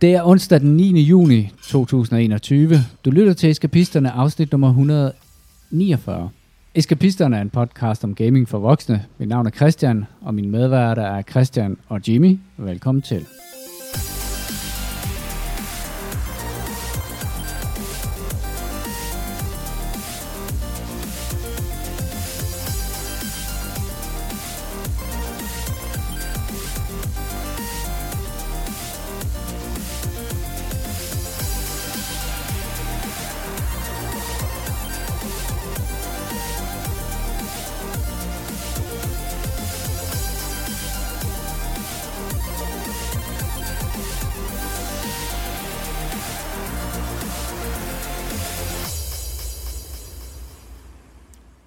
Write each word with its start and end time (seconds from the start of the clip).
Det 0.00 0.14
er 0.14 0.22
onsdag 0.24 0.60
den 0.60 0.76
9. 0.76 1.00
juni 1.00 1.50
2021. 1.62 2.74
Du 3.04 3.10
lytter 3.10 3.32
til 3.32 3.50
Eskapisterne, 3.50 4.10
afsnit 4.10 4.52
nummer 4.52 4.68
149. 4.68 6.30
Eskapisterne 6.74 7.36
er 7.36 7.40
en 7.40 7.50
podcast 7.50 8.04
om 8.04 8.14
gaming 8.14 8.48
for 8.48 8.58
voksne. 8.58 9.04
Mit 9.18 9.28
navn 9.28 9.46
er 9.46 9.50
Christian, 9.50 10.04
og 10.20 10.34
min 10.34 10.50
medværter 10.50 11.02
er 11.02 11.22
Christian 11.22 11.76
og 11.88 12.08
Jimmy. 12.08 12.38
Velkommen 12.56 13.02
til. 13.02 13.26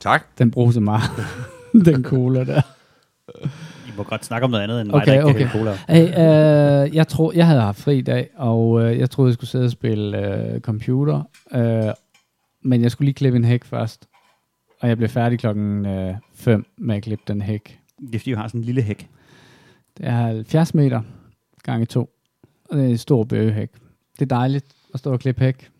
Tak. 0.04 0.38
Den 0.38 0.52
bruges 0.52 0.74
så 0.74 0.80
meget, 0.80 1.04
den 1.86 2.04
cola 2.04 2.44
der. 2.44 2.62
I 3.88 3.92
må 3.98 4.04
godt 4.04 4.26
snakke 4.26 4.46
om 4.46 4.52
noget 4.52 4.64
andet 4.64 4.82
end 4.82 4.90
mig, 4.90 4.96
Okay, 4.96 5.12
der 5.12 5.14
ikke 5.14 5.46
okay. 5.46 5.50
cola. 5.50 5.78
Hey, 5.90 6.08
øh, 6.08 6.96
jeg, 6.96 7.08
tror, 7.08 7.34
jeg 7.34 7.48
havde 7.48 7.62
haft 7.62 7.80
fri 7.80 7.98
i 7.98 8.02
dag, 8.02 8.30
og 8.36 8.82
øh, 8.82 9.00
jeg 9.00 9.10
troede, 9.10 9.30
jeg 9.30 9.34
skulle 9.34 9.50
sidde 9.50 9.66
og 9.66 9.72
spille 9.72 10.18
øh, 10.18 10.62
computer. 10.62 11.24
Øh, 11.54 11.94
men 12.62 12.82
jeg 12.82 12.92
skulle 12.92 13.06
lige 13.06 13.14
klippe 13.14 13.38
en 13.38 13.46
hæk 13.46 13.66
først. 13.66 14.08
Og 14.82 14.90
jeg 14.90 14.98
blev 14.98 15.10
færdig 15.10 15.40
klokken 15.40 15.86
5 16.34 16.60
øh, 16.60 16.66
med 16.78 16.96
at 16.96 17.04
klippe 17.04 17.24
den 17.28 17.42
hæk. 17.42 17.80
Det 18.00 18.16
er 18.16 18.20
fordi, 18.20 18.30
vi 18.30 18.36
har 18.36 18.48
sådan 18.48 18.62
en 18.62 18.66
lille 18.66 18.82
hæk. 18.82 19.10
Det 19.98 20.06
er 20.06 20.12
70 20.12 20.74
meter 20.74 21.02
gange 21.64 21.86
2. 21.86 22.10
Og 22.70 22.78
det 22.78 22.86
er 22.86 22.90
en 22.90 22.98
stor 22.98 23.24
bøgehæk. 23.24 23.70
Det 24.20 24.22
er 24.22 24.36
dejligt 24.36 24.66
at 24.94 25.00
stå 25.00 25.12
og 25.12 25.20
klippe 25.20 25.42
hæk. 25.42 25.72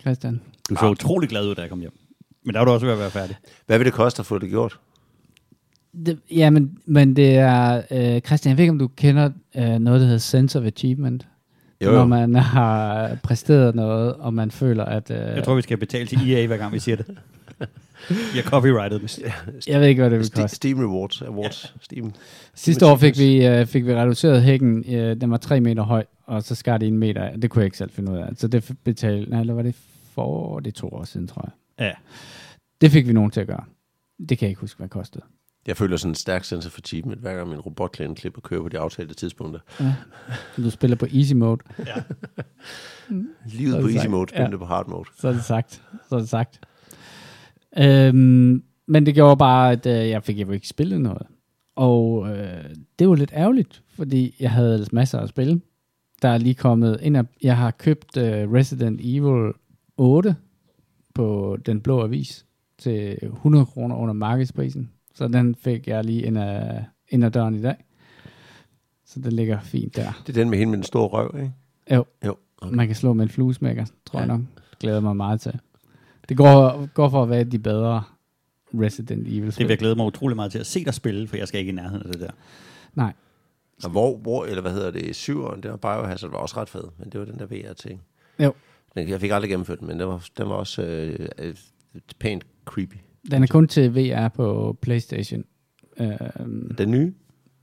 Christian. 0.00 0.40
Du 0.70 0.74
så 0.74 0.90
utrolig 0.90 1.28
glad 1.28 1.48
ud, 1.48 1.54
da 1.54 1.60
jeg 1.60 1.70
kom 1.70 1.80
hjem. 1.80 2.07
Men 2.48 2.54
der 2.54 2.60
var 2.60 2.64
du 2.64 2.70
også 2.70 2.86
ved 2.86 2.92
at 2.92 2.98
være 2.98 3.10
færdig. 3.10 3.36
Hvad 3.66 3.78
vil 3.78 3.84
det 3.84 3.94
koste 3.94 4.20
at 4.20 4.26
få 4.26 4.38
det 4.38 4.48
gjort? 4.50 4.78
Det, 6.06 6.18
ja, 6.30 6.50
men, 6.50 6.78
men 6.86 7.16
det 7.16 7.36
er... 7.36 7.82
Øh, 7.90 8.20
Christian, 8.20 8.50
jeg 8.50 8.56
ved 8.56 8.62
ikke, 8.64 8.70
om 8.72 8.78
du 8.78 8.88
kender 8.88 9.30
øh, 9.56 9.62
noget, 9.78 10.00
der 10.00 10.06
hedder 10.06 10.18
Sense 10.18 10.58
of 10.58 10.64
Achievement. 10.64 11.26
Jo, 11.84 11.90
Når 11.90 11.98
jo. 11.98 12.06
man 12.06 12.34
har 12.56 13.10
præsteret 13.22 13.74
noget, 13.74 14.14
og 14.14 14.34
man 14.34 14.50
føler, 14.50 14.84
at... 14.84 15.10
Øh, 15.10 15.16
Jeg 15.16 15.44
tror, 15.44 15.54
vi 15.54 15.62
skal 15.62 15.76
betale 15.76 16.06
til 16.06 16.32
EA, 16.32 16.46
hver 16.46 16.56
gang 16.56 16.72
vi 16.72 16.78
siger 16.78 16.96
det. 16.96 17.06
Vi 18.08 18.14
har 18.38 18.42
copyrightet 18.42 19.00
den. 19.00 19.08
jeg 19.66 19.80
ved 19.80 19.86
ikke, 19.88 20.02
hvad 20.02 20.10
det 20.10 20.18
vil 20.18 20.24
Ste- 20.26 20.40
koste. 20.42 20.56
Steam 20.56 20.78
Rewards. 20.78 21.22
Awards. 21.22 21.74
Steam. 21.80 22.12
Sidste 22.54 22.86
år 22.86 22.96
fik 22.96 23.18
vi, 23.18 23.46
øh, 23.46 23.66
fik 23.66 23.86
vi 23.86 23.94
reduceret 23.94 24.42
hækken. 24.42 24.84
Øh, 24.94 25.20
den 25.20 25.30
var 25.30 25.36
3 25.36 25.60
meter 25.60 25.82
høj, 25.82 26.04
og 26.26 26.42
så 26.42 26.54
skar 26.54 26.78
det 26.78 26.88
en 26.88 26.98
meter 26.98 27.22
af. 27.22 27.40
Det 27.40 27.50
kunne 27.50 27.60
jeg 27.60 27.64
ikke 27.66 27.76
selv 27.78 27.90
finde 27.90 28.12
ud 28.12 28.16
af. 28.16 28.28
Så 28.36 28.48
det 28.48 28.70
betalte... 28.84 29.30
Nej, 29.30 29.40
eller 29.40 29.54
var 29.54 29.62
det 29.62 29.74
for... 30.14 30.58
Det 30.60 30.66
er 30.66 30.72
to 30.80 30.88
år 30.88 31.04
siden, 31.04 31.26
tror 31.28 31.42
jeg. 31.44 31.50
Ja. 31.78 31.92
Det 32.80 32.90
fik 32.90 33.06
vi 33.08 33.12
nogen 33.12 33.30
til 33.30 33.40
at 33.40 33.46
gøre. 33.46 33.64
Det 34.28 34.38
kan 34.38 34.46
jeg 34.46 34.50
ikke 34.50 34.60
huske, 34.60 34.76
hvad 34.78 34.84
det 34.88 34.92
kostede. 34.92 35.24
Jeg 35.66 35.76
føler 35.76 35.96
sådan 35.96 36.10
en 36.10 36.14
stærk 36.14 36.44
sense 36.44 36.70
for 36.70 36.80
achievement, 36.80 37.20
hver 37.20 37.34
gang 37.36 37.48
min 37.48 37.60
robotklæden 37.60 38.14
klipper 38.14 38.40
kører 38.40 38.62
på 38.62 38.68
de 38.68 38.78
aftalte 38.78 39.14
tidspunkter. 39.14 39.60
Ja. 39.80 39.94
Du 40.56 40.70
spiller 40.70 40.96
på 40.96 41.06
easy 41.14 41.32
mode, 41.32 41.60
Livet 43.46 43.72
Så 43.72 43.78
er 43.78 43.82
på 43.82 43.86
easy 43.88 43.96
sagt. 43.98 44.10
mode, 44.10 44.26
Ja. 44.32 44.38
spændte 44.38 44.58
på 44.58 44.64
hard 44.64 44.88
mode. 44.88 45.04
så 45.18 45.28
er 45.28 45.32
det 45.32 45.44
sagt. 45.44 45.82
Så 46.08 46.14
er 46.14 46.18
det 46.18 46.28
sagt. 46.28 46.60
Øhm, 47.78 48.62
men 48.86 49.06
det 49.06 49.14
gjorde 49.14 49.36
bare, 49.36 49.72
at 49.72 49.86
øh, 49.86 50.08
jeg 50.08 50.22
fik 50.24 50.38
jo 50.40 50.50
ikke 50.50 50.68
spillet 50.68 51.00
noget. 51.00 51.22
Og 51.76 52.28
øh, 52.36 52.64
det 52.98 53.08
var 53.08 53.14
lidt 53.14 53.30
ærgerligt, 53.34 53.82
fordi 53.96 54.34
jeg 54.40 54.50
havde 54.50 54.72
ellers 54.74 54.92
masser 54.92 55.18
at 55.20 55.28
spille. 55.28 55.60
Der 56.22 56.28
er 56.28 56.38
lige 56.38 56.54
kommet 56.54 56.98
ind 57.02 57.16
af, 57.16 57.22
jeg 57.42 57.56
har 57.56 57.70
købt 57.70 58.16
øh, 58.16 58.52
Resident 58.52 59.00
Evil 59.02 59.52
8 59.96 60.36
på 61.18 61.56
den 61.66 61.80
blå 61.80 62.02
avis 62.02 62.46
til 62.78 63.18
100 63.22 63.66
kroner 63.66 63.96
under 63.96 64.14
markedsprisen. 64.14 64.90
Så 65.14 65.28
den 65.28 65.54
fik 65.54 65.88
jeg 65.88 66.04
lige 66.04 66.22
ind 66.22 66.38
af, 66.38 66.84
ind 67.08 67.24
ad 67.24 67.30
døren 67.30 67.54
i 67.54 67.62
dag. 67.62 67.76
Så 69.06 69.20
den 69.20 69.32
ligger 69.32 69.60
fint 69.60 69.96
der. 69.96 70.22
Det 70.26 70.36
er 70.36 70.40
den 70.40 70.50
med 70.50 70.58
hende 70.58 70.70
med 70.70 70.76
den 70.76 70.84
store 70.84 71.08
røv, 71.08 71.34
ikke? 71.36 71.52
Jo. 71.90 72.04
Jo. 72.26 72.36
Okay. 72.62 72.74
Man 72.74 72.86
kan 72.86 72.96
slå 72.96 73.12
med 73.12 73.22
en 73.22 73.28
fluesmækker, 73.28 73.84
tror 74.06 74.18
ja. 74.18 74.26
jeg 74.26 74.26
nok. 74.26 74.40
Det 74.70 74.78
glæder 74.78 75.00
mig 75.00 75.16
meget 75.16 75.40
til. 75.40 75.60
Det 76.28 76.36
går, 76.36 76.86
går 76.86 77.08
for 77.08 77.22
at 77.22 77.30
være 77.30 77.44
de 77.44 77.58
bedre 77.58 78.02
Resident 78.74 79.28
Evil 79.28 79.46
Det 79.46 79.58
vil 79.58 79.68
jeg 79.68 79.78
glæde 79.78 79.96
mig 79.96 80.06
utrolig 80.06 80.36
meget 80.36 80.52
til 80.52 80.58
at 80.58 80.66
se 80.66 80.84
dig 80.84 80.94
spille, 80.94 81.28
for 81.28 81.36
jeg 81.36 81.48
skal 81.48 81.60
ikke 81.60 81.72
i 81.72 81.74
nærheden 81.74 82.06
af 82.06 82.12
det 82.12 82.20
der. 82.20 82.30
Nej, 82.94 83.12
Og 83.84 83.90
hvor, 83.90 84.16
hvor, 84.16 84.44
eller 84.44 84.62
hvad 84.62 84.72
hedder 84.72 84.90
det, 84.90 85.16
syveren, 85.16 85.62
det 85.62 85.70
var 85.70 85.76
Biohazard, 85.76 86.30
var 86.30 86.38
også 86.38 86.56
ret 86.56 86.68
fed, 86.68 86.84
men 86.98 87.10
det 87.10 87.20
var 87.20 87.26
den 87.26 87.38
der 87.38 87.46
VR-ting. 87.46 88.02
Jo. 88.38 88.52
Jeg 89.08 89.20
fik 89.20 89.30
aldrig 89.30 89.50
gennemført 89.50 89.80
den, 89.80 89.88
men 89.88 90.00
den 90.00 90.08
var, 90.08 90.26
den 90.38 90.48
var 90.48 90.54
også 90.54 90.82
øh, 90.82 91.28
øh, 91.38 91.54
pænt 92.20 92.46
creepy. 92.64 92.94
den 93.30 93.42
er 93.42 93.46
kun 93.46 93.68
til 93.68 93.94
VR 93.94 94.28
på 94.28 94.76
Playstation. 94.82 95.44
Øhm, 96.00 96.74
Den 96.78 96.90
nye? 96.90 97.12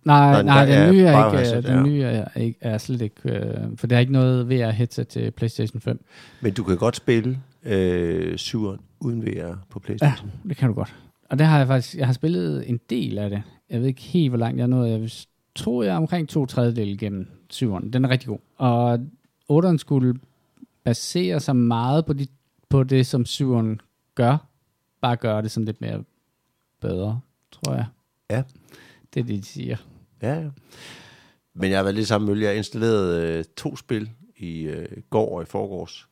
nej, 0.03 0.31
Nej, 0.31 0.44
nej, 0.44 0.66
den 0.66 0.94
nye 0.94 1.01
er, 1.03 1.25
ikke, 1.25 1.29
Biohazard, 1.31 1.57
øh, 1.57 1.63
den 1.63 1.75
ja. 1.78 1.84
nye 1.84 2.01
er, 2.03 2.40
ikke, 2.40 2.57
er 2.62 2.78
slet 2.78 3.01
ikke, 3.01 3.29
øh, 3.29 3.78
for 3.78 3.88
der 3.88 3.95
er 3.95 4.00
ikke 4.00 4.12
noget 4.13 4.50
VR-headset 4.50 5.03
til 5.07 5.31
Playstation 5.31 5.81
5. 5.81 6.06
Men 6.41 6.53
du 6.53 6.63
kan 6.63 6.78
godt 6.78 6.95
spille 6.95 7.40
øh, 7.63 8.38
syveren 8.38 8.79
uden 9.00 9.25
VR 9.25 9.53
på 9.69 9.79
Playstation. 9.79 10.31
Det 10.50 10.57
kan 10.57 10.68
du 10.68 10.74
godt. 10.74 10.95
Og 11.29 11.40
det 11.40 11.47
har 11.47 11.57
jeg 11.57 11.68
faktisk, 11.68 11.95
jeg 11.95 12.06
har 12.06 12.13
spillet 12.13 12.69
en 12.69 12.79
del 12.90 13.18
af 13.18 13.29
det. 13.29 13.44
Jeg 13.69 13.79
ved 13.79 13.88
ikke 13.88 14.01
helt, 14.01 14.29
hvor 14.31 14.38
langt 14.38 14.59
jeg 14.59 14.68
nået. 14.68 14.90
Jeg 14.91 15.09
tror, 15.56 15.84
jeg 15.84 15.94
er 15.94 15.97
omkring 15.97 16.29
to 16.29 16.45
tredjedel 16.45 16.88
igennem 16.90 17.28
syveren. 17.50 17.94
Den 17.94 18.06
er 18.06 18.09
rigtig 18.09 18.28
god. 18.28 18.38
Og 18.57 19.00
otteren 19.50 19.79
skulle 19.79 20.13
basere 20.85 21.40
sig 21.40 21.56
meget 21.56 22.06
på, 22.06 22.13
de, 22.13 22.28
på 22.69 22.84
det, 22.84 23.07
som 23.07 23.25
syveren 23.25 23.81
gør. 24.16 24.38
Bare 25.01 25.16
gøre 25.16 25.41
det 25.41 25.51
sådan 25.51 25.66
lidt 25.66 25.81
mere 25.81 26.03
bedre, 26.81 27.22
tror 27.51 27.73
jeg. 27.73 27.85
Ja. 28.29 28.44
Det 29.13 29.19
er 29.19 29.24
det, 29.24 29.44
de 29.44 29.45
siger. 29.45 29.78
Ja, 30.22 30.34
ja. 30.34 30.50
Men 31.53 31.69
jeg 31.69 31.78
har 31.78 31.84
været 31.84 31.95
lidt 31.95 32.07
samme 32.07 32.28
mølle. 32.28 32.44
Jeg 32.44 32.50
har 32.50 32.57
installeret 32.57 33.22
øh, 33.22 33.44
to 33.57 33.75
spil 33.75 34.12
i 34.38 34.62
øh, 34.62 35.01
går 35.09 35.35
og 35.35 35.41
i 35.41 35.45
forgårs, 35.45 36.09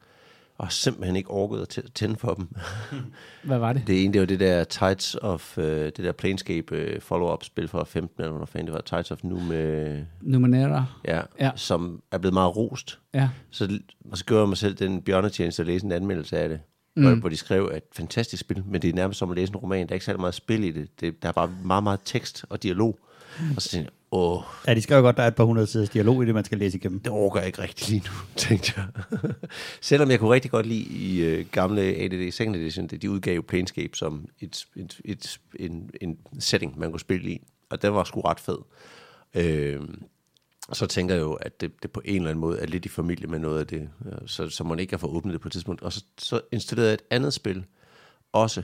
og 0.58 0.66
har 0.66 0.72
simpelthen 0.72 1.16
ikke 1.16 1.30
orket 1.32 1.62
at 1.62 1.78
tæ- 1.78 1.92
tænde 1.96 2.16
for 2.16 2.34
dem. 2.34 2.48
Hvad 3.44 3.58
var 3.58 3.74
det? 3.74 3.88
Det 3.88 4.04
ene, 4.04 4.14
det 4.14 4.22
var 4.22 4.26
det 4.28 4.40
der 4.40 4.64
Tides 4.64 5.16
of, 5.22 5.58
øh, 5.58 5.86
det 5.86 5.98
der 5.98 6.12
Planescape 6.12 6.76
øh, 6.76 7.02
follow-up 7.02 7.44
spil 7.44 7.68
fra 7.68 7.84
15, 7.84 8.24
eller 8.24 8.38
hvad 8.38 8.48
fanden 8.48 8.68
det 8.68 8.74
var, 8.74 8.82
Tides 8.82 9.12
of 9.12 9.24
Num, 9.24 9.52
øh, 9.52 10.00
Numenera. 10.22 10.86
ja, 11.06 11.22
Ja. 11.40 11.52
som 11.56 12.02
er 12.12 12.18
blevet 12.18 12.34
meget 12.34 12.56
rost. 12.56 13.00
Ja. 13.14 13.30
Så, 13.52 13.80
og 14.12 14.18
så 14.18 14.26
gjorde 14.26 14.42
jeg 14.42 14.48
mig 14.50 14.58
selv 14.58 14.76
den 14.76 15.02
bjørnetjeneste 15.02 15.62
at 15.64 15.68
læse 15.68 15.86
en 15.86 15.92
anmeldelse 15.92 16.38
af 16.38 16.50
det, 16.50 16.60
mm. 16.96 17.02
Mm. 17.04 17.08
hvor, 17.10 17.20
hvor 17.20 17.30
de 17.30 17.38
skrev, 17.38 17.70
at 17.74 17.84
fantastisk 17.94 18.42
spil, 18.42 18.64
men 18.66 18.82
det 18.82 18.90
er 18.90 18.94
nærmest 18.94 19.20
som 19.20 19.32
at 19.32 19.38
læse 19.38 19.52
en 19.52 19.56
roman. 19.58 19.88
Der 19.88 19.92
er 19.92 19.96
ikke 19.96 20.06
særlig 20.06 20.20
meget 20.20 20.36
spil 20.36 20.64
i 20.64 20.72
det. 20.72 21.00
det 21.02 21.24
der 21.24 21.28
er 21.30 21.34
bare 21.34 21.52
meget, 21.64 21.84
meget 21.84 22.00
tekst 22.06 22.46
og 22.50 22.64
dialog. 22.64 23.00
Og 23.56 23.62
så 23.62 23.70
tænkte 23.70 23.92
jeg, 23.92 24.03
åh, 24.14 24.42
Ja, 24.68 24.74
de 24.74 24.82
skrev 24.82 25.02
godt, 25.02 25.18
der 25.18 25.24
er 25.24 25.28
et 25.28 25.36
par 25.36 25.44
hundrede 25.44 25.68
siders 25.68 25.90
dialog 25.90 26.24
i 26.24 26.26
det, 26.26 26.34
man 26.34 26.46
skal 26.46 26.58
læse 26.58 26.78
igennem. 26.78 27.00
det 27.00 27.12
orker 27.12 27.40
jeg 27.40 27.48
ikke 27.48 27.62
rigtig 27.62 27.90
lige 27.90 28.04
nu, 28.06 28.12
tænkte 28.36 28.74
jeg. 28.78 28.88
Selvom 29.82 30.12
jeg 30.12 30.20
kunne 30.20 30.34
rigtig 30.34 30.52
godt 30.52 30.66
lide 30.66 30.84
i 30.84 31.22
øh, 31.24 31.46
gamle 31.52 31.82
ADD 31.82 32.32
Second 32.32 32.56
Edition, 32.56 32.88
det 32.88 33.02
de 33.02 33.12
udgav 33.12 33.44
Planescape 33.44 33.98
som 33.98 34.26
et, 34.40 34.66
et, 34.76 35.02
et, 35.06 35.40
en, 35.60 35.90
en 36.02 36.18
setting, 36.40 36.80
man 36.80 36.90
kunne 36.90 37.00
spille 37.00 37.32
i. 37.32 37.42
Og 37.70 37.82
den 37.82 37.94
var 37.94 38.04
sgu 38.04 38.22
ret 38.22 38.40
fed. 38.40 38.58
Øh, 39.34 39.82
så 40.74 40.86
tænker 40.86 41.16
jeg 41.16 41.22
jo, 41.22 41.34
at 41.34 41.62
det, 41.62 41.72
det 41.84 41.92
på 41.92 42.02
en 42.06 42.16
eller 42.16 42.30
anden 42.30 42.42
måde 42.42 42.60
er 42.60 42.66
lidt 42.66 42.86
i 42.86 42.90
familie 42.90 43.28
med 43.28 43.40
noget 43.40 43.60
af 43.60 43.68
det, 43.68 43.90
øh, 44.06 44.28
så, 44.28 44.50
så 44.50 44.64
man 44.64 44.80
ikke 44.80 44.90
kan 44.90 45.00
få 45.00 45.08
åbnet 45.08 45.34
det 45.34 45.42
på 45.42 45.48
et 45.48 45.52
tidspunkt. 45.52 45.82
Og 45.82 45.94
så, 45.94 46.04
så 46.18 46.42
installerede 46.52 46.90
jeg 46.90 46.94
et 46.94 47.04
andet 47.10 47.34
spil, 47.34 47.66
også, 48.32 48.64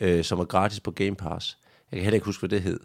øh, 0.00 0.24
som 0.24 0.38
er 0.38 0.44
gratis 0.44 0.80
på 0.80 0.90
Game 0.90 1.14
Pass. 1.14 1.58
Jeg 1.92 1.96
kan 1.98 2.02
heller 2.02 2.14
ikke 2.14 2.26
huske, 2.26 2.40
hvad 2.40 2.48
det 2.48 2.62
hed. 2.62 2.80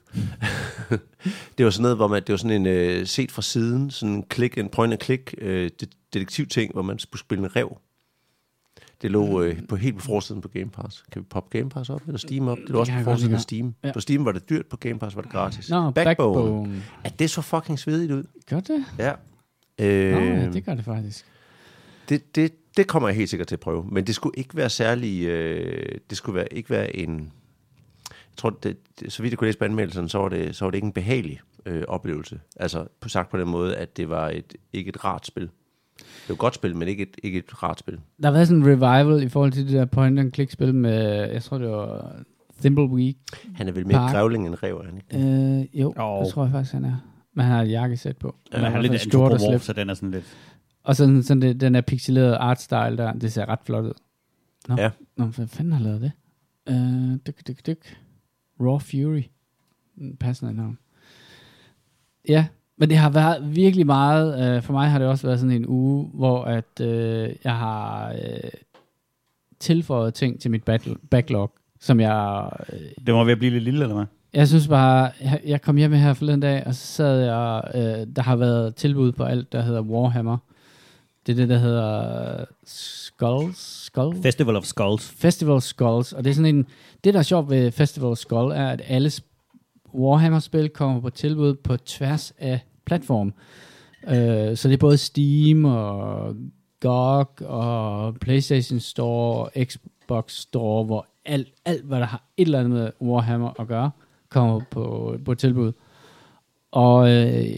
det 1.57 1.65
var 1.65 1.69
sådan 1.71 1.81
noget, 1.81 1.97
hvor 1.97 2.07
man, 2.07 2.21
det 2.27 2.29
var 2.33 2.37
sådan 2.37 2.61
en 2.61 2.65
øh, 2.65 3.07
set 3.07 3.31
fra 3.31 3.41
siden, 3.41 3.91
sådan 3.91 4.15
en 4.15 4.23
klik, 4.23 4.57
en 4.57 4.69
point 4.69 4.93
and 4.93 5.01
click 5.01 5.35
øh, 5.37 5.69
det- 5.79 5.89
detektivting, 6.13 6.73
hvor 6.73 6.81
man 6.81 6.99
skulle 6.99 7.19
spille 7.19 7.43
en 7.43 7.55
rev. 7.55 7.77
Det 9.01 9.11
lå 9.11 9.41
øh, 9.41 9.57
på 9.69 9.75
helt 9.75 9.95
på 9.97 10.01
forsiden 10.01 10.41
på 10.41 10.47
Game 10.47 10.69
Pass. 10.69 11.03
Kan 11.11 11.21
vi 11.21 11.25
poppe 11.29 11.57
Game 11.57 11.69
Pass 11.69 11.89
op, 11.89 12.01
eller 12.07 12.17
Steam 12.19 12.47
op? 12.47 12.57
Det 12.57 12.69
lå 12.69 12.79
også 12.79 12.91
på 12.97 13.03
forsiden 13.03 13.33
af 13.33 13.37
lide. 13.37 13.41
Steam. 13.41 13.75
Ja. 13.83 13.87
Ja. 13.87 13.93
På 13.93 13.99
Steam 13.99 14.25
var 14.25 14.31
det 14.31 14.49
dyrt, 14.49 14.65
på 14.65 14.77
Game 14.77 14.99
Pass 14.99 15.15
var 15.15 15.21
det 15.21 15.31
gratis. 15.31 15.69
Nå, 15.69 15.91
Backbone. 15.91 16.05
Backbone. 16.43 16.83
Er 17.03 17.09
det 17.09 17.29
så 17.29 17.41
fucking 17.41 17.79
svedigt 17.79 18.11
ud? 18.11 18.23
Gør 18.49 18.59
det? 18.59 18.85
Ja. 18.99 19.11
Nå, 19.79 19.85
Øh, 19.85 20.11
ja, 20.11 20.49
det 20.49 20.65
gør 20.65 20.73
det 20.75 20.85
faktisk. 20.85 21.25
det, 22.09 22.35
det, 22.35 22.53
det 22.77 22.87
kommer 22.87 23.09
jeg 23.09 23.15
helt 23.15 23.29
sikkert 23.29 23.47
til 23.47 23.55
at 23.55 23.59
prøve. 23.59 23.85
Men 23.91 24.07
det 24.07 24.15
skulle 24.15 24.37
ikke 24.37 24.57
være 24.57 24.69
særlig... 24.69 25.23
Øh, 25.27 25.97
det 26.09 26.17
skulle 26.17 26.35
være, 26.35 26.53
ikke 26.53 26.69
være 26.69 26.95
en... 26.95 27.31
Tror, 28.37 28.49
det, 28.49 28.77
så 29.09 29.21
vidt 29.21 29.31
jeg 29.31 29.37
kunne 29.37 29.47
læse 29.47 29.57
på 29.59 29.65
anmeldelsen, 29.65 30.09
så 30.09 30.17
var 30.17 30.29
det, 30.29 30.55
så 30.55 30.65
var 30.65 30.69
det 30.71 30.75
ikke 30.77 30.85
en 30.85 30.91
behagelig 30.93 31.39
øh, 31.65 31.83
oplevelse. 31.87 32.39
Altså 32.55 32.87
på 33.01 33.09
sagt 33.09 33.31
på 33.31 33.37
den 33.37 33.47
måde, 33.49 33.75
at 33.77 33.97
det 33.97 34.09
var 34.09 34.29
et, 34.29 34.55
ikke 34.73 34.89
et 34.89 35.05
rart 35.05 35.25
spil. 35.27 35.43
Det 35.43 36.29
var 36.29 36.33
et 36.33 36.39
godt 36.39 36.55
spil, 36.55 36.75
men 36.75 36.87
ikke 36.87 37.03
et, 37.03 37.17
ikke 37.23 37.37
et 37.39 37.63
rart 37.63 37.79
spil. 37.79 37.93
Der 38.21 38.27
har 38.27 38.31
været 38.31 38.47
sådan 38.47 38.61
en 38.63 38.67
revival 38.67 39.23
i 39.23 39.29
forhold 39.29 39.51
til 39.51 39.65
det 39.65 39.73
der 39.73 39.85
point 39.85 40.19
and 40.19 40.33
click 40.33 40.51
spil 40.51 40.75
med, 40.75 41.29
jeg 41.31 41.43
tror 41.43 41.57
det 41.57 41.69
var 41.69 42.15
Thimbleweed. 42.59 43.13
Han 43.55 43.67
er 43.67 43.71
vel 43.71 43.87
mere 43.87 43.97
Park. 43.97 44.11
grævling 44.11 44.47
end 44.47 44.55
rev, 44.63 44.77
er 44.77 44.83
han 44.83 44.95
ikke? 44.97 45.27
Øh, 45.71 45.81
jo, 45.81 45.93
Jo. 45.99 46.23
det 46.23 46.33
tror 46.33 46.43
jeg 46.43 46.51
faktisk, 46.51 46.73
han 46.73 46.85
er. 46.85 46.95
Men 47.33 47.45
han 47.45 47.55
har 47.55 47.61
et 47.63 47.71
jakkesæt 47.71 48.17
på. 48.17 48.35
Den 48.51 48.61
er 48.63 48.67
i 48.67 48.71
hvert 48.71 48.81
lidt 48.81 48.91
fald 48.91 48.99
stort 49.11 49.31
og 49.31 49.33
antropomorf, 49.33 49.61
så 49.61 49.73
den 49.73 49.89
er 49.89 49.93
sådan 49.93 50.11
lidt... 50.11 50.37
Og 50.83 50.95
sådan, 50.95 51.23
sådan 51.23 51.41
det, 51.41 51.61
den 51.61 51.75
er 51.75 51.81
pixelerede 51.81 52.37
artstyle 52.37 52.97
der, 52.97 53.13
det 53.13 53.33
ser 53.33 53.49
ret 53.49 53.59
flot 53.65 53.85
ud. 53.85 53.93
Nå, 54.67 54.75
Ja. 54.77 54.89
Nå 55.17 55.25
hvad 55.25 55.47
fanden 55.47 55.73
har 55.73 55.79
lavet 55.83 56.01
det? 56.01 56.11
Uh, 56.69 57.15
dyk, 57.27 57.47
dyk, 57.47 57.65
dyk. 57.67 57.97
Raw 58.59 58.79
Fury. 58.79 59.23
Mm, 59.95 60.15
Passende 60.15 60.53
navn. 60.53 60.77
Ja, 62.29 62.47
men 62.77 62.89
det 62.89 62.97
har 62.97 63.09
været 63.09 63.55
virkelig 63.55 63.85
meget, 63.85 64.57
uh, 64.57 64.63
for 64.63 64.73
mig 64.73 64.89
har 64.89 64.99
det 64.99 65.07
også 65.07 65.27
været 65.27 65.39
sådan 65.39 65.55
en 65.55 65.67
uge, 65.67 66.09
hvor 66.13 66.43
at 66.43 66.79
uh, 66.81 66.87
jeg 67.43 67.57
har 67.57 68.11
uh, 68.11 68.49
tilføjet 69.59 70.13
ting 70.13 70.41
til 70.41 70.51
mit 70.51 70.63
battle, 70.63 70.95
backlog, 71.09 71.51
som 71.79 71.99
jeg 71.99 72.49
uh, 72.73 72.79
Det 73.05 73.13
må 73.13 73.21
at 73.21 73.37
blive 73.37 73.51
lidt 73.51 73.63
lille, 73.63 73.83
eller 73.83 73.95
hvad? 73.95 74.05
jeg 74.33 74.47
synes 74.47 74.67
bare, 74.67 75.11
jeg, 75.21 75.41
jeg 75.45 75.61
kom 75.61 75.77
hjem 75.77 75.93
her 75.93 76.13
forleden 76.13 76.39
dag, 76.39 76.67
og 76.67 76.75
så 76.75 76.87
sad 76.87 77.19
jeg, 77.25 77.61
øh, 77.75 78.07
der 78.15 78.21
har 78.21 78.35
været 78.35 78.75
tilbud 78.75 79.11
på 79.11 79.23
alt, 79.23 79.51
der 79.51 79.61
hedder 79.61 79.81
Warhammer. 79.81 80.37
Det 81.25 81.31
er 81.31 81.35
det, 81.35 81.49
der 81.49 81.57
hedder 81.57 82.45
Skulls, 83.17 83.83
Skull? 83.85 84.21
Festival 84.21 84.55
of 84.55 84.63
Skulls. 84.65 85.09
Festival 85.09 85.61
Skulls, 85.61 86.13
og 86.13 86.23
det 86.23 86.29
er 86.29 86.33
sådan 86.33 86.55
en, 86.55 86.65
det 87.03 87.13
der 87.13 87.19
er 87.19 87.23
sjovt 87.23 87.49
ved 87.49 87.71
Festival 87.71 88.17
Skull, 88.17 88.51
er, 88.51 88.67
at 88.69 88.81
alle 88.87 89.09
sp- 89.09 89.33
Warhammer-spil 89.95 90.69
kommer 90.69 91.01
på 91.01 91.09
tilbud 91.09 91.55
på 91.55 91.77
tværs 91.77 92.33
af 92.37 92.59
platform. 92.85 93.33
Øh, 94.07 94.57
så 94.57 94.67
det 94.67 94.73
er 94.73 94.77
både 94.77 94.97
Steam 94.97 95.65
og 95.65 96.35
GOG 96.79 97.41
og 97.41 98.15
PlayStation 98.15 98.79
Store 98.79 99.45
og 99.45 99.51
Xbox 99.63 100.33
Store, 100.33 100.83
hvor 100.83 101.07
alt, 101.25 101.47
alt 101.65 101.85
hvad 101.85 101.99
der 101.99 102.05
har 102.05 102.23
et 102.37 102.45
eller 102.45 102.59
andet 102.59 102.71
med 102.73 102.91
Warhammer 103.01 103.61
at 103.61 103.67
gøre, 103.67 103.91
kommer 104.29 104.61
på, 104.71 105.15
på 105.25 105.35
tilbud. 105.35 105.71
Og 106.71 107.09
øh, 107.09 107.55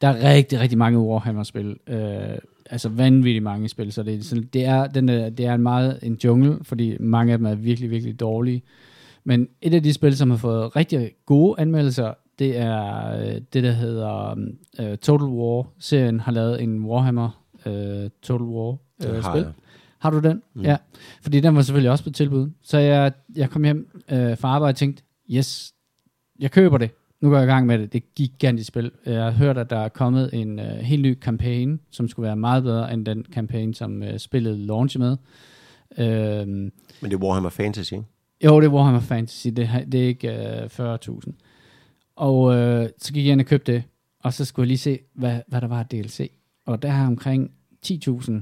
der 0.00 0.08
er 0.08 0.34
rigtig, 0.34 0.60
rigtig 0.60 0.78
mange 0.78 0.98
Warhammer-spil. 0.98 1.76
Øh, 1.86 2.38
altså 2.70 2.88
vanvittigt 2.88 3.42
mange 3.42 3.68
spil, 3.68 3.92
så 3.92 4.02
det 4.02 4.14
er, 4.14 4.22
sådan, 4.22 4.44
det 4.52 4.64
er, 4.64 4.86
den 4.86 5.08
er, 5.08 5.30
det 5.30 5.46
er 5.46 5.54
en 5.54 5.62
meget 5.62 5.98
en 6.02 6.18
jungle, 6.24 6.58
fordi 6.62 6.96
mange 7.00 7.32
af 7.32 7.38
dem 7.38 7.46
er 7.46 7.54
virkelig, 7.54 7.90
virkelig 7.90 8.20
dårlige. 8.20 8.62
Men 9.24 9.48
et 9.62 9.74
af 9.74 9.82
de 9.82 9.92
spil, 9.92 10.16
som 10.16 10.30
har 10.30 10.36
fået 10.36 10.76
rigtig 10.76 11.10
gode 11.26 11.60
anmeldelser, 11.60 12.14
det 12.38 12.58
er 12.58 13.10
øh, 13.20 13.40
det, 13.52 13.62
der 13.62 13.72
hedder 13.72 14.36
øh, 14.80 14.96
Total 14.98 15.26
War-serien, 15.28 16.20
har 16.20 16.32
lavet 16.32 16.62
en 16.62 16.84
Warhammer 16.84 17.44
øh, 17.66 18.10
Total 18.22 18.46
War 18.46 18.76
Den 19.02 19.10
øh, 19.10 19.24
har 19.24 19.32
spil. 19.32 19.42
jeg. 19.42 19.52
Har 19.98 20.10
du 20.10 20.18
den? 20.18 20.42
Mm. 20.54 20.62
Ja. 20.62 20.76
Fordi 21.22 21.40
den 21.40 21.56
var 21.56 21.62
selvfølgelig 21.62 21.90
også 21.90 22.04
på 22.04 22.10
tilbud. 22.10 22.50
Så 22.62 22.78
jeg, 22.78 23.12
jeg 23.36 23.50
kom 23.50 23.64
hjem 23.64 24.00
øh, 24.12 24.38
fra 24.38 24.48
arbejde 24.48 24.72
og 24.72 24.76
tænkte, 24.76 25.02
yes, 25.30 25.72
jeg 26.38 26.50
køber 26.50 26.78
det. 26.78 26.90
Nu 27.20 27.28
går 27.30 27.36
jeg 27.36 27.44
i 27.44 27.50
gang 27.50 27.66
med 27.66 27.78
det. 27.78 27.92
Det 27.92 27.98
er 28.00 28.04
et 28.06 28.14
gigantisk 28.14 28.68
spil. 28.68 28.90
Jeg 29.06 29.24
har 29.24 29.30
hørt, 29.30 29.58
at 29.58 29.70
der 29.70 29.78
er 29.78 29.88
kommet 29.88 30.30
en 30.32 30.58
øh, 30.58 30.66
helt 30.66 31.02
ny 31.02 31.14
kampagne, 31.14 31.78
som 31.90 32.08
skulle 32.08 32.26
være 32.26 32.36
meget 32.36 32.62
bedre 32.62 32.92
end 32.94 33.06
den 33.06 33.24
kampagne, 33.32 33.74
som 33.74 34.02
øh, 34.02 34.18
spillet 34.18 34.58
launch 34.58 34.98
med. 34.98 35.16
Øhm, 35.98 36.48
Men 36.48 36.72
det 37.02 37.12
er 37.12 37.16
Warhammer 37.16 37.50
Fantasy, 37.50 37.92
ikke? 37.92 38.04
jo, 38.44 38.60
det 38.60 38.66
er 38.66 38.70
Warhammer 38.70 39.00
Fantasy. 39.00 39.46
Det, 39.48 39.68
det 39.92 40.02
er 40.02 40.06
ikke 40.06 40.28
øh, 40.28 40.96
40.000. 40.96 41.32
Og 42.16 42.54
øh, 42.54 42.88
så 42.98 43.12
gik 43.12 43.24
jeg 43.24 43.32
ind 43.32 43.40
og 43.40 43.46
købte 43.46 43.72
det, 43.72 43.82
og 44.24 44.32
så 44.32 44.44
skulle 44.44 44.64
jeg 44.64 44.68
lige 44.68 44.78
se, 44.78 44.98
hvad, 45.14 45.40
hvad 45.48 45.60
der 45.60 45.66
var 45.66 45.78
af 45.78 45.86
DLC. 45.86 46.30
Og 46.66 46.82
der 46.82 46.92
er 46.92 47.06
omkring 47.06 47.50
10.000 47.86 48.32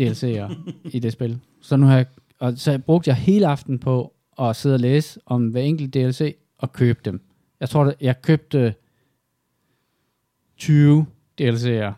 DLC'er 0.00 0.54
i 0.84 0.98
det 0.98 1.12
spil. 1.12 1.38
Så 1.62 1.76
nu 1.76 1.86
har 1.86 1.96
jeg, 1.96 2.06
og 2.38 2.52
så 2.56 2.78
brugte 2.78 3.08
jeg 3.08 3.16
hele 3.16 3.46
aften 3.46 3.78
på 3.78 4.12
at 4.40 4.56
sidde 4.56 4.74
og 4.74 4.80
læse 4.80 5.20
om 5.26 5.48
hver 5.48 5.60
enkelt 5.62 5.94
DLC 5.94 6.36
og 6.58 6.72
købe 6.72 7.00
dem. 7.04 7.20
Jeg 7.60 7.68
tror, 7.68 7.84
at 7.84 7.94
jeg 8.00 8.22
købte 8.22 8.74
20 10.56 11.06
DLC'er, 11.40 11.92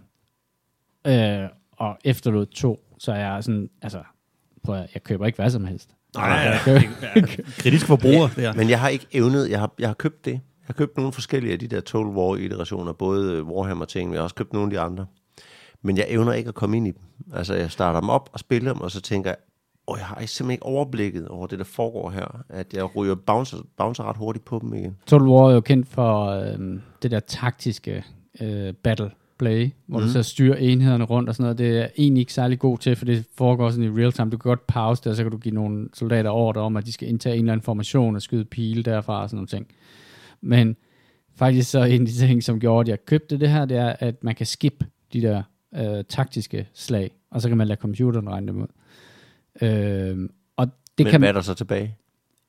øh, 1.06 1.48
og 1.72 1.98
efterlod 2.04 2.46
to. 2.46 2.84
Så 2.98 3.14
jeg 3.14 3.36
er 3.36 3.40
sådan, 3.40 3.70
altså, 3.82 4.02
prøv 4.64 4.74
at, 4.74 4.90
jeg 4.94 5.02
køber 5.02 5.26
ikke 5.26 5.36
hvad 5.36 5.50
som 5.50 5.64
helst. 5.64 5.94
Nej, 6.16 6.24
jeg 6.26 6.60
ja, 6.66 6.80
køber, 7.12 7.42
Kritisk 7.58 7.86
forbruger, 7.86 8.28
her. 8.40 8.52
Men 8.52 8.70
jeg 8.70 8.80
har 8.80 8.88
ikke 8.88 9.06
evnet, 9.12 9.50
jeg 9.50 9.60
har, 9.60 9.72
jeg 9.78 9.88
har 9.88 9.94
købt 9.94 10.24
det. 10.24 10.32
Jeg 10.32 10.40
har 10.66 10.74
købt 10.74 10.96
nogle 10.96 11.12
forskellige 11.12 11.52
af 11.52 11.58
de 11.58 11.68
der 11.68 11.80
Total 11.80 12.12
War-iterationer, 12.16 12.92
både 12.92 13.44
Warhammer-ting, 13.44 14.08
men 14.08 14.14
jeg 14.14 14.20
har 14.20 14.24
også 14.24 14.34
købt 14.34 14.52
nogle 14.52 14.66
af 14.66 14.70
de 14.70 14.80
andre. 14.80 15.06
Men 15.82 15.96
jeg 15.96 16.06
evner 16.08 16.32
ikke 16.32 16.48
at 16.48 16.54
komme 16.54 16.76
ind 16.76 16.88
i 16.88 16.90
dem. 16.90 17.00
Altså, 17.34 17.54
jeg 17.54 17.70
starter 17.70 18.00
dem 18.00 18.08
op 18.08 18.30
og 18.32 18.38
spiller 18.38 18.72
dem, 18.72 18.82
og 18.82 18.90
så 18.90 19.00
tænker 19.00 19.30
jeg, 19.30 19.36
åh, 19.88 19.98
jeg 19.98 20.06
har 20.06 20.14
simpelthen 20.14 20.50
ikke 20.50 20.66
overblikket 20.66 21.28
over 21.28 21.46
det, 21.46 21.58
der 21.58 21.64
foregår 21.64 22.10
her. 22.10 22.44
At 22.48 22.74
jeg 22.74 22.96
ryger 22.96 23.14
bouncer, 23.14 23.58
bouncer 23.76 24.04
ret 24.04 24.16
hurtigt 24.16 24.44
på 24.44 24.58
dem 24.62 24.74
igen. 24.74 24.96
Total 25.06 25.28
War 25.28 25.50
er 25.50 25.54
jo 25.54 25.60
kendt 25.60 25.88
for 25.88 26.26
øh, 26.26 26.80
det 27.02 27.10
der 27.10 27.20
taktiske 27.20 28.04
øh, 28.40 28.72
battle 28.72 29.10
play, 29.38 29.70
hvor 29.86 29.98
mm. 29.98 30.04
du 30.04 30.12
så 30.12 30.22
styrer 30.22 30.56
enhederne 30.56 31.04
rundt 31.04 31.28
og 31.28 31.34
sådan 31.34 31.44
noget. 31.44 31.58
Det 31.58 31.78
er 31.78 31.88
egentlig 31.98 32.20
ikke 32.20 32.32
særlig 32.32 32.58
god 32.58 32.78
til, 32.78 32.96
for 32.96 33.04
det 33.04 33.24
foregår 33.36 33.70
sådan 33.70 33.84
i 33.84 34.00
real 34.00 34.12
time. 34.12 34.30
Du 34.30 34.36
kan 34.36 34.48
godt 34.48 34.66
pause 34.66 35.02
det, 35.04 35.10
og 35.10 35.16
så 35.16 35.22
kan 35.22 35.32
du 35.32 35.38
give 35.38 35.54
nogle 35.54 35.88
soldater 35.94 36.30
ordre 36.30 36.60
om, 36.60 36.76
at 36.76 36.86
de 36.86 36.92
skal 36.92 37.08
indtage 37.08 37.36
en 37.36 37.40
eller 37.40 37.52
anden 37.52 37.64
formation 37.64 38.16
og 38.16 38.22
skyde 38.22 38.44
pile 38.44 38.82
derfra 38.82 39.22
og 39.22 39.28
sådan 39.28 39.36
nogle 39.36 39.46
ting. 39.46 39.66
Men 40.40 40.76
faktisk 41.36 41.70
så 41.70 41.84
en 41.84 42.00
af 42.00 42.06
de 42.06 42.12
ting, 42.12 42.42
som 42.42 42.60
gjorde, 42.60 42.80
at 42.80 42.88
jeg 42.88 43.04
købte 43.04 43.38
det 43.38 43.48
her, 43.50 43.64
det 43.64 43.76
er, 43.76 43.96
at 43.98 44.24
man 44.24 44.34
kan 44.34 44.46
skip 44.46 44.84
de 45.12 45.22
der 45.22 45.42
øh, 45.76 46.04
taktiske 46.08 46.68
slag, 46.74 47.10
og 47.30 47.42
så 47.42 47.48
kan 47.48 47.58
man 47.58 47.68
lade 47.68 47.80
computeren 47.80 48.28
regne 48.28 48.46
dem 48.46 48.62
ud. 48.62 48.66
Øh, 49.62 50.28
og 50.56 50.66
det 50.98 51.04
Men 51.04 51.10
kan 51.10 51.20
hvad 51.20 51.28
er 51.28 51.32
der 51.32 51.40
så 51.40 51.54
tilbage? 51.54 51.96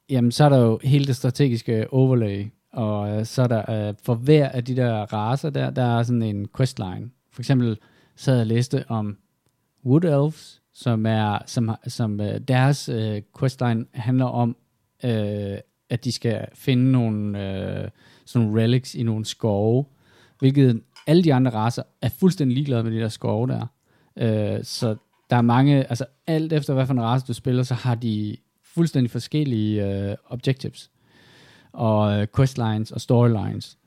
Jamen, 0.10 0.32
så 0.32 0.44
er 0.44 0.50
der 0.50 0.58
jo 0.58 0.80
hele 0.84 1.06
det 1.06 1.16
strategiske 1.16 1.94
overlay, 1.94 2.46
og 2.74 3.10
øh, 3.10 3.26
så 3.26 3.42
er 3.42 3.48
der 3.48 3.88
øh, 3.88 3.94
for 4.04 4.16
hver 4.16 4.50
af 4.50 4.66
de 4.66 4.76
der 4.76 5.14
raser 5.14 5.50
der, 5.50 5.70
der 5.70 5.98
er 5.98 6.04
sådan 6.04 6.24
en 6.24 6.48
questline. 6.58 7.10
For 7.32 7.42
eksempel 7.42 7.78
sad 8.16 8.34
jeg 8.34 8.42
og 8.42 8.48
læste 8.48 8.86
om 8.88 9.18
Wood 9.86 10.04
Elves, 10.04 10.62
som 10.74 11.06
er, 11.06 11.40
som, 11.46 11.76
som 11.88 12.22
øh, 12.22 12.40
deres 12.48 12.90
øh, 12.90 13.22
questline 13.40 13.86
handler 13.94 14.26
om, 14.26 14.56
øh, 15.04 15.58
at 15.90 16.04
de 16.04 16.12
skal 16.12 16.46
finde 16.54 16.92
nogle 16.92 17.40
øh, 17.44 17.90
sådan 18.26 18.48
nogle 18.48 18.64
relics 18.64 18.96
i 18.96 19.04
nogle 19.04 19.26
skove, 19.26 19.86
hvilket 20.40 20.82
alle 21.08 21.24
de 21.24 21.34
andre 21.34 21.52
raser 21.52 21.84
er 22.02 22.10
fuldstændig 22.10 22.56
ligeglade 22.56 22.84
med 22.84 22.92
de 22.92 23.00
der 23.00 23.10
skove 23.10 23.48
der. 23.48 23.66
Øh, 24.18 24.64
så 24.64 24.96
der 25.30 25.36
er 25.36 25.42
mange, 25.42 25.90
altså 25.90 26.06
alt 26.28 26.54
efter 26.54 26.74
hvad 26.74 26.86
for 26.86 26.94
en 26.94 27.02
race 27.02 27.26
du 27.26 27.34
spiller, 27.34 27.64
så 27.64 27.74
har 27.74 27.96
de 27.96 28.38
fuldstændig 28.64 29.12
forskellige 29.12 29.86
øh, 29.86 30.16
objectives 30.26 30.92
og 31.74 32.22
øh, 32.22 32.28
questlines 32.36 32.92
og 32.92 33.02
storylines. 33.02 33.78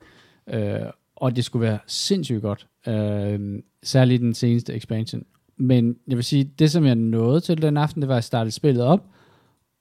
Øh, 0.46 0.80
og 1.16 1.36
det 1.36 1.44
skulle 1.44 1.66
være 1.66 1.78
sindssygt 1.86 2.42
godt. 2.42 2.66
Øh, 2.88 3.62
særligt 3.82 4.22
den 4.22 4.34
seneste 4.34 4.74
expansion. 4.74 5.24
Men 5.56 5.96
jeg 6.08 6.16
vil 6.16 6.24
sige, 6.24 6.44
det 6.44 6.70
som 6.70 6.86
jeg 6.86 6.94
nåede 6.94 7.40
til 7.40 7.62
den 7.62 7.76
aften, 7.76 8.02
det 8.02 8.08
var 8.08 8.16
at 8.16 8.24
starte 8.24 8.50
spillet 8.50 8.84
op. 8.84 9.06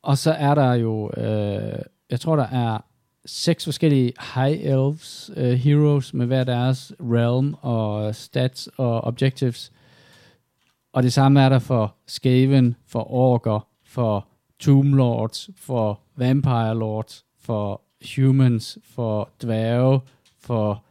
Og 0.02 0.18
så 0.18 0.32
er 0.32 0.56
der 0.56 0.74
jo, 0.74 1.12
øh, 1.18 1.80
jeg 2.10 2.20
tror 2.20 2.36
der 2.36 2.48
er 2.48 2.86
seks 3.26 3.66
forskellige 3.66 4.14
high 4.36 4.60
elves 4.62 5.32
øh, 5.38 5.54
heroes 5.54 6.14
med 6.14 6.26
hver 6.26 6.44
deres 6.44 6.94
realm 7.00 7.56
og 7.62 8.16
stats 8.16 8.70
og 8.78 9.02
objectives. 9.02 9.72
Og 10.94 11.04
det 11.04 11.14
samme 11.14 11.42
er 11.42 11.50
der 11.50 11.60
for 11.60 11.96
Skaven, 12.08 12.76
for 12.88 13.12
Orker, 13.14 13.68
for 13.86 14.28
Tomb 14.60 14.94
Lords, 14.94 15.50
for 15.58 16.00
Vampire 16.16 16.76
Lords, 16.76 17.26
for 17.42 17.82
Humans, 18.16 18.78
for 18.84 19.30
Dværge, 19.42 20.00
for 20.42 20.84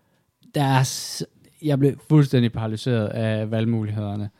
deres... 0.54 1.22
Jeg 1.62 1.78
blev 1.78 1.98
fuldstændig 2.08 2.52
paralyseret 2.52 3.06
af 3.06 3.50
valgmulighederne. 3.50 4.30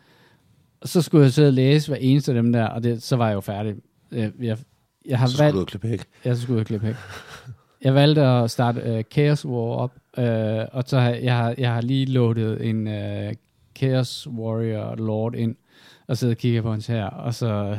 Og 0.80 0.88
så 0.88 1.02
skulle 1.02 1.24
jeg 1.24 1.32
sidde 1.32 1.48
og 1.48 1.52
læse 1.52 1.88
hver 1.88 1.96
eneste 1.96 2.30
af 2.32 2.34
dem 2.34 2.52
der, 2.52 2.64
og 2.66 2.82
det, 2.82 3.02
så 3.02 3.16
var 3.16 3.26
jeg 3.26 3.34
jo 3.34 3.40
færdig. 3.40 3.74
Jeg, 4.12 4.32
jeg, 4.40 4.58
jeg 5.06 5.18
har 5.18 5.26
Så 5.26 5.32
skulle 5.32 5.44
valgt... 5.44 5.56
du 5.56 5.64
klippe 5.64 5.88
hæk. 5.88 6.04
Jeg 6.24 6.36
så 6.36 6.42
skulle 6.42 6.58
jeg 6.58 6.66
klippe 6.66 6.86
hæk. 6.86 6.96
Jeg 7.82 7.94
valgte 7.94 8.22
at 8.22 8.50
starte 8.50 8.98
uh, 8.98 9.02
Chaos 9.12 9.46
War 9.46 9.76
op, 9.76 9.92
uh, 10.18 10.24
og 10.72 10.84
så 10.86 10.98
har 11.00 11.10
jeg, 11.10 11.36
har, 11.36 11.54
jeg 11.58 11.74
har 11.74 11.80
lige 11.80 12.06
loadet 12.06 12.68
en 12.68 12.86
uh, 12.86 13.32
Chaos 13.80 14.28
Warrior 14.28 14.94
Lord 14.94 15.34
ind, 15.34 15.56
og 16.06 16.16
sidder 16.16 16.34
og 16.34 16.38
kigger 16.38 16.62
på 16.62 16.70
hans 16.70 16.86
her, 16.86 17.04
og 17.06 17.34
så, 17.34 17.78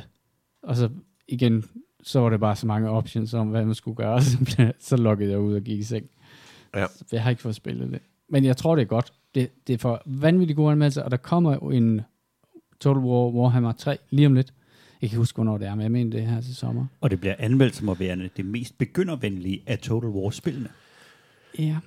og 0.63 0.75
så 0.75 0.89
igen, 1.27 1.65
så 2.03 2.19
var 2.19 2.29
det 2.29 2.39
bare 2.39 2.55
så 2.55 2.67
mange 2.67 2.89
options 2.89 3.33
om, 3.33 3.47
hvad 3.47 3.65
man 3.65 3.75
skulle 3.75 3.95
gøre, 3.95 4.13
og 4.19 4.23
så, 4.23 4.73
så 4.79 4.97
lukkede 4.97 5.31
jeg 5.31 5.39
ud 5.39 5.55
og 5.55 5.61
gik 5.61 5.79
i 5.79 5.83
seng. 5.83 6.09
Ja. 6.75 6.85
Så 6.87 7.05
jeg 7.11 7.23
har 7.23 7.29
ikke 7.29 7.41
fået 7.41 7.55
spillet 7.55 7.91
det. 7.91 7.99
Men 8.29 8.45
jeg 8.45 8.57
tror, 8.57 8.75
det 8.75 8.81
er 8.81 8.87
godt. 8.87 9.13
Det, 9.35 9.67
det 9.67 9.73
er 9.73 9.77
for 9.77 10.01
vanvittigt 10.05 10.57
gode 10.57 10.71
anmeldelser, 10.71 11.03
og 11.03 11.11
der 11.11 11.17
kommer 11.17 11.53
jo 11.53 11.71
en 11.71 12.01
Total 12.79 13.03
War 13.03 13.29
Warhammer 13.29 13.71
3 13.71 13.97
lige 14.09 14.27
om 14.27 14.33
lidt. 14.33 14.53
Jeg 15.01 15.09
kan 15.09 15.15
ikke 15.15 15.17
huske, 15.17 15.35
hvornår 15.35 15.57
det 15.57 15.67
er, 15.67 15.75
men 15.75 15.83
jeg 15.83 15.91
mener 15.91 16.11
det 16.11 16.21
er 16.21 16.27
her 16.27 16.41
til 16.41 16.55
sommer. 16.55 16.85
Og 17.01 17.11
det 17.11 17.19
bliver 17.19 17.35
anmeldt 17.39 17.75
som 17.75 17.89
at 17.89 17.99
være 17.99 18.29
det 18.37 18.45
mest 18.45 18.77
begyndervenlige 18.77 19.63
af 19.67 19.79
Total 19.79 20.09
War-spillene. 20.09 20.69
Ja. 21.59 21.77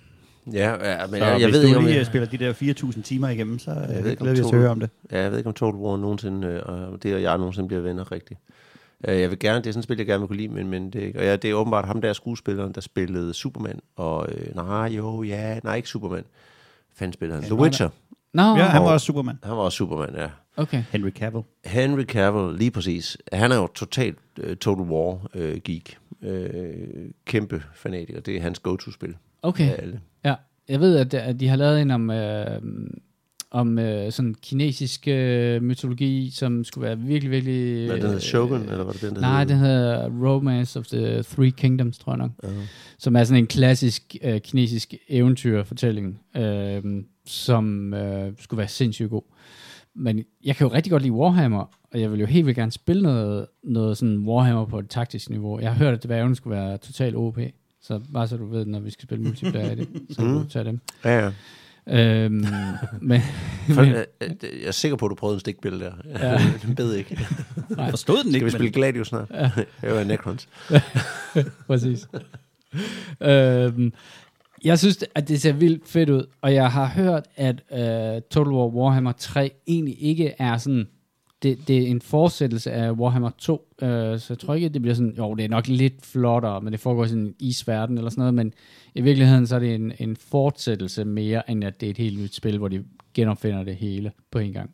Ja, 0.53 0.91
ja 0.93 1.07
men 1.07 1.11
Så 1.11 1.25
jeg, 1.27 1.41
jeg 1.41 1.47
hvis 1.47 1.55
ved 1.55 1.61
du 1.63 1.67
ikke, 1.67 1.79
om 1.79 1.85
lige 1.85 1.97
jeg, 1.97 2.07
spiller 2.07 2.29
de 2.29 2.39
der 2.39 2.53
4.000 2.53 3.03
timer 3.03 3.29
igennem, 3.29 3.59
så 3.59 3.71
ved 3.71 3.81
øh, 4.05 4.11
om 4.11 4.17
glæder 4.17 4.35
vi 4.35 4.41
os 4.41 4.47
til 4.47 4.55
at 4.55 4.61
høre 4.61 4.71
om 4.71 4.81
det. 4.81 4.91
ja, 5.13 5.21
jeg 5.23 5.31
ved 5.31 5.39
ikke, 5.39 5.49
om 5.49 5.55
Total 5.55 5.81
War 5.81 5.97
nogensinde, 5.97 6.47
øh, 6.49 6.63
og 6.93 7.03
det 7.03 7.15
og 7.15 7.23
jeg 7.23 7.39
nogensinde 7.39 7.69
bliver 7.69 7.83
venner 7.83 8.13
rigtigt. 8.13 8.41
Øh, 9.09 9.21
Jeg 9.21 9.31
vil 9.31 9.39
gerne, 9.39 9.59
det 9.59 9.67
er 9.67 9.73
sådan 9.73 9.79
et 9.81 9.85
spil, 9.85 9.97
jeg 9.97 10.07
gerne 10.07 10.21
vil 10.21 10.29
kunne 10.29 10.37
lide, 10.37 10.49
men, 10.49 10.69
men 10.69 10.91
det, 10.91 11.05
er 11.17 11.19
og 11.19 11.25
ja, 11.25 11.37
det 11.37 11.51
er 11.51 11.55
åbenbart 11.55 11.85
ham 11.85 12.01
der 12.01 12.13
skuespilleren, 12.13 12.73
der 12.73 12.81
spillede 12.81 13.35
Superman, 13.35 13.81
og 13.97 14.27
øh, 14.33 14.55
nej, 14.55 14.87
jo, 14.87 15.23
ja, 15.23 15.59
nej, 15.65 15.77
ikke 15.77 15.89
Superman. 15.89 16.25
Fanden 16.97 17.13
spiller 17.13 17.35
han? 17.35 17.45
The 17.45 17.55
Witcher. 17.55 17.89
Nå, 18.35 18.43
Ja, 18.43 18.49
han 18.65 18.83
var 18.83 18.87
Og- 18.89 18.93
også 18.93 19.07
Superman. 19.07 19.39
Han 19.43 19.53
var 19.57 19.63
også 19.63 19.77
Superman, 19.77 20.15
ja. 20.17 20.29
okay. 20.57 20.83
Henry 20.91 21.11
Cavill. 21.11 21.45
Henry 21.65 22.03
Cavill, 22.05 22.59
lige 22.59 22.71
præcis. 22.71 23.19
Han 23.33 23.53
er 23.53 23.57
jo 23.57 23.67
totalt 23.67 24.19
uh, 24.49 24.55
Total 24.55 24.85
War-geek. 24.85 25.97
Uh, 26.23 26.31
kæmpe 27.25 27.63
fanatiker. 27.75 28.21
Det 28.21 28.37
er 28.37 28.41
hans 28.41 28.59
go-to-spil. 28.59 29.15
Okay. 29.43 29.71
af 29.71 29.83
alle. 29.83 30.01
Jeg 30.69 30.81
ved, 30.81 30.97
at, 30.97 31.15
at 31.15 31.41
de 31.41 31.49
har 31.49 31.57
lavet 31.57 31.83
en 31.83 31.91
om, 31.91 32.11
øh, 32.11 32.61
om 33.51 33.79
øh, 33.79 34.13
sådan 34.13 34.35
kinesisk 34.43 35.09
øh, 35.09 35.63
mytologi, 35.63 36.31
som 36.31 36.65
skulle 36.65 36.87
være 36.87 36.99
virkelig, 36.99 37.31
virkelig... 37.31 37.87
Hvad 37.87 37.97
den 37.97 38.07
hedder? 38.07 38.19
Shogun, 38.19 38.63
eller 38.63 38.85
hvad 38.85 38.95
det 38.95 39.03
den, 39.03 39.15
der 39.15 39.21
Nej, 39.21 39.45
den 39.45 39.57
hedder? 39.57 40.11
Romance 40.27 40.79
of 40.79 40.87
the 40.87 41.23
Three 41.23 41.51
Kingdoms, 41.51 41.99
tror 41.99 42.13
jeg 42.13 42.19
nok. 42.19 42.31
Ja. 42.43 42.49
Som 42.99 43.17
er 43.17 43.25
sådan 43.25 43.43
en 43.43 43.47
klassisk 43.47 44.17
øh, 44.23 44.41
kinesisk 44.41 44.95
eventyrfortælling, 45.09 46.21
øh, 46.37 46.83
som 47.27 47.95
øh, 47.95 48.33
skulle 48.39 48.59
være 48.59 48.69
sindssygt 48.69 49.11
god. 49.11 49.23
Men 49.95 50.25
jeg 50.45 50.57
kan 50.57 50.67
jo 50.67 50.75
rigtig 50.75 50.91
godt 50.91 51.03
lide 51.03 51.13
Warhammer, 51.13 51.71
og 51.93 52.01
jeg 52.01 52.13
vil 52.13 52.21
jo 52.21 52.27
helt 52.27 52.47
vildt 52.47 52.57
gerne 52.59 52.73
spille 52.73 53.03
noget, 53.03 53.47
noget 53.65 53.97
sådan 53.97 54.19
Warhammer 54.19 54.65
på 54.65 54.79
et 54.79 54.89
taktisk 54.91 55.31
niveau. 55.31 55.61
Jeg 55.61 55.73
har 55.73 55.79
hørt, 55.79 55.95
at 55.95 56.05
dværgen 56.05 56.35
skulle 56.35 56.57
være 56.57 56.79
total 56.79 57.17
OP. 57.17 57.39
Så 57.87 58.01
bare 58.13 58.29
så 58.29 58.37
du 58.37 58.47
ved, 58.47 58.67
når 58.67 58.81
vi 58.81 58.91
skal 58.91 59.03
spille 59.03 59.25
multiplayer 59.25 59.71
i 59.71 59.75
det, 59.75 59.89
så 60.11 60.17
kan 60.17 60.35
du 60.35 60.45
tage 60.45 60.65
dem. 60.65 60.81
Ja, 61.05 61.19
ja. 61.19 61.31
Øhm, 61.87 62.45
men, 63.01 63.21
For, 63.69 63.83
men, 63.83 63.93
øh, 63.95 64.05
øh, 64.21 64.31
jeg 64.43 64.67
er 64.67 64.71
sikker 64.71 64.97
på, 64.97 65.07
at 65.07 65.11
du 65.11 65.15
prøvede 65.15 65.35
en 65.35 65.41
stikbille 65.41 65.81
der. 65.81 65.93
Ja. 66.07 66.41
Den 66.67 66.75
bed 66.75 66.95
ikke. 66.95 67.27
Jeg 67.77 67.91
forstod 67.91 68.17
den 68.17 68.23
Skal 68.23 68.35
ikke, 68.35 68.45
vi 68.45 68.51
spille 68.51 68.71
Gladius 68.71 69.09
snart? 69.09 69.31
Ja. 69.31 69.51
Jeg 69.83 69.95
var 69.95 70.05
Necrons. 70.05 70.49
præcis. 71.67 72.09
øhm, 73.21 73.93
jeg 74.65 74.79
synes, 74.79 75.05
at 75.15 75.29
det 75.29 75.41
ser 75.41 75.53
vildt 75.53 75.89
fedt 75.89 76.11
ud, 76.11 76.27
og 76.43 76.55
jeg 76.55 76.73
har 76.73 76.87
hørt, 76.87 77.27
at 77.37 77.63
øh, 77.73 78.23
Total 78.31 78.53
War 78.53 78.67
Warhammer 78.67 79.13
3 79.13 79.51
egentlig 79.67 80.03
ikke 80.03 80.35
er 80.39 80.57
sådan, 80.59 80.87
det, 81.45 81.69
det 81.69 81.79
er 81.79 81.87
en 81.87 82.01
fortsættelse 82.01 82.73
af 82.73 82.93
Warhammer 82.93 83.31
2, 83.39 83.69
øh, 83.83 83.89
så 84.19 84.27
jeg 84.29 84.39
tror 84.39 84.55
ikke, 84.55 84.69
det 84.69 84.83
bliver 84.83 84.95
sådan, 84.95 85.15
jo, 85.19 85.35
det 85.35 85.45
er 85.45 85.49
nok 85.49 85.69
lidt 85.69 86.07
flottere, 86.07 86.61
men 86.61 86.73
det 86.73 86.81
foregår 86.81 87.05
i 87.05 87.09
sådan 87.09 87.23
en 87.23 87.35
isverden 87.39 87.99
eller 87.99 88.11
sådan 88.11 88.21
noget, 88.21 88.35
men 88.35 88.53
i 88.95 89.01
virkeligheden 89.01 89.47
så 89.47 89.55
er 89.55 89.59
det 89.59 89.75
en, 89.75 89.93
en 89.99 90.17
fortsættelse 90.17 91.05
mere, 91.05 91.51
end 91.51 91.65
at 91.65 91.81
det 91.81 91.87
er 91.87 91.91
et 91.91 91.99
helt 91.99 92.21
nyt 92.21 92.35
spil, 92.35 92.59
hvor 92.59 92.69
de 92.69 92.85
genopfinder 93.15 93.63
det 93.63 93.77
hele 93.77 94.13
på 94.31 94.39
en 94.39 94.53
gang. 94.53 94.71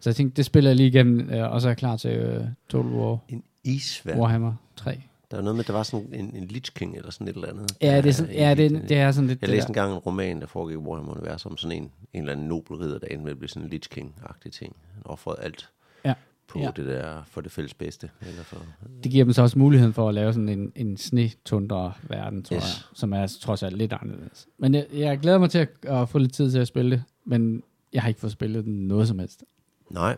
Så 0.00 0.10
jeg 0.10 0.16
tænkte, 0.16 0.36
det 0.36 0.44
spiller 0.44 0.70
jeg 0.70 0.76
lige 0.76 0.88
igennem, 0.88 1.30
øh, 1.30 1.52
og 1.52 1.60
så 1.60 1.68
er 1.68 1.70
jeg 1.70 1.76
klar 1.76 1.96
til 1.96 2.10
øh, 2.10 2.44
Total 2.68 2.90
War 2.90 3.18
En 3.28 3.42
isvær. 3.64 4.18
Warhammer 4.18 4.54
3. 4.76 5.00
Der 5.30 5.36
var 5.36 5.42
noget 5.42 5.56
med, 5.56 5.64
der 5.64 5.72
var 5.72 5.82
sådan 5.82 6.14
en, 6.14 6.36
en 6.36 6.44
Lich 6.44 6.72
King 6.74 6.96
eller 6.96 7.10
sådan 7.10 7.28
et 7.28 7.34
eller 7.34 7.48
andet. 7.48 7.76
Ja, 7.82 7.96
det 7.96 8.06
er, 8.06 8.12
sådan, 8.12 8.34
ja, 8.34 8.54
det, 8.54 8.88
det 8.88 8.96
er 8.96 9.12
sådan 9.12 9.28
lidt 9.28 9.42
Jeg 9.42 9.50
læste 9.50 9.70
engang 9.70 9.92
en 9.92 9.98
roman, 9.98 10.40
der 10.40 10.46
foregik 10.46 10.74
i 10.74 10.78
Warhammer-universet 10.78 11.46
om 11.46 11.56
sådan 11.56 11.76
en, 11.76 11.82
en 11.82 12.20
eller 12.20 12.32
anden 12.32 12.48
nobel 12.48 12.76
ridder, 12.76 12.98
der 12.98 13.06
endte 13.06 13.24
med 13.24 13.30
at 13.30 13.38
blive 13.38 13.48
sådan 13.48 13.62
en 13.62 13.70
Lich 13.70 13.88
King-agtig 13.98 14.50
ting. 14.50 14.76
Han 14.94 15.02
offrede 15.04 15.36
alt 15.42 15.68
Ja. 16.04 16.14
på 16.48 16.58
Ja. 16.58 16.70
det 16.76 16.86
der 16.86 17.22
for 17.26 17.40
det 17.40 17.52
fælles 17.52 17.74
bedste. 17.74 18.10
Eller 18.20 18.42
for, 18.42 18.56
Det 19.04 19.12
giver 19.12 19.24
dem 19.24 19.32
så 19.32 19.42
også 19.42 19.58
muligheden 19.58 19.92
for 19.94 20.08
at 20.08 20.14
lave 20.14 20.32
sådan 20.32 20.48
en, 20.48 20.72
en 20.76 20.96
snetundre 20.96 21.92
verden, 22.02 22.42
tror 22.42 22.56
Yes. 22.56 22.62
jeg, 22.62 22.96
som 22.98 23.12
er 23.12 23.36
trods 23.40 23.62
alt 23.62 23.76
lidt 23.78 23.92
anderledes. 24.02 24.48
Men 24.58 24.74
jeg, 24.74 24.86
jeg 24.92 25.18
glæder 25.18 25.38
mig 25.38 25.50
til 25.50 25.58
at, 25.58 25.68
at 25.82 26.08
få 26.08 26.18
lidt 26.18 26.32
tid 26.32 26.50
til 26.50 26.58
at 26.58 26.66
spille 26.68 26.90
det, 26.90 27.04
men 27.26 27.62
jeg 27.92 28.02
har 28.02 28.08
ikke 28.08 28.20
fået 28.20 28.32
spillet 28.32 28.64
den 28.64 28.88
noget 28.88 29.08
som 29.08 29.18
helst. 29.18 29.44
nej, 29.90 30.16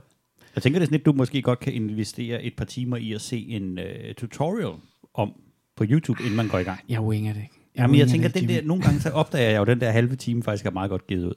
Jeg 0.54 0.62
tænker, 0.62 0.78
det 0.78 0.84
er 0.84 0.86
sådan 0.86 0.92
lidt, 0.98 1.06
du 1.06 1.12
måske 1.12 1.42
godt 1.42 1.60
kan 1.60 1.72
investere 1.72 2.42
et 2.42 2.56
par 2.56 2.64
timer 2.64 2.96
i 2.96 3.12
at 3.12 3.20
se 3.20 3.38
en 3.48 3.78
uh, 3.78 3.84
tutorial 4.16 4.72
om 5.14 5.32
på 5.76 5.84
YouTube, 5.90 6.22
inden 6.22 6.36
man 6.36 6.48
går 6.48 6.58
i 6.58 6.62
gang. 6.62 6.80
Jeg 6.88 7.00
winger 7.02 7.32
det 7.32 7.40
ikke. 7.42 7.54
Jamen, 7.76 7.98
jeg 7.98 8.08
tænker, 8.08 8.28
det, 8.28 8.40
den 8.40 8.48
der, 8.48 8.62
nogle 8.62 8.82
gange 8.82 9.00
så 9.00 9.10
opdager 9.10 9.50
jeg 9.50 9.58
jo, 9.58 9.64
den 9.64 9.80
der 9.80 9.90
halve 9.90 10.16
time 10.16 10.42
faktisk 10.42 10.66
er 10.66 10.70
meget 10.70 10.90
godt 10.90 11.06
givet 11.06 11.24
ud. 11.24 11.34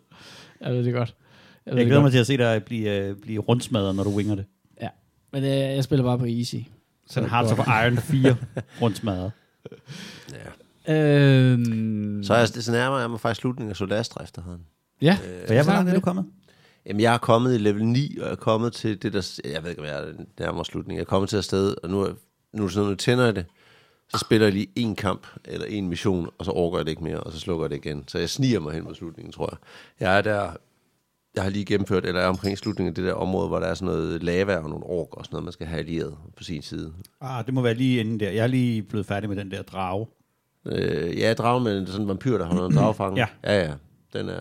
Jeg 0.61 0.73
ved 0.73 0.83
det 0.83 0.93
godt. 0.93 1.15
Jeg, 1.65 1.71
Jeg 1.71 1.77
det 1.77 1.85
glæder 1.85 2.01
mig 2.01 2.11
til 2.11 2.19
at 2.19 2.27
se 2.27 2.37
dig 2.37 2.63
blive, 2.63 3.11
uh, 3.11 3.17
blive 3.17 3.39
rundsmadret, 3.41 3.95
når 3.95 4.03
du 4.03 4.09
winger 4.15 4.35
det. 4.35 4.45
Ja. 4.81 4.87
Men 5.31 5.43
øh, 5.43 5.49
jeg 5.49 5.83
spiller 5.83 6.03
bare 6.05 6.19
på 6.19 6.25
easy. 6.25 6.55
Sådan 7.07 7.29
Hearts 7.29 7.51
of 7.51 7.59
Iron 7.67 7.97
4 7.97 8.35
rundsmadret. 8.81 9.31
ja. 10.87 10.93
Øhm, 10.93 12.23
Så 12.23 12.33
er 12.33 12.37
jeg, 12.39 12.47
så 12.47 12.71
nærmer 12.71 12.99
jeg 12.99 13.09
mig 13.09 13.19
faktisk 13.19 13.41
slutningen 13.41 13.69
af 13.69 13.75
Solastra 13.75 14.23
efterhånden. 14.23 14.65
ja, 15.01 15.17
Og 15.49 15.55
jeg, 15.55 15.63
hvor 15.63 15.63
så 15.63 15.69
langt 15.71 15.89
er 15.89 15.93
du 15.93 15.95
det. 15.95 16.03
kommet? 16.03 16.25
Jamen, 16.85 16.99
jeg 17.01 17.13
er 17.13 17.17
kommet 17.17 17.55
i 17.55 17.57
level 17.57 17.85
9, 17.85 18.17
og 18.17 18.25
jeg 18.25 18.31
er 18.31 18.35
kommet 18.35 18.73
til 18.73 19.01
det 19.01 19.13
der... 19.13 19.39
Jeg 19.45 19.63
ved 19.63 19.69
ikke, 19.69 19.81
om 19.81 19.87
jeg 19.87 19.99
er 19.99 20.13
nærmere 20.39 20.65
slutningen. 20.65 20.97
Jeg 20.97 21.01
er 21.01 21.05
kommet 21.09 21.29
til 21.29 21.37
et 21.39 21.43
sted, 21.45 21.75
og 21.83 21.89
nu, 21.89 22.01
er, 22.01 22.13
nu, 22.53 22.63
er 22.63 22.67
det 22.67 22.73
sådan, 22.73 22.89
nu 22.89 22.95
tænder 22.95 23.25
jeg 23.25 23.35
det. 23.35 23.45
Så 24.09 24.17
spiller 24.17 24.47
jeg 24.47 24.53
lige 24.53 24.67
en 24.75 24.95
kamp, 24.95 25.27
eller 25.45 25.65
en 25.65 25.89
mission, 25.89 26.29
og 26.37 26.45
så 26.45 26.51
overgår 26.51 26.77
jeg 26.77 26.85
det 26.85 26.91
ikke 26.91 27.03
mere, 27.03 27.19
og 27.19 27.31
så 27.31 27.39
slukker 27.39 27.65
jeg 27.65 27.69
det 27.69 27.75
igen. 27.85 28.03
Så 28.07 28.17
jeg 28.19 28.29
sniger 28.29 28.59
mig 28.59 28.73
hen 28.73 28.83
mod 28.83 28.95
slutningen, 28.95 29.31
tror 29.31 29.49
jeg. 29.51 29.57
Jeg 30.07 30.17
er 30.17 30.21
der... 30.21 30.51
Jeg 31.35 31.43
har 31.43 31.49
lige 31.49 31.65
gennemført, 31.65 32.05
eller 32.05 32.21
er 32.21 32.27
omkring 32.27 32.57
slutningen 32.57 32.89
af 32.91 32.95
det 32.95 33.03
der 33.03 33.13
område, 33.13 33.47
hvor 33.47 33.59
der 33.59 33.67
er 33.67 33.73
sådan 33.73 33.85
noget 33.93 34.23
lava 34.23 34.55
og 34.57 34.69
nogle 34.69 34.85
orker 34.85 35.17
og 35.17 35.25
sådan 35.25 35.33
noget, 35.35 35.43
man 35.43 35.53
skal 35.53 35.67
have 35.67 35.79
allieret 35.79 36.17
på 36.37 36.43
sin 36.43 36.61
side. 36.61 36.93
Ah, 37.21 37.45
det 37.45 37.53
må 37.53 37.61
være 37.61 37.73
lige 37.73 37.99
inden 37.99 38.19
der. 38.19 38.29
Jeg 38.29 38.43
er 38.43 38.47
lige 38.47 38.81
blevet 38.83 39.05
færdig 39.05 39.29
med 39.29 39.37
den 39.37 39.51
der 39.51 39.61
drage. 39.61 40.07
Øh, 40.65 41.17
ja, 41.19 41.33
dragen 41.33 41.63
med 41.63 41.85
sådan 41.87 42.01
en 42.01 42.07
vampyr, 42.07 42.37
der 42.37 42.45
har 42.45 42.53
noget 42.53 42.73
dragefang. 42.75 43.17
Ja. 43.21 43.27
ja, 43.43 43.61
ja. 43.67 43.73
Den 44.13 44.29
er... 44.29 44.39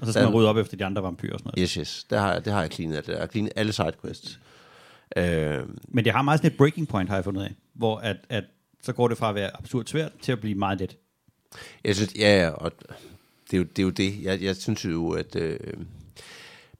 Og 0.00 0.06
så 0.06 0.12
skal 0.12 0.22
man 0.22 0.32
Den- 0.32 0.34
rydde 0.38 0.48
op 0.48 0.56
efter 0.56 0.76
de 0.76 0.84
andre 0.84 1.02
vampyrer 1.02 1.32
og 1.32 1.38
sådan 1.38 1.52
noget. 1.56 1.62
Yes, 1.68 1.72
yes. 1.74 2.06
Det 2.10 2.18
har 2.18 2.32
jeg, 2.32 2.44
det 2.44 2.52
har 2.52 2.60
jeg 2.60 2.70
cleanet. 2.70 3.08
Jeg 3.08 3.18
har 3.18 3.26
cleanet 3.26 3.52
alle 3.56 3.72
sidequests. 3.72 4.40
Øh, 5.16 5.58
Men 5.88 6.04
det 6.04 6.12
har 6.12 6.22
meget 6.22 6.38
sådan 6.40 6.50
et 6.52 6.56
breaking 6.56 6.88
point, 6.88 7.08
har 7.08 7.16
jeg 7.16 7.24
fundet 7.24 7.42
af. 7.42 7.54
Hvor 7.74 7.96
at, 7.96 8.16
at 8.28 8.44
så 8.82 8.92
går 8.92 9.08
det 9.08 9.18
fra 9.18 9.28
at 9.28 9.34
være 9.34 9.56
absurd 9.56 9.86
svært 9.86 10.12
til 10.22 10.32
at 10.32 10.40
blive 10.40 10.54
meget 10.54 10.80
let. 10.80 10.96
Jeg 11.84 11.96
synes, 11.96 12.14
ja, 12.18 12.42
ja, 12.42 12.50
og 12.50 12.72
det 13.50 13.54
er 13.54 13.58
jo 13.58 13.62
det. 13.64 13.78
Er 13.78 13.82
jo 13.82 13.90
det. 13.90 14.22
Jeg, 14.22 14.42
jeg 14.42 14.56
synes 14.56 14.84
jo, 14.84 15.10
at 15.10 15.36
øh, 15.36 15.58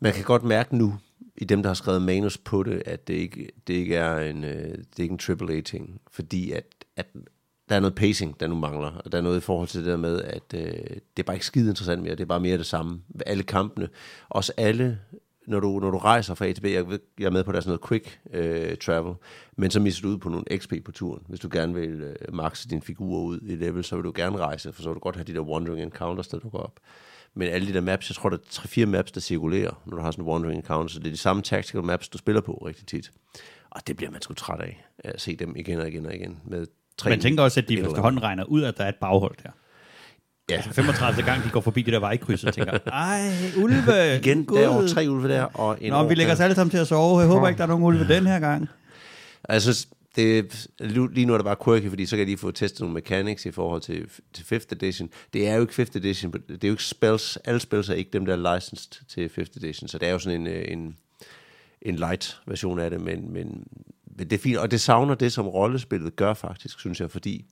man 0.03 0.13
kan 0.13 0.25
godt 0.25 0.43
mærke 0.43 0.77
nu, 0.77 0.99
i 1.37 1.45
dem, 1.45 1.63
der 1.63 1.69
har 1.71 1.75
skrevet 1.75 2.03
manus 2.03 2.39
på 2.39 2.63
det, 2.63 2.83
at 2.87 3.09
det 3.09 3.15
ikke, 3.15 3.49
det 3.67 3.75
ikke 3.75 3.97
er 3.97 4.19
en, 4.19 4.45
øh, 4.45 4.71
det 4.79 4.99
er 4.99 5.03
ikke 5.03 5.19
en 5.31 5.41
AAA-ting, 5.41 6.01
fordi 6.11 6.53
at, 6.53 6.65
at 6.97 7.07
der 7.69 7.77
er 7.77 7.81
noget 7.81 7.95
pacing, 7.95 8.41
der 8.41 8.47
nu 8.47 8.55
mangler, 8.55 8.91
og 9.05 9.13
der 9.13 9.19
er 9.19 9.23
noget 9.23 9.37
i 9.37 9.41
forhold 9.41 9.69
til 9.69 9.81
det 9.81 9.87
der 9.87 9.97
med, 9.97 10.23
at 10.23 10.55
øh, 10.55 10.63
det 11.17 11.19
er 11.19 11.23
bare 11.23 11.37
ikke 11.37 11.47
skide 11.47 11.69
interessant 11.69 12.03
mere, 12.03 12.11
det 12.11 12.21
er 12.21 12.27
bare 12.27 12.41
mere 12.41 12.59
det 12.59 12.67
samme. 12.67 13.01
Alle 13.27 13.43
kampene, 13.43 13.89
også 14.29 14.53
alle, 14.57 14.99
når 15.47 15.61
du, 15.61 15.79
når 15.79 15.91
du 15.91 15.99
rejser 15.99 16.35
fra 16.35 16.47
A 16.47 16.53
til 16.53 16.61
B, 16.61 16.65
jeg, 16.65 16.89
ved, 16.89 16.99
jeg 17.19 17.27
er 17.27 17.31
med 17.31 17.45
på, 17.45 17.51
at 17.51 17.53
der 17.53 17.59
er 17.59 17.63
sådan 17.63 17.79
noget 17.79 17.89
quick 17.89 18.21
øh, 18.33 18.77
travel, 18.77 19.15
men 19.57 19.71
så 19.71 19.81
misser 19.81 20.03
du 20.03 20.09
ud 20.09 20.19
på 20.19 20.29
nogle 20.29 20.45
XP 20.59 20.73
på 20.85 20.93
turen. 20.93 21.23
Hvis 21.29 21.41
du 21.41 21.49
gerne 21.53 21.75
vil 21.75 22.01
øh, 22.01 22.35
makse 22.35 22.69
din 22.69 22.83
figur 22.83 23.21
ud 23.21 23.41
i 23.43 23.55
level, 23.55 23.85
så 23.85 23.97
vil 23.97 24.05
du 24.05 24.13
gerne 24.15 24.39
rejse, 24.39 24.73
for 24.73 24.83
så 24.83 24.89
vil 24.89 24.95
du 24.95 25.01
godt 25.01 25.17
have 25.17 25.25
de 25.25 25.35
der 25.35 25.41
wandering 25.41 25.83
encounters, 25.83 26.29
der 26.29 26.39
dukker 26.39 26.59
op. 26.59 26.81
Men 27.35 27.49
alle 27.49 27.69
de 27.69 27.73
der 27.73 27.81
maps, 27.81 28.11
jeg 28.11 28.17
tror, 28.17 28.29
der 28.29 28.37
er 28.37 28.85
3-4 28.85 28.87
maps, 28.87 29.13
der 29.13 29.21
cirkulerer, 29.21 29.83
når 29.87 29.97
du 29.97 30.03
har 30.03 30.11
sådan 30.11 30.25
en 30.25 30.29
wandering 30.29 30.59
encounter, 30.59 30.93
så 30.93 30.99
det 30.99 31.07
er 31.07 31.11
de 31.11 31.17
samme 31.17 31.43
tactical 31.43 31.83
maps, 31.83 32.09
du 32.09 32.19
spiller 32.19 32.41
på 32.41 32.53
rigtig 32.67 32.87
tit. 32.87 33.11
Og 33.71 33.87
det 33.87 33.97
bliver 33.97 34.11
man 34.11 34.23
sgu 34.23 34.35
træt 34.35 34.61
af, 34.61 34.85
at 34.99 35.21
se 35.21 35.37
dem 35.37 35.57
igen 35.57 35.81
og 35.81 35.89
igen 35.89 36.07
og 36.07 36.15
igen. 36.15 36.41
Med 36.45 36.67
tre 36.99 37.11
Man 37.11 37.21
tænker 37.21 37.43
også, 37.43 37.61
at 37.61 37.69
de 37.69 37.81
efterhånden 37.81 38.23
regner 38.23 38.45
ud, 38.45 38.63
at 38.63 38.77
der 38.77 38.85
er 38.85 38.89
et 38.89 38.97
baghold 39.01 39.35
der. 39.43 39.51
Ja, 40.51 40.57
Altså 40.57 40.73
35 40.73 41.23
gang, 41.23 41.45
de 41.45 41.49
går 41.51 41.61
forbi 41.61 41.83
det 41.83 41.93
der 41.93 41.99
vejkryds 42.01 42.45
og 42.45 42.55
tænker, 42.55 42.73
ej, 42.87 43.31
ulve, 43.57 44.17
igen, 44.17 44.45
Gud. 44.45 44.57
der 44.57 44.65
er 44.65 44.69
over 44.69 44.87
tre 44.89 45.07
ulve 45.09 45.29
der, 45.29 45.43
og 45.43 45.77
en 45.81 45.93
Nå, 45.93 46.09
vi 46.09 46.15
lægger 46.15 46.33
os 46.33 46.41
alle 46.41 46.55
sammen 46.55 46.71
til 46.71 46.79
at 46.79 46.87
sove. 46.87 47.21
Jeg 47.21 47.29
håber 47.29 47.49
ikke, 47.49 47.59
der 47.59 47.65
er 47.65 47.69
nogen 47.69 47.85
ulve 47.85 48.09
den 48.15 48.27
her 48.27 48.41
gang. 48.41 48.69
Synes, 49.59 49.89
det, 50.17 50.67
lige 50.81 51.27
nu 51.27 51.33
er 51.33 51.39
det 51.39 51.45
bare 51.45 51.57
quirky, 51.65 51.89
fordi 51.89 52.07
så 52.07 52.17
kan 52.17 52.27
de 52.27 52.37
få 52.37 52.51
testet 52.51 52.81
nogle 52.81 52.95
mechanics 52.95 53.47
i 53.47 53.51
forhold 53.51 53.81
til, 53.81 54.09
til 54.33 54.43
5th 54.57 54.67
edition. 54.71 55.11
Det 55.33 55.49
er 55.49 55.55
jo 55.55 55.61
ikke 55.61 55.83
5th 55.83 55.97
edition, 55.97 56.33
det 56.33 56.65
er 56.65 56.69
jo 56.69 56.73
ikke 56.73 56.85
spells, 56.85 57.37
alle 57.37 57.61
spells 57.61 57.89
er 57.89 57.95
ikke 57.95 58.11
dem, 58.11 58.27
der 58.27 58.33
er 58.33 58.55
licensed 58.55 59.07
til 59.09 59.31
5th 59.39 59.57
edition, 59.57 59.89
så 59.89 59.99
det 59.99 60.09
er 60.09 60.13
jo 60.13 60.19
sådan 60.19 60.41
en, 60.41 60.47
øh, 60.47 60.65
en, 60.69 60.97
en 61.83 61.97
light 61.97 62.41
version 62.47 62.79
af 62.79 62.91
det, 62.91 63.01
men, 63.01 63.33
men, 63.33 63.67
men 64.17 64.31
det 64.31 64.33
er 64.33 64.39
fint, 64.39 64.59
og 64.59 64.71
det 64.71 64.81
savner 64.81 65.15
det, 65.15 65.33
som 65.33 65.49
rollespillet 65.49 66.17
gør 66.17 66.35
faktisk, 66.35 66.81
synes 66.81 67.01
jeg, 67.01 67.11
fordi 67.11 67.45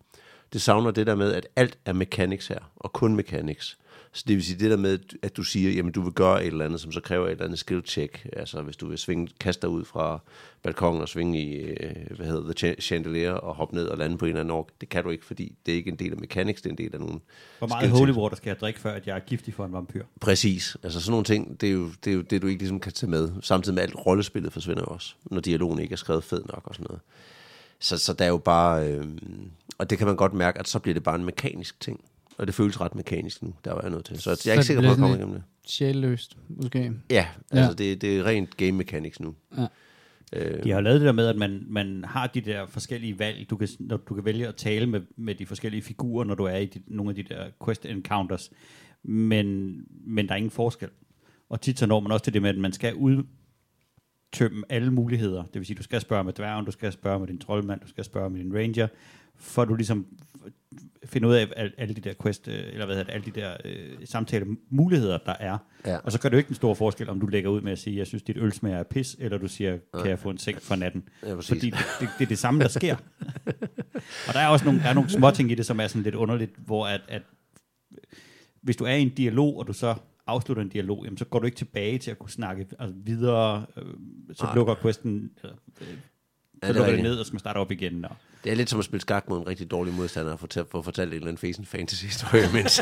det 0.52 0.62
savner 0.62 0.90
det 0.90 1.07
der 1.07 1.14
med, 1.14 1.33
at 1.33 1.47
alt 1.57 1.79
er 1.85 1.93
mechanics 1.93 2.47
her, 2.47 2.73
og 2.76 2.93
kun 2.93 3.17
mechanics. 3.17 3.79
Så 4.12 4.25
det 4.29 4.37
vil 4.37 4.45
sige 4.45 4.59
det 4.59 4.71
der 4.71 4.76
med, 4.76 4.99
at 5.23 5.37
du 5.37 5.43
siger, 5.43 5.71
jamen 5.71 5.93
du 5.93 6.02
vil 6.02 6.12
gøre 6.12 6.45
et 6.45 6.47
eller 6.47 6.64
andet, 6.64 6.81
som 6.81 6.93
så 6.93 7.00
kræver 7.00 7.26
et 7.26 7.31
eller 7.31 7.45
andet 7.45 7.59
skill 7.59 7.83
check. 7.87 8.26
Altså 8.33 8.62
hvis 8.62 8.76
du 8.76 8.88
vil 8.88 8.99
svinge, 8.99 9.29
kaste 9.40 9.62
dig 9.62 9.71
ud 9.71 9.85
fra 9.85 10.19
balkongen 10.62 11.02
og 11.02 11.09
svinge 11.09 11.43
i, 11.43 11.55
øh, 11.57 12.17
hvad 12.17 12.26
hedder 12.26 12.52
det, 12.52 12.64
cha- 12.64 12.81
chandelier 12.81 13.33
og 13.33 13.55
hoppe 13.55 13.75
ned 13.75 13.87
og 13.87 13.99
lande 13.99 14.19
på 14.19 14.25
en 14.25 14.29
eller 14.29 14.40
anden 14.40 14.55
ork. 14.55 14.67
Det 14.81 14.88
kan 14.88 15.05
du 15.05 15.11
ikke, 15.11 15.25
fordi 15.25 15.55
det 15.67 15.73
er 15.73 15.76
ikke 15.76 15.90
en 15.90 15.97
del 15.97 16.12
af 16.12 16.19
mechanics, 16.19 16.62
det 16.62 16.69
er 16.69 16.71
en 16.71 16.79
del 16.79 16.95
af 16.95 17.00
nogle 17.00 17.21
Hvor 17.59 17.69
meget 17.69 17.90
holy 17.90 18.11
water 18.12 18.37
skal 18.37 18.50
jeg 18.50 18.61
drikke, 18.61 18.81
før 18.81 18.93
at 18.93 19.07
jeg 19.07 19.17
er 19.17 19.21
giftig 19.21 19.55
for 19.55 19.64
en 19.64 19.73
vampyr? 19.73 20.05
Præcis. 20.21 20.76
Altså 20.83 21.00
sådan 21.00 21.11
nogle 21.11 21.25
ting, 21.25 21.61
det 21.61 21.69
er, 21.69 21.73
jo, 21.73 21.90
det 22.05 22.11
er 22.11 22.14
jo 22.14 22.21
det, 22.21 22.43
du 22.43 22.47
ikke 22.47 22.62
ligesom 22.62 22.81
kan 22.81 22.93
tage 22.93 23.11
med. 23.11 23.31
Samtidig 23.43 23.75
med 23.75 23.83
alt 23.83 24.07
rollespillet 24.07 24.52
forsvinder 24.52 24.83
jo 24.83 24.95
også, 24.95 25.14
når 25.31 25.40
dialogen 25.40 25.79
ikke 25.79 25.93
er 25.93 25.97
skrevet 25.97 26.25
fed 26.25 26.43
nok 26.45 26.62
og 26.64 26.75
sådan 26.75 26.87
noget. 26.88 27.00
Så, 27.79 27.99
så 27.99 28.12
der 28.12 28.25
er 28.25 28.29
jo 28.29 28.38
bare... 28.38 28.88
Øh, 28.88 29.05
og 29.79 29.90
det 29.90 29.99
kan 29.99 30.07
man 30.07 30.17
godt 30.17 30.35
mærke, 30.35 30.59
at 30.59 30.69
så 30.69 30.79
bliver 30.79 30.95
det 30.95 31.02
bare 31.02 31.14
en 31.14 31.25
mekanisk 31.25 31.81
ting. 31.81 32.00
Og 32.40 32.47
det 32.47 32.54
føles 32.54 32.80
ret 32.80 32.94
mekanisk 32.94 33.42
nu. 33.42 33.54
Der 33.64 33.73
var 33.73 33.80
jeg 33.82 33.90
nødt 33.90 34.04
til. 34.04 34.20
Så 34.20 34.30
jeg 34.30 34.35
er 34.35 34.37
Så 34.37 34.52
ikke 34.52 34.62
sikker 34.64 34.80
på, 34.82 34.85
at 34.85 34.88
jeg 34.88 34.90
det 34.97 35.00
kommer 35.00 35.16
bliver 35.16 35.26
igennem 35.28 35.42
det. 35.64 35.70
Sjælløst, 35.70 36.37
måske. 36.49 36.92
Ja, 37.11 37.26
altså 37.50 37.70
Ja. 37.85 37.90
Det, 37.90 38.02
det 38.02 38.18
er 38.18 38.25
rent 38.25 38.56
game 38.56 38.73
mechanics 38.73 39.20
nu. 39.20 39.35
Ja. 39.59 39.66
Øh, 40.32 40.64
De 40.64 40.70
har 40.70 40.80
lavet 40.80 41.00
det 41.00 41.06
der 41.06 41.12
med, 41.12 41.26
at 41.26 41.37
man, 41.37 41.64
man 41.68 42.04
har 42.04 42.26
de 42.26 42.40
der 42.40 42.66
forskellige 42.66 43.18
valg. 43.18 43.50
Du 43.50 43.56
kan, 43.56 43.68
når 43.78 43.97
du 43.97 44.14
kan 44.14 44.25
vælge 44.25 44.49
at 44.49 44.56
tale 44.56 44.87
med, 44.87 45.00
med 45.16 45.35
de 45.35 45.47
forskellige 45.47 45.82
figurer, 45.82 46.25
når 46.25 46.35
du 46.35 46.44
er 46.44 46.56
i 46.56 46.66
de, 46.66 46.82
nogle 46.87 47.11
af 47.11 47.14
de 47.14 47.23
der 47.23 47.44
quest 47.64 47.87
encounters. 47.87 48.50
Men, 49.02 49.75
men 50.06 50.26
der 50.26 50.32
er 50.32 50.37
ingen 50.37 50.50
forskel. 50.50 50.88
Og 51.49 51.61
tit 51.61 51.78
så 51.78 51.87
når 51.87 52.00
man 52.00 52.12
også 52.12 52.25
til 52.25 52.32
det 52.32 52.42
med, 52.42 52.50
at 52.50 52.59
man 52.59 52.73
skal 52.73 52.94
udtømme 52.94 54.62
alle 54.68 54.90
muligheder. 54.90 55.42
Det 55.42 55.54
vil 55.54 55.66
sige, 55.66 55.76
du 55.76 55.82
skal 55.82 56.00
spørge 56.00 56.25
med 56.25 56.32
dværgen, 56.32 56.64
du 56.66 56.70
skal 56.70 56.92
spørge 56.92 57.18
med 57.18 57.26
din 57.28 57.38
troldmand, 57.38 57.80
du 57.80 57.88
skal 57.88 58.04
spørge 58.04 58.30
med 58.30 58.40
din 58.40 58.54
ranger, 58.54 58.88
for 59.40 59.62
at 59.62 59.68
du 59.68 59.75
ligesom 59.75 60.06
finder 61.04 61.28
ud 61.28 61.35
af 61.35 61.49
al- 61.56 61.75
alle 61.78 61.94
de 61.94 62.00
der 62.00 62.14
quest, 62.23 62.49
øh, 62.49 62.54
eller 62.54 62.87
hvad 62.87 62.97
hedder 62.97 63.04
det, 63.04 63.12
alle 63.12 63.26
de 63.26 63.40
der 63.40 63.56
øh, 63.64 63.97
samtale 64.04 64.47
muligheder, 64.70 65.18
der 65.26 65.35
er. 65.40 65.59
Ja. 65.87 65.97
Og 65.97 66.12
så 66.12 66.20
gør 66.20 66.28
det 66.28 66.35
jo 66.35 66.38
ikke 66.38 66.49
en 66.49 66.54
stor 66.54 66.75
forskel, 66.75 67.09
om 67.09 67.20
du 67.20 67.26
lægger 67.26 67.50
ud 67.50 67.61
med 67.61 67.73
at 67.73 67.78
sige, 67.78 67.97
jeg 67.97 68.06
synes, 68.06 68.23
dit 68.23 68.37
øl 68.37 68.52
smager 68.52 68.78
af 68.78 68.87
pis, 68.87 69.16
eller 69.18 69.38
du 69.38 69.49
siger, 69.49 69.78
kan 69.94 70.06
jeg 70.11 70.18
få 70.18 70.30
en 70.30 70.38
seng 70.38 70.62
for 70.62 70.76
natten? 70.76 71.02
Ja, 71.23 71.35
præcis. 71.35 71.49
Fordi 71.49 71.70
det, 71.70 71.78
det, 72.00 72.09
det 72.18 72.25
er 72.25 72.28
det 72.28 72.38
samme, 72.38 72.61
der 72.61 72.68
sker. 72.68 72.97
og 74.28 74.35
der 74.35 74.40
er 74.40 74.49
også 74.49 74.64
nogle, 74.64 74.80
der 74.80 74.87
er 74.87 74.94
nogle 74.94 75.11
små 75.11 75.30
ting 75.30 75.50
i 75.50 75.54
det, 75.54 75.66
som 75.66 75.80
er 75.80 75.87
sådan 75.87 76.02
lidt 76.02 76.14
underligt, 76.14 76.52
hvor 76.56 76.87
at, 76.87 77.00
at 77.09 77.23
hvis 78.62 78.76
du 78.76 78.85
er 78.85 78.94
i 78.94 79.02
en 79.02 79.09
dialog, 79.09 79.59
og 79.59 79.66
du 79.66 79.73
så 79.73 79.94
afslutter 80.26 80.62
en 80.62 80.68
dialog, 80.68 81.04
jamen, 81.04 81.16
så 81.16 81.25
går 81.25 81.38
du 81.38 81.47
ikke 81.47 81.56
tilbage 81.56 81.99
til 81.99 82.11
at 82.11 82.18
kunne 82.18 82.30
snakke 82.30 82.66
altså, 82.78 82.97
videre, 83.04 83.66
øh, 83.76 83.85
så 84.32 84.44
Nej. 84.44 84.54
lukker 84.54 84.75
questen, 84.82 85.30
eller, 85.42 85.56
øh, 85.80 85.87
så 86.62 86.67
Ja, 86.67 86.73
det 86.73 86.76
er 86.76 86.79
lukker 86.81 86.95
det 86.95 87.02
ned, 87.02 87.12
og 87.12 87.19
så 87.19 87.25
skal 87.25 87.35
man 87.35 87.40
starte 87.40 87.57
op 87.59 87.71
igen. 87.73 88.05
Og, 88.05 88.17
Det 88.45 88.52
er 88.52 88.57
lidt 88.57 88.71
som 88.71 88.79
at 88.79 88.85
spille 88.85 89.00
skak 89.00 89.29
mod 89.29 89.40
en 89.40 89.47
rigtig 89.49 89.71
dårlig 89.71 89.95
modstander 89.95 90.33
og 90.33 90.40
få 90.40 90.47
til- 90.47 90.64
få 90.73 90.83
fortalt 90.83 91.09
en 91.09 91.14
eller 91.14 91.26
anden 91.26 91.38
fæsen 91.38 91.64
fantasy-historie 91.67 92.45
imens. 92.50 92.81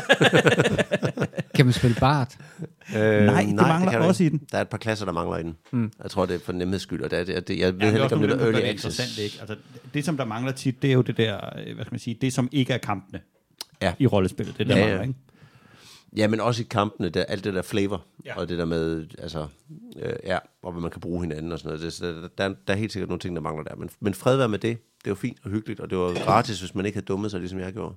Kan 1.55 1.65
man 1.65 1.73
spille 1.73 1.95
Bart? 1.99 2.37
øh, 2.95 3.01
Nej, 3.25 3.41
det 3.43 3.55
mangler 3.55 3.91
kan 3.91 4.01
du 4.01 4.07
også 4.07 4.23
i 4.23 4.29
den. 4.29 4.41
Der 4.51 4.57
er 4.57 4.61
et 4.61 4.67
par 4.69 4.77
klasser, 4.77 5.05
der 5.05 5.11
mangler 5.11 5.37
i 5.37 5.43
den. 5.43 5.55
Mm. 5.71 5.91
Jeg 6.03 6.11
tror, 6.11 6.25
det 6.25 6.35
er 6.35 6.39
for 6.39 6.51
nemheds 6.53 6.81
skyld, 6.81 7.01
og 7.03 7.11
det 7.11 7.19
er, 7.19 7.23
det, 7.23 7.47
det, 7.47 7.59
jeg 7.59 7.73
ved 7.73 7.79
Ja, 7.79 7.85
det 7.85 7.87
er 7.87 7.91
heller 7.91 8.05
ikke, 8.05 8.15
om 8.15 8.21
det 8.21 8.31
er 8.31 8.37
early 8.45 8.55
det 8.57 8.63
access. 8.63 8.99
interessant, 8.99 9.23
ikke? 9.25 9.37
Altså, 9.39 9.55
det, 9.93 10.05
som 10.05 10.17
der 10.17 10.25
mangler 10.25 10.51
tit, 10.51 10.81
det 10.81 10.89
er 10.89 10.93
jo 10.93 11.01
det 11.01 11.17
der, 11.17 11.35
øh, 11.67 11.75
hvad 11.75 11.85
skal 11.85 11.93
man 11.93 11.99
sige, 11.99 12.17
det 12.21 12.33
som 12.33 12.49
ikke 12.51 12.73
er 12.73 12.77
kampene 12.77 13.19
Ja. 13.81 13.93
i 13.99 14.07
rollespillet. 14.07 14.57
Det 14.57 14.63
er 14.71 14.75
der 14.75 14.77
Ja, 14.81 14.87
ja, 14.87 14.91
ja. 14.91 14.97
mangler, 14.97 15.07
ikke? 15.07 15.19
Ja, 16.17 16.27
men 16.27 16.39
også 16.41 16.61
i 16.63 16.65
kampene, 16.69 17.09
der, 17.09 17.23
alt 17.23 17.43
det 17.43 17.53
der 17.53 17.61
flavor, 17.61 18.05
Ja. 18.25 18.39
og 18.39 18.49
det 18.49 18.57
der 18.57 18.65
med, 18.65 19.07
altså, 19.19 19.47
øh, 19.99 20.13
ja, 20.23 20.37
og 20.61 20.71
hvad 20.71 20.81
man 20.81 20.91
kan 20.91 21.01
bruge 21.01 21.21
hinanden 21.21 21.51
og 21.51 21.59
sådan 21.59 21.67
noget. 21.69 21.81
Det, 21.81 21.93
så 21.93 22.05
der, 22.05 22.27
der, 22.37 22.55
der 22.67 22.73
er 22.73 22.77
helt 22.77 22.91
sikkert 22.93 23.09
nogle 23.09 23.19
ting, 23.19 23.35
der 23.35 23.41
mangler 23.41 23.63
der. 23.63 23.75
Men, 23.75 23.89
men 23.99 24.13
fred 24.13 24.37
være 24.37 24.49
med 24.49 24.59
det. 24.59 24.77
Det 25.03 25.09
var 25.09 25.15
fint 25.15 25.37
og 25.43 25.49
hyggeligt, 25.51 25.79
og 25.79 25.89
det 25.89 25.97
var 25.97 26.23
gratis, 26.25 26.59
hvis 26.59 26.75
man 26.75 26.85
ikke 26.85 26.95
havde 26.95 27.05
dummet 27.05 27.31
sig, 27.31 27.39
ligesom 27.39 27.59
jeg 27.59 27.73
gjorde. 27.73 27.95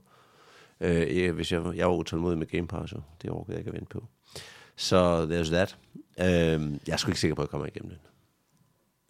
Øh, 0.81 1.17
ja, 1.19 1.31
hvis 1.33 1.53
jeg, 1.53 1.63
jeg 1.77 1.87
var 1.89 1.95
utålmodig 1.95 2.39
med 2.39 2.47
Game 2.47 2.67
Pass, 2.67 2.93
og 2.93 3.03
det 3.23 3.31
orkede 3.31 3.53
jeg 3.53 3.59
ikke 3.59 3.69
at 3.69 3.75
vente 3.75 3.89
på. 3.91 4.05
Så 4.77 5.23
there's 5.25 5.51
that. 5.53 5.77
Øh, 6.21 6.71
jeg 6.87 6.93
er 6.93 6.97
sgu 6.97 7.11
ikke 7.11 7.21
sikker 7.21 7.35
på, 7.35 7.43
at 7.43 7.47
jeg 7.47 7.51
kommer 7.51 7.67
igennem 7.67 7.91
det. 7.91 7.99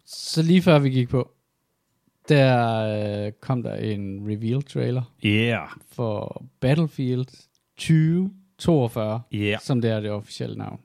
Så 0.05 0.41
lige 0.41 0.61
før 0.61 0.79
vi 0.79 0.89
gik 0.89 1.09
på, 1.09 1.31
der 2.29 3.25
øh, 3.25 3.31
kom 3.41 3.63
der 3.63 3.75
en 3.75 4.19
reveal-trailer 4.27 5.13
Yeah, 5.25 5.67
for 5.91 6.45
Battlefield 6.59 7.25
2042, 8.59 9.21
yeah. 9.33 9.59
som 9.63 9.81
det 9.81 9.91
er 9.91 9.99
det 9.99 10.11
officielle 10.11 10.55
navn. 10.57 10.79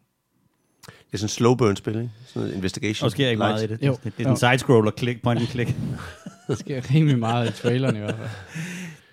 Det 0.87 1.15
er 1.15 1.19
sådan 1.19 1.25
en 1.25 1.29
slow 1.29 1.55
burn 1.55 1.77
spil, 1.77 1.95
ikke? 1.97 2.11
Sådan 2.27 2.49
en 2.49 2.55
investigation. 2.55 3.05
Og 3.07 3.11
sker 3.11 3.29
ikke 3.29 3.41
light. 3.41 3.53
meget 3.55 3.71
i 3.71 3.75
det. 3.75 3.87
Jo. 3.87 3.93
Det, 3.93 4.05
det, 4.05 4.19
det 4.19 4.27
er 4.27 4.31
en 4.31 4.37
sidescroller, 4.37 4.91
click, 4.99 5.23
point 5.23 5.41
and 5.41 5.49
click. 5.49 5.71
Der 6.49 6.55
sker 6.55 6.95
rimelig 6.95 7.19
meget 7.19 7.49
i 7.49 7.53
traileren 7.63 7.97
i 7.97 7.99
hvert 7.99 8.15
fald. 8.17 8.29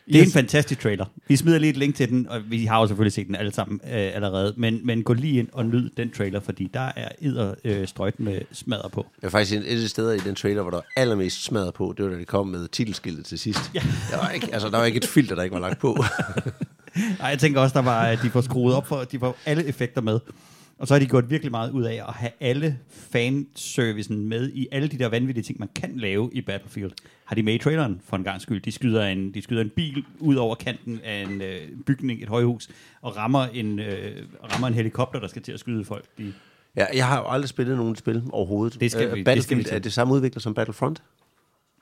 Det 0.08 0.16
er 0.16 0.20
en 0.22 0.26
Yes. 0.28 0.34
fantastisk 0.34 0.80
trailer. 0.82 1.06
Vi 1.28 1.36
smider 1.36 1.60
lige 1.60 1.70
et 1.70 1.78
link 1.78 1.96
til 1.96 2.10
den, 2.10 2.30
og 2.30 2.42
vi 2.52 2.66
har 2.66 2.80
jo 2.82 2.88
selvfølgelig 2.88 3.14
set 3.14 3.28
den 3.28 3.36
alle 3.36 3.54
sammen 3.54 3.80
øh, 3.84 3.92
allerede, 3.92 4.54
men, 4.58 4.80
men 4.84 5.04
gå 5.04 5.14
lige 5.14 5.40
ind 5.40 5.48
og 5.54 5.66
nyd 5.66 5.90
den 5.98 6.12
trailer, 6.12 6.40
fordi 6.40 6.70
der 6.74 6.92
er 6.96 7.10
edder 7.22 7.54
øh, 7.66 7.88
strøjt 7.88 8.20
med 8.20 8.42
smadder 8.52 8.88
på. 8.88 9.06
Jeg 9.22 9.32
faktisk 9.32 9.54
et 9.58 9.64
af 9.64 9.76
de 9.76 9.90
steder 9.90 10.12
i 10.14 10.18
den 10.18 10.36
trailer, 10.36 10.62
hvor 10.62 10.72
der 10.72 10.78
var 10.78 10.86
allermest 10.98 11.44
smadret 11.44 11.74
på, 11.74 11.94
det 11.98 12.06
var 12.06 12.12
da 12.12 12.18
det 12.18 12.28
kom 12.28 12.48
med 12.48 12.68
titelskiltet 12.68 13.26
til 13.26 13.40
sidst. 13.40 13.72
Ja. 13.76 13.80
Der, 14.12 14.18
var 14.18 14.30
ikke, 14.30 14.48
altså, 14.54 14.70
der 14.70 14.78
var 14.78 14.86
ikke 14.86 14.98
et 14.98 15.06
filter, 15.06 15.36
der 15.36 15.44
ikke 15.44 15.54
var 15.54 15.60
lagt 15.62 15.80
på. 15.80 15.98
Nej, 17.20 17.28
jeg 17.30 17.40
tænker 17.40 17.60
også, 17.62 17.74
der 17.74 17.82
var, 17.86 18.02
at 18.02 18.20
de 18.24 18.30
får 18.30 18.42
skruet 18.42 18.76
op 18.76 18.88
for, 18.88 19.04
de 19.04 19.20
får 19.20 19.38
alle 19.46 19.66
effekter 19.66 20.02
med. 20.02 20.20
Og 20.78 20.88
så 20.88 20.94
har 20.94 21.00
de 21.00 21.06
gjort 21.06 21.30
virkelig 21.30 21.52
meget 21.52 21.72
ud 21.72 21.84
af 21.84 21.94
at 22.08 22.14
have 22.14 22.32
alle 22.40 22.78
fanservicen 22.90 24.30
med 24.30 24.52
i 24.54 24.68
alle 24.72 24.88
de 24.88 25.00
der 25.00 25.10
vanvittige 25.10 25.44
ting, 25.44 25.60
man 25.60 25.70
kan 25.76 25.92
lave 25.98 26.30
i 26.34 26.42
Battlefield. 26.42 26.92
Har 27.26 27.36
de 27.36 27.44
med 27.44 27.54
i 27.54 27.58
traileren 27.58 28.02
for 28.06 28.18
en 28.18 28.24
gang 28.24 28.42
skyld. 28.42 28.62
De 28.62 28.72
skyder 28.72 29.06
en, 29.06 29.34
de 29.34 29.42
skyder 29.42 29.62
en 29.62 29.70
bil 29.70 30.06
ud 30.20 30.36
over 30.36 30.56
kanten 30.56 31.00
af 31.04 31.22
en 31.22 31.42
øh, 31.42 31.62
bygning, 31.86 32.24
et 32.24 32.30
højhus, 32.30 32.70
og 33.02 33.18
rammer 33.18 33.46
en, 33.54 33.80
øh, 33.80 34.24
rammer 34.54 34.68
en 34.68 34.74
helikopter, 34.74 35.20
der 35.20 35.28
skal 35.28 35.42
til 35.42 35.52
at 35.52 35.60
skyde 35.60 35.86
folk. 35.86 36.06
De, 36.18 36.34
ja, 36.76 36.86
jeg 36.94 37.08
har 37.08 37.18
jo 37.18 37.28
aldrig 37.28 37.50
spillet 37.50 37.78
nogen 37.78 37.96
spil 37.96 38.24
overhovedet. 38.32 38.80
Det 38.80 38.92
skal 38.92 39.02
vi- 39.02 39.06
Øh, 39.06 39.10
det 39.12 39.18
skal 39.18 39.26
Battlefield 39.26 39.60
vi 39.60 39.64
til. 39.64 39.76
er 39.76 39.80
det 39.80 39.94
samme 39.94 40.14
udvikler 40.14 40.40
som 40.42 40.54
Battlefront? 40.54 41.04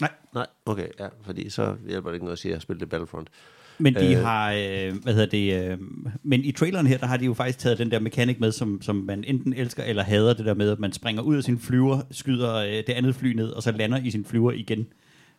nej, 0.02 0.10
Nej, 0.34 0.45
okay, 0.65 0.88
ja, 0.99 1.08
fordi 1.26 1.49
så 1.49 1.76
hjælper 1.88 2.10
det 2.10 2.15
ikke 2.15 2.26
noget 2.26 2.34
at 2.36 2.39
sige, 2.39 2.49
at 2.49 2.52
jeg 2.54 2.58
har 2.58 2.62
spillet 2.62 2.89
Battlefront. 2.89 3.28
Men 3.77 3.95
de 3.95 4.13
øh. 4.13 4.23
Har, 4.23 4.51
øh, 4.51 5.03
hvad 5.03 5.13
hedder 5.13 5.25
det, 5.25 5.71
øh, 5.71 5.77
men 6.23 6.43
i 6.43 6.51
traileren 6.51 6.88
her, 6.88 6.97
der 6.97 7.05
har 7.05 7.17
de 7.17 7.25
jo 7.25 7.33
faktisk 7.33 7.59
taget 7.59 7.77
den 7.77 7.91
der 7.91 7.99
mekanik 7.99 8.39
med, 8.39 8.51
som, 8.51 8.81
som 8.81 8.95
man 8.95 9.23
enten 9.23 9.53
elsker 9.53 9.83
eller 9.83 10.03
hader, 10.03 10.33
det 10.33 10.45
der 10.45 10.53
med, 10.53 10.69
at 10.69 10.79
man 10.79 10.93
springer 10.93 11.21
ud 11.21 11.36
af 11.36 11.43
sin 11.43 11.59
flyver, 11.59 12.01
skyder 12.12 12.55
øh, 12.55 12.71
det 12.71 12.89
andet 12.89 13.15
fly 13.15 13.33
ned, 13.33 13.49
og 13.49 13.63
så 13.63 13.71
lander 13.71 13.97
i 13.97 14.12
sin 14.12 14.25
flyver 14.25 14.51
igen. 14.51 14.88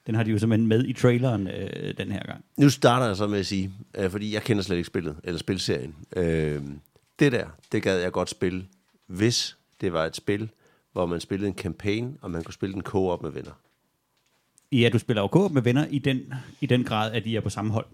Den 0.07 0.14
har 0.14 0.23
de 0.23 0.31
jo 0.31 0.38
simpelthen 0.38 0.66
med 0.66 0.85
i 0.85 0.92
traileren 0.92 1.49
øh, 1.49 1.94
den 1.99 2.12
her 2.12 2.23
gang. 2.27 2.44
Nu 2.57 2.70
starter 2.70 3.07
jeg 3.07 3.16
så 3.16 3.27
med 3.27 3.38
at 3.38 3.47
sige, 3.47 3.70
øh, 3.99 4.11
fordi 4.11 4.35
jeg 4.35 4.42
kender 4.42 4.62
slet 4.62 4.77
ikke 4.77 4.87
spillet, 4.87 5.16
eller 5.25 5.38
spilserien. 5.38 5.94
Øh, 6.16 6.62
det 7.18 7.33
der, 7.33 7.47
det 7.73 7.83
gad 7.83 7.99
jeg 7.99 8.12
godt 8.12 8.31
spille, 8.31 8.64
hvis 9.07 9.57
det 9.81 9.92
var 9.92 10.05
et 10.05 10.16
spil, 10.16 10.49
hvor 10.92 11.07
man 11.07 11.20
spillede 11.20 11.49
en 11.49 11.55
campaign, 11.55 12.18
og 12.23 12.31
man 12.31 12.44
kunne 12.44 12.55
spille 12.55 12.73
den 12.73 12.83
co-op 12.83 13.23
med 13.23 13.31
venner. 13.31 13.53
Ja, 14.73 14.88
du 14.92 14.99
spiller 14.99 15.23
jo 15.23 15.29
co 15.29 15.49
med 15.49 15.62
venner 15.62 15.87
i 15.90 15.99
den, 15.99 16.20
i 16.61 16.66
den 16.66 16.85
grad, 16.85 17.12
at 17.12 17.25
de 17.25 17.37
er 17.37 17.40
på 17.40 17.51
samme 17.51 17.73
hold. 17.73 17.87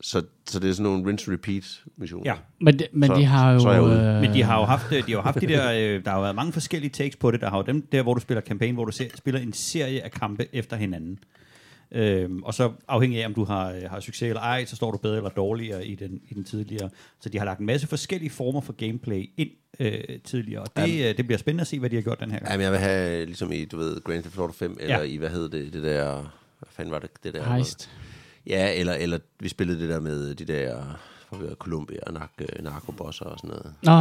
Så, 0.00 0.22
så 0.46 0.58
det 0.60 0.70
er 0.70 0.72
sådan 0.74 0.90
nogle 0.92 1.10
rinse-repeat 1.10 1.84
missioner. 1.96 2.30
Ja. 2.30 2.36
Men, 2.60 2.78
de, 2.78 2.86
men 2.92 3.06
Så- 3.06 3.14
de 3.14 3.24
har 3.24 3.52
jo... 3.52 3.58
så 3.60 3.70
øh, 3.70 4.20
Men 4.20 4.34
de 4.34 4.42
har 4.42 4.58
jo 4.60 4.64
haft, 4.64 4.90
de 4.90 4.96
har 4.96 5.08
jo 5.08 5.20
haft 5.20 5.40
de 5.40 5.46
der, 5.46 5.72
øh, 5.72 6.04
der 6.04 6.10
har 6.10 6.16
jo 6.16 6.22
været 6.22 6.34
mange 6.36 6.52
forskellige 6.52 6.90
takes 6.90 7.16
på 7.16 7.30
det. 7.30 7.40
Der 7.40 7.50
har 7.50 7.56
jo 7.56 7.62
dem 7.66 7.82
der, 7.92 8.02
hvor 8.02 8.14
du 8.14 8.20
spiller 8.20 8.40
campaign, 8.40 8.74
hvor 8.74 8.84
du 8.84 8.92
ser, 8.92 9.08
spiller 9.14 9.40
en 9.40 9.52
serie 9.52 10.02
af 10.04 10.10
kampe 10.10 10.46
efter 10.52 10.76
hinanden. 10.76 11.18
Øhm, 11.92 12.42
og 12.42 12.54
så 12.54 12.72
afhængig 12.88 13.22
af, 13.22 13.26
om 13.26 13.34
du 13.34 13.44
har, 13.44 13.72
øh, 13.72 13.82
har 13.90 14.00
succes 14.00 14.22
eller 14.28 14.40
ej, 14.40 14.64
så 14.64 14.76
står 14.76 14.90
du 14.90 14.98
bedre 14.98 15.16
eller 15.16 15.30
dårligere 15.30 15.86
i 15.86 15.94
den, 15.94 16.20
i 16.28 16.34
den 16.34 16.44
tidligere. 16.44 16.90
Så 17.20 17.28
de 17.28 17.38
har 17.38 17.44
lagt 17.44 17.60
en 17.60 17.66
masse 17.66 17.86
forskellige 17.86 18.30
former 18.30 18.60
for 18.60 18.72
gameplay 18.72 19.30
ind 19.36 19.50
øh, 19.80 20.00
tidligere, 20.24 20.62
og 20.62 20.76
det, 20.76 21.08
øh, 21.08 21.16
det 21.16 21.26
bliver 21.26 21.38
spændende 21.38 21.60
at 21.60 21.66
se, 21.66 21.78
hvad 21.78 21.90
de 21.90 21.96
har 21.96 22.02
gjort 22.02 22.20
den 22.20 22.30
her 22.30 22.38
gang. 22.38 22.50
Jamen, 22.50 22.64
jeg 22.64 22.72
vil 22.72 22.80
have, 22.80 23.24
ligesom 23.26 23.52
i, 23.52 23.64
du 23.64 23.76
ved, 23.76 24.00
Grand 24.04 24.22
Theft 24.22 24.38
Auto 24.38 24.52
5, 24.52 24.76
eller 24.80 24.96
Ja. 24.98 25.02
i, 25.02 25.16
hvad 25.16 25.30
hed 25.30 25.48
det, 25.48 25.72
det 25.72 25.82
der, 25.82 26.12
hvad 26.58 26.68
fanden 26.70 26.92
var 26.92 26.98
det, 26.98 27.10
det 27.24 27.34
der? 27.34 27.52
Heist. 27.54 27.90
Ja, 28.46 28.74
eller, 28.80 28.92
eller 28.92 29.18
vi 29.40 29.48
spillede 29.48 29.80
det 29.80 29.88
der 29.88 30.00
med 30.00 30.34
de 30.34 30.44
der, 30.44 30.98
Columbia 31.58 31.98
og 32.06 32.12
nark, 32.12 32.30
øh, 32.40 32.64
narkobosser 32.64 33.24
og 33.24 33.38
sådan 33.38 33.48
noget. 33.50 33.72
Nå 33.82 33.92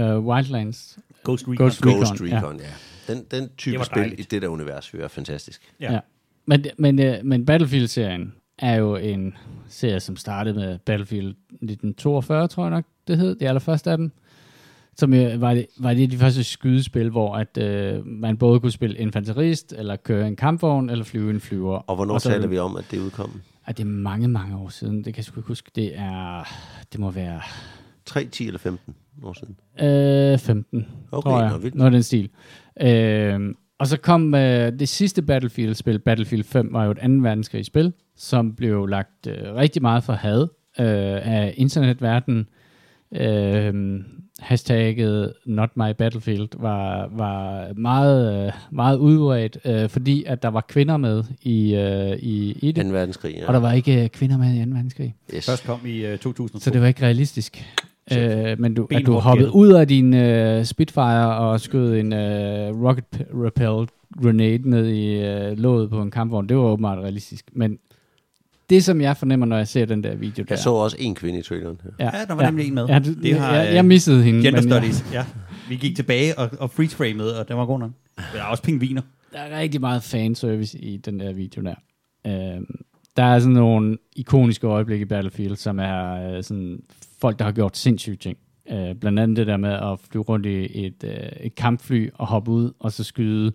ja, 0.00 0.16
uh, 0.18 0.26
Wildlands. 0.26 0.98
Ghost 1.24 1.44
Recon. 1.48 1.56
Ghost 1.56 1.80
Ghost 1.82 2.12
Recon, 2.22 2.36
Recon, 2.38 2.56
ja. 2.60 2.64
ja. 3.08 3.14
Den, 3.14 3.24
den 3.30 3.42
Det 3.42 3.50
type 3.56 3.78
var 3.78 3.84
spil 3.84 3.98
dejligt. 3.98 4.20
i 4.20 4.22
det 4.22 4.42
der 4.42 4.48
univers, 4.48 4.94
være 4.94 5.08
fantastisk. 5.08 5.62
Ja. 5.80 5.92
Ja. 5.92 5.98
Men, 6.46 6.64
men, 6.78 6.98
øh, 6.98 7.14
men 7.24 7.46
Battlefield-serien 7.46 8.34
er 8.58 8.74
jo 8.74 8.96
en 8.96 9.34
serie, 9.68 10.00
som 10.00 10.16
startede 10.16 10.54
med 10.54 10.78
Battlefield 10.78 11.28
1942, 11.28 12.48
tror 12.48 12.62
jeg 12.64 12.70
nok, 12.70 12.84
det 13.08 13.18
hed, 13.18 13.34
det 13.34 13.46
allerførste 13.46 13.90
af 13.90 13.96
dem. 13.98 14.12
Som 14.96 15.12
var, 15.12 15.54
det, 15.54 15.66
var 15.78 15.94
det 15.94 16.10
de 16.10 16.18
første 16.18 16.44
skydespil, 16.44 17.10
hvor 17.10 17.36
at, 17.36 17.58
øh, 17.58 18.06
man 18.06 18.36
både 18.36 18.60
kunne 18.60 18.72
spille 18.72 18.96
infanterist, 18.96 19.74
eller 19.78 19.96
køre 19.96 20.28
en 20.28 20.36
kampvogn, 20.36 20.90
eller 20.90 21.04
flyve 21.04 21.30
en 21.30 21.40
flyver. 21.40 21.76
Og 21.78 21.96
hvornår 21.96 22.14
Og 22.14 22.20
så- 22.20 22.28
taler 22.30 22.46
vi 22.46 22.58
om, 22.58 22.76
at 22.76 22.84
det 22.90 22.98
udkom? 22.98 23.40
Ej, 23.66 23.72
det 23.72 23.80
er 23.80 23.88
mange, 23.88 24.28
mange 24.28 24.56
år 24.56 24.68
siden. 24.68 24.96
Det 24.96 25.04
kan 25.04 25.16
jeg 25.16 25.24
sgu 25.24 25.40
ikke 25.40 25.48
huske. 25.48 25.70
Det 25.74 25.98
er... 25.98 26.44
Det 26.92 27.00
må 27.00 27.10
være 27.10 27.40
3, 28.06 28.24
10 28.24 28.46
eller 28.46 28.58
15 28.58 28.94
år 29.22 29.32
siden? 29.32 29.56
øh, 30.32 30.38
15, 30.38 30.86
Okay, 31.12 31.30
tror 31.30 31.40
jeg. 31.42 31.50
nå, 31.50 31.58
vildt. 31.58 31.74
Noget 31.74 31.92
den 31.92 32.02
stil. 32.02 32.30
Øh, 32.80 33.54
og 33.78 33.86
så 33.86 33.96
kom 33.96 34.34
øh, 34.34 34.72
det 34.78 34.88
sidste 34.88 35.22
Battlefield-spil, 35.22 35.98
Battlefield 35.98 36.44
5, 36.44 36.68
var 36.72 36.84
jo 36.84 36.90
et 36.90 36.98
anden 36.98 37.22
verdenskrigsspil, 37.22 37.92
som 38.16 38.54
blev 38.54 38.86
lagt 38.86 39.26
øh, 39.26 39.54
rigtig 39.54 39.82
meget 39.82 40.04
for 40.04 40.12
had 40.12 40.40
øh, 40.40 40.46
af 41.34 41.54
internetverdenen. 41.56 42.46
Øh, 43.12 44.00
hashtagget 44.38 45.32
Not 45.46 45.76
My 45.76 45.90
Battlefield 45.98 46.48
var, 46.58 47.08
var 47.12 47.68
meget, 47.76 48.52
meget 48.70 48.96
udbredt, 48.96 49.58
øh, 49.64 49.88
fordi 49.88 50.24
at 50.24 50.42
der 50.42 50.48
var 50.48 50.60
kvinder 50.68 50.96
med 50.96 51.24
i, 51.42 51.74
øh, 51.74 52.18
i, 52.18 52.58
i 52.62 52.72
det, 52.72 52.84
2. 52.84 52.90
verdenskrig, 52.90 53.34
ja. 53.34 53.46
og 53.46 53.54
der 53.54 53.60
var 53.60 53.72
ikke 53.72 54.02
øh, 54.02 54.08
kvinder 54.08 54.38
med 54.38 54.54
i 54.54 54.64
2. 54.64 54.70
verdenskrig. 54.70 55.14
yes. 55.34 55.46
Først 55.46 55.66
kom 55.66 55.80
i 55.86 56.06
øh, 56.06 56.18
2002. 56.18 56.60
Så 56.60 56.70
det 56.70 56.80
var 56.80 56.86
ikke 56.86 57.02
realistisk. 57.02 57.64
Øh, 58.12 58.60
men 58.60 58.74
du, 58.74 58.88
at 58.90 59.06
du 59.06 59.12
hoppede 59.12 59.54
ud 59.54 59.72
af 59.72 59.88
din 59.88 60.14
øh, 60.14 60.64
Spitfire 60.64 61.36
og 61.36 61.60
skød 61.60 61.96
en 61.96 62.12
øh, 62.12 62.82
rocket 62.82 63.26
repelled 63.44 63.86
grenade 64.22 64.70
ned 64.70 64.86
i 64.88 65.14
øh, 65.14 65.58
låget 65.58 65.90
på 65.90 66.02
en 66.02 66.10
kampvogn, 66.10 66.48
det 66.48 66.56
var 66.56 66.62
åbenbart 66.62 66.98
realistisk. 66.98 67.44
Men 67.52 67.78
det, 68.70 68.84
som 68.84 69.00
jeg 69.00 69.16
fornemmer, 69.16 69.46
når 69.46 69.56
jeg 69.56 69.68
ser 69.68 69.84
den 69.84 70.04
der 70.04 70.14
video 70.14 70.42
der. 70.42 70.46
Jeg 70.50 70.58
så 70.58 70.70
også 70.70 70.96
en 71.00 71.14
kvinde 71.14 71.38
i 71.38 71.42
traileren. 71.42 71.80
Ja. 72.00 72.04
Ja, 72.04 72.24
der 72.28 72.34
var 72.34 72.42
nemlig 72.44 72.66
en 72.68 72.74
med. 72.74 72.86
Ja, 72.86 72.98
du, 72.98 73.14
Det 73.22 73.38
har, 73.38 73.54
jeg, 73.56 73.68
øh, 73.68 73.74
jeg 73.74 73.84
missede 73.84 74.22
hende. 74.22 74.42
Gender 74.42 74.60
men 74.62 74.70
jeg- 74.70 74.80
studies, 74.80 75.12
ja. 75.12 75.24
Vi 75.68 75.76
gik 75.76 75.96
tilbage 75.96 76.38
og, 76.38 76.50
og 76.58 76.70
freeze-framede, 76.70 77.40
og 77.40 77.48
den 77.48 77.56
var 77.56 77.66
god 77.66 77.78
nok. 77.78 77.90
Der 78.16 78.38
er 78.40 78.44
også 78.44 78.62
pingviner. 78.62 79.02
Der 79.32 79.38
er 79.38 79.60
rigtig 79.60 79.80
meget 79.80 80.02
fanservice 80.02 80.78
i 80.78 80.96
den 80.96 81.20
der 81.20 81.32
video 81.32 81.62
der. 81.62 81.74
Øhm, 82.26 82.66
der 83.16 83.22
er 83.24 83.38
sådan 83.38 83.54
nogle 83.54 83.98
ikoniske 84.16 84.66
øjeblikke 84.66 85.02
i 85.02 85.06
Battlefield, 85.06 85.56
som 85.56 85.78
er 85.78 86.12
øh, 86.36 86.42
sådan 86.44 86.78
folk, 87.20 87.38
der 87.38 87.44
har 87.44 87.52
gjort 87.52 87.76
sindssyge 87.76 88.16
ting. 88.16 88.36
Øh, 88.72 88.94
blandt 88.94 89.18
andet 89.18 89.36
det 89.36 89.46
der 89.46 89.56
med 89.56 89.70
at 89.72 89.98
flyve 90.10 90.22
rundt 90.24 90.46
i 90.46 90.86
et, 90.86 91.04
øh, 91.04 91.10
et 91.40 91.54
kampfly 91.54 92.08
og 92.14 92.26
hoppe 92.26 92.50
ud, 92.50 92.72
og 92.78 92.92
så 92.92 93.04
skyde 93.04 93.52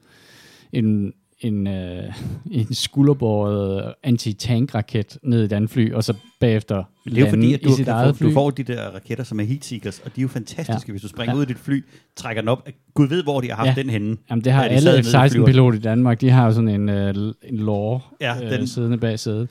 en, 0.74 1.13
en, 1.41 1.67
øh, 1.67 2.04
en 2.52 2.73
skulderbåret 2.73 3.93
anti-tank-raket 4.04 5.17
ned 5.23 5.41
i 5.41 5.45
et 5.45 5.54
andet 5.54 5.69
fly, 5.69 5.93
og 5.93 6.04
så 6.04 6.13
bagefter 6.39 6.84
det 7.06 7.17
er 7.17 7.21
jo 7.21 7.30
fordi, 7.30 7.54
at 7.54 7.60
i 7.62 7.63
du, 7.63 7.75
kan 7.75 7.86
få, 8.08 8.13
fly. 8.13 8.28
du 8.28 8.34
får 8.34 8.49
de 8.49 8.63
der 8.63 8.82
raketter, 8.89 9.23
som 9.23 9.39
er 9.39 9.43
heat 9.43 9.65
seekers, 9.65 9.99
og 10.06 10.15
de 10.15 10.21
er 10.21 10.23
jo 10.23 10.28
fantastiske, 10.28 10.84
Ja. 10.88 10.91
hvis 10.91 11.02
du 11.02 11.08
springer 11.08 11.34
Ja. 11.34 11.36
ud 11.38 11.41
af 11.41 11.47
dit 11.47 11.58
fly, 11.58 11.84
trækker 12.15 12.41
den 12.41 12.49
op. 12.49 12.67
Gud 12.93 13.08
ved, 13.08 13.23
hvor 13.23 13.41
de 13.41 13.49
har 13.49 13.56
haft 13.56 13.78
Ja. 13.78 13.82
den 13.82 13.89
henne. 13.89 14.17
Jamen, 14.30 14.43
det 14.43 14.52
har 14.54 14.63
de 14.63 14.69
alle 14.69 14.86
nede 14.89 14.99
i 14.99 15.04
flyveren. 15.04 15.30
F-16-piloter 15.30 15.78
i 15.78 15.82
Danmark. 15.82 16.21
De 16.21 16.30
har 16.30 16.45
jo 16.45 16.52
sådan 16.54 16.67
en, 16.67 16.89
øh, 16.89 17.15
en 17.43 17.58
lore 17.58 17.99
Ja, 18.21 18.36
øh, 18.43 18.52
den- 18.52 18.67
siddende 18.67 18.97
bag 18.97 19.19
sædet. 19.19 19.47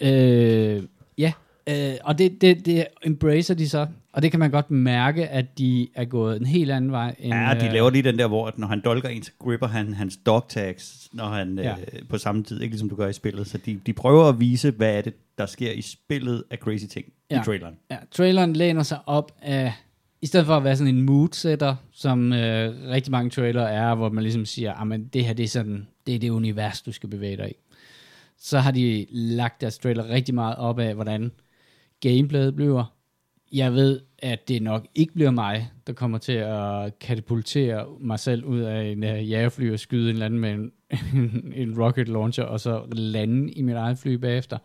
Øh, 0.00 0.82
ja, 1.18 1.32
øh, 1.68 1.92
og 2.04 2.18
det, 2.18 2.40
det, 2.40 2.66
det 2.66 2.84
embracer 3.04 3.54
de 3.54 3.68
så. 3.68 3.86
Og 4.12 4.22
det 4.22 4.30
kan 4.30 4.40
man 4.40 4.50
godt 4.50 4.70
mærke, 4.70 5.28
at 5.28 5.58
de 5.58 5.88
er 5.94 6.04
gået 6.04 6.40
en 6.40 6.46
helt 6.46 6.70
anden 6.70 6.92
vej. 6.92 7.14
End, 7.18 7.34
Ja, 7.34 7.54
de 7.60 7.66
øh, 7.66 7.72
laver 7.72 7.90
lige 7.90 8.02
den 8.02 8.18
der, 8.18 8.26
hvor 8.28 8.46
at 8.46 8.58
når 8.58 8.66
han 8.66 8.80
dolker 8.84 9.08
en, 9.08 9.22
så 9.22 9.30
gripper 9.38 9.66
han 9.66 9.94
hans 9.94 10.16
dog 10.16 10.44
tags, 10.48 11.08
når 11.12 11.24
han 11.26 11.58
Ja. 11.58 11.62
ja. 11.68 11.74
øh, 11.92 12.08
på 12.08 12.18
samme 12.18 12.42
tid, 12.42 12.60
ikke 12.60 12.72
ligesom 12.72 12.88
du 12.88 12.96
gør 12.96 13.08
i 13.08 13.12
spillet. 13.12 13.46
Så 13.46 13.58
de, 13.58 13.80
de 13.86 13.92
prøver 13.92 14.24
at 14.24 14.40
vise, 14.40 14.70
hvad 14.70 14.96
er 14.98 15.00
det, 15.02 15.14
der 15.38 15.46
sker 15.46 15.72
i 15.72 15.82
spillet 15.82 16.44
af 16.50 16.58
crazy 16.58 16.84
ting 16.84 17.06
Ja. 17.30 17.40
i 17.40 17.44
traileren. 17.44 17.74
Ja, 17.90 17.96
traileren 18.10 18.52
læner 18.52 18.82
sig 18.82 18.98
op 19.06 19.32
af, 19.42 19.72
i 20.22 20.26
stedet 20.26 20.46
for 20.46 20.56
at 20.56 20.64
være 20.64 20.76
sådan 20.76 20.94
en 20.94 21.02
mood-setter, 21.02 21.76
som 21.92 22.32
øh, 22.32 22.88
rigtig 22.88 23.10
mange 23.10 23.30
trailer 23.30 23.62
er, 23.62 23.94
hvor 23.94 24.08
man 24.08 24.22
ligesom 24.24 24.44
siger, 24.44 24.92
at 24.92 25.00
det 25.12 25.24
her 25.24 25.32
det 25.32 25.42
er 25.44 25.48
sådan, 25.48 25.86
det 26.06 26.14
er 26.14 26.18
det 26.18 26.30
univers, 26.30 26.82
du 26.82 26.92
skal 26.92 27.08
bevæge 27.08 27.36
dig 27.36 27.50
i. 27.50 27.54
Så 28.38 28.58
har 28.58 28.70
de 28.70 29.06
lagt 29.10 29.60
deres 29.60 29.78
trailer 29.78 30.08
rigtig 30.08 30.34
meget 30.34 30.56
op 30.56 30.78
af, 30.78 30.94
hvordan 30.94 31.32
gameplayet 32.00 32.56
bliver. 32.56 32.84
Jeg 33.52 33.74
ved, 33.74 34.00
at 34.18 34.48
det 34.48 34.62
nok 34.62 34.86
ikke 34.94 35.14
bliver 35.14 35.30
mig, 35.30 35.70
der 35.86 35.92
kommer 35.92 36.18
til 36.18 36.32
at 36.32 36.98
katapultere 36.98 37.86
mig 38.00 38.18
selv 38.18 38.44
ud 38.44 38.60
af 38.60 38.82
en 38.82 39.04
uh, 39.04 39.30
jagerfly 39.30 39.72
og 39.72 39.78
skyde 39.78 40.10
en 40.10 40.14
eller 40.14 40.26
anden 40.26 40.40
med 40.40 40.52
en, 41.14 41.52
en 41.56 41.82
rocket 41.82 42.08
launcher, 42.08 42.44
og 42.44 42.60
så 42.60 42.86
lande 42.92 43.52
i 43.52 43.62
mit 43.62 43.74
eget 43.74 43.98
fly 43.98 44.14
bagefter. 44.14 44.58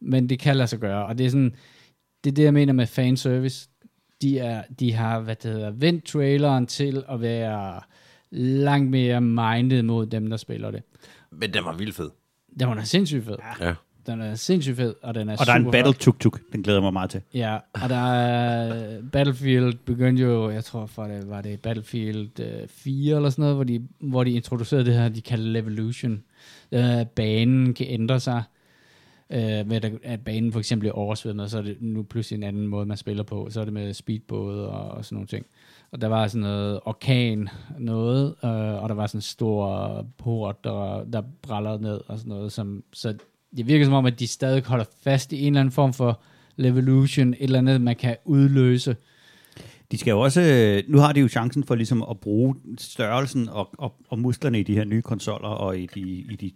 Men 0.00 0.28
det 0.28 0.38
kan 0.38 0.56
lade 0.56 0.68
sig 0.68 0.78
gøre, 0.78 1.06
og 1.06 1.18
det 1.18 1.26
er 1.26 1.30
sådan, 1.30 1.54
det 2.24 2.30
er 2.30 2.34
det, 2.34 2.44
jeg 2.44 2.54
mener 2.54 2.72
med 2.72 2.86
fanservice. 2.86 3.68
De, 4.22 4.38
er, 4.38 4.62
de 4.80 4.92
har, 4.92 5.20
hvad 5.20 5.36
det 5.36 5.52
hedder, 5.52 5.70
vendt 5.70 6.04
traileren 6.04 6.66
til 6.66 7.04
at 7.08 7.20
være 7.20 7.80
langt 8.30 8.90
mere 8.90 9.20
minded 9.20 9.82
mod 9.82 10.06
dem, 10.06 10.30
der 10.30 10.36
spiller 10.36 10.70
det. 10.70 10.82
Men 11.30 11.54
den 11.54 11.64
var 11.64 11.76
vildt 11.76 11.94
fed. 11.94 12.10
Den 12.60 12.68
var 12.68 12.74
da 12.74 12.84
sindssygt 12.84 13.24
fed. 13.24 13.36
Ja. 13.60 13.74
Den 14.06 14.20
er 14.20 14.34
sindssygt 14.34 14.76
fed, 14.76 14.94
og 15.02 15.14
den 15.14 15.28
er 15.28 15.36
Og 15.40 15.46
der 15.46 15.52
er 15.52 15.56
en 15.56 15.62
super 15.62 15.70
battle 15.72 15.92
flot. 15.92 16.00
tuk-tuk, 16.00 16.40
den 16.52 16.62
glæder 16.62 16.78
jeg 16.78 16.82
mig 16.82 16.92
meget 16.92 17.10
til. 17.10 17.20
Ja, 17.34 17.58
og 17.82 17.88
der 17.88 18.12
er 18.12 19.00
Battlefield 19.12 19.74
begyndte 19.84 20.22
jo, 20.22 20.50
jeg 20.50 20.64
tror 20.64 20.86
for 20.86 21.04
det 21.04 21.30
var 21.30 21.40
det 21.40 21.60
Battlefield 21.60 22.40
øh, 22.40 22.68
4 22.68 23.16
eller 23.16 23.30
sådan 23.30 23.42
noget, 23.42 23.56
hvor 23.56 23.64
de, 23.64 23.86
hvor 24.00 24.24
de 24.24 24.30
introducerede 24.30 24.84
det 24.84 24.94
her, 24.94 25.08
de 25.08 25.20
kalder 25.20 25.50
Levolution. 25.50 26.22
Øh, 26.72 27.06
banen 27.16 27.74
kan 27.74 27.86
ændre 27.88 28.20
sig, 28.20 28.42
øh, 29.30 29.40
med 29.40 29.84
at- 29.84 29.92
at 30.02 30.20
banen 30.20 30.52
for 30.52 30.58
eksempel 30.58 30.80
bliver 30.82 30.94
oversvømmet, 30.94 31.50
så 31.50 31.58
er 31.58 31.62
det 31.62 31.76
nu 31.80 32.02
pludselig 32.02 32.36
en 32.36 32.42
anden 32.42 32.66
måde, 32.66 32.86
man 32.86 32.96
spiller 32.96 33.22
på. 33.22 33.46
Så 33.50 33.60
er 33.60 33.64
det 33.64 33.72
med 33.74 33.94
speedbåde 33.94 34.68
og, 34.68 34.90
og 34.90 35.04
sådan 35.04 35.16
nogle 35.16 35.26
ting. 35.28 35.46
Og 35.92 36.00
der 36.00 36.08
var 36.08 36.26
sådan 36.26 36.40
noget 36.42 36.80
orkan 36.84 37.48
noget, 37.78 38.34
øh, 38.44 38.82
og 38.82 38.88
der 38.88 38.94
var 38.94 39.06
sådan 39.06 39.18
en 39.18 39.22
stor 39.22 40.06
port, 40.18 40.64
der, 40.64 41.04
der 41.12 41.22
brællede 41.42 41.82
ned 41.82 42.00
og 42.06 42.18
sådan 42.18 42.28
noget. 42.28 42.52
Som, 42.52 42.84
så 42.92 43.14
det 43.56 43.66
virker 43.66 43.84
som 43.84 43.94
om, 43.94 44.06
at 44.06 44.18
de 44.18 44.26
stadig 44.26 44.62
holder 44.62 44.84
fast 45.04 45.32
i 45.32 45.40
en 45.40 45.46
eller 45.46 45.60
anden 45.60 45.72
form 45.72 45.92
for 45.92 46.20
revolution, 46.58 47.34
et 47.34 47.36
eller 47.40 47.58
andet, 47.58 47.80
man 47.80 47.96
kan 47.96 48.16
udløse. 48.24 48.96
De 49.92 49.98
skal 49.98 50.10
jo 50.10 50.20
også, 50.20 50.40
øh, 50.40 50.92
nu 50.92 50.98
har 50.98 51.12
de 51.12 51.20
jo 51.20 51.28
chancen 51.28 51.64
for 51.64 51.74
ligesom 51.74 52.04
at 52.10 52.20
bruge 52.20 52.54
størrelsen 52.78 53.48
og, 53.48 53.70
og, 53.78 53.94
og 54.08 54.18
musklerne 54.18 54.60
i 54.60 54.62
de 54.62 54.74
her 54.74 54.84
nye 54.84 55.02
konsoller 55.02 55.48
og 55.48 55.78
i 55.78 55.88
de, 55.94 56.00
i 56.00 56.36
de 56.40 56.50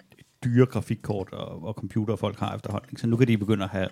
dyre 0.45 0.67
grafikkort 0.67 1.29
og, 1.33 1.65
og 1.65 1.75
computer, 1.75 2.17
folk 2.17 2.39
har 2.39 2.57
efterhånden. 2.57 2.97
Så 2.97 3.07
nu 3.07 3.17
kan 3.17 3.29
de 3.29 3.39
begynde 3.39 3.65
at 3.65 3.71
have 3.71 3.89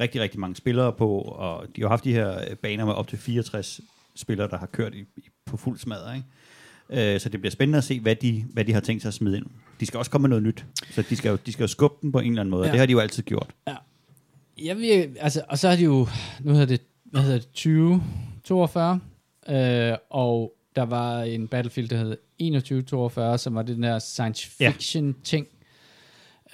rigtig, 0.00 0.20
rigtig 0.20 0.40
mange 0.40 0.56
spillere 0.56 0.92
på, 0.92 1.18
og 1.18 1.66
de 1.76 1.80
har 1.80 1.86
jo 1.86 1.88
haft 1.88 2.04
de 2.04 2.12
her 2.12 2.54
baner 2.62 2.84
med 2.84 2.94
op 2.94 3.08
til 3.08 3.18
64 3.18 3.80
spillere, 4.14 4.48
der 4.48 4.58
har 4.58 4.66
kørt 4.66 4.94
i, 4.94 5.00
i, 5.16 5.28
på 5.46 5.56
fuld 5.56 5.78
smadre. 5.78 6.16
Ikke? 6.16 6.28
Øh, 6.92 7.20
Så 7.20 7.28
det 7.28 7.40
bliver 7.40 7.50
spændende 7.50 7.78
at 7.78 7.84
se, 7.84 8.00
hvad 8.00 8.16
de, 8.16 8.44
hvad 8.52 8.64
de 8.64 8.72
har 8.72 8.80
tænkt 8.80 9.02
sig 9.02 9.08
at 9.08 9.14
smide 9.14 9.36
ind. 9.36 9.46
De 9.80 9.86
skal 9.86 9.98
også 9.98 10.10
komme 10.10 10.22
med 10.22 10.28
noget 10.28 10.42
nyt, 10.42 10.64
så 10.90 11.02
de 11.10 11.16
skal 11.16 11.28
jo, 11.30 11.38
de 11.46 11.52
skal 11.52 11.62
jo 11.62 11.68
skubbe 11.68 11.96
den 12.02 12.12
på 12.12 12.18
en 12.18 12.26
eller 12.30 12.40
anden 12.40 12.50
måde, 12.50 12.62
ja. 12.62 12.66
Ja. 12.66 12.70
og 12.70 12.72
det 12.72 12.78
har 12.78 12.86
de 12.86 12.92
jo 12.92 12.98
altid 12.98 13.22
gjort. 13.22 13.46
Jeg 14.62 14.76
vil, 14.76 15.08
altså, 15.20 15.42
og 15.48 15.58
så 15.58 15.68
er 15.68 15.76
det 15.76 15.84
jo, 15.84 16.08
nu 16.40 16.52
hedder 16.52 16.66
det, 16.66 16.80
hvad 17.04 17.22
hedder 17.22 17.38
det, 17.38 17.46
2042, 17.46 19.00
øh, 19.48 19.96
og 20.10 20.52
der 20.76 20.82
var 20.82 21.22
en 21.22 21.48
Battlefield, 21.48 21.88
der 21.88 21.96
hed 21.96 22.16
2142, 22.38 23.38
som 23.38 23.54
var 23.54 23.62
den 23.62 23.82
der 23.82 23.98
science 23.98 24.50
Ja. 24.60 24.70
fiction 24.70 25.14
ting. 25.24 25.46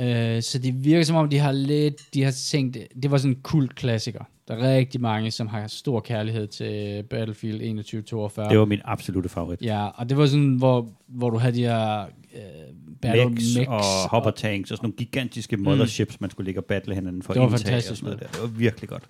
Øh, 0.00 0.42
så 0.42 0.58
det 0.58 0.84
virker 0.84 1.04
som 1.04 1.16
om, 1.16 1.28
de 1.28 1.38
har 1.38 1.52
lidt, 1.52 2.14
de 2.14 2.22
har 2.22 2.30
tænkt, 2.30 2.78
det 3.02 3.10
var 3.10 3.18
sådan 3.18 3.30
en 3.30 3.40
kult 3.42 3.74
klassiker. 3.74 4.24
Der 4.48 4.54
er 4.54 4.76
rigtig 4.76 5.00
mange, 5.00 5.30
som 5.30 5.46
har 5.46 5.66
stor 5.66 6.00
kærlighed 6.00 6.46
til 6.46 7.02
Battlefield 7.02 7.58
2142. 7.58 8.48
Det 8.50 8.58
var 8.58 8.64
min 8.64 8.80
absolute 8.84 9.28
favorit. 9.28 9.62
Ja, 9.62 9.86
og 9.86 10.08
det 10.08 10.16
var 10.16 10.26
sådan, 10.26 10.54
hvor, 10.54 10.88
hvor 11.06 11.30
du 11.30 11.38
havde 11.38 11.54
de 11.54 11.62
her 11.62 12.00
øh, 12.02 12.40
battle 13.02 13.30
Mechs 13.30 13.56
mechs, 13.56 13.68
og 13.68 14.08
hopper 14.10 14.30
tanks 14.30 14.70
og 14.70 14.76
sådan 14.76 14.86
nogle 14.86 14.96
gigantiske 14.96 15.56
motherships, 15.56 16.20
man 16.20 16.30
skulle 16.30 16.44
ligge 16.44 16.60
og 16.60 16.64
battle 16.64 16.94
hinanden 16.94 17.22
for 17.22 17.32
Det 17.32 17.42
var 17.42 17.48
fantastisk 17.48 17.90
og 17.90 17.96
sådan 17.96 18.06
noget 18.06 18.20
der. 18.20 18.28
Det 18.32 18.40
var 18.40 18.58
virkelig 18.58 18.88
godt. 18.88 19.02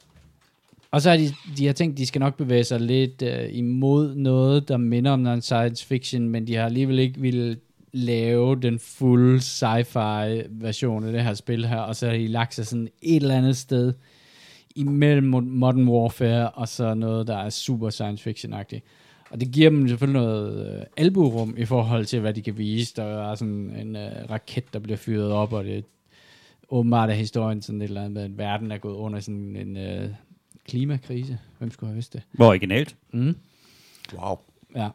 Og 0.90 1.03
så 1.03 1.11
har 1.11 1.16
de, 1.16 1.35
de 1.59 1.66
har 1.66 1.72
tænkt, 1.72 1.99
de 1.99 2.07
skal 2.07 2.20
nok 2.20 2.37
bevæge 2.37 2.64
sig 2.64 2.81
lidt 2.81 3.22
øh, 3.22 3.49
imod 3.53 4.14
noget, 4.14 4.68
der 4.68 4.77
minder 4.77 5.11
om 5.11 5.18
noget 5.18 5.44
science 5.44 5.87
fiction, 5.87 6.29
men 6.29 6.46
de 6.46 6.55
har 6.55 6.64
alligevel 6.64 6.99
ikke 6.99 7.20
ville 7.20 7.57
lave 7.96 8.56
den 8.56 8.78
fulde 8.78 9.38
sci-fi 9.38 10.46
version 10.50 11.04
af 11.04 11.12
det 11.12 11.22
her 11.22 11.35
spil 11.35 11.66
her, 11.66 11.78
og 11.78 11.96
så 11.96 12.06
har 12.06 12.16
de 12.16 12.26
lagt 12.26 12.54
sig 12.54 12.66
sådan 12.66 12.88
et 13.02 13.16
eller 13.22 13.37
andet 13.37 13.56
sted 13.56 13.92
imellem 14.74 15.35
Mo- 15.35 15.40
Modern 15.40 15.88
Warfare 15.88 16.50
og 16.50 16.68
så 16.68 16.94
noget, 16.94 17.26
der 17.26 17.37
er 17.37 17.50
super 17.50 17.90
science 17.90 18.30
fiction-agtigt. 18.30 18.80
Og 19.30 19.40
det 19.40 19.52
giver 19.52 19.70
dem 19.70 19.88
selvfølgelig 19.88 20.22
noget 20.22 20.76
øh, 20.78 20.85
albuerum 20.96 21.54
i 21.59 21.64
forhold 21.64 22.04
til, 22.04 22.20
hvad 22.20 22.35
de 22.35 22.42
kan 22.42 22.59
vise. 22.59 22.96
Der 22.96 23.30
er 23.30 23.35
sådan 23.35 23.76
en 23.80 23.96
øh, 23.96 24.30
raket, 24.30 24.64
der 24.72 24.78
bliver 24.78 24.96
fyret 24.96 25.32
op, 25.32 25.52
og 25.52 25.64
det 25.64 25.85
åbenbart 26.70 27.11
er 27.11 27.14
historien 27.14 27.62
sådan 27.62 27.82
et 27.82 27.88
eller 27.88 28.00
andet 28.00 28.12
med, 28.12 28.22
at 28.22 28.38
verden 28.38 28.72
er 28.72 28.78
gået 28.78 28.94
under 28.94 29.20
sådan 29.20 29.56
en 29.56 29.76
øh, 29.76 30.09
klimakrise. 30.68 31.38
Hvem 31.59 31.70
skulle 31.70 31.88
have 31.88 31.94
vidst 31.94 32.12
det? 32.12 32.22
Hvor 32.32 32.46
originalt. 32.46 32.96
Mm. 33.12 33.37
Wow. 34.14 34.38
Ja. 34.76 34.88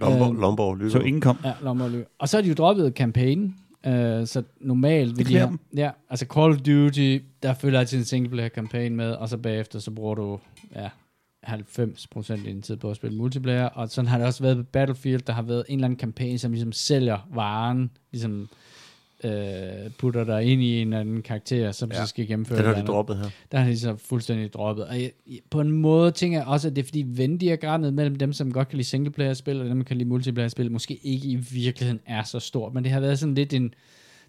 Lomborg, 0.00 0.30
Øhm, 0.30 0.40
Lomborg 0.40 0.76
lykke. 0.76 0.90
Så 0.90 0.98
ingen 0.98 1.20
kom. 1.20 1.36
Ja, 1.44 1.52
Lommerlø. 1.62 2.04
Og 2.18 2.28
så 2.28 2.36
har 2.36 2.42
de 2.42 2.48
jo 2.48 2.54
droppet 2.54 2.94
kampagnen, 2.94 3.54
øh, 3.86 4.26
så 4.26 4.42
normalt 4.60 5.18
vil 5.18 5.28
de 5.28 5.36
have, 5.36 5.58
ja, 5.76 5.90
altså 6.10 6.26
Call 6.34 6.52
of 6.52 6.56
Duty, 6.58 7.18
der 7.42 7.54
følger 7.54 7.78
altid 7.80 7.98
en 7.98 8.04
singleplayer 8.04 8.48
kampagne 8.48 8.96
med, 8.96 9.10
og 9.10 9.28
så 9.28 9.36
bagefter 9.36 9.78
så 9.78 9.90
bruger 9.90 10.14
du, 10.14 10.38
ja, 10.74 10.88
90% 11.46 12.30
af 12.30 12.38
din 12.38 12.62
tid 12.62 12.76
på 12.76 12.90
at 12.90 12.96
spille 12.96 13.16
multiplayer, 13.16 13.64
og 13.64 13.88
sådan 13.88 14.08
har 14.08 14.18
det 14.18 14.26
også 14.26 14.42
været 14.42 14.56
på 14.56 14.62
Battlefield, 14.62 15.22
der 15.22 15.32
har 15.32 15.42
været 15.42 15.64
en 15.68 15.74
eller 15.78 15.84
anden 15.84 15.98
kampagne, 15.98 16.38
som 16.38 16.52
ligesom 16.52 16.72
sælger 16.72 17.28
varen, 17.34 17.90
ligesom 18.12 18.48
øh, 19.24 19.90
putter 19.98 20.24
dig 20.24 20.44
ind 20.44 20.62
i 20.62 20.80
en 20.80 20.88
eller 20.88 21.00
anden 21.00 21.22
karakter, 21.22 21.72
som 21.72 21.90
ja. 21.92 22.00
Så 22.00 22.06
skal 22.06 22.26
gennemføre 22.26 22.58
Den 22.58 22.66
har 22.66 22.74
de 22.74 22.86
droppet 22.86 23.16
her. 23.16 23.30
Der 23.52 23.58
har 23.58 23.70
de 23.70 23.78
så 23.78 23.96
fuldstændig 23.96 24.52
droppet. 24.52 24.86
Og 24.86 25.00
jeg, 25.00 25.10
på 25.50 25.60
en 25.60 25.72
måde 25.72 26.10
tænker 26.10 26.38
jeg 26.38 26.46
også, 26.46 26.68
at 26.68 26.76
det 26.76 26.82
er 26.82 26.86
fordi 26.86 27.04
Venn-diagrammet 27.06 27.94
mellem 27.94 28.16
dem, 28.16 28.32
som 28.32 28.52
godt 28.52 28.68
kan 28.68 28.76
lide 28.76 28.88
singleplayer-spil, 28.88 29.60
og 29.60 29.68
dem, 29.68 29.76
der 29.76 29.84
kan 29.84 29.96
lide 29.96 30.08
multiplayer-spil, 30.08 30.72
måske 30.72 30.94
ikke 31.02 31.28
i 31.28 31.36
virkeligheden 31.36 32.00
er 32.06 32.22
så 32.22 32.40
stort. 32.40 32.74
Men 32.74 32.84
det 32.84 32.92
har 32.92 33.00
været 33.00 33.18
sådan 33.18 33.34
lidt 33.34 33.52
en, 33.52 33.74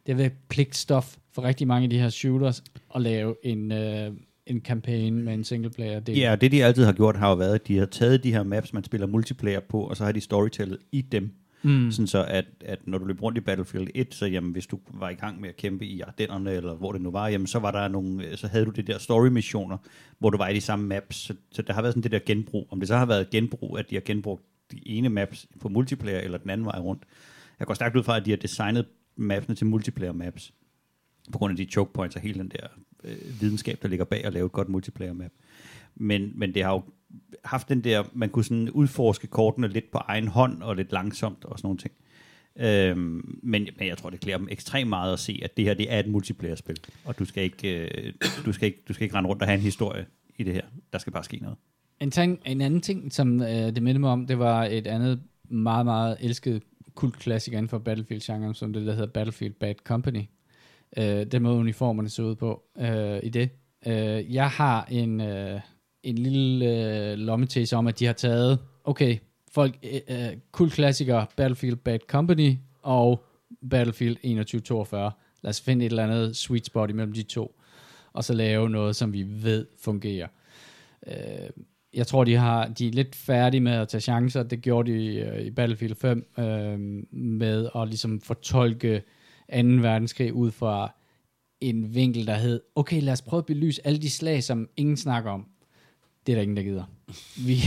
det 0.05 0.15
har 0.15 0.15
været 0.15 0.33
pligtstof 0.49 1.15
for 1.33 1.43
rigtig 1.43 1.67
mange 1.67 1.83
af 1.83 1.89
de 1.89 1.99
her 1.99 2.09
shooters 2.09 2.63
at 2.95 3.01
lave 3.01 3.35
en, 3.43 3.71
øh, 3.71 4.11
en 4.47 4.61
campaign 4.61 5.23
med 5.23 5.33
en 5.33 5.43
singleplayer 5.43 5.99
del. 5.99 6.17
Ja, 6.17 6.31
og 6.31 6.41
det 6.41 6.51
de 6.51 6.63
altid 6.63 6.85
har 6.85 6.93
gjort, 6.93 7.15
har 7.15 7.29
jo 7.29 7.35
været, 7.35 7.55
at 7.55 7.67
de 7.67 7.77
har 7.77 7.85
taget 7.85 8.23
de 8.23 8.31
her 8.31 8.43
maps, 8.43 8.73
man 8.73 8.83
spiller 8.83 9.07
multiplayer 9.07 9.59
på, 9.59 9.81
og 9.81 9.97
så 9.97 10.03
har 10.03 10.11
de 10.11 10.21
storytellet 10.21 10.77
i 10.91 11.01
dem. 11.01 11.31
Mm. 11.63 11.91
Sådan 11.91 12.07
så, 12.07 12.25
at, 12.25 12.45
at 12.65 12.87
når 12.87 12.97
du 12.97 13.05
løb 13.05 13.21
rundt 13.21 13.37
i 13.37 13.41
Battlefield 13.41 13.87
1, 13.95 14.13
så 14.13 14.25
jamen, 14.25 14.51
hvis 14.51 14.67
du 14.67 14.79
var 14.93 15.09
i 15.09 15.13
gang 15.13 15.41
med 15.41 15.49
at 15.49 15.57
kæmpe 15.57 15.85
i 15.85 16.01
Ardennerne, 16.01 16.51
eller 16.51 16.73
hvor 16.73 16.91
det 16.91 17.01
nu 17.01 17.11
var, 17.11 17.27
jamen, 17.27 17.47
så, 17.47 17.59
var 17.59 17.71
der 17.71 17.87
nogle, 17.87 18.27
øh, 18.27 18.37
så 18.37 18.47
havde 18.47 18.65
du 18.65 18.71
det 18.71 18.87
der 18.87 18.97
story-missioner, 18.97 19.77
hvor 20.19 20.29
du 20.29 20.37
var 20.37 20.47
i 20.47 20.53
de 20.53 20.61
samme 20.61 20.87
maps. 20.87 21.15
Så, 21.15 21.33
så 21.51 21.61
der 21.61 21.73
har 21.73 21.81
været 21.81 21.93
sådan 21.93 22.03
det 22.03 22.11
der 22.11 22.19
genbrug. 22.25 22.67
Om 22.71 22.79
det 22.79 22.87
så 22.87 22.97
har 22.97 23.05
været 23.05 23.29
genbrug, 23.29 23.77
at 23.77 23.89
de 23.89 23.95
har 23.95 24.01
genbrugt 24.01 24.43
de 24.71 24.87
ene 24.87 25.09
maps 25.09 25.47
på 25.59 25.69
multiplayer, 25.69 26.19
eller 26.19 26.37
den 26.37 26.49
anden 26.49 26.65
vej 26.65 26.79
rundt. 26.79 27.03
Jeg 27.59 27.67
går 27.67 27.73
stærkt 27.73 27.95
ud 27.95 28.03
fra, 28.03 28.17
at 28.17 28.25
de 28.25 28.29
har 28.29 28.37
designet 28.37 28.85
mapsene 29.15 29.55
til 29.55 29.67
multiplayer 29.67 30.13
maps. 30.13 30.53
på 31.31 31.37
grund 31.37 31.51
af 31.51 31.57
de 31.57 31.65
choke 31.65 31.93
points 31.93 32.15
og 32.15 32.21
hele 32.21 32.39
den 32.39 32.49
der 32.49 32.67
øh, 33.03 33.41
videnskab, 33.41 33.79
der 33.81 33.87
ligger 33.87 34.05
bag 34.05 34.25
at 34.25 34.33
lave 34.33 34.45
et 34.45 34.51
godt 34.51 34.69
multiplayer 34.69 35.13
map. 35.13 35.31
Men, 35.95 36.31
men 36.35 36.53
det 36.53 36.63
har 36.63 36.71
jo 36.71 36.83
haft 37.45 37.69
den 37.69 37.83
der, 37.83 38.03
man 38.13 38.29
kunne 38.29 38.45
sådan 38.45 38.69
udforske 38.69 39.27
kortene 39.27 39.67
lidt 39.67 39.91
på 39.91 39.97
egen 39.97 40.27
hånd 40.27 40.63
og 40.63 40.75
lidt 40.75 40.91
langsomt 40.91 41.45
og 41.45 41.59
sådan 41.59 41.67
nogle 41.67 41.77
ting. 41.77 41.93
Øhm, 42.59 43.39
men, 43.43 43.67
men 43.77 43.87
jeg 43.87 43.97
tror, 43.97 44.09
det 44.09 44.19
klæder 44.19 44.37
dem 44.37 44.47
ekstremt 44.51 44.89
meget 44.89 45.13
at 45.13 45.19
se, 45.19 45.39
at 45.43 45.57
det 45.57 45.65
her 45.65 45.73
det 45.73 45.93
er 45.93 45.99
et 45.99 46.07
multiplayer-spil, 46.07 46.77
og 47.05 47.19
du 47.19 47.25
skal, 47.25 47.43
ikke, 47.43 47.79
øh, 47.79 48.13
du, 48.45 48.53
skal 48.53 48.65
ikke, 48.65 48.83
du 48.87 48.93
skal 48.93 49.03
ikke 49.03 49.15
rende 49.15 49.29
rundt 49.29 49.41
og 49.41 49.47
have 49.47 49.55
en 49.55 49.61
historie 49.61 50.05
i 50.37 50.43
det 50.43 50.53
her. 50.53 50.61
Der 50.93 50.99
skal 50.99 51.13
bare 51.13 51.23
ske 51.23 51.37
noget. 51.37 51.57
En, 52.01 52.11
ting, 52.11 52.39
en 52.45 52.61
anden 52.61 52.81
ting, 52.81 53.13
som 53.13 53.41
øh, 53.41 53.47
det 53.47 53.83
mindede 53.83 53.99
mig 53.99 54.09
om, 54.09 54.27
det 54.27 54.39
var 54.39 54.65
et 54.65 54.87
andet 54.87 55.21
meget, 55.49 55.85
meget 55.85 56.17
elsket 56.19 56.63
kultklassiker 56.95 57.57
inden 57.57 57.69
for 57.69 57.77
Battlefield-genren, 57.79 58.53
som 58.53 58.73
det 58.73 58.85
der 58.85 58.93
hedder 58.93 59.07
Battlefield 59.07 59.53
Bad 59.53 59.75
Company. 59.83 60.23
Øh, 60.97 61.25
den 61.25 61.43
måde 61.43 61.55
uniformerne 61.55 62.09
så 62.09 62.23
ud 62.23 62.35
på 62.35 62.63
øh, 62.79 63.19
i 63.23 63.29
det. 63.29 63.49
Øh, 63.87 64.33
jeg 64.33 64.49
har 64.49 64.85
en, 64.91 65.21
øh, 65.21 65.59
en 66.03 66.17
lille 66.17 66.65
øh, 66.65 67.17
lommetese 67.17 67.75
om, 67.75 67.87
at 67.87 67.99
de 67.99 68.05
har 68.05 68.13
taget, 68.13 68.59
okay, 68.83 69.17
folk, 69.51 69.77
øh, 69.83 69.99
øh 70.09 70.17
cool 70.17 70.39
kultklassiker 70.51 71.25
Battlefield 71.37 71.75
Bad 71.75 71.99
Company 72.07 72.55
og 72.81 73.23
Battlefield 73.69 74.15
2142. 74.15 75.11
Lad 75.41 75.49
os 75.49 75.61
finde 75.61 75.85
et 75.85 75.89
eller 75.89 76.03
andet 76.03 76.35
sweet 76.35 76.65
spot 76.65 76.89
imellem 76.89 77.13
de 77.13 77.23
to, 77.23 77.61
og 78.13 78.23
så 78.23 78.33
lave 78.33 78.69
noget, 78.69 78.95
som 78.95 79.13
vi 79.13 79.25
ved 79.27 79.65
fungerer. 79.83 80.27
Øh, 81.07 81.49
jeg 81.93 82.07
tror, 82.07 82.23
de 82.23 82.35
har 82.35 82.67
de 82.67 82.87
er 82.87 82.91
lidt 82.91 83.15
færdige 83.15 83.61
med 83.61 83.71
at 83.71 83.87
tage 83.87 84.01
chancer. 84.01 84.43
Det 84.43 84.61
gjorde 84.61 84.91
de 84.91 85.15
øh, 85.15 85.41
i 85.45 85.51
Battlefield 85.51 85.95
5 85.95 86.27
øh, 86.39 86.79
med 87.11 87.69
at 87.75 87.87
ligesom 87.87 88.21
fortolke 88.21 88.99
2. 88.99 89.03
verdenskrig 89.57 90.33
ud 90.33 90.51
fra 90.51 90.95
en 91.61 91.95
vinkel, 91.95 92.27
der 92.27 92.35
hed, 92.35 92.61
okay, 92.75 93.01
lad 93.01 93.13
os 93.13 93.21
prøve 93.21 93.39
at 93.39 93.45
belyse 93.45 93.87
alle 93.87 93.99
de 93.99 94.09
slag, 94.09 94.43
som 94.43 94.69
ingen 94.77 94.97
snakker 94.97 95.31
om. 95.31 95.45
Det 96.29 96.33
er 96.33 96.37
der 96.37 96.43
ingen, 96.43 96.57
der 96.57 96.63
gider. 96.63 96.83
Vi, 97.45 97.57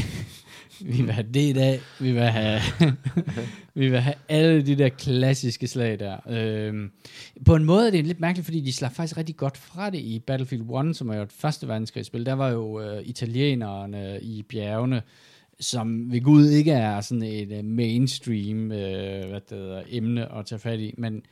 vi 0.90 1.03
vil 1.03 1.12
have 1.12 1.27
det 1.35 1.40
i 1.40 1.53
dag. 1.53 1.81
Vi 2.01 2.12
vil 2.12 2.22
have, 2.22 2.61
vi 3.75 3.88
vil 3.88 4.01
have 4.01 4.14
alle 4.29 4.66
de 4.66 4.77
der 4.77 4.88
klassiske 4.88 5.66
slag 5.66 5.98
der. 5.98 6.16
Øhm, 6.29 6.90
på 7.46 7.57
en 7.57 7.64
måde 7.64 7.87
er 7.87 7.90
det 7.90 8.07
lidt 8.07 8.20
mærkeligt, 8.20 8.44
fordi 8.44 8.61
de 8.61 8.72
slap 8.72 8.92
faktisk 8.92 9.16
rigtig 9.16 9.37
godt 9.37 9.57
fra 9.57 9.90
det 9.90 9.98
i 9.98 10.18
Battlefield 10.18 10.88
1, 10.88 10.96
som 10.96 11.09
er 11.09 11.16
jo 11.16 11.22
et 11.22 11.33
første 11.33 11.68
verdenskrigsspil. 11.68 12.27
Der 12.27 12.33
var 12.33 12.48
jo 12.48 12.81
øh, 12.81 13.03
italienerne 13.03 14.20
i 14.20 14.42
bjergene, 14.42 15.03
som 15.61 16.12
ved 16.12 16.20
Gud 16.20 16.48
ikke 16.48 16.72
er 16.72 17.01
sådan 17.01 17.22
et 17.22 17.53
øh, 17.53 17.64
mainstream 17.64 18.72
øh, 18.72 19.29
hvad 19.29 19.40
det 19.40 19.59
hedder, 19.59 19.83
emne 19.88 20.33
at 20.35 20.46
tage 20.46 20.59
fat 20.59 20.81
i, 20.81 20.94
men 20.98 21.22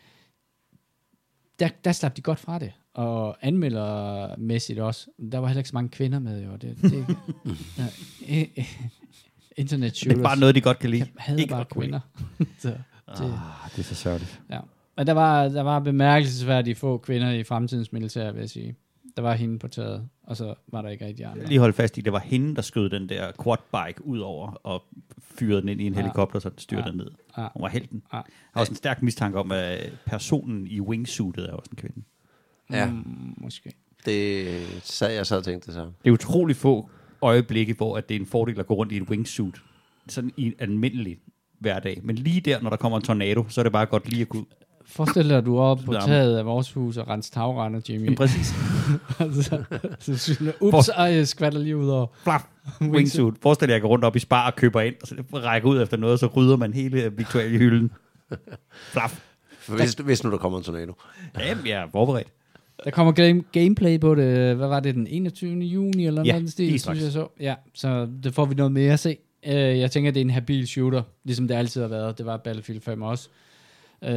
der, 1.59 1.69
der 1.85 1.93
slap 1.93 2.17
de 2.17 2.23
godt 2.23 2.39
fra 2.39 2.59
det 2.59 2.73
og 2.95 3.37
anmeldermæssigt 3.47 4.79
også. 4.79 5.07
Der 5.33 5.39
var 5.39 5.49
heller 5.49 5.61
ikke 5.61 5.69
så 5.69 5.75
mange 5.77 5.89
kvinder 5.89 6.19
med, 6.19 6.45
jo. 6.45 6.57
Det, 6.57 6.77
det, 6.83 7.07
ja, 8.29 8.45
internet 9.57 9.97
shooters. 9.97 10.15
Det 10.17 10.25
er 10.25 10.29
bare 10.29 10.39
noget, 10.39 10.55
de 10.55 10.61
godt 10.61 10.79
kan 10.79 10.91
lide. 10.91 11.01
Jeg 11.03 11.09
hader 11.17 11.41
Ikke 11.41 11.51
bare 11.51 11.65
kvinder. 11.65 12.01
så, 12.59 12.69
det, 12.69 12.79
Ah, 13.09 13.71
det 13.71 13.79
er 13.79 13.83
så 13.83 13.95
sørgeligt. 13.95 14.41
ja. 14.51 14.61
Men 14.97 15.07
der 15.07 15.13
var, 15.13 15.49
der 15.49 15.63
var 15.63 15.79
bemærkelsesværdigt 15.81 16.79
få 16.79 16.99
kvinder 16.99 17.31
i 17.31 17.45
fremtidens 17.45 17.93
militær, 17.93 18.33
vil 18.33 18.41
jeg 18.41 18.51
sige. 18.51 18.75
Der 19.17 19.23
var 19.23 19.35
hende 19.35 19.59
på 19.59 19.69
taget, 19.69 20.09
og 20.23 20.37
så 20.37 20.55
var 20.69 20.83
der 20.83 20.89
ikke 20.89 21.07
rigtig 21.07 21.25
andre. 21.27 21.47
Lige 21.47 21.59
hold 21.59 21.73
fast 21.73 21.99
i, 21.99 22.01
det 22.01 22.13
var 22.13 22.19
hende, 22.19 22.57
der 22.57 22.63
skød 22.63 22.91
den 22.91 23.09
der 23.09 23.33
quadbike 23.45 24.05
ud 24.07 24.19
over 24.19 24.51
og 24.51 24.83
fyrede 25.21 25.61
den 25.61 25.69
ind 25.69 25.81
i 25.81 25.87
en 25.87 25.93
Ja. 25.95 26.01
helikopter, 26.01 26.39
så 26.39 26.49
den 26.49 26.59
styrte 26.59 26.83
Ja. 26.87 26.93
ned. 26.93 27.11
Ja. 27.39 27.47
Hun 27.55 27.63
var 27.63 27.69
helten. 27.69 28.03
Ja. 28.13 28.17
Jeg 28.17 28.25
har 28.55 28.61
også 28.61 28.73
en 28.73 28.77
stærk 28.77 29.03
mistanke 29.03 29.39
om, 29.39 29.53
at 29.53 29.93
personen 30.07 30.67
i 30.67 30.81
wingsuitet 30.81 31.45
er 31.49 31.53
også 31.53 31.71
en 31.73 31.77
kvinde. 31.77 32.03
Ja, 32.73 32.87
Mm, 32.87 33.35
måske. 33.37 33.73
det 34.07 34.49
sad 34.83 35.13
jeg 35.13 35.27
så 35.27 35.37
og 35.37 35.45
tænkte 35.45 35.73
så. 35.73 35.81
Det 35.81 36.09
er 36.09 36.11
utrolig 36.13 36.57
få 36.57 36.91
øjeblikke, 37.23 37.75
hvor 37.75 37.97
at 37.97 38.09
det 38.09 38.17
er 38.17 38.21
en 38.21 38.27
fordel 38.27 38.61
at 38.61 38.67
gå 38.67 38.75
rundt 38.75 38.93
i 38.93 38.97
et 38.97 39.03
wingsuit. 39.03 39.55
Sådan 40.09 40.33
i 40.37 40.47
en 40.47 40.53
almindelig 40.59 41.17
hverdag. 41.59 42.01
Men 42.05 42.17
lige 42.17 42.41
der, 42.41 42.61
når 42.61 42.71
der 42.71 42.77
kommer 42.77 42.99
en 42.99 43.05
tornado, 43.05 43.45
så 43.49 43.61
er 43.61 43.63
det 43.63 43.73
bare 43.73 43.87
godt 43.87 44.09
lige 44.09 44.23
at 44.23 44.29
gå 44.29 44.39
ud. 44.39 44.45
Forestil 44.87 45.29
dig, 45.29 45.39
at 45.39 45.45
du 45.45 45.57
er 45.57 45.63
oppe 45.63 45.85
på 45.85 45.93
taget 45.93 46.39
af 46.39 46.47
vores 46.47 46.73
hus 46.73 46.97
og 46.97 47.09
renser 47.09 47.33
tagrender, 47.35 47.81
Jimmy. 47.89 48.05
Men 48.05 48.15
præcis. 48.17 48.47
så, 49.43 49.65
så 49.99 50.19
synes 50.19 50.43
ups, 50.61 50.89
ej, 50.89 51.05
jeg 51.05 51.29
skvatter 51.29 51.59
lige 51.61 51.77
ud 51.77 51.89
over. 51.89 52.07
Flap. 52.23 52.43
Wingsuit. 52.81 53.35
Forestil 53.43 53.69
dig, 53.69 53.73
at 53.73 53.75
jeg 53.75 53.83
går 53.83 53.89
rundt 53.89 54.05
op 54.05 54.17
i 54.17 54.19
spar 54.19 54.51
og 54.51 54.57
køber 54.57 54.81
ind, 54.81 54.95
og 55.03 55.09
så 55.09 55.15
rækker 55.35 55.69
ud 55.69 55.83
efter 55.83 55.97
noget, 55.97 56.21
så 56.21 56.27
rydder 56.27 56.57
man 56.57 56.75
hele 56.75 57.13
Victoria-hylden. 57.17 57.91
Flap. 58.93 59.11
Hvis, 59.69 59.93
hvis 59.95 60.25
nu 60.25 60.31
der 60.31 60.37
kommer 60.39 60.59
en 60.59 60.65
tornado. 60.65 60.93
Jamen, 61.39 61.67
jeg 61.67 61.83
er 61.83 61.87
forberedt. 61.93 62.29
Der 62.85 62.91
kommer 62.91 63.13
game, 63.13 63.43
gameplay 63.53 64.01
på 64.01 64.15
det, 64.15 64.57
hvad 64.57 64.69
var 64.69 64.81
det, 64.81 64.95
den 64.95 65.07
21. 65.07 65.59
juni 65.59 66.07
eller 66.07 66.23
Ja, 66.25 66.33
noget 66.33 66.41
den 66.43 66.51
stil, 66.51 66.81
synes 66.81 67.03
jeg 67.03 67.13
så. 67.13 67.27
Ja, 67.41 67.55
så 67.75 68.09
det 68.23 68.35
får 68.35 68.45
vi 68.45 68.55
noget 68.55 68.73
mere 68.73 68.93
at 68.93 69.01
se. 69.01 69.17
Uh, 69.47 69.53
jeg 69.55 69.91
tænker, 69.91 70.11
det 70.11 70.21
er 70.21 70.25
en 70.25 70.31
habil 70.31 70.67
shooter, 70.69 71.03
ligesom 71.25 71.49
det 71.49 71.55
altid 71.55 71.81
har 71.81 71.89
været. 71.89 72.19
Det 72.19 72.27
var 72.27 72.37
Battlefield 72.37 72.81
5 72.81 73.03
også. 73.03 73.29
Uh, 74.03 74.09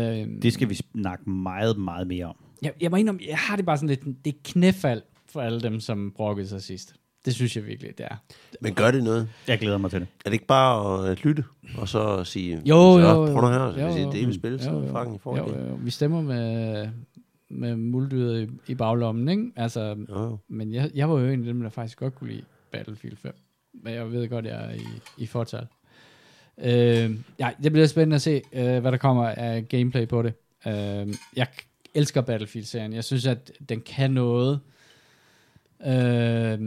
Det 0.41 0.53
skal 0.53 0.69
vi 0.69 0.75
snakke 0.75 1.29
meget, 1.29 1.77
meget 1.77 2.07
mere 2.07 2.25
om. 2.25 2.35
jeg, 2.61 2.71
jeg 2.81 2.91
må 2.91 2.97
indrømme, 2.97 3.21
jeg 3.27 3.37
har 3.37 3.55
det 3.55 3.65
bare 3.65 3.77
sådan 3.77 3.89
lidt, 3.89 4.05
det 4.25 4.33
er 4.33 4.37
knæfald 4.43 5.01
for 5.29 5.41
alle 5.41 5.61
dem, 5.61 5.79
som 5.79 6.13
brokkede 6.15 6.47
sig 6.47 6.61
sidst. 6.61 6.93
Det 7.25 7.33
synes 7.35 7.55
jeg 7.55 7.65
virkelig, 7.67 7.97
det 7.97 8.05
er. 8.11 8.15
Men 8.61 8.73
gør 8.73 8.91
det 8.91 9.03
noget? 9.03 9.29
Jeg 9.47 9.59
glæder 9.59 9.77
mig 9.77 9.91
til 9.91 9.99
det. 9.99 10.07
Er 10.25 10.29
det 10.29 10.33
ikke 10.33 10.45
bare 10.45 11.09
at 11.11 11.23
lytte, 11.25 11.43
og 11.77 11.87
så 11.89 12.23
sige, 12.23 12.61
Jo, 12.65 12.75
så, 12.75 12.99
jo, 12.99 13.07
jo. 13.07 13.33
prøv 13.33 13.41
nu 13.41 13.47
her, 13.47 13.65
Jo, 13.65 13.71
hvis 13.71 13.95
det 13.95 14.01
er 14.01 14.05
jo. 14.05 14.11
det, 14.11 14.17
I 14.17 14.25
vil 14.25 14.33
spille, 14.35 14.59
så 14.59 14.69
Jo, 14.71 14.77
jo. 14.79 14.87
Jo, 15.25 15.45
det. 15.45 15.51
jo, 15.55 15.67
jo. 15.69 15.75
Vi 15.81 15.91
stemmer 15.91 16.21
med, 16.21 16.87
med 17.53 17.75
muldyret 17.75 18.49
i, 18.67 18.71
i 18.71 18.75
baglommen, 18.75 19.29
ikke? 19.29 19.51
Altså, 19.55 20.05
jo. 20.09 20.37
men 20.47 20.73
jeg, 20.73 20.91
jeg 20.95 21.09
var 21.09 21.19
jo 21.19 21.27
en 21.27 21.39
af 21.39 21.45
dem, 21.45 21.61
der 21.61 21.69
faktisk 21.69 21.99
godt 21.99 22.15
kunne 22.15 22.29
lide 22.29 22.43
Battlefield 22.71 23.17
5. 23.17 23.35
Men 23.73 23.93
jeg 23.93 24.11
ved 24.11 24.29
godt, 24.29 24.45
jeg 24.45 24.65
er 24.65 24.73
i, 24.73 24.85
i 25.17 25.25
fortal. 25.25 25.67
Øh, 26.57 27.11
ja, 27.39 27.49
det 27.63 27.71
bliver 27.71 27.87
spændende 27.87 28.15
at 28.15 28.21
se, 28.21 28.41
øh, 28.53 28.79
hvad 28.79 28.91
der 28.91 28.97
kommer 28.97 29.25
af 29.27 29.67
gameplay 29.67 30.07
på 30.07 30.21
det. 30.21 30.33
Øh, 30.67 31.13
jeg 31.35 31.47
elsker 31.93 32.21
Battlefield-serien. 32.21 32.93
Jeg 32.93 33.03
synes, 33.03 33.25
at 33.25 33.51
den 33.69 33.81
kan 33.81 34.11
noget. 34.11 34.59
Øh, 35.85 36.59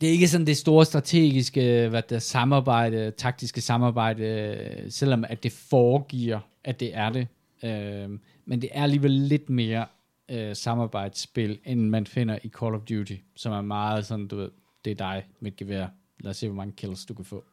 det 0.00 0.08
er 0.08 0.12
ikke 0.12 0.28
sådan 0.28 0.46
det 0.46 0.56
store 0.56 0.84
strategiske 0.84 1.88
hvad 1.88 2.02
der 2.02 2.18
samarbejde, 2.18 3.10
taktiske 3.10 3.60
samarbejde, 3.60 4.86
selvom 4.88 5.24
at 5.28 5.42
det 5.42 5.52
foregiver, 5.52 6.38
at 6.64 6.80
det 6.80 6.96
er 6.96 7.10
det. 7.10 7.28
Øh, 7.64 8.18
men 8.46 8.62
det 8.62 8.70
er 8.72 8.82
alligevel 8.82 9.10
lidt 9.10 9.50
mere 9.50 9.86
øh, 10.30 10.56
samarbejdsspil, 10.56 11.58
end 11.64 11.88
man 11.88 12.06
finder 12.06 12.38
i 12.42 12.48
Call 12.48 12.74
of 12.74 12.80
Duty, 12.80 13.16
som 13.36 13.52
er 13.52 13.60
meget 13.60 14.06
sådan, 14.06 14.28
du 14.28 14.36
ved, 14.36 14.50
det 14.84 14.90
er 14.90 14.94
dig 14.94 15.26
med 15.40 15.52
et 15.52 15.56
gevær. 15.56 15.86
Lad 16.20 16.30
os 16.30 16.36
se, 16.36 16.48
hvor 16.48 16.56
mange 16.56 16.72
kills 16.76 17.06
du 17.06 17.14
kan 17.14 17.24
få. 17.24 17.44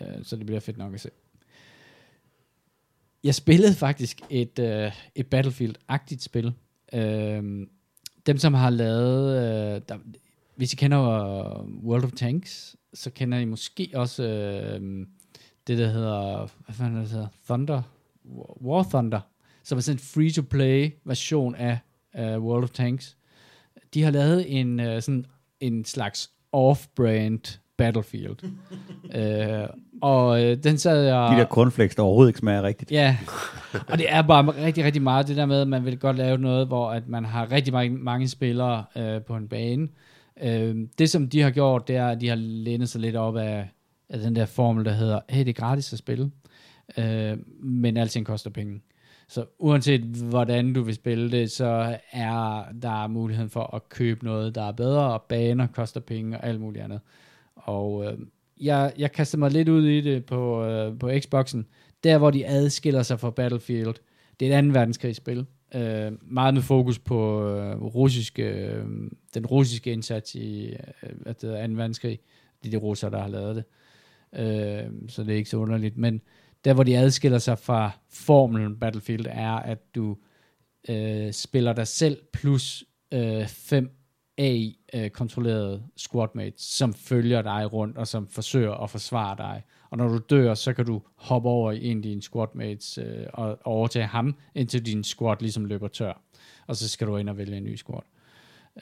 Øh, 0.00 0.24
så 0.24 0.36
det 0.36 0.46
bliver 0.46 0.60
fedt 0.60 0.78
nok 0.78 0.94
at 0.94 1.00
se. 1.00 1.10
Jeg 3.24 3.34
spillede 3.34 3.74
faktisk 3.74 4.20
et, 4.30 4.58
øh, 4.58 4.92
et 5.14 5.26
Battlefield-agtigt 5.34 6.20
spil. 6.20 6.54
Øh, 6.92 7.66
dem, 8.26 8.38
som 8.38 8.54
har 8.54 8.70
lavet... 8.70 9.36
Øh, 9.36 9.82
der, 9.88 9.98
hvis 10.56 10.72
I 10.72 10.76
kender 10.76 10.98
uh, 10.98 11.84
World 11.84 12.04
of 12.04 12.12
Tanks, 12.12 12.76
så 12.94 13.10
kender 13.10 13.38
I 13.38 13.44
måske 13.44 13.90
også 13.94 14.22
øh, 14.22 15.06
det, 15.66 15.78
der 15.78 15.88
hedder... 15.88 16.48
Hvad 16.64 16.74
fanden 16.74 17.00
det, 17.00 17.08
hedder? 17.08 17.28
Thunder? 17.46 17.82
War 18.60 18.82
Thunder. 18.82 19.20
Som 19.64 19.78
er 19.78 19.82
sådan 19.82 19.96
en 19.96 20.00
free-to-play 20.00 20.90
version 21.04 21.54
af 21.54 21.78
uh, 22.18 22.44
World 22.44 22.64
of 22.64 22.70
Tanks. 22.70 23.16
De 23.94 24.02
har 24.02 24.10
lavet 24.10 24.60
en, 24.60 24.80
uh, 24.80 24.86
sådan 24.86 25.26
en 25.60 25.84
slags 25.84 26.30
off-brand 26.52 27.58
Battlefield. 27.76 28.36
uh, 28.44 29.68
og 30.10 30.26
uh, 30.28 30.52
den 30.64 30.78
sad 30.78 31.04
jeg... 31.04 31.28
De 31.32 31.40
der 31.40 31.46
cornflakes, 31.46 31.94
der 31.94 32.02
overhovedet 32.02 32.30
ikke 32.30 32.38
smager 32.38 32.62
rigtigt. 32.62 32.90
Ja, 32.90 33.16
og 33.88 33.98
det 33.98 34.12
er 34.12 34.22
bare 34.22 34.64
rigtig, 34.64 34.84
rigtig 34.84 35.02
meget 35.02 35.28
det 35.28 35.36
der 35.36 35.46
med, 35.46 35.60
at 35.60 35.68
man 35.68 35.84
vil 35.84 35.98
godt 35.98 36.16
lave 36.16 36.38
noget, 36.38 36.66
hvor 36.66 36.90
at 36.90 37.08
man 37.08 37.24
har 37.24 37.52
rigtig 37.52 37.72
mange, 37.72 37.98
mange 37.98 38.28
spillere 38.28 38.84
øh, 38.96 39.22
på 39.22 39.36
en 39.36 39.48
bane. 39.48 39.88
Øh, 40.42 40.76
det, 40.98 41.10
som 41.10 41.28
de 41.28 41.40
har 41.40 41.50
gjort, 41.50 41.88
det 41.88 41.96
er, 41.96 42.08
at 42.08 42.20
de 42.20 42.28
har 42.28 42.36
lænet 42.36 42.88
sig 42.88 43.00
lidt 43.00 43.16
op 43.16 43.36
af, 43.36 43.68
af 44.08 44.18
den 44.18 44.36
der 44.36 44.46
formel, 44.46 44.84
der 44.84 44.92
hedder, 44.92 45.20
hey, 45.28 45.40
det 45.40 45.48
er 45.48 45.52
gratis 45.52 45.92
at 45.92 45.98
spille, 45.98 46.30
øh, 46.96 47.38
men 47.62 47.96
alting 47.96 48.26
koster 48.26 48.50
penge. 48.50 48.80
Så 49.32 49.44
uanset 49.58 50.00
hvordan 50.00 50.72
du 50.72 50.82
vil 50.82 50.94
spille 50.94 51.30
det, 51.30 51.50
så 51.50 51.98
er 52.12 52.64
der 52.82 53.06
muligheden 53.06 53.50
for 53.50 53.74
at 53.74 53.88
købe 53.88 54.24
noget, 54.24 54.54
der 54.54 54.62
er 54.62 54.72
bedre, 54.72 55.12
og 55.12 55.22
baner 55.22 55.66
koster 55.66 56.00
penge 56.00 56.38
og 56.38 56.46
alt 56.46 56.60
muligt 56.60 56.84
andet. 56.84 57.00
Og 57.56 58.04
øh, 58.04 58.18
jeg, 58.60 58.92
jeg 58.98 59.12
kaster 59.12 59.38
mig 59.38 59.50
lidt 59.50 59.68
ud 59.68 59.86
i 59.86 60.00
det 60.00 60.24
på, 60.24 60.64
øh, 60.64 60.98
på 60.98 61.10
Xboxen. 61.20 61.66
Der, 62.04 62.18
hvor 62.18 62.30
de 62.30 62.46
adskiller 62.46 63.02
sig 63.02 63.20
fra 63.20 63.30
Battlefield, 63.30 63.94
det 64.40 64.48
er 64.48 64.52
et 64.52 64.58
andet 64.58 64.74
verdenskrigsspil. 64.74 65.46
Øh, 65.74 66.12
meget 66.22 66.54
med 66.54 66.62
fokus 66.62 66.98
på 66.98 67.48
øh, 67.48 67.82
russiske, 67.82 68.42
øh, 68.42 68.84
den 69.34 69.46
russiske 69.46 69.92
indsats 69.92 70.34
i 70.34 70.66
øh, 70.68 71.10
hvad 71.20 71.34
det 71.34 71.42
hedder, 71.42 71.66
2. 71.66 71.72
verdenskrig. 71.72 72.18
Det 72.62 72.74
er 72.74 72.78
de 72.78 72.84
russere, 72.84 73.10
der 73.10 73.18
har 73.18 73.28
lavet 73.28 73.56
det. 73.56 73.64
Øh, 74.40 74.90
så 75.08 75.22
det 75.22 75.32
er 75.32 75.36
ikke 75.36 75.50
så 75.50 75.56
underligt. 75.56 75.96
Men 75.96 76.20
der, 76.64 76.74
hvor 76.74 76.82
de 76.82 76.98
adskiller 76.98 77.38
sig 77.38 77.58
fra 77.58 77.90
formelen 78.10 78.76
Battlefield, 78.76 79.26
er, 79.30 79.52
at 79.52 79.94
du 79.94 80.16
øh, 80.88 81.32
spiller 81.32 81.72
dig 81.72 81.86
selv 81.86 82.18
plus 82.32 82.84
øh, 83.12 83.46
fem 83.46 83.90
AI-kontrollerede 84.38 85.74
øh, 85.74 85.88
squadmates, 85.96 86.62
som 86.62 86.94
følger 86.94 87.42
dig 87.42 87.72
rundt 87.72 87.98
og 87.98 88.08
som 88.08 88.26
forsøger 88.26 88.72
at 88.72 88.90
forsvare 88.90 89.36
dig. 89.36 89.62
Og 89.90 89.98
når 89.98 90.08
du 90.08 90.18
dør, 90.30 90.54
så 90.54 90.72
kan 90.72 90.86
du 90.86 91.02
hoppe 91.14 91.48
over 91.48 91.72
i 91.72 91.84
en 91.84 91.96
af 91.96 92.02
dine 92.02 92.22
squadmates 92.22 92.98
øh, 92.98 93.26
og 93.32 93.58
overtage 93.64 94.06
ham, 94.06 94.36
indtil 94.54 94.86
din 94.86 95.04
squad 95.04 95.36
ligesom 95.40 95.64
løber 95.64 95.88
tør. 95.88 96.22
Og 96.66 96.76
så 96.76 96.88
skal 96.88 97.06
du 97.06 97.16
ind 97.16 97.28
og 97.28 97.38
vælge 97.38 97.56
en 97.56 97.64
ny 97.64 97.76
squad. 97.76 98.02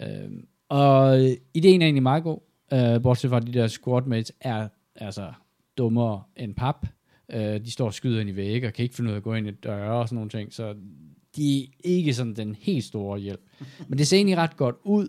Øhm, 0.01 0.37
øh, 0.37 0.43
og 0.69 1.21
ideen 1.55 1.83
er 1.83 1.87
egentlig 1.87 2.03
meget 2.03 2.23
god, 2.23 2.39
øh, 2.73 3.03
bortset 3.03 3.31
fra 3.31 3.37
at 3.37 3.47
de 3.47 3.53
der 3.53 3.67
squadmates 3.67 4.33
er 4.41 4.69
altså 4.95 5.33
dummere 5.79 6.23
end 6.37 6.55
pap. 6.55 6.87
Øh, 7.33 7.61
de 7.65 7.71
står 7.71 7.87
og 7.87 7.95
skyder 7.95 8.21
ind 8.21 8.31
i 8.31 8.37
vægge 8.37 8.69
og 8.69 8.73
kan 8.73 8.83
ikke 8.83 8.95
finde 8.95 9.09
ud 9.09 9.13
af 9.13 9.17
at 9.17 9.23
gå 9.23 9.35
ind 9.35 9.49
i 9.49 9.51
døre 9.51 9.93
og 9.93 10.09
sådan 10.09 10.15
nogle 10.15 10.31
ting, 10.31 10.53
så 10.53 10.75
de 11.37 11.63
er 11.63 11.67
ikke 11.85 12.15
sådan 12.15 12.35
den 12.35 12.57
helt 12.61 12.85
store 12.85 13.19
hjælp. 13.19 13.41
Men 13.89 13.99
det 13.99 14.07
ser 14.07 14.17
egentlig 14.17 14.37
ret 14.37 14.57
godt 14.57 14.77
ud. 14.85 15.09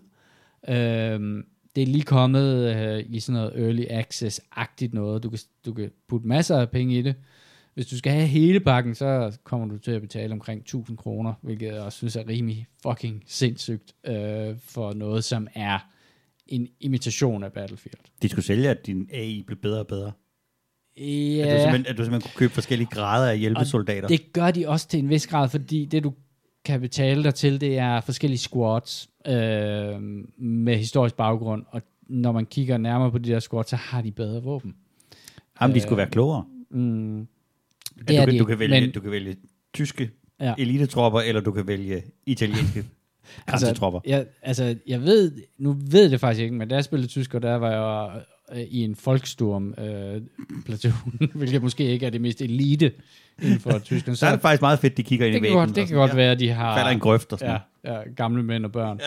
Øh, 0.68 1.44
det 1.76 1.82
er 1.82 1.86
lige 1.86 2.04
kommet 2.04 2.76
øh, 2.76 3.04
i 3.08 3.20
sådan 3.20 3.40
noget 3.40 3.64
early 3.64 3.84
access-agtigt 3.84 4.92
noget. 4.92 5.22
Du 5.22 5.30
kan, 5.30 5.38
du 5.66 5.72
kan 5.72 5.90
putte 6.08 6.28
masser 6.28 6.56
af 6.56 6.70
penge 6.70 6.98
i 6.98 7.02
det. 7.02 7.14
Hvis 7.74 7.86
du 7.86 7.98
skal 7.98 8.12
have 8.12 8.26
hele 8.26 8.60
pakken, 8.60 8.94
så 8.94 9.38
kommer 9.44 9.66
du 9.66 9.78
til 9.78 9.90
at 9.90 10.00
betale 10.00 10.32
omkring 10.32 10.60
1000 10.60 10.96
kroner, 10.96 11.34
hvilket 11.42 11.66
jeg 11.66 11.80
også 11.80 11.98
synes 11.98 12.16
er 12.16 12.28
rimelig 12.28 12.66
fucking 12.82 13.22
sindssygt 13.26 13.94
øh, 14.06 14.56
for 14.58 14.92
noget, 14.92 15.24
som 15.24 15.48
er 15.54 15.78
en 16.46 16.68
imitation 16.80 17.44
af 17.44 17.52
Battlefield. 17.52 17.98
De 18.22 18.28
skulle 18.28 18.44
sælge, 18.44 18.68
at 18.68 18.86
din 18.86 19.08
AI 19.12 19.42
blev 19.46 19.58
bedre 19.58 19.80
og 19.80 19.86
bedre. 19.86 20.12
Ja, 20.96 21.02
At, 21.46 21.56
du 21.56 21.62
simpelthen, 21.62 21.86
at 21.86 21.98
du 21.98 22.04
simpelthen 22.04 22.20
kunne 22.20 22.38
købe 22.38 22.52
forskellige 22.52 22.88
grader 22.90 23.30
af 23.30 23.38
hjælpesoldater. 23.38 24.08
Det 24.08 24.32
gør 24.32 24.50
de 24.50 24.68
også 24.68 24.88
til 24.88 24.98
en 25.00 25.08
vis 25.08 25.26
grad, 25.26 25.48
fordi 25.48 25.84
det 25.84 26.04
du 26.04 26.12
kan 26.64 26.80
betale 26.80 27.24
dig 27.24 27.34
til, 27.34 27.60
det 27.60 27.78
er 27.78 28.00
forskellige 28.00 28.38
squads 28.38 29.08
øh, 29.26 29.34
med 30.38 30.76
historisk 30.76 31.14
baggrund, 31.16 31.64
og 31.68 31.82
når 32.08 32.32
man 32.32 32.46
kigger 32.46 32.78
nærmere 32.78 33.10
på 33.10 33.18
de 33.18 33.30
der 33.30 33.40
squads, 33.40 33.68
så 33.70 33.76
har 33.76 34.02
de 34.02 34.10
bedre 34.10 34.42
våben. 34.42 34.74
Jamen, 35.60 35.74
de 35.76 35.80
skulle 35.80 35.96
være 35.96 36.10
klogere. 36.10 36.44
Mm, 36.70 37.26
det 37.98 38.08
du, 38.08 38.14
kan, 38.14 38.28
de 38.28 38.38
du, 38.38 38.44
kan 38.44 38.58
vælge, 38.58 38.80
men- 38.80 38.90
du 38.92 39.00
kan 39.00 39.10
vælge 39.10 39.36
tyske 39.74 40.10
ja. 40.40 40.54
elitetropper, 40.58 41.20
eller 41.20 41.40
du 41.40 41.52
kan 41.52 41.66
vælge 41.66 42.02
italienske 42.26 42.84
grænsetropper. 43.46 44.00
jeg, 44.06 44.26
altså, 44.42 44.76
jeg 44.86 45.02
ved, 45.02 45.32
nu 45.58 45.76
ved 45.90 46.10
det 46.10 46.20
faktisk 46.20 46.42
ikke, 46.42 46.54
men 46.54 46.68
da 46.68 46.74
jeg 46.74 46.84
spillede 46.84 47.08
tysker, 47.08 47.38
der 47.38 47.54
var 47.54 47.70
jeg 47.70 48.22
øh, 48.52 48.62
i 48.62 48.84
en 48.84 48.96
Volksturm 49.04 49.74
øh, 49.78 50.22
platoon, 50.64 51.20
hvilket 51.34 51.62
måske 51.62 51.84
ikke 51.84 52.06
er 52.06 52.10
det 52.10 52.20
mest 52.20 52.42
elite 52.42 52.92
inden 53.42 53.60
for 53.60 53.78
Tyskland. 53.84 54.16
Så 54.16 54.26
er 54.26 54.30
det 54.30 54.40
faktisk 54.40 54.62
meget 54.62 54.78
fedt, 54.78 54.96
de 54.96 55.02
kigger 55.02 55.26
ind 55.26 55.34
det 55.34 55.40
i 55.40 55.42
væggen. 55.42 55.58
godt, 55.58 55.68
det 55.68 55.76
kan 55.76 55.86
sådan, 55.86 56.00
godt 56.00 56.16
være, 56.16 56.32
at 56.32 56.40
de 56.40 56.50
har... 56.50 56.76
Falder 56.76 56.90
en 56.90 57.00
grøft 57.00 57.32
og 57.32 57.38
sådan 57.38 57.60
ja, 57.84 57.94
ja, 57.94 58.02
gamle 58.16 58.42
mænd 58.42 58.64
og 58.64 58.72
børn. 58.72 59.00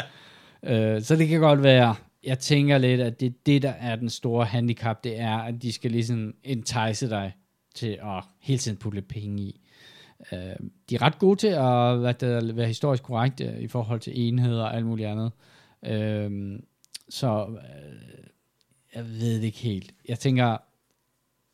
Ja. 0.64 0.96
Øh, 0.96 1.02
så 1.02 1.16
det 1.16 1.28
kan 1.28 1.40
godt 1.40 1.64
være, 1.64 1.96
jeg 2.24 2.40
tænker 2.40 2.78
lidt, 2.78 3.02
at 3.02 3.20
det 3.20 3.46
det, 3.46 3.62
der 3.62 3.74
er 3.80 3.96
den 3.96 4.10
store 4.10 4.46
handicap, 4.46 5.04
det 5.04 5.20
er, 5.20 5.38
at 5.38 5.62
de 5.62 5.72
skal 5.72 5.92
ligesom 5.92 6.34
entice 6.44 7.10
dig 7.10 7.34
til 7.76 7.98
at 8.04 8.24
hele 8.42 8.60
tiden 8.60 8.78
putte 8.78 9.02
penge 9.02 9.44
i. 9.44 9.62
Øh, 10.32 10.40
de 10.90 10.96
er 10.96 11.02
ret 11.02 11.20
gode 11.20 11.36
til 11.36 11.48
at 11.48 12.00
hvad 12.00 12.14
der, 12.14 12.54
være 12.54 12.68
historisk 12.68 13.04
korrekte 13.04 13.62
i 13.62 13.68
forhold 13.68 14.00
til 14.00 14.14
enheder 14.28 14.64
og 14.64 14.76
alt 14.76 14.86
muligt 14.86 15.10
andet. 15.10 15.32
Øh, 15.86 16.60
så 17.10 17.48
øh, 17.50 18.26
jeg 18.96 19.06
ved 19.06 19.36
det 19.36 19.44
ikke 19.44 19.58
helt. 19.58 19.94
Jeg 20.10 20.20
tænker, 20.20 20.58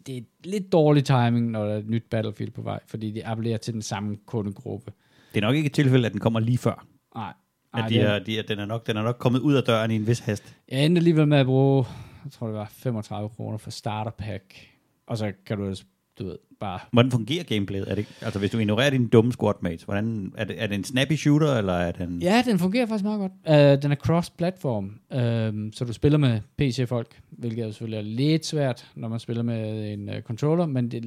det 0.05 0.17
er 0.17 0.21
lidt 0.43 0.71
dårlig 0.71 1.05
timing, 1.05 1.51
når 1.51 1.65
der 1.65 1.73
er 1.73 1.77
et 1.77 1.89
nyt 1.89 2.03
Battlefield 2.09 2.51
på 2.51 2.61
vej, 2.61 2.79
fordi 2.87 3.11
det 3.11 3.21
appellerer 3.25 3.57
til 3.57 3.73
den 3.73 3.81
samme 3.81 4.17
kundegruppe. 4.25 4.91
Det 5.33 5.43
er 5.43 5.47
nok 5.47 5.55
ikke 5.55 5.65
et 5.65 5.73
tilfælde, 5.73 6.05
at 6.05 6.11
den 6.11 6.19
kommer 6.19 6.39
lige 6.39 6.57
før. 6.57 6.87
Nej, 7.15 7.33
At 7.73 7.89
de 7.89 7.99
er, 7.99 8.19
de 8.19 8.39
er, 8.39 8.43
den, 8.43 8.59
er 8.59 8.65
nok, 8.65 8.87
den 8.87 8.97
er 8.97 9.01
nok 9.01 9.15
kommet 9.19 9.39
ud 9.39 9.53
af 9.53 9.63
døren 9.63 9.91
i 9.91 9.95
en 9.95 10.07
vis 10.07 10.19
hast. 10.19 10.55
Jeg 10.69 10.85
endte 10.85 10.99
alligevel 10.99 11.27
med 11.27 11.37
at 11.37 11.45
bruge, 11.45 11.85
jeg 12.23 12.31
tror 12.31 12.47
det 12.47 12.55
var 12.55 12.71
35 12.73 13.29
kroner 13.29 13.57
for 13.57 13.71
starter 13.71 14.11
pack. 14.11 14.67
Og 15.07 15.17
så 15.17 15.33
kan 15.45 15.57
du, 15.57 15.75
du 16.21 16.25
ved, 16.25 16.37
bare... 16.59 16.79
Hvordan 16.91 17.11
fungerer 17.11 17.43
gameplayet? 17.43 17.91
Er 17.91 17.95
det, 17.95 18.05
altså, 18.21 18.39
hvis 18.39 18.51
du 18.51 18.57
ignorerer 18.57 18.89
dine 18.89 19.07
dumme 19.07 19.31
squadmates, 19.31 19.83
hvordan, 19.83 20.33
er, 20.37 20.45
det, 20.45 20.61
er 20.61 20.67
det 20.67 20.75
en 20.75 20.83
snappy 20.83 21.13
shooter, 21.13 21.55
eller 21.57 21.73
er 21.73 21.91
den... 21.91 22.21
Ja, 22.21 22.43
den 22.45 22.59
fungerer 22.59 22.85
faktisk 22.85 23.03
meget 23.03 23.19
godt. 23.19 23.31
Uh, 23.47 23.83
den 23.83 23.91
er 23.91 23.95
cross-platform, 23.95 24.85
uh, 24.85 25.71
så 25.73 25.85
du 25.87 25.93
spiller 25.93 26.17
med 26.17 26.39
PC-folk, 26.57 27.21
hvilket 27.29 27.63
jo 27.63 27.71
selvfølgelig 27.71 27.97
er 27.97 28.15
lidt 28.15 28.45
svært, 28.45 28.91
når 28.95 29.07
man 29.07 29.19
spiller 29.19 29.43
med 29.43 29.93
en 29.93 30.09
uh, 30.09 30.15
controller, 30.21 30.65
men 30.65 30.91
det, 30.91 31.03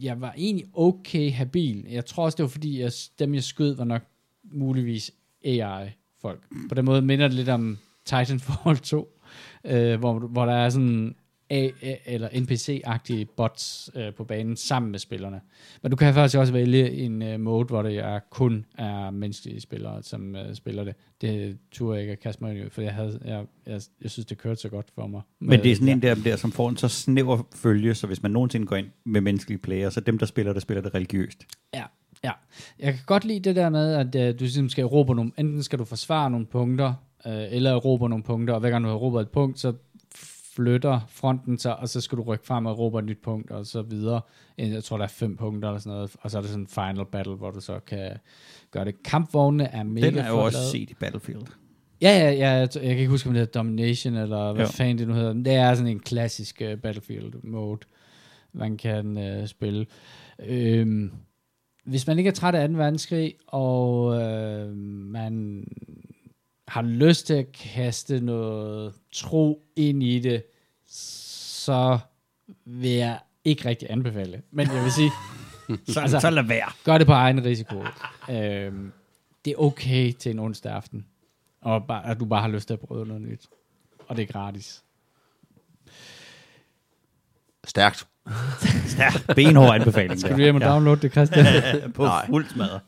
jeg 0.00 0.20
var 0.20 0.34
egentlig 0.36 0.66
okay 0.74 1.32
habil. 1.32 1.86
Jeg 1.90 2.06
tror 2.06 2.24
også, 2.24 2.36
det 2.36 2.42
var 2.42 2.48
fordi, 2.48 2.80
jeg, 2.80 2.92
dem 3.18 3.34
jeg 3.34 3.42
skød 3.42 3.76
var 3.76 3.84
nok 3.84 4.02
muligvis 4.52 5.12
AI-folk. 5.44 6.42
På 6.68 6.74
den 6.74 6.84
måde 6.84 7.02
minder 7.02 7.28
det 7.28 7.36
lidt 7.36 7.48
om 7.48 7.78
Titanfall 8.04 8.78
2, 8.92 9.08
øh, 9.64 9.98
hvor, 9.98 10.18
hvor 10.18 10.46
der 10.46 10.52
er 10.52 10.70
sådan 10.70 11.14
A, 11.50 11.70
eller 12.06 12.28
NPC-agtige 12.28 13.24
bots 13.36 13.90
øh, 13.94 14.14
på 14.14 14.24
banen 14.24 14.56
sammen 14.56 14.90
med 14.90 14.98
spillerne. 14.98 15.40
Men 15.82 15.90
du 15.90 15.96
kan 15.96 16.14
faktisk 16.14 16.38
også 16.38 16.52
vælge 16.52 16.90
en 16.90 17.22
øh, 17.22 17.40
mode, 17.40 17.64
hvor 17.64 17.82
det 17.82 17.98
er 17.98 18.18
kun 18.30 18.66
er 18.78 19.10
menneskelige 19.10 19.60
spillere, 19.60 20.02
som 20.02 20.36
øh, 20.36 20.54
spiller 20.54 20.84
det. 20.84 20.94
Det 21.20 21.58
turde 21.72 21.94
jeg 21.94 22.02
ikke 22.02 22.12
at 22.12 22.20
kaste 22.20 22.44
mig 22.44 22.56
ind 22.56 22.66
i, 22.66 22.70
for 22.70 22.82
jeg, 22.82 22.94
havde, 22.94 23.20
jeg, 23.24 23.44
jeg, 23.66 23.80
jeg 24.02 24.10
synes, 24.10 24.26
det 24.26 24.38
kørte 24.38 24.60
så 24.60 24.68
godt 24.68 24.86
for 24.94 25.06
mig. 25.06 25.22
Men 25.40 25.62
det 25.62 25.72
er 25.72 25.74
sådan 25.74 25.88
en 25.88 26.02
der, 26.02 26.14
der, 26.14 26.36
som 26.36 26.52
får 26.52 26.68
en 26.68 26.76
så 26.76 26.88
snæver 26.88 27.42
følge, 27.54 27.94
så 27.94 28.06
hvis 28.06 28.22
man 28.22 28.30
nogensinde 28.30 28.66
går 28.66 28.76
ind 28.76 28.86
med 29.04 29.20
menneskelige 29.20 29.58
player, 29.58 29.90
så 29.90 30.00
dem, 30.00 30.18
der 30.18 30.26
spiller 30.26 30.52
det, 30.52 30.62
spiller 30.62 30.82
det 30.82 30.94
religiøst. 30.94 31.46
Ja, 31.74 31.84
ja. 32.24 32.32
Jeg 32.78 32.92
kan 32.92 33.02
godt 33.06 33.24
lide 33.24 33.40
det 33.40 33.56
der 33.56 33.68
med, 33.68 33.94
at 33.94 34.06
uh, 34.06 34.40
du 34.40 34.44
simpelthen 34.44 34.70
skal 34.70 34.82
erobre 34.82 35.14
nogle, 35.14 35.32
enten 35.38 35.62
skal 35.62 35.78
du 35.78 35.84
forsvare 35.84 36.30
nogle 36.30 36.46
punkter, 36.46 36.94
uh, 37.26 37.32
eller 37.32 37.72
erobre 37.72 38.08
nogle 38.08 38.24
punkter, 38.24 38.54
og 38.54 38.60
hver 38.60 38.70
gang 38.70 38.84
du 38.84 38.88
har 38.88 38.96
erobret 38.96 39.22
et 39.22 39.30
punkt, 39.30 39.58
så 39.58 39.72
flytter 40.56 41.00
fronten 41.08 41.58
sig, 41.58 41.76
og 41.76 41.88
så 41.88 42.00
skal 42.00 42.18
du 42.18 42.22
rykke 42.22 42.46
frem 42.46 42.66
og 42.66 42.72
erobre 42.72 42.98
et 42.98 43.04
nyt 43.04 43.18
punkt, 43.22 43.50
og 43.50 43.66
så 43.66 43.82
videre. 43.82 44.20
Jeg 44.58 44.84
tror, 44.84 44.96
der 44.96 45.04
er 45.04 45.08
fem 45.08 45.36
punkter 45.36 45.68
eller 45.68 45.80
sådan 45.80 45.92
noget, 45.92 46.16
og 46.20 46.30
så 46.30 46.38
er 46.38 46.42
det 46.42 46.50
sådan 46.50 46.62
en 46.62 46.68
final 46.68 47.06
battle, 47.12 47.34
hvor 47.34 47.50
du 47.50 47.60
så 47.60 47.80
kan 47.86 48.10
gøre 48.70 48.84
det. 48.84 49.02
Kampvognene 49.02 49.64
er 49.64 49.82
mega 49.82 50.06
Den 50.06 50.18
er 50.18 50.28
jo 50.28 50.38
også 50.38 50.70
set 50.72 50.90
i 50.90 50.94
Battlefield. 50.94 51.42
Ja, 52.02 52.18
ja, 52.18 52.30
ja, 52.30 52.50
jeg, 52.50 52.68
jeg 52.74 52.82
kan 52.82 52.98
ikke 52.98 53.08
huske, 53.08 53.28
om 53.28 53.34
det 53.34 53.40
hedder 53.40 53.58
Domination, 53.58 54.14
eller 54.14 54.52
hvad 54.52 54.64
Jo. 54.64 54.70
fanden 54.70 54.98
det 54.98 55.08
nu 55.08 55.14
hedder. 55.14 55.32
Det 55.32 55.54
er 55.54 55.74
sådan 55.74 55.92
en 55.92 56.00
klassisk 56.00 56.62
uh, 56.64 56.80
Battlefield-mode, 56.80 57.80
man 58.52 58.76
kan 58.76 59.16
uh, 59.40 59.46
spille. 59.46 59.86
Øhm, 60.46 61.12
hvis 61.84 62.06
man 62.06 62.18
ikke 62.18 62.28
er 62.28 62.34
træt 62.34 62.54
af 62.54 62.68
2. 62.68 62.74
verdenskrig, 62.74 63.34
og 63.46 64.14
øh, 64.22 64.76
man 64.76 65.64
har 66.68 66.82
lyst 66.82 67.26
til 67.26 67.34
at 67.34 67.52
kaste 67.52 68.20
noget 68.20 68.94
tro 69.12 69.62
ind 69.76 70.02
i 70.02 70.18
det, 70.18 70.42
så 70.86 71.98
vil 72.64 72.90
jeg 72.90 73.18
ikke 73.44 73.68
rigtig 73.68 73.90
anbefale. 73.90 74.42
Men 74.50 74.66
jeg 74.74 74.82
vil 74.84 74.92
sige, 74.92 75.10
Så, 75.88 76.00
Altså- 76.00 76.20
så 76.20 76.30
lad 76.30 76.42
være. 76.42 76.72
gør 76.84 76.98
det 76.98 77.06
på 77.06 77.12
egen 77.12 77.44
risiko. 77.44 77.84
øhm, 78.30 78.92
det 79.44 79.50
er 79.50 79.56
okay 79.56 80.12
til 80.12 80.30
en 80.32 80.38
onsdag 80.38 80.72
aften, 80.72 81.06
og 81.60 81.86
bare, 81.86 82.06
at 82.06 82.20
du 82.20 82.24
bare 82.24 82.40
har 82.40 82.48
lyst 82.48 82.66
til 82.66 82.74
at 82.74 82.80
prøve 82.80 83.06
noget 83.06 83.22
nyt. 83.22 83.46
Og 84.08 84.16
det 84.16 84.22
er 84.22 84.26
gratis. 84.26 84.82
Stærkt. 87.66 88.06
Ja, 88.98 89.34
benhård 89.34 89.74
anbefaling. 89.74 90.20
Skal 90.20 90.32
du 90.32 90.36
hjem 90.42 90.54
og 90.54 90.60
downloade 90.60 91.00
det, 91.02 91.10
Christian? 91.12 91.46
På 91.94 92.08
fuld 92.26 92.46
smadre. 92.48 92.80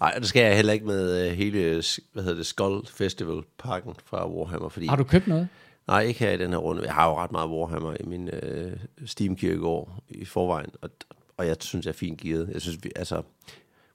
Nej, 0.00 0.14
det 0.18 0.28
skal 0.28 0.42
jeg 0.42 0.56
heller 0.56 0.72
ikke 0.72 0.86
med 0.86 1.30
uh, 1.30 1.32
hele, 1.32 1.82
hvad 2.12 2.22
hedder 2.22 2.36
det, 2.36 2.46
Skull 2.46 2.86
Festival-pakken 2.86 3.94
fra 4.04 4.30
Warhammer, 4.30 4.68
fordi... 4.68 4.86
har 4.86 4.96
du 4.96 5.04
købt 5.04 5.26
noget? 5.26 5.48
Nej, 5.86 6.00
ikke 6.00 6.20
her 6.20 6.30
i 6.30 6.36
den 6.36 6.50
her 6.50 6.56
runde. 6.56 6.82
Jeg 6.84 6.94
har 6.94 7.08
jo 7.08 7.16
ret 7.16 7.32
meget 7.32 7.50
Warhammer 7.50 7.96
i 8.00 8.06
min 8.06 8.30
uh, 8.32 8.72
Steam-kirkegård 9.06 10.02
i 10.08 10.24
forvejen, 10.24 10.70
og, 10.82 10.90
og 11.36 11.46
jeg 11.46 11.56
synes, 11.60 11.86
jeg 11.86 11.92
er 11.92 11.96
fint 11.96 12.20
gearet. 12.20 12.50
Jeg 12.52 12.62
synes, 12.62 12.78
vi, 12.82 12.90
altså, 12.96 13.22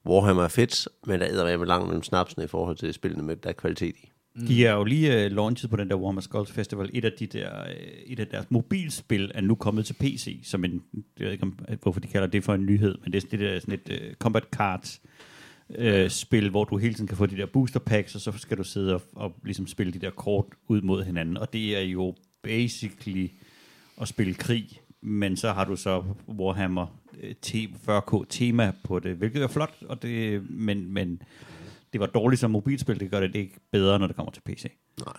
Warhammer 0.06 0.44
er 0.44 0.48
fedt, 0.48 0.88
men 1.06 1.20
der 1.20 1.44
er 1.46 1.58
med 1.58 1.68
langt 1.68 1.88
mellem 1.88 2.04
snapsene 2.04 2.44
i 2.44 2.48
forhold 2.48 2.78
til 2.78 2.94
spillene, 2.94 3.24
med 3.24 3.36
der 3.36 3.50
er 3.50 3.54
kvalitet 3.54 3.96
i. 3.96 4.12
De 4.48 4.66
er 4.66 4.74
jo 4.74 4.84
lige 4.84 5.26
uh, 5.26 5.32
launchet 5.32 5.70
på 5.70 5.76
den 5.76 5.90
der 5.90 5.96
Warhammer 5.96 6.22
Skulls 6.22 6.52
Festival. 6.52 6.90
Et 6.94 7.06
af, 7.06 7.12
de 7.20 7.28
der, 7.28 7.64
uh, 7.64 7.72
et 8.06 8.20
af 8.20 8.28
deres 8.28 8.46
mobilspil 8.50 9.32
er 9.36 9.42
nu 9.42 9.56
kommet 9.56 9.86
til 9.86 9.94
PC, 9.94 10.40
som 10.44 10.66
en, 10.66 10.84
jeg 11.20 11.26
ved 11.26 11.32
ikke, 11.32 11.44
om, 11.44 11.60
hvorfor 11.82 12.00
de 12.00 12.08
kalder 12.08 12.28
det 12.28 12.44
for 12.44 12.54
en 12.54 12.66
nyhed, 12.66 12.98
men 13.04 13.14
det 13.14 13.24
er 13.24 13.28
det 13.30 13.40
der 13.40 13.60
sådan 13.60 13.74
et 13.74 13.90
uh, 13.90 14.14
combat 14.14 14.44
cards 14.52 15.02
uh, 15.04 15.10
spil, 16.10 16.50
hvor 16.50 16.64
du 16.64 16.78
hele 16.78 16.94
tiden 16.94 17.08
kan 17.08 17.18
få 17.18 17.26
de 17.26 17.38
der 17.38 17.46
booster 17.46 17.80
packs, 17.80 18.16
og 18.16 18.22
så 18.22 18.32
skal 18.38 18.58
du 18.58 18.64
sidde 18.64 18.96
og, 18.96 19.02
og 19.16 19.36
ligesom 19.44 19.68
spille 19.68 19.94
de 19.94 20.00
der 20.00 20.10
kort 20.10 20.46
ud 20.68 20.82
mod 20.82 21.04
hinanden. 21.04 21.38
Og 21.38 21.54
det 21.54 21.78
er 21.78 21.82
jo 21.82 22.16
basically 22.44 23.28
at 24.02 24.08
spille 24.08 24.34
krig, 24.34 24.82
men 25.02 25.38
så 25.38 25.52
har 25.52 25.66
du 25.66 25.76
så 25.76 26.04
Warhammer 26.28 27.00
øh, 27.22 27.36
T- 27.46 27.90
40K 27.90 28.26
tema 28.30 28.74
på 28.84 29.00
det, 29.00 29.16
hvilket 29.16 29.44
er 29.44 29.48
flot, 29.48 29.74
og 29.82 30.02
det, 30.02 30.50
men, 30.50 30.94
men 30.94 31.22
det 31.94 32.02
var 32.02 32.08
dårligt 32.08 32.40
som 32.40 32.52
mobilspil, 32.52 33.00
det 33.00 33.12
gør 33.12 33.20
det 33.20 33.36
ikke 33.36 33.60
bedre, 33.72 34.00
når 34.00 34.08
det 34.08 34.16
kommer 34.16 34.32
til 34.32 34.42
PC. 34.42 34.64
Nej. 35.00 35.14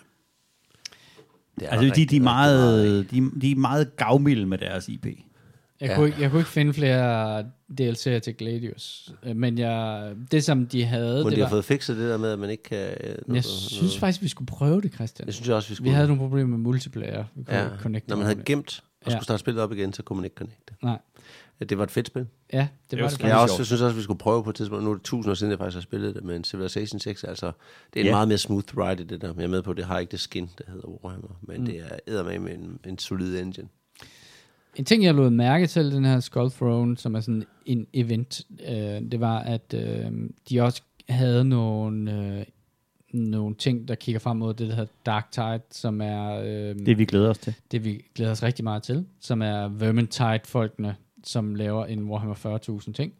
Det 1.60 1.66
er 1.66 1.70
Altså, 1.70 1.94
de, 1.94 2.06
de, 2.06 2.16
er 2.16 2.20
meget 2.20 3.10
de, 3.10 3.30
de 3.40 3.50
er 3.50 3.56
meget 3.56 3.96
gavmilde 3.96 4.46
med 4.46 4.58
deres 4.58 4.88
IP. 4.88 5.06
Jeg, 5.80 5.88
Ja. 5.88 5.94
kunne 5.94 6.06
ikke, 6.06 6.20
jeg 6.20 6.30
kunne 6.30 6.40
ikke 6.40 6.50
finde 6.50 6.72
flere 6.72 7.40
DLC'er 7.80 8.18
til 8.18 8.34
Gladius. 8.38 9.12
Øh, 9.22 9.36
Men 9.36 9.58
jeg, 9.58 10.12
det, 10.32 10.44
som 10.44 10.66
de 10.66 10.84
havde, 10.84 11.16
Men 11.16 11.26
det 11.26 11.32
de 11.36 11.40
var... 11.40 11.46
har 11.46 11.50
fået 11.50 11.64
fikset 11.64 11.96
det 11.96 12.10
der 12.10 12.16
med, 12.18 12.30
at 12.32 12.38
man 12.38 12.50
ikke 12.50 12.62
kan... 12.62 12.78
øh, 12.78 12.86
jeg 13.06 13.16
noget- 13.26 13.44
synes 13.44 13.82
noget- 13.82 14.00
faktisk, 14.00 14.22
vi 14.22 14.28
skulle 14.28 14.46
prøve 14.46 14.80
det, 14.80 14.94
Christian. 14.94 15.26
Jeg 15.26 15.34
synes 15.34 15.48
jeg 15.48 15.56
også, 15.56 15.68
vi 15.68 15.72
Vi 15.72 15.76
skulle... 15.76 15.92
havde 15.94 16.06
nogle 16.08 16.20
problemer 16.22 16.48
med 16.50 16.58
multiplayer. 16.58 17.24
Vi 17.34 17.44
kunne 17.44 17.56
ja, 17.58 17.64
ikke 17.64 17.76
connecte 17.82 18.08
når 18.10 18.16
man 18.16 18.26
havde 18.26 18.42
gemt 18.44 18.82
og 19.00 19.06
Ja. 19.06 19.10
skulle 19.16 19.24
starte 19.24 19.38
spillet 19.40 19.62
op 19.62 19.72
igen, 19.72 19.92
så 19.92 20.02
kunne 20.02 20.16
man 20.16 20.24
ikke 20.24 20.34
connecte. 20.36 20.74
Nej. 20.82 20.98
Ja, 21.60 21.64
Det 21.64 21.78
var 21.78 21.84
et 21.84 21.90
fedt 21.90 22.06
spil. 22.06 22.26
Ja, 22.52 22.58
det, 22.58 22.68
Det 22.90 22.98
var 22.98 23.04
var 23.04 23.08
det. 23.10 23.20
Jeg, 23.22 23.30
faktisk. 23.30 23.42
også, 23.52 23.60
jeg 23.60 23.66
synes 23.66 23.82
også, 23.82 23.96
vi 23.96 24.02
skulle 24.02 24.18
prøve 24.18 24.44
på 24.44 24.50
et 24.50 24.56
tidspunkt. 24.56 24.84
Nu 24.84 24.90
er 24.90 24.94
det 24.94 25.02
tusind 25.02 25.30
år 25.30 25.34
siden, 25.34 25.50
jeg 25.50 25.58
faktisk 25.58 25.76
har 25.76 25.82
spillet 25.82 26.14
det, 26.14 26.24
men 26.24 26.44
Civilization 26.44 27.00
6, 27.00 27.24
altså, 27.24 27.46
det 27.94 28.00
er 28.00 28.00
en 28.00 28.06
Ja. 28.06 28.12
meget 28.12 28.28
mere 28.28 28.38
smooth 28.38 28.78
ride, 28.78 29.04
det 29.04 29.20
der. 29.22 29.32
Jeg 29.36 29.44
er 29.44 29.48
med 29.48 29.62
på, 29.62 29.70
at 29.70 29.76
det 29.76 29.84
har 29.84 29.98
ikke 29.98 30.10
det 30.10 30.20
skin, 30.20 30.50
der 30.58 30.64
hedder 30.72 31.04
Warhammer, 31.04 31.38
men 31.42 31.60
Mm. 31.60 31.66
det 31.66 31.76
er 31.78 31.96
eddermame 32.06 32.38
med 32.44 32.54
en, 32.54 32.78
en 32.86 32.98
solid 32.98 33.38
engine. 33.40 33.68
En 34.76 34.84
ting, 34.84 35.04
jeg 35.04 35.14
lod 35.14 35.30
mærke 35.30 35.66
til, 35.66 35.92
den 35.92 36.04
her 36.04 36.20
Skull 36.20 36.50
Throne, 36.50 36.96
som 36.96 37.14
er 37.14 37.20
sådan 37.20 37.44
en 37.66 37.86
event, 37.92 38.46
øh, 38.68 38.76
det 39.10 39.20
var, 39.20 39.38
at 39.38 39.74
øh, 39.74 40.12
de 40.50 40.60
også 40.60 40.82
havde 41.08 41.44
nogle, 41.44 42.12
øh, 42.12 42.44
nogle 43.12 43.54
ting, 43.54 43.88
der 43.88 43.94
kigger 43.94 44.18
frem 44.18 44.36
mod 44.36 44.54
det, 44.54 44.68
der 44.68 44.74
hedder 44.74 44.92
Dark 45.06 45.30
Tide, 45.30 45.60
som 45.70 46.00
er 46.00 46.40
øh, 46.44 46.86
Det 46.86 46.98
vi 46.98 47.04
glæder 47.04 47.30
os 47.30 47.38
til. 47.38 47.54
det, 47.72 47.84
vi 47.84 48.04
glæder 48.14 48.32
os 48.32 48.42
rigtig 48.42 48.64
meget 48.64 48.82
til, 48.82 49.06
som 49.20 49.42
er 49.42 49.68
Vermintide-folkene, 49.68 50.96
som 51.24 51.54
laver 51.54 51.86
en 51.86 52.04
Warhammer 52.04 52.60
40.000 52.80 52.92
ting. 52.92 53.12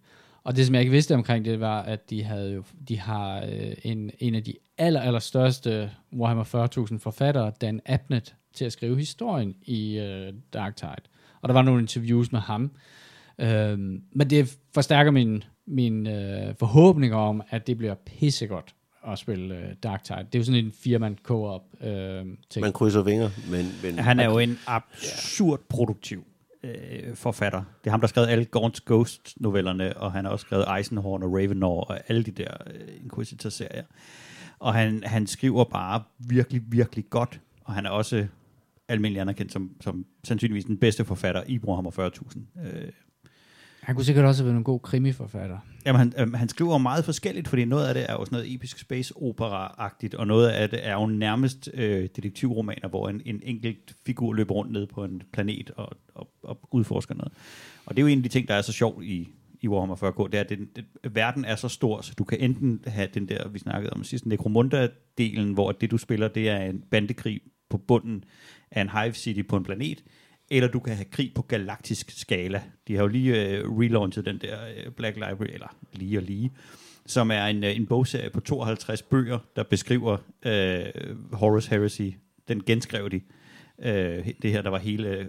Og 0.45 0.57
det, 0.57 0.67
som 0.67 0.75
jeg 0.75 0.81
ikke 0.81 0.93
vidste 0.93 1.15
omkring 1.15 1.45
det, 1.45 1.61
var, 1.61 1.83
at 1.83 2.11
de, 2.11 2.23
havde 2.23 2.53
jo, 2.53 2.65
de 2.89 2.99
har 2.99 3.45
øh, 3.45 3.73
en, 3.83 4.11
en 4.19 4.35
af 4.35 4.45
de 4.45 4.55
aller, 4.79 5.01
aller 5.01 5.21
største 5.21 5.91
Warhammer 6.13 6.89
40.000 6.93 6.99
forfattere, 6.99 7.53
Dan 7.61 7.81
Abnett, 7.87 8.35
til 8.53 8.65
at 8.65 8.73
skrive 8.73 8.97
historien 8.97 9.55
i 9.63 9.99
øh, 9.99 10.33
Dark 10.53 10.77
Tide. 10.77 10.91
Og 11.43 11.49
der 11.49 11.53
var 11.53 11.63
nogle 11.63 11.81
interviews 11.81 12.33
med 12.33 12.41
ham. 12.41 12.71
Øhm, 13.39 14.03
men 14.13 14.31
det 14.31 14.59
forstærker 14.75 15.11
min, 15.11 15.45
min 15.67 16.07
øh, 16.07 16.55
forhåbninger 16.59 17.17
om, 17.17 17.43
at 17.51 17.67
det 17.67 17.79
bliver 17.79 17.95
pissegodt 17.95 18.75
at 19.07 19.19
spille 19.19 19.57
øh, 19.57 19.75
Dark 19.83 20.05
Tide. 20.05 20.19
Det 20.19 20.35
er 20.35 20.39
jo 20.39 20.45
sådan 20.45 20.65
en 20.65 20.73
firemand 20.73 21.17
co-op 21.23 21.63
øh, 21.81 22.25
ting. 22.51 22.61
Man 22.61 22.73
krydser 22.73 23.03
vinger, 23.03 23.31
men... 23.51 23.67
men 23.83 23.99
Han 23.99 24.21
er 24.21 24.25
jo 24.25 24.39
en 24.39 24.59
absurd 24.67 25.61
produktiv 25.69 26.25
øh, 26.63 27.15
forfatter. 27.15 27.63
Det 27.85 27.87
er 27.87 27.91
ham, 27.91 28.01
der 28.01 28.07
har 28.07 28.09
skrevet 28.09 28.29
alle 28.29 28.47
Gaunt's 28.57 28.81
Ghost-novellerne, 28.87 29.97
og 29.97 30.13
han 30.13 30.25
har 30.25 30.33
også 30.33 30.47
skrevet 30.47 30.67
Eisenhorn 30.77 31.23
og 31.23 31.33
Ravenor 31.33 31.81
og 31.81 32.01
alle 32.09 32.23
de 32.23 32.31
der 32.31 32.55
øh, 32.67 33.05
Inquisitor-serier. 33.05 33.85
Og 34.59 34.75
han, 34.75 35.03
han 35.07 35.27
skriver 35.27 35.65
bare 35.65 36.03
virkelig, 36.19 36.63
virkelig 36.67 37.05
godt, 37.11 37.41
og 37.65 37.75
han 37.75 37.87
er 37.87 37.91
også 37.91 38.27
almindelig 38.91 39.21
anerkendt 39.21 39.53
som, 39.53 39.71
som 39.81 40.07
sandsynligvis 40.25 40.65
den 40.65 40.77
bedste 40.77 41.05
forfatter 41.05 41.43
i 41.47 41.59
Warhammer 41.59 41.91
40.000. 41.91 42.67
Øh, 42.67 42.89
Han 43.81 43.95
kunne 43.95 44.05
sikkert 44.05 44.25
også 44.25 44.43
have 44.43 44.47
været 44.47 44.59
en 44.59 44.65
god 44.65 44.81
krimiforfatter. 44.81 45.59
Jamen, 45.87 45.99
han, 45.99 46.13
øhm, 46.19 46.35
han 46.35 46.49
skriver 46.49 46.79
meget 46.79 47.05
forskelligt, 47.05 47.49
fordi 47.49 47.65
noget 47.65 47.89
af 47.89 47.95
det 47.95 48.07
er 48.09 48.13
jo 48.13 48.25
sådan 48.25 48.37
noget 48.37 48.55
episk 48.55 48.79
space 48.79 49.15
opera-agtigt, 49.17 50.15
og 50.15 50.27
noget 50.27 50.49
af 50.49 50.71
det 50.71 50.87
er 50.87 50.93
jo 50.93 51.07
nærmest 51.07 51.71
øh, 51.75 52.09
detektivromaner, 52.17 52.89
hvor 52.89 53.09
en, 53.09 53.23
en 53.25 53.41
enkelt 53.45 53.95
figur 54.07 54.33
løber 54.33 54.55
rundt 54.55 54.73
ned 54.73 54.87
på 54.87 55.05
en 55.05 55.23
planet 55.33 55.71
og, 55.77 55.89
og, 56.15 56.31
og 56.43 56.61
udforsker 56.73 57.15
noget. 57.15 57.33
Og 57.87 57.97
det 57.97 58.03
er 58.03 58.07
jo 58.07 58.13
en 58.13 58.19
af 58.19 58.23
de 58.23 58.29
ting, 58.29 58.49
der 58.49 58.55
er 58.55 58.63
så 58.63 58.73
sjovt 58.73 59.05
i, 59.05 59.29
i 59.61 59.69
Warhammer 59.69 59.97
40K, 59.97 60.27
det 60.27 60.35
er, 60.35 60.41
at 60.41 60.49
den, 60.49 60.69
den, 60.77 60.85
verden 61.15 61.45
er 61.45 61.57
så 61.57 61.69
stor, 61.69 62.01
så 62.01 62.15
du 62.19 62.25
kan 62.25 62.41
enten 62.41 62.81
have 62.87 63.09
den 63.15 63.29
der, 63.29 63.49
vi 63.49 63.59
snakkede 63.59 63.93
om 63.93 64.05
sidst, 64.05 64.27
Necromunda-delen, 64.27 65.55
hvor 65.55 65.73
det 65.73 65.91
du 65.91 65.99
spiller, 65.99 66.29
det 66.29 66.49
er 66.49 66.61
en 66.61 66.85
bandekrig 66.91 67.41
på 67.71 67.79
bunden 67.79 68.25
af 68.71 68.81
en 68.81 68.89
hive 68.89 69.15
city 69.15 69.43
på 69.49 69.57
en 69.57 69.65
planet, 69.65 70.05
eller 70.51 70.69
du 70.69 70.81
kan 70.81 70.95
have 70.95 71.05
krig 71.05 71.33
på 71.35 71.43
galaktisk 71.43 72.11
skala. 72.11 72.63
De 72.89 72.95
har 72.95 73.03
jo 73.03 73.09
lige 73.09 73.49
øh, 73.49 73.65
relaunchet 73.65 74.25
den 74.25 74.39
der 74.39 74.59
øh, 74.67 74.93
Black 74.93 75.17
Library, 75.17 75.51
eller 75.53 75.77
lige 75.93 76.19
og 76.19 76.23
lige, 76.23 76.53
som 77.07 77.31
er 77.31 77.47
en, 77.47 77.65
øh, 77.65 77.77
en 77.77 77.87
bogserie 77.87 78.31
på 78.31 78.41
52 78.41 79.03
bøger, 79.03 79.39
der 79.57 79.63
beskriver 79.63 80.17
øh, 80.47 80.85
Horus 81.33 81.67
Heresy. 81.67 82.11
Den 82.49 82.63
genskrev 82.65 83.11
de. 83.11 83.21
Øh, 83.83 84.29
det 84.43 84.53
her, 84.53 84.63
der 84.63 84.71
var 84.71 84.79
hele 84.79 85.09
øh, 85.09 85.27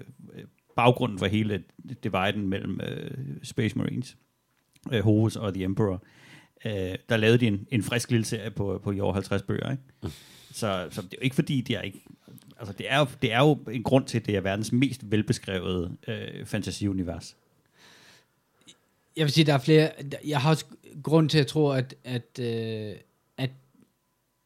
baggrunden 0.76 1.20
for 1.20 1.26
hele 1.26 1.64
dividen 2.04 2.48
mellem 2.50 2.80
øh, 2.84 3.12
Space 3.44 3.78
Marines, 3.78 4.18
øh, 4.94 5.04
Horus 5.04 5.36
og 5.36 5.54
The 5.54 5.64
Emperor. 5.64 6.04
Øh, 6.66 6.96
der 7.10 7.18
lavede 7.18 7.38
de 7.38 7.48
en, 7.48 7.68
en 7.72 7.84
frisk 7.84 8.12
lille 8.12 8.26
serie 8.26 8.52
på, 8.52 8.82
på 8.84 8.92
i 8.92 9.00
over 9.00 9.14
50 9.14 9.42
bøger. 9.42 9.72
Ikke? 9.72 9.84
Så, 10.52 10.88
så 10.92 11.02
det 11.02 11.14
er 11.14 11.18
jo 11.18 11.24
ikke 11.24 11.36
fordi, 11.36 11.62
det 11.62 11.78
er 11.78 11.82
ikke 11.82 12.02
altså 12.62 12.74
det 12.78 12.92
er, 12.92 13.00
jo, 13.00 13.06
det 13.22 13.34
er 13.34 13.40
jo 13.40 13.60
en 13.72 13.84
grund 13.84 14.06
til, 14.06 14.20
at 14.20 14.26
det 14.26 14.36
er 14.36 14.42
verdens 14.42 14.72
mest 14.72 15.12
velbeskrevede 15.12 15.98
øh, 16.08 16.46
fantasiunivers. 16.46 17.36
Jeg 19.18 19.24
vil 19.26 19.32
sige, 19.32 19.46
der 19.46 19.54
er 19.54 19.58
flere... 19.58 19.92
Jeg 20.26 20.42
har 20.42 20.50
også 20.50 20.66
grund 21.04 21.30
til 21.30 21.40
at 21.40 21.48
tro, 21.48 21.70
at, 21.70 21.96
at, 22.04 22.40
øh, 22.40 22.96
at, 23.38 23.50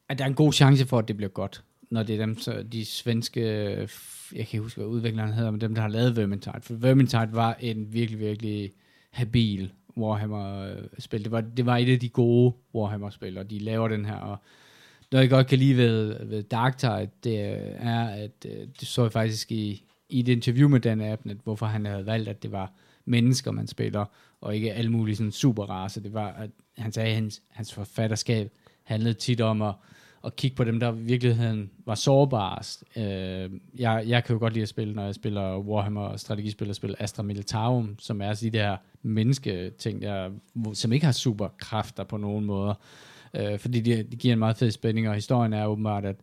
at 0.10 0.18
der 0.18 0.24
er 0.24 0.28
en 0.30 0.36
god 0.36 0.54
chance 0.54 0.86
for, 0.86 1.00
at 1.00 1.08
det 1.08 1.18
bliver 1.18 1.30
godt. 1.30 1.64
Når 1.90 2.04
det 2.04 2.16
er 2.16 2.20
dem, 2.20 2.38
så 2.40 2.64
de 2.72 2.86
svenske... 2.86 3.42
Jeg 3.42 3.88
kan 4.32 4.40
ikke 4.40 4.60
huske, 4.60 4.78
hvad 4.78 4.88
udvikleren 4.88 5.34
hedder, 5.34 5.52
men 5.52 5.62
dem, 5.62 5.76
der 5.76 5.82
har 5.82 5.90
lavet 5.90 6.16
Vermintide. 6.16 6.62
For 6.62 6.74
Vermintide 6.74 7.30
var 7.32 7.58
en 7.60 7.94
virkelig, 7.94 8.20
virkelig 8.20 8.72
habil 9.10 9.72
Warhammer-spil. 9.98 11.24
Det 11.24 11.32
var, 11.32 11.42
det 11.42 11.66
var 11.66 11.78
et 11.78 11.94
af 11.94 12.00
de 12.00 12.10
gode 12.10 12.54
Warhammer-spil, 12.76 13.38
og 13.38 13.50
de 13.50 13.60
laver 13.60 13.88
den 13.88 14.06
her... 14.06 14.16
Og 14.16 14.38
noget, 15.12 15.24
jeg 15.24 15.30
godt 15.30 15.48
kan 15.48 15.60
lide 15.60 15.78
ved, 15.78 16.26
ved 16.26 16.44
Darktide, 16.44 17.10
det 17.24 17.40
er, 17.80 18.08
at 18.08 18.46
øh, 18.46 18.68
det 18.80 18.88
så 18.88 19.02
jeg 19.02 19.12
faktisk 19.12 19.52
i, 19.52 19.84
i 20.10 20.20
et 20.20 20.28
interview 20.28 20.70
med 20.70 20.80
Dan 20.80 21.02
Abnett, 21.02 21.40
hvorfor 21.44 21.66
han 21.66 21.86
havde 21.86 22.06
valgt, 22.06 22.30
at 22.30 22.44
det 22.44 22.52
var 22.52 22.74
mennesker, 23.06 23.52
man 23.52 23.68
spiller, 23.68 24.06
og 24.42 24.56
ikke 24.56 24.74
alle 24.74 24.92
mulige 24.92 25.16
sådan 25.16 25.32
superraser. 25.32 26.02
Det 26.02 26.14
var, 26.14 26.28
at 26.28 26.50
han 26.78 26.92
sagde, 26.92 27.10
at 27.10 27.16
hans, 27.16 27.42
hans 27.50 27.74
forfatterskab 27.74 28.52
handlede 28.84 29.14
tit 29.14 29.42
om 29.42 29.62
at, 29.62 29.74
at 30.26 30.36
kigge 30.36 30.56
på 30.56 30.64
dem, 30.64 30.80
der 30.80 30.94
i 30.94 31.00
virkeligheden 31.00 31.72
var 31.86 31.96
sårbarest. 31.96 32.84
Øh, 32.98 33.52
jeg, 33.80 34.04
jeg 34.08 34.24
kan 34.24 34.34
jo 34.34 34.40
godt 34.40 34.54
lide 34.54 34.64
at 34.64 34.70
spille, 34.70 34.94
når 34.94 35.06
jeg 35.06 35.16
spiller 35.16 35.60
Warhammer 35.60 36.18
strategispil 36.18 36.70
og 36.70 36.76
spiller 36.76 36.98
Astra 37.00 37.24
Militarum, 37.24 37.96
som 38.00 38.22
er 38.22 38.28
altså 38.28 38.46
de 38.46 38.50
der 38.50 38.78
mennesketing, 39.02 40.02
der, 40.02 40.32
som 40.74 40.94
ikke 40.94 41.06
har 41.06 41.14
superkræfter 41.14 42.04
på 42.04 42.18
nogen 42.18 42.46
måder. 42.46 42.74
Øh, 43.36 43.60
fordi 43.60 43.82
det 43.82 44.12
de 44.12 44.18
giver 44.18 44.34
en 44.34 44.40
meget 44.40 44.58
fed 44.58 44.72
spænding, 44.72 45.10
og 45.10 45.16
historien 45.16 45.54
er 45.54 45.66
åbenbart, 45.66 46.06
at... 46.06 46.16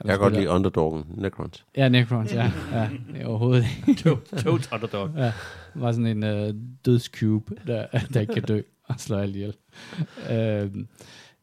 at 0.00 0.06
Jeg 0.06 0.08
kan 0.08 0.18
godt 0.18 0.34
lide 0.34 0.48
underdoggen, 0.48 1.04
Necrons. 1.08 1.64
Ja, 1.76 1.88
Necrons, 1.88 2.32
ja. 2.34 2.52
ja 2.72 2.88
det 3.12 3.22
er 3.22 3.26
overhovedet 3.26 3.66
ikke. 3.88 4.02
Toad 4.42 4.72
Underdog. 4.72 5.10
Ja, 5.16 5.32
var 5.74 5.92
sådan 5.92 6.06
en 6.06 6.24
øh, 6.24 6.54
dødscube, 6.84 7.54
der, 7.66 7.86
der 8.14 8.20
ikke 8.20 8.34
kan 8.34 8.42
dø 8.42 8.60
og 8.84 8.94
slå 8.98 9.16
alt 9.16 9.36
ihjel. 9.36 9.54
Øhm, 10.30 10.88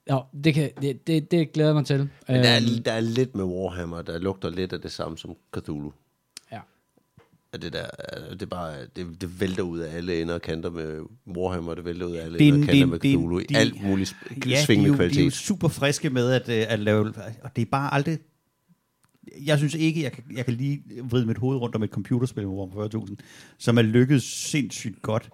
jo, 0.09 0.23
det, 0.43 0.53
kan, 0.53 0.69
det, 0.81 1.07
det, 1.07 1.31
det 1.31 1.51
glæder 1.51 1.69
jeg 1.69 1.75
mig 1.75 1.85
til. 1.85 1.97
Men 1.97 2.09
der 2.27 2.49
er, 2.49 2.57
Øhm, 2.57 2.83
der 2.83 2.91
er 2.91 2.99
lidt 2.99 3.35
med 3.35 3.43
Warhammer, 3.43 4.01
der 4.01 4.19
lugter 4.19 4.49
lidt 4.49 4.73
af 4.73 4.81
det 4.81 4.91
samme 4.91 5.17
som 5.17 5.35
Cthulhu. 5.57 5.93
At 7.53 7.61
det 7.61 7.73
der, 7.73 7.85
øh, 8.17 8.33
det 8.33 8.41
er 8.41 8.45
bare, 8.45 8.75
det, 8.95 9.21
det 9.21 9.41
vælter 9.41 9.63
ud 9.63 9.79
af 9.79 9.95
alle 9.97 10.21
ender 10.21 10.33
og 10.33 10.41
kanter 10.41 10.69
med 10.69 10.99
Warhammer, 11.37 11.75
det 11.75 11.85
vælter 11.85 12.05
ud 12.05 12.15
af 12.15 12.25
alle 12.25 12.39
Det 12.39 12.47
er 12.47 12.53
ender 12.53 12.61
og 12.61 12.65
kanter 12.67 12.79
det 12.81 12.89
med 12.89 12.99
Cthulhu. 12.99 13.39
det 13.39 13.51
i 13.51 13.55
alt 13.55 13.83
muligt 13.83 14.09
sp- 14.09 14.33
Ja, 14.35 14.49
de 14.49 14.53
er, 14.55 14.65
svingende 14.65 14.87
jo, 14.87 14.93
de 14.97 14.99
er 15.03 15.05
jo 15.07 15.09
kvalitet. 15.13 15.33
super 15.33 15.67
friske 15.67 16.09
med 16.09 16.31
at, 16.31 16.49
øh, 16.49 16.65
at 16.73 16.79
lave... 16.79 17.13
Og 17.43 17.55
det 17.55 17.61
er 17.61 17.65
bare 17.71 17.93
aldrig... 17.93 18.17
Jeg 19.45 19.57
synes 19.57 19.73
ikke, 19.75 20.03
jeg 20.03 20.11
kan, 20.11 20.23
jeg 20.35 20.45
kan 20.45 20.53
lige 20.53 20.83
vride 21.03 21.25
mit 21.25 21.37
hoved 21.37 21.57
rundt 21.57 21.75
om 21.75 21.83
et 21.83 21.89
computerspil 21.89 22.47
med 22.47 22.53
Warhammer 22.55 23.05
40.000, 23.07 23.15
som 23.57 23.77
er 23.77 23.81
lykkedes 23.81 24.23
sindssygt 24.23 25.01
godt. 25.01 25.29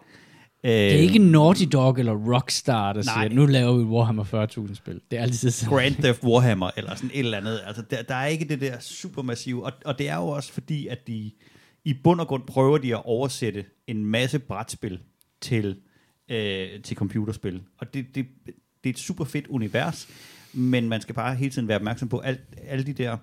Øh, 0.63 0.71
det 0.71 0.91
er 0.93 0.99
ikke 0.99 1.19
Naughty 1.19 1.63
Dog 1.73 1.99
eller 1.99 2.33
Rockstar, 2.33 2.93
der 2.93 3.03
Nej. 3.03 3.27
siger, 3.27 3.35
nu 3.35 3.45
laver 3.45 3.77
vi 3.77 3.83
Warhammer 3.83 4.23
40.000 4.67 4.73
spil. 4.75 5.01
Det 5.11 5.19
er 5.19 5.23
altid 5.23 5.51
sådan. 5.51 5.73
Grand 5.77 5.95
Theft 6.03 6.23
Warhammer, 6.23 6.69
eller 6.77 6.95
sådan 6.95 7.09
et 7.13 7.19
eller 7.19 7.37
andet. 7.37 7.59
Altså, 7.67 7.83
der, 7.89 8.01
der 8.01 8.15
er 8.15 8.25
ikke 8.25 8.45
det 8.45 8.61
der 8.61 8.79
supermassive, 8.79 9.65
og, 9.65 9.71
og 9.85 9.99
det 9.99 10.09
er 10.09 10.15
jo 10.15 10.27
også 10.27 10.53
fordi, 10.53 10.87
at 10.87 11.07
de 11.07 11.31
i 11.87 11.93
bund 12.03 12.21
og 12.21 12.27
grund 12.27 12.43
prøver 12.43 12.77
de 12.77 12.95
at 12.95 13.05
oversætte 13.05 13.65
en 13.87 14.05
masse 14.05 14.39
brætspil 14.39 14.99
til, 15.41 15.81
øh, 16.29 16.81
til 16.81 16.97
computerspil. 16.97 17.63
Og 17.77 17.93
det, 17.93 18.15
det, 18.15 18.27
det 18.45 18.55
er 18.83 18.89
et 18.89 18.99
super 18.99 19.25
fedt 19.25 19.47
univers, 19.47 20.07
men 20.53 20.89
man 20.89 21.01
skal 21.01 21.15
bare 21.15 21.35
hele 21.35 21.51
tiden 21.51 21.67
være 21.67 21.77
opmærksom 21.77 22.09
på, 22.09 22.19
alt, 22.19 22.41
alle 22.57 22.85
de 22.85 22.93
der 22.93 23.17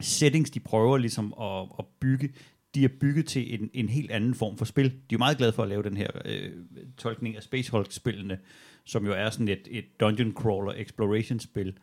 settings, 0.00 0.50
de 0.50 0.60
prøver 0.60 0.98
ligesom 0.98 1.34
at, 1.40 1.68
at 1.78 1.84
bygge, 2.00 2.32
de 2.74 2.84
er 2.84 2.88
bygget 3.00 3.26
til 3.26 3.54
en, 3.54 3.70
en 3.72 3.88
helt 3.88 4.10
anden 4.10 4.34
form 4.34 4.58
for 4.58 4.64
spil. 4.64 4.84
De 4.84 4.90
er 4.90 5.00
jo 5.12 5.18
meget 5.18 5.38
glade 5.38 5.52
for 5.52 5.62
at 5.62 5.68
lave 5.68 5.82
den 5.82 5.96
her 5.96 6.10
øh, 6.24 6.52
tolkning 6.98 7.36
af 7.36 7.42
Space 7.42 7.70
Hulk-spillene, 7.70 8.38
som 8.84 9.06
jo 9.06 9.12
er 9.12 9.30
sådan 9.30 9.48
et, 9.48 9.68
et 9.70 10.00
dungeon 10.00 10.32
crawler 10.32 10.72
exploration 10.76 11.40
spil. 11.40 11.78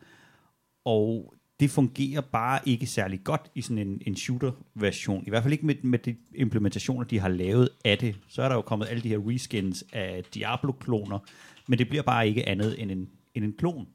Og 0.84 1.34
det 1.60 1.70
fungerer 1.70 2.20
bare 2.20 2.60
ikke 2.66 2.86
særlig 2.86 3.20
godt 3.24 3.50
i 3.54 3.62
sådan 3.62 3.78
en, 3.78 4.02
en 4.06 4.16
shooter-version. 4.16 5.24
I 5.26 5.30
hvert 5.30 5.42
fald 5.42 5.52
ikke 5.52 5.66
med, 5.66 5.74
med 5.82 5.98
de 5.98 6.16
implementationer, 6.34 7.04
de 7.04 7.18
har 7.20 7.28
lavet 7.28 7.68
af 7.84 7.98
det. 7.98 8.16
Så 8.28 8.42
er 8.42 8.48
der 8.48 8.54
jo 8.54 8.62
kommet 8.62 8.88
alle 8.90 9.02
de 9.02 9.08
her 9.08 9.18
reskins 9.18 9.84
af 9.92 10.24
Diablo-kloner, 10.34 11.18
men 11.66 11.78
det 11.78 11.88
bliver 11.88 12.02
bare 12.02 12.28
ikke 12.28 12.48
andet 12.48 12.82
end 12.82 12.90
en, 12.90 13.08
end 13.34 13.44
en 13.44 13.52
klon 13.58 13.86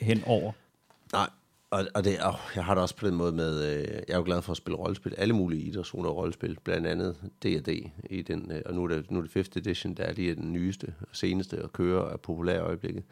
henover. 0.00 0.52
Nej, 1.12 1.28
Og, 1.70 1.86
og 1.94 2.04
det, 2.04 2.18
åh, 2.26 2.34
jeg 2.54 2.64
har 2.64 2.74
det 2.74 2.82
også 2.82 2.96
på 2.96 3.06
den 3.06 3.14
måde 3.14 3.32
med, 3.32 3.64
øh, 3.64 3.84
jeg 3.84 4.02
er 4.08 4.16
jo 4.16 4.24
glad 4.24 4.42
for 4.42 4.50
at 4.50 4.56
spille 4.56 4.76
rollespil, 4.76 5.14
alle 5.18 5.34
mulige 5.34 5.62
idrætszoner 5.62 6.08
og 6.08 6.16
rollespil, 6.16 6.56
blandt 6.64 6.86
andet 6.86 7.16
D&D 7.42 7.90
i 8.10 8.22
den, 8.22 8.52
øh, 8.52 8.62
og 8.66 8.74
nu 8.74 8.84
er 8.84 8.88
det, 8.88 9.10
nu 9.10 9.18
er 9.18 9.22
det 9.22 9.36
5th 9.36 9.58
edition, 9.58 9.94
der 9.94 10.02
er 10.02 10.12
lige 10.12 10.34
den 10.34 10.52
nyeste 10.52 10.94
og 11.00 11.16
seneste 11.16 11.64
og 11.64 11.72
kører 11.72 12.00
og 12.00 12.12
er 12.12 12.16
populær 12.16 12.54
i 12.54 12.58
øjeblikket. 12.62 13.04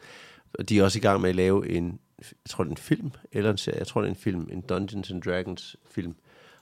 Og 0.59 0.69
de 0.69 0.79
er 0.79 0.83
også 0.83 0.99
i 0.99 1.01
gang 1.01 1.21
med 1.21 1.29
at 1.29 1.35
lave 1.35 1.69
en, 1.69 1.99
jeg 2.19 2.49
tror 2.49 2.63
det 2.63 2.69
er 2.71 2.73
en 2.73 2.77
film, 2.77 3.11
eller 3.31 3.51
en 3.51 3.57
serie, 3.57 3.77
jeg 3.79 3.87
tror 3.87 4.01
det 4.01 4.07
er 4.07 4.11
en 4.11 4.15
film, 4.19 4.49
en 4.51 4.61
Dungeons 4.61 5.11
and 5.11 5.21
Dragons 5.21 5.75
film. 5.91 6.15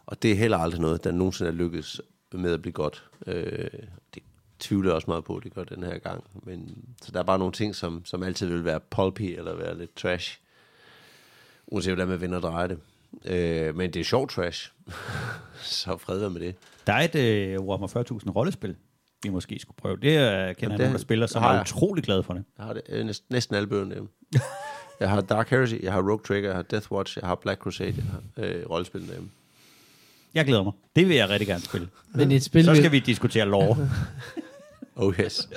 Og 0.06 0.22
det 0.22 0.32
er 0.32 0.36
heller 0.36 0.58
aldrig 0.58 0.82
noget, 0.82 1.03
der 1.03 1.12
nogensinde 1.12 1.51
er 1.51 1.56
lykkedes 1.56 2.01
med 2.32 2.53
at 2.53 2.62
blive 2.62 2.74
godt. 2.74 3.03
Øh, 3.28 3.68
det 4.14 4.24
tvivler 4.60 4.89
jeg 4.89 4.95
også 4.95 5.08
meget 5.08 5.24
på, 5.24 5.36
at 5.38 5.43
det 5.43 5.53
gør 5.53 5.64
den 5.64 5.84
her 5.84 5.97
gang. 5.97 6.24
Men, 6.43 6.86
så 7.01 7.12
der 7.12 7.20
er 7.20 7.24
bare 7.24 7.39
nogle 7.39 7.53
ting, 7.53 7.76
som, 7.76 8.06
som 8.06 8.24
altid 8.24 8.47
vil 8.47 8.66
være 8.66 8.80
pulpy 8.80 9.22
eller 9.22 9.56
være 9.56 9.78
lidt 9.78 9.95
trash. 9.95 10.39
Uanset 11.68 11.93
hvordan 11.93 12.08
man 12.08 12.22
vender 12.22 12.36
og 12.38 12.41
drejer 12.41 12.68
det. 12.68 12.80
Øh, 13.26 13.76
men 13.76 13.93
det 13.93 13.99
er 13.99 14.03
sjovt 14.03 14.32
trash. 14.32 14.72
så 15.62 15.97
fred 15.97 16.20
være 16.20 16.30
med 16.30 16.41
det. 16.41 16.56
Der 16.88 16.93
er 16.93 17.01
et 17.01 17.16
øh, 17.16 17.60
Warhammer 17.62 17.88
40.000 17.88 18.30
rollespil, 18.32 18.76
vi 19.24 19.30
måske 19.30 19.60
skulle 19.60 19.78
prøve. 19.78 19.97
Det 19.97 20.08
øh, 20.08 20.16
kender 20.16 20.39
jeg 20.39 20.56
det- 20.60 20.80
nogen, 20.80 20.91
der 20.91 20.97
spiller, 20.97 21.28
som 21.28 21.43
er 21.43 21.51
jeg. 21.51 21.62
utrolig 21.62 22.03
glade 22.03 22.24
for 22.24 22.34
det. 22.34 22.43
Jeg 22.58 22.66
har 22.66 22.74
det, 22.74 22.82
øh, 22.89 23.06
næsten, 23.06 23.28
næsten 23.30 23.56
alle 23.56 23.68
bøgerne. 23.68 23.95
jeg 25.00 25.10
har 25.10 25.22
Dark 25.22 25.50
Heresy, 25.50 25.74
jeg 25.84 25.93
har 25.93 26.00
Rogue 26.02 26.20
Trigger, 26.28 26.50
jeg 26.50 26.56
har 26.56 26.64
Death 26.64 26.91
Watch, 26.91 27.18
jeg 27.22 27.28
har 27.28 27.36
Black 27.36 27.60
Crusade, 27.60 27.93
jeg 27.98 28.04
har 28.06 28.22
øh, 28.38 28.70
rollespillene 28.70 29.12
hjemme. 29.14 29.30
Jeg 30.34 30.46
glæder 30.46 30.64
mig. 30.64 30.74
Det 30.96 31.08
vil 31.08 31.16
jeg 31.16 31.30
rigtig 31.30 31.48
gerne 31.48 31.62
spille. 31.64 31.88
Men 32.14 32.32
et 32.32 32.43
spil, 32.43 32.66
Så 32.66 32.76
skal 32.76 32.91
vi 32.91 33.00
diskutere 33.00 33.46
lore. 33.46 33.78
Oh 34.98 35.14
yes. 35.20 35.50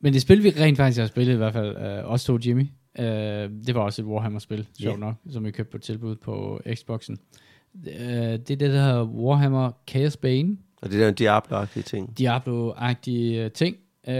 men 0.00 0.12
det 0.12 0.22
spil, 0.22 0.42
vi 0.42 0.50
rent 0.50 0.76
faktisk 0.76 1.00
har 1.00 1.06
spillet, 1.06 1.34
i 1.34 1.36
hvert 1.36 1.52
fald 1.52 1.76
øh, 1.76 2.10
os 2.12 2.24
to 2.24 2.38
Jimmy, 2.46 2.66
øh, 2.98 3.04
det 3.66 3.74
var 3.74 3.80
også 3.80 4.02
et 4.02 4.06
Warhammer-spil, 4.08 4.66
sjovt 4.80 4.94
Ja. 4.94 5.00
nok, 5.00 5.14
som 5.30 5.44
vi 5.44 5.50
købte 5.50 5.70
på 5.72 5.78
tilbud 5.78 6.16
på 6.16 6.60
Xboxen. 6.74 7.18
Øh, 7.86 7.92
det 8.02 8.32
er 8.32 8.36
det, 8.36 8.60
der 8.60 8.66
hedder 8.68 9.04
Warhammer 9.04 9.70
Chaos 9.88 10.16
Bane. 10.16 10.56
Og 10.82 10.90
det 10.90 11.00
der 11.00 11.08
en 11.08 11.14
Diablo-agtige 11.14 11.82
ting. 11.82 12.14
Diablo-agtige 12.20 13.48
ting. 13.48 13.76
Øh, 14.08 14.14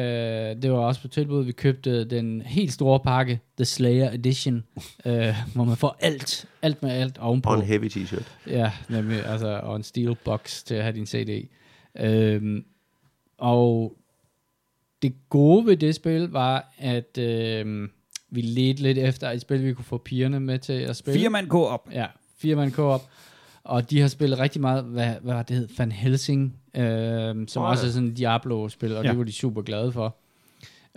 det 0.63 0.73
var 0.73 0.79
også 0.79 1.01
på 1.01 1.09
tilbud. 1.09 1.45
Vi 1.45 1.53
købte 1.53 2.05
den 2.05 2.43
helt 2.43 2.73
store 2.73 3.01
pakke, 3.01 3.41
The 3.57 3.65
Slayer 3.65 4.11
Edition, 4.13 4.65
øh, 5.07 5.35
hvor 5.55 5.65
man 5.65 5.77
får 5.77 5.97
alt, 6.01 6.47
alt 6.63 6.83
med 6.83 6.91
alt 6.91 7.19
ovenpå. 7.19 7.51
Og 7.51 7.57
en 7.57 7.63
heavy 7.63 7.89
t-shirt. 7.89 8.25
Ja, 8.47 8.73
nemlig, 8.89 9.27
altså, 9.27 9.61
og 9.63 9.77
en 9.77 9.83
steel 9.83 10.17
box 10.25 10.63
til 10.65 10.75
at 10.75 10.83
have 10.83 10.95
din 10.95 11.07
CD 11.07 11.29
i. 11.29 11.49
Øhm, 11.99 12.65
og 13.39 13.97
det 15.03 15.15
gode 15.29 15.67
ved 15.67 15.77
det 15.77 15.95
spil 15.95 16.29
var, 16.29 16.75
at 16.79 17.19
øhm, 17.19 17.91
vi 18.31 18.41
ledte 18.41 18.83
lidt 18.83 18.99
efter 18.99 19.31
et 19.31 19.41
spil, 19.41 19.65
vi 19.65 19.75
kunne 19.75 19.85
få 19.85 19.99
pigerne 19.99 20.41
med 20.41 20.59
til 20.59 20.73
at 20.73 20.97
spille. 20.97 21.21
Fire 21.21 21.31
mand 21.31 21.51
op. 21.51 21.89
Ja, 21.93 22.07
fire 22.39 22.57
mand 22.57 22.73
co-op. 22.73 23.03
Og 23.65 23.91
de 23.91 24.01
har 24.01 24.09
spillet 24.09 24.39
rigtig 24.39 24.61
meget, 24.61 24.85
hvad, 24.85 25.15
hvad 25.23 25.35
var 25.35 25.43
det 25.43 25.57
hed, 25.57 25.69
Van 25.79 25.93
Helsing, 25.93 26.57
øhm, 26.77 27.49
som 27.49 27.63
Åh, 27.63 27.69
også 27.69 27.87
er 27.87 27.91
sådan 27.91 28.09
et 28.09 28.17
Diablo-spil, 28.19 28.97
og 28.97 29.05
Ja. 29.05 29.11
det 29.11 29.19
var 29.19 29.25
de 29.25 29.33
super 29.33 29.63
glade 29.63 29.93
for. 29.93 30.17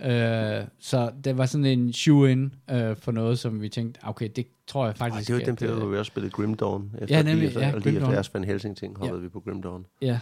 Øh, 0.00 0.64
så 0.78 1.12
det 1.24 1.38
var 1.38 1.46
sådan 1.46 1.64
en 1.64 1.92
shoe-in 1.92 2.52
øh, 2.70 2.96
for 2.96 3.12
noget, 3.12 3.38
som 3.38 3.60
vi 3.62 3.68
tænkte, 3.68 4.00
okay, 4.02 4.28
det 4.36 4.46
tror 4.66 4.86
jeg 4.86 4.96
faktisk... 4.96 5.28
det 5.28 5.34
var 5.36 5.40
den 5.44 5.56
periode, 5.56 5.74
øh, 5.76 5.82
hvor 5.82 5.90
vi 5.90 5.98
også 5.98 6.08
spillede 6.10 6.30
Grim 6.32 6.54
Dawn. 6.54 6.90
Efter 6.98 7.16
Ja, 7.16 7.22
nemlig, 7.22 7.48
lige, 7.48 7.60
ja, 7.60 7.66
og 7.66 7.72
Grim 7.72 7.82
lige 7.82 7.96
efter 7.96 8.10
deres 8.10 8.34
Van 8.34 8.44
Helsing 8.44 8.76
ting 8.76 8.98
hoppede 8.98 9.18
Ja. 9.20 9.22
vi 9.22 9.28
på 9.28 9.40
Grim 9.40 9.62
Dawn. 9.62 9.86
Ja, 10.02 10.18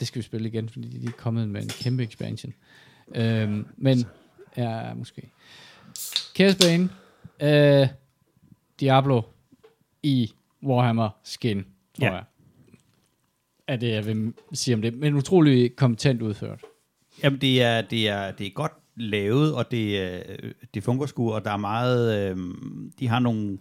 det 0.00 0.06
skal 0.06 0.18
vi 0.18 0.22
spille 0.22 0.48
igen, 0.48 0.68
fordi 0.68 0.88
de 0.88 1.06
er 1.06 1.10
kommet 1.18 1.48
med 1.48 1.62
en 1.62 1.68
kæmpe 1.68 2.02
expansion. 2.02 2.52
Øhm, 3.14 3.66
men, 3.76 4.04
ja, 4.56 4.94
måske. 4.94 5.30
Chaos 6.34 6.54
Bane, 6.56 6.88
øh, 7.82 7.88
Diablo 8.80 9.22
i 10.02 10.32
Warhammer 10.62 11.10
skin, 11.24 11.64
tror 11.98 12.06
Ja. 12.06 12.12
jeg. 12.12 12.22
Er 13.68 13.76
det, 13.76 13.88
jeg 13.90 14.06
vil 14.06 14.32
sige 14.52 14.74
om 14.74 14.82
det. 14.82 14.94
Men 14.94 15.14
utrolig 15.14 15.76
kompetent 15.76 16.22
udført. 16.22 16.60
Jamen, 17.22 17.40
det 17.40 17.62
er, 17.62 17.80
det 17.82 18.08
er, 18.08 18.30
det 18.30 18.46
er 18.46 18.50
godt 18.50 18.72
lavet, 18.96 19.54
og 19.54 19.70
det, 19.70 20.00
øh, 20.00 20.52
det 20.74 20.82
fungerer 20.84 21.06
sgu, 21.06 21.32
og 21.32 21.44
der 21.44 21.50
er 21.50 21.56
meget... 21.56 22.30
Øh, 22.30 22.36
de 22.98 23.08
har 23.08 23.18
nogle... 23.18 23.58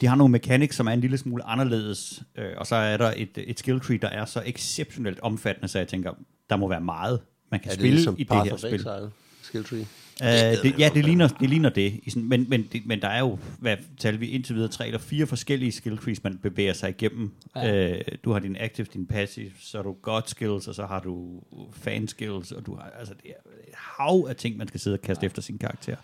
De 0.00 0.06
har 0.06 0.16
nogle 0.16 0.32
mechanics, 0.32 0.76
som 0.76 0.86
er 0.86 0.90
en 0.90 1.00
lille 1.00 1.18
smule 1.18 1.44
anderledes, 1.44 2.22
øh, 2.36 2.50
og 2.56 2.66
så 2.66 2.76
er 2.76 2.96
der 2.96 3.12
et, 3.16 3.30
et 3.36 3.58
skill 3.58 3.80
tree, 3.80 3.98
der 3.98 4.08
er 4.08 4.24
så 4.24 4.42
exceptionelt 4.46 5.20
omfattende, 5.20 5.68
så 5.68 5.78
jeg 5.78 5.88
tænker, 5.88 6.12
der 6.50 6.56
må 6.56 6.68
være 6.68 6.80
meget, 6.80 7.20
man 7.50 7.60
kan 7.60 7.66
Er 7.68 7.70
det 7.70 7.80
spille 7.80 7.94
ligesom 7.94 8.14
i 8.18 8.24
det 8.24 8.42
her 8.44 8.56
spil. 8.56 8.74
Exile? 8.74 9.10
Skill 9.42 9.64
tree? 9.64 9.86
Uh, 10.22 10.28
det, 10.62 10.78
ja, 10.78 10.90
det 10.94 11.04
ligner, 11.04 11.28
det 11.28 11.50
ligner 11.50 11.68
det. 11.68 12.00
I 12.02 12.10
sådan, 12.10 12.28
men, 12.28 12.46
men, 12.48 12.68
det. 12.72 12.86
men 12.86 13.02
der 13.02 13.08
er 13.08 13.18
jo, 13.18 13.38
hvad 13.58 13.76
taler 13.98 14.18
vi 14.18 14.28
indtil 14.28 14.54
videre, 14.54 14.70
tre 14.70 14.86
eller 14.86 14.98
fire 14.98 15.26
forskellige 15.26 15.72
skill 15.72 15.98
trees, 15.98 16.24
man 16.24 16.38
bevæger 16.38 16.72
sig 16.72 16.90
igennem. 16.90 17.30
Ja. 17.56 17.92
Uh, 17.92 18.00
du 18.24 18.32
har 18.32 18.38
din 18.38 18.56
active, 18.60 18.86
din 18.94 19.06
passive, 19.06 19.50
så 19.60 19.78
har 19.78 19.82
du 19.82 19.92
god 20.02 20.22
skills, 20.26 20.68
og 20.68 20.74
så 20.74 20.86
har 20.86 21.00
du 21.00 21.42
fan 21.72 22.08
skills, 22.08 22.52
og 22.52 22.66
du 22.66 22.74
har, 22.74 22.92
altså 22.98 23.14
det 23.14 23.30
er 23.30 23.50
et 23.68 23.74
hav 23.74 24.26
af 24.28 24.36
ting, 24.36 24.56
man 24.56 24.68
skal 24.68 24.80
sidde 24.80 24.94
og 24.94 25.00
kaste 25.00 25.22
ja. 25.22 25.26
efter 25.26 25.42
sin 25.42 25.58
karakter. 25.58 25.96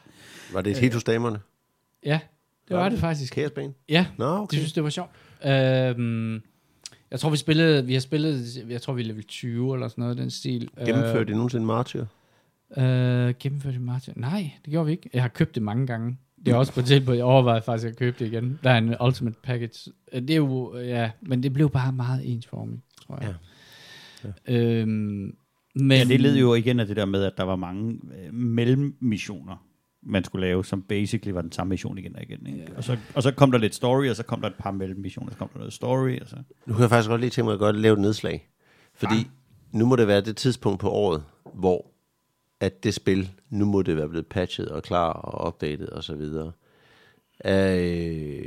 Var 0.52 0.60
det 0.60 0.70
et 0.70 0.78
hit 0.78 0.94
hos 0.94 1.04
damerne? 1.04 1.38
Ja, 2.04 2.20
det 2.68 2.76
var 2.76 2.88
det 2.88 2.98
faktisk. 2.98 3.32
Chaos 3.32 3.50
Bane? 3.50 3.72
Ja, 3.88 4.06
Nå, 4.18 4.24
okay. 4.24 4.42
okay. 4.42 4.56
de 4.56 4.60
synes, 4.60 4.72
det 4.72 4.84
var 4.84 4.90
sjovt. 4.90 5.10
Øhm, 5.44 6.42
jeg 7.10 7.20
tror, 7.20 7.30
vi 7.30 7.36
spillede, 7.36 7.86
vi 7.86 7.92
har 7.92 8.00
spillet, 8.00 8.64
jeg 8.68 8.82
tror, 8.82 8.92
vi 8.92 9.02
er 9.02 9.06
level 9.06 9.24
20 9.24 9.74
eller 9.74 9.88
sådan 9.88 10.02
noget 10.02 10.16
i 10.16 10.20
den 10.20 10.30
stil. 10.30 10.68
Gennemførte 10.86 11.24
de 11.24 11.36
nogensinde 11.36 11.66
Martyr? 11.66 12.04
Øh, 12.76 13.34
gennemførte 13.40 13.78
vi 13.78 13.84
Martin? 13.84 14.14
Nej, 14.16 14.50
det 14.64 14.70
gjorde 14.70 14.86
vi 14.86 14.92
ikke. 14.92 15.10
Jeg 15.14 15.22
har 15.22 15.28
købt 15.28 15.54
det 15.54 15.62
mange 15.62 15.86
gange. 15.86 16.18
Det 16.46 16.52
er 16.52 16.56
også 16.56 16.72
på 16.72 16.82
tilbud. 16.82 17.14
Jeg 17.14 17.24
overvejede 17.24 17.62
faktisk 17.62 17.88
at 17.88 17.96
købe 17.96 18.16
det 18.18 18.26
igen. 18.32 18.58
Der 18.64 18.70
er 18.70 18.78
en 18.78 18.94
Ultimate 19.04 19.36
Package. 19.42 19.90
Øh, 20.12 20.22
Det 20.22 20.30
er 20.30 20.36
jo, 20.36 20.78
ja, 20.78 21.10
men 21.22 21.42
det 21.42 21.52
blev 21.52 21.70
bare 21.70 21.92
meget 21.92 22.32
ensformigt, 22.32 22.82
tror 23.06 23.18
jeg. 23.22 23.34
Ja. 24.24 24.54
Øhm, 24.54 24.88
men, 24.90 25.34
Men, 25.74 25.90
ja, 25.98 26.04
det 26.04 26.20
led 26.20 26.36
jo 26.36 26.54
igen 26.54 26.80
af 26.80 26.86
det 26.86 26.96
der 26.96 27.04
med, 27.04 27.24
at 27.24 27.32
der 27.36 27.42
var 27.42 27.56
mange 27.56 27.92
øh, 28.24 28.34
mellemmissioner, 28.34 29.66
man 30.02 30.24
skulle 30.24 30.46
lave, 30.46 30.64
som 30.64 30.82
basically 30.82 31.32
var 31.32 31.42
den 31.42 31.52
samme 31.52 31.68
mission 31.68 31.98
igen 31.98 32.16
og 32.16 32.22
igen. 32.22 32.46
Ikke? 32.46 32.58
Ja. 32.58 32.76
Og, 32.76 32.84
så, 32.84 32.96
og 33.14 33.22
så 33.22 33.30
kom 33.32 33.50
der 33.50 33.58
lidt 33.58 33.74
story, 33.74 34.08
og 34.08 34.16
så 34.16 34.22
kom 34.22 34.40
der 34.40 34.48
et 34.48 34.54
par 34.58 34.70
mellemmissioner, 34.70 35.30
så 35.30 35.36
kom 35.38 35.48
der 35.48 35.58
noget 35.58 35.72
story, 35.72 36.18
og 36.20 36.28
så... 36.28 36.36
Nu 36.66 36.74
kan 36.74 36.80
jeg 36.82 36.90
faktisk 36.90 37.08
godt 37.08 37.20
lige 37.20 37.30
tænke 37.30 37.44
mig 37.46 37.52
at 37.52 37.58
godt 37.58 37.76
lave 37.76 37.92
et 37.92 38.00
nedslag. 38.00 38.48
Fordi 38.94 39.14
Ja. 39.14 39.78
nu 39.78 39.86
må 39.86 39.96
det 39.96 40.06
være 40.06 40.20
det 40.20 40.36
tidspunkt 40.36 40.80
på 40.80 40.90
året, 40.90 41.22
hvor 41.54 41.89
at 42.60 42.84
det 42.84 42.94
spil, 42.94 43.30
nu 43.50 43.64
må 43.64 43.82
det 43.82 43.96
være 43.96 44.08
blevet 44.08 44.26
patchet 44.26 44.68
og 44.68 44.82
klar 44.82 45.12
og 45.12 45.34
opdateret 45.34 45.90
og 45.90 46.04
så 46.04 46.14
videre. 46.14 46.52
Øh, 47.44 48.42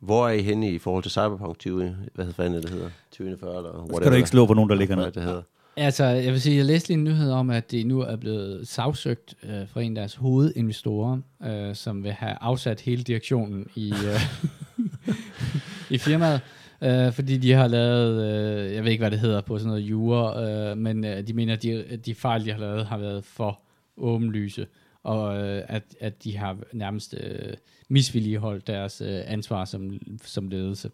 hvor 0.00 0.28
er 0.28 0.32
I 0.32 0.42
henne 0.42 0.70
i 0.70 0.78
forhold 0.78 1.02
til 1.02 1.12
Cyberpunk 1.12 1.58
20? 1.58 1.96
Hvad 2.14 2.32
fanden 2.32 2.62
det 2.62 2.70
hedder? 2.70 2.90
2040 3.10 3.56
eller 3.56 3.70
whatever. 3.70 3.96
Skal 3.96 4.12
du 4.12 4.16
ikke 4.16 4.28
slå 4.28 4.46
på 4.46 4.54
nogen, 4.54 4.70
der 4.70 4.76
ligger 4.76 4.96
ned? 4.96 5.12
det 5.12 5.22
hedder. 5.22 5.42
Altså, 5.76 6.04
jeg 6.04 6.32
vil 6.32 6.40
sige, 6.40 6.56
jeg 6.56 6.64
læste 6.64 6.88
lige 6.88 6.98
en 6.98 7.04
nyhed 7.04 7.30
om, 7.30 7.50
at 7.50 7.70
det 7.70 7.86
nu 7.86 8.00
er 8.00 8.16
blevet 8.16 8.68
sagsøgt 8.68 9.34
øh, 9.42 9.68
fra 9.68 9.80
en 9.80 9.96
af 9.96 10.00
deres 10.00 10.14
hovedinvestorer, 10.14 11.18
øh, 11.44 11.74
som 11.74 12.04
vil 12.04 12.12
have 12.12 12.36
afsat 12.40 12.80
hele 12.80 13.02
direktionen 13.02 13.66
i, 13.74 13.92
øh, 13.92 14.20
i 15.94 15.98
firmaet. 15.98 16.40
Øh, 16.82 17.12
fordi 17.12 17.38
de 17.38 17.52
har 17.52 17.66
lavet, 17.66 18.24
øh, 18.24 18.74
jeg 18.74 18.84
ved 18.84 18.90
ikke, 18.90 19.02
hvad 19.02 19.10
det 19.10 19.20
hedder 19.20 19.40
på 19.40 19.58
sådan 19.58 19.68
noget 19.68 19.82
jura, 19.82 20.42
øh, 20.42 20.78
men 20.78 21.04
øh, 21.04 21.26
de 21.26 21.32
mener, 21.32 21.52
at 21.52 21.62
de, 21.62 21.84
at 21.90 22.06
de 22.06 22.14
fejl, 22.14 22.44
de 22.44 22.50
har 22.52 22.58
lavet, 22.58 22.86
har 22.86 22.98
været 22.98 23.24
for 23.24 23.60
åbenlyse, 23.96 24.66
og 25.02 25.36
øh, 25.36 25.62
at, 25.68 25.82
at 26.00 26.24
de 26.24 26.36
har 26.36 26.56
nærmest 26.72 27.14
øh, 27.20 27.54
misvilligeholdt 27.88 28.66
deres 28.66 29.00
øh, 29.00 29.20
ansvar 29.26 29.64
som, 29.64 29.98
som 30.22 30.48
ledelse. 30.48 30.90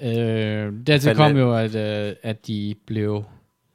Øh, 0.00 0.72
dertil 0.86 1.14
kom 1.14 1.36
jo, 1.36 1.54
at, 1.54 1.74
øh, 1.74 2.16
at 2.22 2.46
de 2.46 2.74
blev 2.86 3.24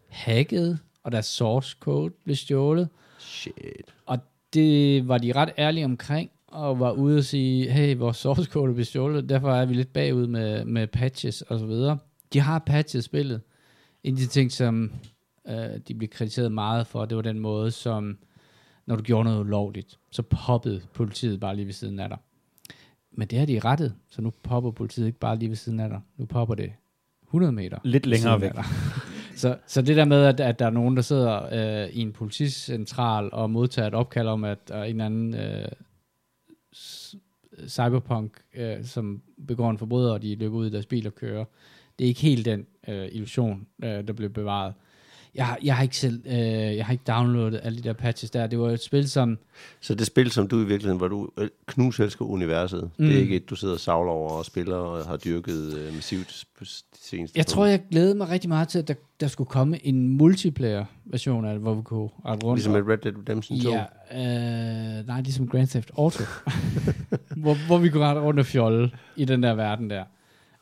hacket, 0.09 0.79
og 1.03 1.11
deres 1.11 1.25
source 1.25 1.77
code 1.79 2.13
blev 2.23 2.35
stjålet. 2.35 2.89
Shit. 3.19 3.93
Og 4.05 4.19
det 4.53 5.07
var 5.07 5.17
de 5.17 5.31
ret 5.31 5.49
ærlige 5.57 5.85
omkring, 5.85 6.29
og 6.55 6.79
var 6.79 6.91
ude 6.91 7.17
og 7.17 7.23
sige, 7.23 7.71
hey, 7.71 7.97
vores 7.97 8.17
source 8.17 8.43
code 8.43 8.69
er 8.69 8.73
blevet 8.73 8.87
stjålet, 8.87 9.29
derfor 9.29 9.51
er 9.51 9.65
vi 9.65 9.73
lidt 9.73 9.93
bagud 9.93 10.27
med, 10.27 10.65
med 10.65 10.87
patches 10.87 11.41
og 11.41 11.59
så 11.59 11.65
videre. 11.65 11.97
De 12.33 12.39
har 12.39 12.59
patchet 12.59 13.03
spillet. 13.03 13.41
En 14.03 14.13
af 14.13 14.17
de 14.17 14.27
ting, 14.27 14.51
som 14.51 14.91
øh, 15.47 15.79
de 15.87 15.93
blev 15.93 16.09
kritiseret 16.09 16.51
meget 16.51 16.87
for, 16.87 17.05
det 17.05 17.15
var 17.15 17.21
den 17.21 17.39
måde, 17.39 17.71
som 17.71 18.17
når 18.85 18.95
du 18.95 19.03
gjorde 19.03 19.23
noget 19.23 19.39
ulovligt, 19.39 19.99
så 20.11 20.21
poppede 20.21 20.81
politiet 20.93 21.39
bare 21.39 21.55
lige 21.55 21.65
ved 21.65 21.73
siden 21.73 21.99
af 21.99 22.09
dig. 22.09 22.17
Men 23.11 23.27
det 23.27 23.39
har 23.39 23.45
de 23.45 23.59
rettet, 23.59 23.95
så 24.09 24.21
nu 24.21 24.33
popper 24.43 24.71
politiet 24.71 25.07
ikke 25.07 25.19
bare 25.19 25.37
lige 25.39 25.49
ved 25.49 25.55
siden 25.55 25.79
af 25.79 25.89
dig. 25.89 26.01
Nu 26.17 26.25
popper 26.25 26.55
det 26.55 26.71
100 27.23 27.51
meter. 27.51 27.77
Lidt 27.83 28.05
længere 28.05 28.41
væk. 28.41 28.51
så, 29.35 29.57
så 29.67 29.81
det 29.81 29.95
der 29.97 30.05
med, 30.05 30.25
at, 30.25 30.39
at 30.39 30.59
der 30.59 30.65
er 30.65 30.69
nogen, 30.69 30.95
der 30.95 31.01
sidder 31.01 31.45
øh, 31.83 31.89
i 31.89 32.01
en 32.01 32.11
politicentral 32.11 33.29
og 33.31 33.49
modtager 33.49 33.87
et 33.87 33.93
opkald 33.93 34.27
om, 34.27 34.43
at 34.43 34.67
der 34.67 34.75
er 34.75 34.83
en 34.83 35.01
anden 35.01 35.35
øh, 35.35 35.67
cyberpunk, 37.67 38.31
øh, 38.53 38.85
som 38.85 39.21
begår 39.47 39.69
en 39.69 39.77
forbryder, 39.77 40.13
og 40.13 40.21
de 40.21 40.35
løber 40.35 40.57
ud 40.57 40.67
i 40.67 40.71
deres 40.71 40.85
bil 40.85 41.07
og 41.07 41.15
kører. 41.15 41.45
Det 41.99 42.05
er 42.05 42.09
ikke 42.09 42.21
helt 42.21 42.45
den 42.45 42.67
øh, 42.87 43.07
illusion, 43.11 43.67
øh, 43.83 44.07
der 44.07 44.13
blev 44.13 44.29
bevaret. 44.29 44.73
Jeg, 45.35 45.45
har- 45.47 45.57
jeg 45.63 45.75
har 45.75 45.83
ikke 45.83 45.97
selv, 45.97 46.21
øh, 46.25 46.33
jeg 46.77 46.85
har 46.85 46.91
ikke 46.91 47.03
downloadet 47.07 47.59
alle 47.63 47.77
de 47.77 47.83
der 47.83 47.93
patches 47.93 48.31
der. 48.31 48.47
Det 48.47 48.59
var 48.59 48.69
et 48.69 48.81
spil, 48.83 49.09
som, 49.09 49.37
Så 49.81 49.95
det 49.95 50.07
spil, 50.07 50.31
som 50.31 50.47
du 50.47 50.55
i 50.61 50.65
virkeligheden, 50.65 50.97
hvor 50.97 51.07
du 51.07 51.29
øh, 51.37 51.49
knuselsker 51.65 52.25
universet, 52.25 52.81
mm. 52.83 53.05
det 53.05 53.13
er 53.13 53.17
Mm. 53.17 53.21
ikke 53.23 53.35
et, 53.35 53.49
du 53.49 53.55
sidder 53.55 53.73
og 53.73 53.79
savler 53.79 54.11
over 54.11 54.31
og 54.31 54.45
spiller 54.45 54.75
og 54.75 55.05
har 55.05 55.17
dyrket 55.17 55.73
øh, 55.77 55.93
massivt 55.93 56.45
de 56.59 56.65
seneste 57.01 57.37
jeg 57.37 57.45
tror, 57.47 57.65
jeg 57.65 57.81
glædede 57.91 58.15
mig 58.15 58.29
rigtig 58.29 58.49
meget 58.49 58.67
til, 58.67 58.79
at 58.79 58.87
der, 58.87 58.93
der 59.19 59.27
skulle 59.27 59.47
komme 59.49 59.85
en 59.85 60.07
multiplayer-version 60.17 61.45
af 61.45 61.53
det, 61.53 61.61
hvor 61.61 61.73
vi 61.73 61.81
kunne 61.81 62.09
rette 62.25 62.45
rundt. 62.45 62.57
Ligesom 62.59 62.75
et 62.75 62.87
Red 62.87 62.97
Dead 62.97 63.13
Redemption 63.17 63.59
2. 63.59 63.69
Ja, 63.69 63.83
øh, 64.99 65.07
nej, 65.07 65.21
ligesom 65.21 65.47
Grand 65.47 65.67
Theft 65.67 65.91
Auto. 65.97 66.23
hvor, 67.41 67.67
hvor 67.67 67.77
vi 67.77 67.89
kunne 67.89 68.03
rette 68.05 68.21
rundt 68.21 68.39
og 68.39 68.45
fjolle 68.45 68.91
i 69.15 69.25
den 69.25 69.43
der 69.43 69.53
verden 69.55 69.89
der. 69.89 70.03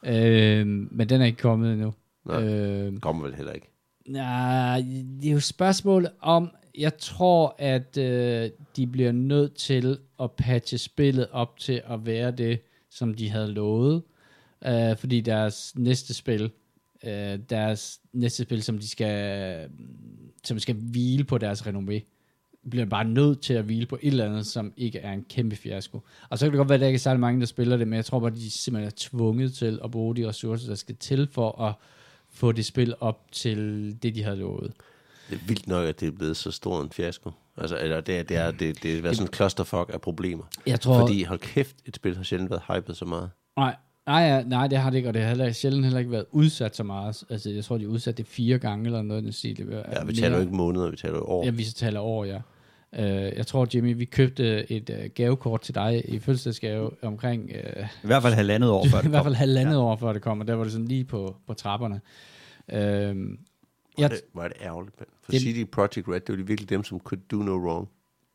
Øh, 0.06 0.68
men 0.92 1.10
den 1.10 1.22
er 1.22 1.26
ikke 1.26 1.38
kommet 1.42 1.74
endnu. 1.74 1.94
Nej. 2.26 2.44
Øh, 2.44 3.00
Kommer 3.00 3.24
vel 3.24 3.36
heller 3.36 3.52
ikke 3.52 3.70
nej, 4.08 4.86
det 5.22 5.30
er 5.30 5.34
jo 5.34 5.40
spørgsmålet 5.40 6.12
om, 6.22 6.52
jeg 6.78 6.98
tror, 6.98 7.56
at 7.60 7.98
øh, 7.98 8.50
de 8.76 8.88
bliver 8.88 9.12
nødt 9.12 9.56
til 9.56 9.98
at 10.20 10.32
patche 10.32 10.78
spillet 10.78 11.28
op 11.32 11.60
til 11.60 11.82
at 11.86 12.06
være 12.06 12.32
det, 12.32 12.60
som 12.90 13.14
de 13.14 13.30
havde 13.30 13.48
lovet. 13.48 14.04
Øh, 14.66 14.98
fordi 14.98 15.22
deres 15.22 15.74
næste 15.76 16.14
spil, 16.14 16.52
øh, 17.04 17.40
deres 17.50 18.00
næste 18.14 18.44
spil, 18.44 18.64
som 18.64 18.80
de 18.80 18.90
skal, 18.90 19.70
som 20.44 20.60
skal 20.60 20.76
hvile 20.76 21.24
på 21.24 21.38
deres 21.38 21.62
renommé, 21.62 22.02
bliver 22.70 22.86
bare 22.86 23.06
nødt 23.06 23.42
til 23.42 23.54
at 23.54 23.64
hvile 23.64 23.86
på 23.86 23.98
et 24.02 24.08
eller 24.08 24.26
andet, 24.26 24.46
som 24.46 24.74
ikke 24.78 25.00
er 25.00 25.14
en 25.14 25.26
kæmpe 25.30 25.56
fiasko. 25.56 26.02
Og 26.30 26.40
så 26.40 26.46
kan 26.46 26.52
det 26.52 26.58
godt 26.58 26.70
være, 26.70 26.76
at 26.76 26.82
der 26.82 26.88
ikke 26.88 26.98
er 26.98 27.00
særlig 27.00 27.20
mange, 27.20 27.40
der 27.40 27.46
spiller 27.46 27.78
det, 27.78 27.88
men 27.88 27.96
jeg 27.96 28.06
tror 28.06 28.20
bare, 28.20 28.32
at 28.32 28.38
de 28.38 28.50
simpelthen 28.52 28.88
er 28.88 28.94
tvunget 28.96 29.54
til 29.54 29.80
at 29.84 29.92
bruge 29.92 30.16
de 30.16 30.28
ressourcer, 30.28 30.68
der 30.68 30.76
skal 30.76 30.96
til 30.96 31.28
for 31.28 31.62
at 31.62 31.74
få 32.34 32.52
det 32.52 32.66
spil 32.66 32.94
op 33.00 33.20
til 33.32 33.58
det, 34.04 34.16
de 34.16 34.24
havde 34.24 34.38
lovet. 34.38 34.72
Det 35.30 35.36
er 35.36 35.48
vildt 35.48 35.68
nok, 35.68 35.86
at 35.88 36.00
det 36.00 36.08
er 36.08 36.12
blevet 36.12 36.38
så 36.38 36.52
stor 36.52 36.82
en 36.82 36.90
fiasko. 36.92 37.32
Altså, 37.58 37.78
eller 37.82 38.02
det, 38.02 38.18
er- 38.20 38.24
det 38.24 38.38
er, 38.38 38.52
det, 38.52 38.84
det 38.84 38.98
er 38.98 39.02
været 39.02 39.16
sådan 39.16 39.28
en 39.30 39.34
clusterfuck 39.34 39.90
af 39.94 40.02
problemer. 40.02 40.44
Jeg 40.68 40.82
tror, 40.82 41.00
Fordi, 41.00 41.24
hold 41.24 41.40
kæft, 41.40 41.76
et 41.86 41.96
spil 41.96 42.16
har 42.16 42.24
sjældent 42.24 42.50
været 42.52 42.62
hypet 42.76 42.98
så 42.98 43.06
meget. 43.06 43.30
Nej, 43.58 43.76
nej, 44.08 44.44
nej, 44.44 44.68
det 44.68 44.78
har 44.78 44.90
det 44.90 44.98
ikke, 44.98 45.10
og 45.10 45.14
det 45.14 45.22
har 45.22 45.30
heller, 45.30 45.52
sjældent 45.52 45.84
heller 45.86 46.00
ikke 46.00 46.12
været 46.12 46.26
udsat 46.32 46.76
så 46.76 46.84
meget. 46.84 47.24
Altså, 47.30 47.50
jeg 47.50 47.64
tror, 47.66 47.78
de 47.78 47.84
er 47.84 47.88
udsat 47.88 48.18
det 48.18 48.28
fire 48.28 48.58
gange 48.58 48.86
eller 48.86 49.02
noget 49.02 49.24
den 49.24 49.32
stil. 49.32 49.58
Det 49.58 49.84
Ja, 49.94 50.04
vi 50.04 50.14
taler 50.16 50.36
jo 50.36 50.42
ikke 50.42 50.56
måneder, 50.56 50.90
vi 50.90 50.98
taler 50.98 51.16
jo 51.16 51.24
år. 51.26 51.46
Ja, 51.46 51.50
vi 51.52 51.64
taler 51.64 52.00
år, 52.00 52.26
ja. 52.26 52.40
Uh, 53.00 53.06
jeg 53.38 53.48
tror, 53.48 53.68
Jimmy, 53.74 53.96
vi 53.98 54.06
købte 54.06 54.72
et 54.72 54.90
uh, 54.90 55.06
gavekort 55.16 55.62
til 55.62 55.76
dig 55.76 56.04
i 56.10 56.20
fødselsdagsgave 56.20 56.92
omkring, 57.04 57.44
uh, 57.44 57.84
I 58.04 58.08
hvert 58.08 58.22
fald 58.22 58.34
halvandet 58.34 58.70
år 58.70 58.86
før 58.92 59.00
i 59.00 59.02
det 59.02 59.10
hvert 59.10 59.20
kom. 59.20 59.26
fald 59.26 59.36
halvandet 59.36 59.74
ja. 59.74 59.80
år 59.80 59.96
før 59.96 60.14
det 60.14 60.22
kom, 60.22 60.40
og 60.42 60.48
der 60.48 60.54
var 60.54 60.64
det 60.64 60.72
sådan 60.74 60.88
lige 60.88 61.04
på, 61.04 61.36
på 61.48 61.54
trapperne. 61.54 62.02
Uh, 62.68 62.78
jeg, 62.78 63.14
er 63.98 64.08
det, 64.08 64.22
er 64.38 64.48
det 64.48 64.58
ærgerligt, 64.62 64.96
mand. 65.00 65.10
For 65.24 65.32
Det- 65.32 65.42
CD 65.42 65.72
Projekt 65.72 66.08
Red, 66.08 66.20
det 66.20 66.30
var 66.30 66.36
de 66.36 66.48
virkelig 66.48 66.70
dem, 66.70 66.84
som 66.84 67.00
could 67.00 67.22
do 67.32 67.36
no 67.38 67.52
wrong. 67.58 67.90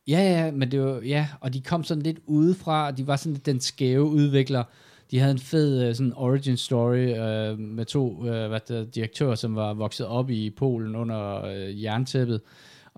Ja, 0.09 0.21
ja, 0.21 0.51
men 0.51 0.71
det 0.71 0.81
var, 0.83 1.01
ja, 1.01 1.29
og 1.41 1.55
de 1.55 1.61
kom 1.61 1.85
sådan 1.85 2.03
lidt 2.03 2.19
udefra, 2.27 2.87
og 2.87 2.97
de 2.99 3.07
var 3.07 3.17
sådan 3.17 3.33
lidt 3.33 3.47
den 3.47 3.61
skæve 3.61 4.05
udvikler. 4.05 4.65
De 5.11 5.19
havde 5.19 5.33
en 5.33 5.39
fed 5.39 5.89
uh, 5.89 5.95
sådan 5.95 6.13
origin 6.17 6.57
story 6.57 7.09
uh, 7.11 7.59
med 7.59 7.85
to 7.85 8.17
uh, 8.17 8.25
hvad 8.25 8.61
hedder, 8.69 8.85
direktører, 8.85 9.35
som 9.35 9.55
var 9.55 9.75
vokset 9.75 10.07
op 10.07 10.31
i 10.31 10.51
Polen 10.51 10.97
under 10.97 11.43
uh, 11.69 11.83
jerntæppet, 11.83 12.41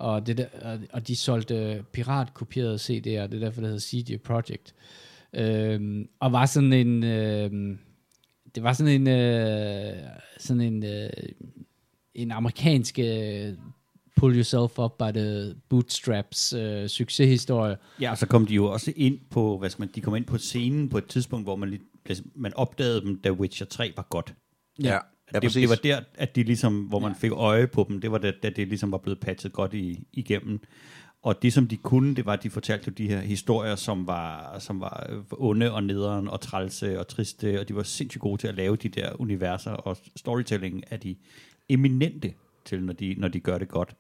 og, 0.01 0.27
det 0.27 0.39
der, 0.39 0.47
og, 0.93 1.09
de 1.09 1.17
solgte 1.17 1.85
piratkopierede 1.93 2.75
CD'er, 2.75 3.01
det 3.01 3.15
er 3.15 3.27
derfor, 3.27 3.61
det 3.61 3.71
hedder 3.71 3.81
CD 3.81 4.19
Projekt. 4.23 4.75
Uh, 5.39 6.05
og 6.21 6.33
var 6.33 6.47
sådan 6.47 6.73
en, 6.73 7.03
uh, 7.03 7.77
det 8.55 8.63
var 8.63 8.73
sådan 8.73 9.07
en, 9.07 9.07
uh, 9.07 9.99
sådan 10.39 10.61
en, 10.61 10.83
uh, 10.83 11.51
en 12.15 12.31
amerikansk 12.31 12.99
uh, 12.99 13.55
pull 14.17 14.37
yourself 14.37 14.79
up 14.79 14.99
by 14.99 15.13
the 15.19 15.55
bootstraps 15.69 16.55
uh, 16.55 16.87
succeshistorie. 16.87 17.77
Ja, 18.01 18.11
og 18.11 18.19
så 18.19 18.27
kom 18.27 18.47
de 18.47 18.55
jo 18.55 18.67
også 18.67 18.93
ind 18.97 19.19
på, 19.31 19.59
hvad 19.59 19.71
skal 19.71 19.83
man, 19.83 19.91
de 19.95 20.01
kom 20.01 20.17
ind 20.17 20.25
på 20.25 20.39
scenen 20.39 20.89
på 20.89 20.99
et 20.99 21.07
tidspunkt, 21.07 21.47
hvor 21.47 21.57
man, 21.57 21.71
lige, 21.71 21.83
altså, 22.09 22.25
man 22.35 22.55
opdagede 22.55 23.01
dem, 23.01 23.21
da 23.21 23.31
Witcher 23.33 23.67
3 23.67 23.93
var 23.97 24.07
godt. 24.11 24.35
Ja, 24.83 24.99
ja 25.33 25.39
det, 25.39 25.47
præcis. 25.47 25.61
det 25.61 25.69
var 25.69 25.77
der, 25.77 26.01
at 26.15 26.37
de 26.37 26.43
ligesom, 26.43 26.79
hvor 26.83 26.99
man 26.99 27.15
fik 27.15 27.33
øje 27.33 27.67
på 27.67 27.87
dem, 27.89 28.01
det 28.01 28.13
var 28.13 28.19
da, 28.19 28.33
da 28.43 28.51
det 28.51 28.69
ligesom 28.69 28.93
var 28.93 28.99
blevet 28.99 29.21
patchet 29.21 29.53
godt 29.53 29.75
i, 29.75 30.07
igennem. 30.13 30.61
Og 31.23 31.43
det, 31.43 31.53
som 31.53 31.69
de 31.69 31.77
kunne, 31.77 32.17
det 32.17 32.27
var, 32.27 32.33
at 32.33 32.43
de 32.43 32.51
fortalte 32.51 32.85
jo 32.89 32.93
de 32.93 33.09
her 33.09 33.21
historier, 33.21 33.77
som 33.77 34.07
var, 34.07 34.59
som 34.59 34.81
var 34.81 35.07
øh, 35.09 35.19
onde 35.31 35.73
og 35.73 35.83
nederen 35.83 36.29
og 36.29 36.41
trælse 36.41 36.99
og 36.99 37.09
triste, 37.09 37.61
og 37.61 37.69
de 37.69 37.75
var 37.75 37.83
sindssygt 37.83 38.23
gode 38.23 38.41
til 38.41 38.49
at 38.49 38.55
lave 38.55 38.77
de 38.77 38.89
der 38.89 39.21
universer, 39.21 39.71
og 39.71 39.97
storytelling 40.17 40.85
er 40.91 40.97
de 40.97 41.17
eminente 41.69 42.35
til, 42.65 42.83
når 42.83 42.93
de, 42.93 43.15
når 43.19 43.29
de 43.29 43.41
gør 43.41 43.59
det 43.59 43.69
godt. 43.69 43.97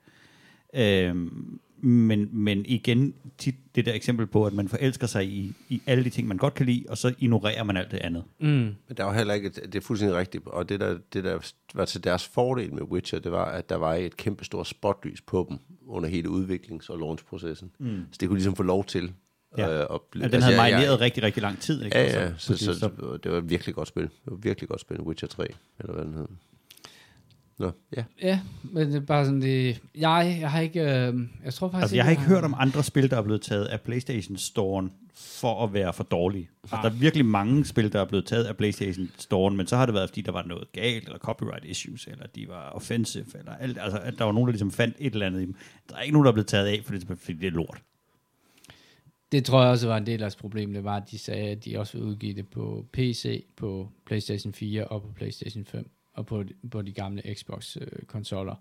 Øhm, 0.75 1.61
men, 1.83 2.29
men 2.33 2.67
igen, 2.67 3.15
tit 3.39 3.55
det 3.75 3.87
der 3.87 3.93
eksempel 3.95 4.27
på, 4.27 4.45
at 4.47 4.53
man 4.53 4.69
forelsker 4.69 5.07
sig 5.07 5.27
i, 5.27 5.53
i 5.69 5.83
alle 5.87 6.05
de 6.05 6.11
ting, 6.11 6.29
man 6.29 6.37
godt 6.37 6.55
kan 6.55 6.67
lide, 6.67 6.85
og 6.89 6.99
så 6.99 7.15
ignorerer 7.19 7.63
man 7.65 7.77
alt 7.77 7.91
det 7.91 7.97
andet. 7.99 8.25
Mm. 8.41 8.47
Men 8.49 8.77
der 8.97 9.05
var 9.05 9.13
heller 9.15 9.35
ikke, 9.35 9.49
det 9.49 9.75
er 9.75 9.81
fuldstændig 9.81 10.17
rigtigt, 10.19 10.47
og 10.47 10.69
det 10.69 10.81
der, 10.81 10.99
det 11.13 11.25
der 11.25 11.53
var 11.75 11.85
til 11.85 12.05
deres 12.05 12.27
fordel 12.29 12.75
med 12.75 12.83
Witcher, 12.83 13.19
det 13.19 13.33
var, 13.33 13.45
at 13.45 13.69
der 13.69 13.77
var 13.77 13.95
et 13.95 14.17
kæmpe 14.17 14.45
stort 14.45 14.67
spotlys 14.67 15.21
på 15.21 15.47
dem 15.51 15.59
under 15.87 16.09
hele 16.09 16.29
udviklings- 16.29 16.89
og 16.91 16.99
launchprocessen. 16.99 17.71
Mm. 17.79 18.03
Så 18.13 18.17
det 18.21 18.29
kunne 18.29 18.39
ligesom 18.39 18.57
få 18.57 18.63
lov 18.63 18.85
til 18.85 19.13
Ja. 19.59 19.83
øh, 19.83 19.87
blive... 20.11 20.25
Ja, 20.25 20.29
den 20.31 20.43
havde 20.43 20.57
jeg- 20.57 20.71
jeg- 20.71 20.73
marineret 20.79 21.01
rigtig, 21.01 21.23
rigtig 21.23 21.43
lang 21.43 21.59
tid. 21.61 21.85
Ikke? 21.85 21.99
Ja, 21.99 22.21
ja, 22.23 22.27
Og 22.27 22.35
så, 22.39 22.57
så, 22.57 22.65
så, 22.65 22.79
så, 22.79 23.19
det 23.25 23.33
var 23.33 23.39
et 23.39 23.51
virkelig 23.51 23.75
godt 23.75 23.89
spil. 23.89 24.03
Det 24.03 24.11
var 24.27 24.37
et 24.37 24.45
virkelig 24.45 24.69
godt 24.69 24.81
spil, 24.81 25.01
Witcher 25.01 25.29
3, 25.29 25.47
eller 25.81 25.93
hvad 25.95 26.05
den 26.05 26.15
hed. 26.15 26.27
Nå, 27.61 27.71
ja. 27.97 28.05
Ja, 28.23 28.41
men 28.63 28.89
det 28.89 28.97
er 28.97 29.01
bare 29.01 29.25
sådan 29.25 29.41
det... 29.41 29.81
Jeg, 29.95 30.39
jeg 30.41 30.51
har 30.51 30.61
ikke... 30.61 30.81
Øh, 30.81 31.15
jeg 31.45 31.55
tror 31.55 31.69
faktisk 31.69 31.83
altså, 31.83 31.97
jeg 31.97 32.05
har 32.05 32.11
ikke 32.11 32.23
hørt 32.23 32.45
om 32.45 32.55
andre 32.59 32.83
spil, 32.83 33.11
der 33.11 33.17
er 33.17 33.23
blevet 33.23 33.43
taget 33.43 33.65
af 33.65 33.81
PlayStation 33.81 34.37
Storen 34.37 34.93
for 35.15 35.65
at 35.65 35.73
være 35.73 35.93
for 35.93 36.05
dårlige. 36.05 36.51
Altså, 36.63 36.77
Ah. 36.77 36.83
der 36.83 36.91
er 36.91 36.95
virkelig 36.95 37.27
mange 37.27 37.65
spil, 37.65 37.93
der 37.93 38.01
er 38.01 38.05
blevet 38.05 38.27
taget 38.27 38.45
af 38.45 38.57
PlayStation 38.57 39.11
Storen, 39.19 39.57
men 39.57 39.67
så 39.67 39.77
har 39.77 39.87
det 39.87 39.95
været, 39.95 40.09
fordi 40.09 40.21
der 40.21 40.33
var 40.33 40.43
noget 40.43 40.73
galt, 40.73 41.05
eller 41.05 41.19
copyright 41.19 41.65
issues, 41.65 42.07
eller 42.07 42.27
de 42.27 42.49
var 42.49 42.71
offensive, 42.71 43.25
eller 43.39 43.53
alt, 43.55 43.79
altså, 43.81 43.99
at 43.99 44.15
der 44.19 44.25
var 44.25 44.33
nogen, 44.33 44.47
der 44.47 44.53
ligesom 44.53 44.71
fandt 44.71 44.97
et 44.99 45.13
eller 45.13 45.27
andet 45.27 45.43
i 45.43 45.47
dem. 45.47 45.55
Der 45.91 45.97
er 45.97 46.01
ikke 46.01 46.13
nogen, 46.13 46.25
der 46.25 46.31
er 46.31 46.35
blevet 46.35 46.47
taget 46.47 46.67
af, 46.67 46.81
fordi 46.85 46.99
det, 46.99 47.19
fordi 47.19 47.39
det 47.39 47.47
er 47.47 47.51
lort. 47.51 47.83
Det 49.33 49.45
tror 49.45 49.63
jeg 49.63 49.71
også 49.71 49.89
var 49.89 49.97
en 49.97 50.07
del 50.07 50.13
af 50.13 50.19
deres 50.19 50.37
problem. 50.37 50.73
Det 50.73 50.85
var, 50.85 50.97
at 50.97 51.11
de 51.11 51.19
sagde, 51.19 51.51
at 51.51 51.65
de 51.65 51.79
også 51.79 51.93
ville 51.93 52.09
udgive 52.09 52.35
det 52.35 52.49
på 52.49 52.87
PC, 52.93 53.45
på 53.57 53.89
PlayStation 54.07 54.53
4 54.53 54.85
og 54.85 55.03
på 55.03 55.09
PlayStation 55.17 55.65
5 55.65 55.91
og 56.21 56.27
på, 56.27 56.45
på 56.71 56.83
de 56.83 56.93
gamle 56.93 57.23
Xbox-konsoller. 57.35 58.55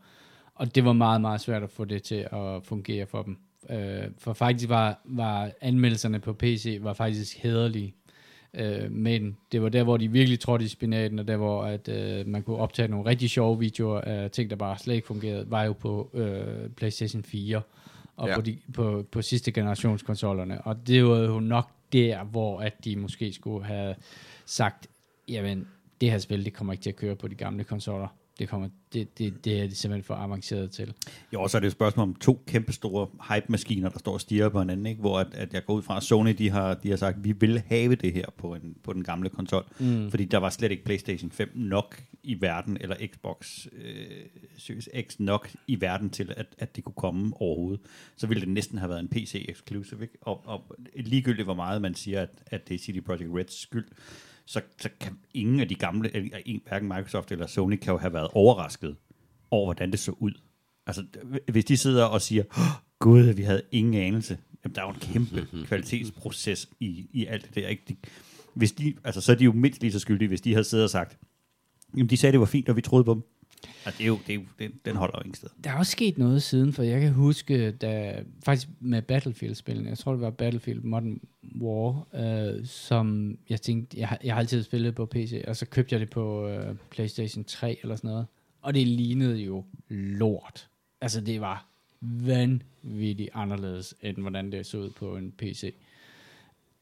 Og 0.55 0.76
det 0.76 0.86
var 0.86 0.93
meget, 0.93 1.22
meget 1.22 1.41
svært 1.41 1.64
at 1.64 1.70
få 1.70 1.86
det 1.86 2.03
til 2.03 2.28
at 2.32 2.64
fungere 2.64 3.05
for 3.05 3.24
dem. 3.24 3.38
Øh, 3.70 4.03
for 4.18 4.34
faktisk 4.34 4.70
var, 4.70 5.01
var 5.05 5.51
anmeldelserne 5.62 6.20
på 6.20 6.34
PC 6.34 6.80
var 6.82 6.93
faktisk 6.93 7.38
hederlige. 7.38 7.93
Øh, 8.53 8.91
men 8.91 9.38
det 9.51 9.62
var 9.62 9.70
der, 9.70 9.84
hvor 9.84 9.97
de 9.97 10.12
virkelig 10.12 10.39
trådte 10.39 10.66
i 10.66 10.68
spinaten, 10.68 11.20
og 11.20 11.28
der, 11.28 11.38
hvor 11.38 11.64
at, 11.64 11.89
øh, 11.89 12.28
man 12.28 12.43
kunne 12.43 12.57
optage 12.57 12.88
nogle 12.88 13.10
rigtig 13.10 13.30
sjove 13.30 13.60
videoer 13.60 14.01
af 14.01 14.32
ting, 14.32 14.49
der 14.49 14.55
bare 14.55 14.78
slet 14.78 14.95
ikke 14.95 15.07
fungerede, 15.07 15.51
var 15.51 15.64
jo 15.64 15.74
på 15.74 16.10
øh, 16.14 16.70
PlayStation 16.70 17.24
4 17.24 17.62
og 18.18 18.28
Ja. 18.28 18.36
på, 18.36 18.41
de, 18.41 18.57
på, 18.74 19.05
på 19.12 19.22
sidste 19.22 19.51
generationskonsollerne. 19.51 20.62
Og 20.62 20.88
det 20.88 21.05
var 21.05 21.18
jo 21.18 21.39
nok 21.39 21.70
der, 21.93 22.24
hvor 22.24 22.60
at 22.60 22.86
de 22.86 22.95
måske 22.95 23.34
skulle 23.34 23.66
have 23.66 23.95
sagt, 24.45 24.88
jamen, 25.28 25.68
det 26.02 26.12
her 26.12 26.18
spil, 26.18 26.45
det 26.45 26.54
kommer 26.54 26.74
ikke 26.74 26.84
til 26.84 26.89
at 26.89 26.95
køre 26.95 27.16
på 27.16 27.28
de 27.28 27.36
gamle 27.36 27.64
konsoller. 27.64 28.08
Det, 28.39 28.50
kommer, 28.50 28.70
det, 28.93 29.18
det, 29.18 29.45
det 29.45 29.62
er 29.62 29.68
de 29.68 29.76
simpelthen 29.76 30.04
for 30.04 30.14
avanceret 30.14 30.72
til. 30.72 30.93
Jo, 31.34 31.41
og 31.41 31.50
så 31.50 31.58
er 31.58 31.60
det 31.60 31.68
et 31.68 31.72
spørgsmål 31.72 32.04
om 32.04 32.16
to 32.16 32.43
kæmpe 32.47 32.72
store 32.72 33.08
hype-maskiner, 33.30 33.89
der 33.89 34.00
står 34.00 34.14
og 34.14 34.22
stiger 34.22 34.50
på 34.50 34.60
hinanden, 34.60 34.86
ikke? 34.86 35.02
hvor 35.02 35.20
at, 35.20 35.28
at 35.34 35.54
jeg 35.54 35.66
går 35.66 35.74
ud 35.74 35.82
fra, 35.82 35.97
at 35.97 36.04
Sony 36.04 36.36
de 36.38 36.50
har, 36.50 36.74
de 36.74 36.89
har 36.89 36.97
sagt, 36.97 37.18
at 37.18 37.24
vi 37.24 37.32
vil 37.32 37.64
have 37.68 37.95
det 37.95 38.14
her 38.14 38.26
på, 38.38 38.56
en, 38.56 38.76
på 38.84 38.93
den 38.93 39.04
gamle 39.04 39.30
konsol, 39.30 39.66
mm. 39.80 40.10
fordi 40.10 40.26
der 40.26 40.38
var 40.38 40.50
slet 40.50 40.72
ikke 40.72 40.84
PlayStation 40.84 41.32
5 41.32 41.52
nok 41.56 42.04
i 42.24 42.41
verden, 42.41 42.78
eller 42.82 42.95
Xbox 43.14 43.68
øh, 43.72 44.06
Series 44.58 44.89
X 45.08 45.20
nok 45.20 45.52
i 45.68 45.82
verden 45.82 46.10
til, 46.10 46.34
at, 46.38 46.47
at 46.58 46.76
det 46.76 46.84
kunne 46.84 46.93
komme 46.97 47.34
overhovedet. 47.41 47.82
Så 48.16 48.28
ville 48.28 48.41
det 48.41 48.50
næsten 48.50 48.78
have 48.78 48.89
været 48.89 49.00
en 49.00 49.10
PC-exclusive, 49.16 50.02
ikke? 50.02 50.18
Og, 50.22 50.41
og 50.45 50.76
ligegyldigt 50.95 51.45
hvor 51.45 51.54
meget 51.54 51.82
man 51.82 51.95
siger, 51.95 52.22
at, 52.22 52.30
at 52.45 52.68
det 52.70 52.76
er 52.76 52.80
CD 52.80 53.06
Projekt 53.06 53.30
Reds 53.34 53.62
skyld, 53.62 53.86
så, 54.50 54.62
så 54.82 54.89
kan 55.00 55.18
ingen 55.34 55.60
af 55.60 55.68
de 55.68 55.76
gamle, 55.76 56.32
hverken 56.68 56.88
Microsoft 56.88 57.32
eller 57.32 57.47
Sony, 57.47 57.76
kan 57.76 57.91
jo 57.91 57.97
have 57.97 58.14
været 58.14 58.28
overrasket 58.34 58.95
over, 59.52 59.66
hvordan 59.66 59.91
det 59.91 60.00
så 60.00 60.12
ud. 60.12 60.32
Altså, 60.88 61.04
hvis 61.52 61.66
de 61.66 61.78
sidder 61.78 62.06
og 62.06 62.22
siger, 62.22 62.43
oh, 62.58 62.64
gud, 63.00 63.34
vi 63.34 63.41
havde 63.41 63.62
ingen 63.72 63.93
anelse. 63.93 64.38
Jamen, 64.64 64.76
der 64.76 64.82
er 64.82 64.86
jo 64.86 64.93
en 64.93 65.00
kæmpe 65.00 65.47
kvalitetsproces 65.68 66.70
i, 66.80 67.10
i 67.14 67.26
alt 67.26 67.45
det 67.45 67.56
der. 67.56 67.68
Ikke? 67.68 67.84
De, 67.89 67.95
hvis 68.54 68.72
de, 68.72 68.93
altså, 69.04 69.22
så 69.22 69.32
er 69.32 69.36
de 69.36 69.43
jo 69.43 69.52
mindst 69.52 69.82
lige 69.82 69.91
så 69.91 70.00
skyldige, 70.00 70.28
hvis 70.28 70.41
de 70.41 70.54
havde 70.54 70.64
siddet 70.64 70.84
og 70.84 70.89
sagt, 70.89 71.18
jamen, 71.97 72.10
de 72.10 72.18
sagde, 72.18 72.32
det 72.32 72.39
var 72.39 72.45
fint, 72.45 72.70
og 72.70 72.76
vi 72.76 72.82
troede 72.82 73.04
på 73.04 73.14
dem. 73.14 73.24
Og 73.86 73.91
det 73.97 74.03
er 74.03 74.07
jo, 74.07 74.20
det 74.28 74.34
er 74.34 74.38
jo, 74.38 74.41
det, 74.60 74.86
den 74.86 74.95
holder 74.95 75.14
jo 75.18 75.22
ingen 75.22 75.36
sted. 75.36 75.49
Der 75.64 75.70
er 75.70 75.78
også 75.78 75.91
sket 75.91 76.18
noget 76.18 76.43
siden, 76.43 76.74
for 76.74 76.84
jeg 76.84 77.01
kan 77.01 77.14
huske, 77.14 77.72
da, 77.72 78.24
faktisk 78.45 78.68
med 78.80 79.01
Battlefield-spillene, 79.01 79.89
jeg 79.89 79.97
tror 79.97 80.12
det 80.12 80.22
var 80.22 80.30
Battlefield 80.30 80.82
Modern 80.82 81.20
War, 81.62 82.07
øh, 82.14 82.66
som 82.66 83.38
jeg 83.49 83.62
tænkte, 83.62 83.99
jeg, 83.99 84.18
jeg 84.24 84.34
har 84.34 84.39
altid 84.39 84.64
spillet 84.64 84.95
på 84.95 85.05
PC, 85.05 85.43
og 85.47 85.55
så 85.55 85.66
købte 85.66 85.93
jeg 85.93 85.99
det 85.99 86.10
på 86.10 86.47
øh, 86.47 86.76
PlayStation 86.89 87.43
3 87.43 87.80
eller 87.82 87.95
sådan 87.95 88.10
noget, 88.10 88.28
og 88.62 88.74
det 88.74 88.88
lignede 88.88 89.38
jo 89.38 89.66
lort. 89.89 90.70
Altså, 91.01 91.22
det 91.22 91.41
var 91.41 91.66
vanvittigt 92.01 93.30
anderledes, 93.34 93.95
end 94.01 94.18
hvordan 94.18 94.51
det 94.51 94.66
så 94.66 94.78
ud 94.78 94.89
på 94.89 95.16
en 95.16 95.32
PC. 95.32 95.74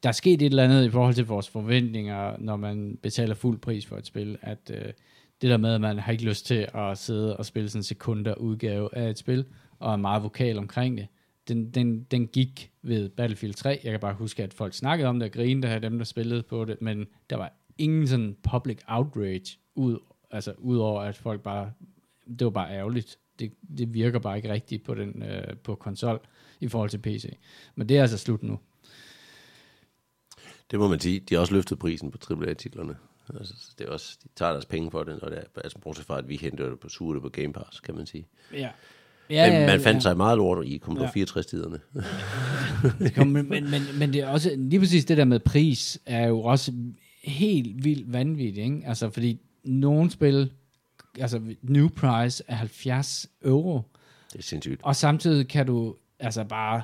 Der 0.03 0.09
er 0.09 0.13
sket 0.13 0.41
et 0.41 0.45
eller 0.45 0.63
andet 0.63 0.85
i 0.85 0.89
forhold 0.89 1.13
til 1.13 1.25
vores 1.25 1.49
forventninger, 1.49 2.37
når 2.39 2.55
man 2.55 2.99
betaler 3.01 3.35
fuld 3.35 3.59
pris 3.59 3.85
for 3.85 3.97
et 3.97 4.05
spil, 4.05 4.37
at 4.41 4.71
øh, 4.73 4.93
det 5.41 5.49
der 5.49 5.57
med, 5.57 5.73
at 5.73 5.81
man 5.81 5.99
har 5.99 6.11
ikke 6.11 6.25
lyst 6.25 6.45
til 6.45 6.67
at 6.73 6.97
sidde 6.97 7.37
og 7.37 7.45
spille 7.45 7.69
sådan 7.69 7.79
en 7.79 7.83
sekunder 7.83 8.35
udgave 8.35 8.95
af 8.97 9.09
et 9.09 9.17
spil, 9.17 9.45
og 9.79 9.93
er 9.93 9.97
meget 9.97 10.23
vokal 10.23 10.57
omkring 10.57 10.97
det, 10.97 11.07
den, 11.47 11.69
den, 11.71 12.03
den 12.03 12.27
gik 12.27 12.71
ved 12.81 13.09
Battlefield 13.09 13.53
3. 13.53 13.79
Jeg 13.83 13.91
kan 13.91 13.99
bare 13.99 14.13
huske, 14.13 14.43
at 14.43 14.53
folk 14.53 14.73
snakkede 14.73 15.09
om 15.09 15.19
det 15.19 15.25
og 15.25 15.31
grinede 15.31 15.67
af 15.67 15.81
dem, 15.81 15.97
der 15.97 16.05
spillede 16.05 16.43
på 16.43 16.65
det, 16.65 16.81
men 16.81 17.07
der 17.29 17.35
var 17.35 17.53
ingen 17.77 18.07
sådan 18.07 18.37
public 18.51 18.77
outrage 18.87 19.57
ud, 19.75 19.99
altså 20.31 20.53
ud 20.57 20.77
over, 20.77 21.01
at 21.01 21.15
folk 21.15 21.41
bare, 21.41 21.71
det 22.39 22.45
var 22.45 22.51
bare 22.51 22.71
ærgerligt. 22.71 23.19
Det, 23.39 23.53
det 23.77 23.93
virker 23.93 24.19
bare 24.19 24.37
ikke 24.37 24.53
rigtigt 24.53 24.83
på, 24.83 24.95
den, 24.95 25.23
øh, 25.23 25.57
på 25.63 25.75
konsol 25.75 26.19
i 26.59 26.67
forhold 26.67 26.89
til 26.89 26.97
PC. 26.97 27.37
Men 27.75 27.89
det 27.89 27.97
er 27.97 28.01
altså 28.01 28.17
slut 28.17 28.43
nu. 28.43 28.59
Det 30.71 30.79
må 30.79 30.87
man 30.87 30.99
sige. 30.99 31.19
De 31.19 31.35
har 31.35 31.41
også 31.41 31.53
løftet 31.53 31.79
prisen 31.79 32.11
på 32.11 32.17
AAA-titlerne. 32.33 32.95
Altså, 33.39 33.53
det 33.79 33.87
er 33.87 33.91
også, 33.91 34.17
de 34.23 34.29
tager 34.35 34.51
deres 34.51 34.65
penge 34.65 34.91
for 34.91 35.03
det, 35.03 35.21
når 35.21 35.29
det 35.29 35.37
er, 35.37 35.61
altså 35.63 35.77
bortset 35.79 36.05
fra, 36.05 36.17
at 36.17 36.29
vi 36.29 36.35
henter 36.35 36.69
det 36.69 36.79
på 36.79 36.89
suger 36.89 37.13
det 37.13 37.21
på 37.21 37.29
Game 37.29 37.53
Pass, 37.53 37.79
kan 37.79 37.95
man 37.95 38.05
sige. 38.05 38.27
Ja. 38.53 38.69
Ja, 39.29 39.59
men 39.59 39.67
man 39.67 39.79
fandt 39.81 39.95
ja. 39.95 39.99
sig 39.99 40.17
meget 40.17 40.37
lort 40.37 40.65
i 40.65 40.79
Commodore 40.79 41.11
Ja. 41.15 41.23
64-tiderne. 41.23 41.79
Kom, 43.15 43.27
men, 43.27 43.49
men, 43.49 43.71
men, 43.71 43.81
men 43.99 44.13
det 44.13 44.21
er 44.21 44.27
også, 44.27 44.51
lige 44.57 44.79
præcis 44.79 45.05
det 45.05 45.17
der 45.17 45.25
med 45.25 45.39
pris, 45.39 45.99
er 46.05 46.27
jo 46.27 46.41
også 46.41 46.73
helt 47.23 47.83
vildt 47.83 48.13
vanvittigt, 48.13 48.57
ikke? 48.65 48.81
Altså, 48.85 49.09
fordi 49.09 49.39
nogle 49.63 50.11
spil, 50.11 50.51
altså 51.19 51.41
new 51.61 51.89
price 51.89 52.43
er 52.47 52.55
70 52.55 53.27
euro, 53.43 53.81
Det 54.33 54.39
er 54.39 54.43
sindssygt. 54.43 54.81
og 54.83 54.95
samtidig 54.95 55.47
kan 55.47 55.65
du 55.67 55.95
altså 56.19 56.43
bare 56.43 56.81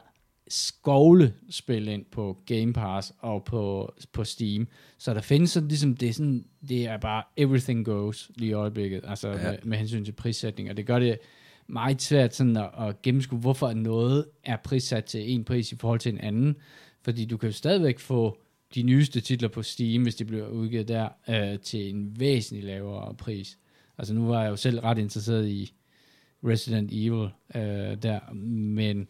skovle 0.54 1.34
spil 1.50 1.88
ind 1.88 2.06
på 2.12 2.38
Game 2.46 2.74
Pass 2.74 3.14
og 3.20 3.44
på, 3.44 3.94
på 4.14 4.24
Steam. 4.24 4.68
Så 4.98 5.14
der 5.14 5.22
findes 5.22 5.52
sådan 5.52 5.68
ligesom, 5.70 5.96
det 5.96 6.10
er, 6.10 6.14
sådan, 6.14 6.46
det 6.70 6.86
er 6.88 6.98
bare 6.98 7.24
everything 7.38 7.86
goes 7.86 8.32
lige 8.36 8.50
i 8.50 8.54
øjeblikket, 8.54 9.02
altså 9.08 9.30
Ja. 9.30 9.36
med, 9.52 9.58
med 9.64 9.78
hensyn 9.78 10.06
til 10.06 10.12
prissætning, 10.12 10.70
og 10.70 10.78
det 10.78 10.86
gør 10.86 11.00
det 11.00 11.18
meget 11.68 12.02
svært 12.02 12.36
sådan 12.36 12.58
at, 12.58 12.70
at 12.80 13.02
gennemskue, 13.02 13.40
hvorfor 13.40 13.74
noget 13.74 14.26
er 14.44 14.58
prissat 14.64 15.06
til 15.06 15.32
en 15.34 15.44
pris 15.44 15.72
i 15.72 15.76
forhold 15.76 16.00
til 16.00 16.12
en 16.14 16.20
anden, 16.20 16.56
fordi 17.02 17.26
du 17.26 17.38
kan 17.38 17.50
jo 17.50 17.54
stadigvæk 17.54 18.00
få 18.00 18.38
de 18.76 18.84
nyeste 18.84 19.22
titler 19.22 19.50
på 19.50 19.62
Steam, 19.64 20.04
hvis 20.04 20.16
de 20.16 20.26
bliver 20.26 20.48
udgivet 20.48 20.88
der, 20.88 21.10
øh, 21.30 21.60
til 21.60 21.90
en 21.90 22.20
væsentlig 22.20 22.64
lavere 22.66 23.14
pris. 23.14 23.58
Altså 23.98 24.14
nu 24.14 24.28
var 24.28 24.42
jeg 24.44 24.50
jo 24.50 24.56
selv 24.56 24.80
ret 24.80 24.98
interesseret 24.98 25.48
i 25.48 25.74
Resident 26.48 26.90
Evil 26.94 27.30
øh, 27.56 27.98
der, 28.04 28.34
men 28.34 29.10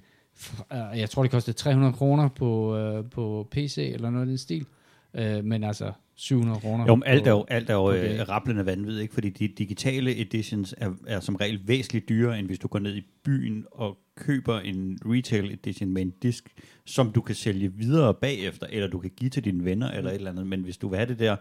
jeg 0.72 1.10
tror, 1.10 1.22
det 1.24 1.32
kostede 1.32 1.58
300 1.58 1.94
kroner 1.94 2.30
på, 2.30 2.78
øh, 2.78 3.10
på 3.10 3.48
PC, 3.52 3.92
eller 3.94 4.10
noget 4.10 4.26
i 4.26 4.30
den 4.30 4.38
stil. 4.38 4.66
Øh, 5.14 5.44
men 5.46 5.64
altså 5.64 5.92
700 6.16 6.60
kroner. 6.60 6.86
Jo, 6.88 6.96
men 6.96 7.04
alt 7.06 7.28
er 7.28 7.32
jo, 7.32 7.46
alt 7.48 7.70
er 7.70 7.74
jo 7.74 7.90
Okay. 7.90 8.20
øh, 8.22 8.30
rablende 8.30 8.66
vanvid, 8.66 9.00
ikke? 9.00 9.14
fordi 9.14 9.30
de 9.30 9.48
digitale 9.48 10.22
editions 10.22 10.76
er, 10.78 10.92
er 11.08 11.20
som 11.20 11.36
regel 11.36 11.60
væsentligt 11.68 12.10
dyrere, 12.10 12.40
end 12.40 12.48
hvis 12.48 12.60
du 12.60 12.68
går 12.68 12.80
ned 12.80 12.96
i 12.96 13.02
byen 13.26 13.66
og 13.72 13.98
køber 14.18 14.60
en 14.60 15.00
retail 15.06 15.54
edition 15.54 15.90
med 15.90 16.02
en 16.02 16.14
disk, 16.22 16.50
som 16.86 17.12
du 17.12 17.22
kan 17.22 17.36
sælge 17.36 17.74
videre 17.74 18.14
bagefter, 18.14 18.68
eller 18.70 18.88
du 18.88 19.00
kan 19.00 19.12
give 19.18 19.30
til 19.30 19.46
dine 19.46 19.66
venner, 19.66 19.92
eller 19.92 20.10
et 20.10 20.16
eller 20.16 20.32
andet. 20.32 20.48
Men 20.48 20.62
hvis 20.62 20.78
du 20.78 20.88
vil 20.90 20.98
have 20.98 21.10
det 21.10 21.20
der 21.20 21.36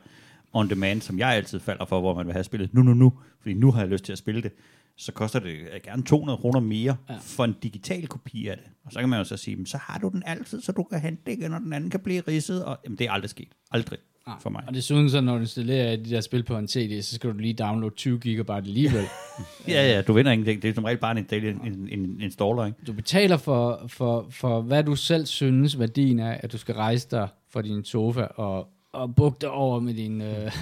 on 0.52 0.70
demand, 0.70 1.00
som 1.00 1.18
jeg 1.18 1.28
altid 1.28 1.60
falder 1.60 1.84
for, 1.84 2.00
hvor 2.00 2.14
man 2.14 2.26
vil 2.26 2.32
have 2.32 2.44
spillet 2.44 2.74
nu, 2.74 2.82
nu, 2.82 2.94
nu, 2.94 3.12
fordi 3.40 3.54
nu 3.54 3.70
har 3.70 3.80
jeg 3.80 3.88
lyst 3.88 4.04
til 4.04 4.12
at 4.12 4.18
spille 4.18 4.42
det, 4.42 4.52
så 4.96 5.12
koster 5.12 5.38
det 5.38 5.50
øh, 5.50 5.80
gerne 5.84 6.02
200 6.02 6.38
kroner 6.38 6.60
mere 6.60 6.96
Ja. 7.10 7.14
for 7.20 7.44
en 7.44 7.56
digital 7.62 8.06
kopi 8.06 8.46
af 8.48 8.56
det. 8.56 8.66
Og 8.84 8.92
så 8.92 9.00
kan 9.00 9.08
man 9.08 9.18
jo 9.18 9.24
så 9.24 9.36
sige, 9.36 9.56
"Men 9.56 9.66
så 9.66 9.78
har 9.80 9.98
du 9.98 10.08
den 10.08 10.22
altid, 10.26 10.60
så 10.60 10.72
du 10.72 10.82
kan 10.82 11.00
hente 11.00 11.22
det 11.26 11.32
igen, 11.38 11.54
og 11.54 11.60
den 11.60 11.72
anden 11.72 11.90
kan 11.90 12.00
blive 12.00 12.22
ridset. 12.28 12.64
Og, 12.64 12.78
jamen, 12.84 12.98
det 12.98 13.06
er 13.06 13.10
aldrig 13.12 13.30
sket. 13.30 13.48
Aldrig 13.70 13.98
Nej. 14.26 14.36
for 14.40 14.50
mig. 14.50 14.64
Og 14.68 14.74
desuden 14.74 15.10
så, 15.10 15.20
når 15.20 15.34
du 15.34 15.40
installerer 15.40 15.96
de 15.96 16.10
der 16.10 16.20
spil 16.20 16.42
på 16.42 16.58
en 16.58 16.68
CD, 16.68 17.02
så 17.02 17.14
skal 17.14 17.30
du 17.30 17.36
lige 17.38 17.54
downloade 17.54 17.94
20 17.94 18.18
gigabyte 18.20 18.52
alligevel. 18.56 19.04
Ja, 19.68 19.92
ja, 19.92 20.02
du 20.02 20.12
vinder 20.12 20.32
ingenting. 20.32 20.62
Det 20.62 20.70
er 20.70 20.74
som 20.74 20.84
regel 20.84 20.98
bare 20.98 21.18
en, 21.18 21.26
en, 21.32 21.60
en, 21.64 21.88
en 22.00 22.20
installer, 22.20 22.66
ikke? 22.66 22.78
du 22.86 22.92
betaler 22.92 23.36
for, 23.36 23.84
for, 23.88 24.26
for, 24.30 24.60
hvad 24.60 24.84
du 24.84 24.96
selv 24.96 25.26
synes, 25.26 25.78
værdien 25.78 26.18
er, 26.18 26.30
at 26.32 26.52
du 26.52 26.58
skal 26.58 26.74
rejse 26.74 27.08
dig 27.10 27.28
fra 27.50 27.62
din 27.62 27.84
sofa 27.84 28.20
og, 28.22 28.68
og 28.92 29.14
bukke 29.14 29.38
dig 29.40 29.50
over 29.50 29.80
med 29.80 29.94
din, 29.94 30.20
øh, 30.20 30.52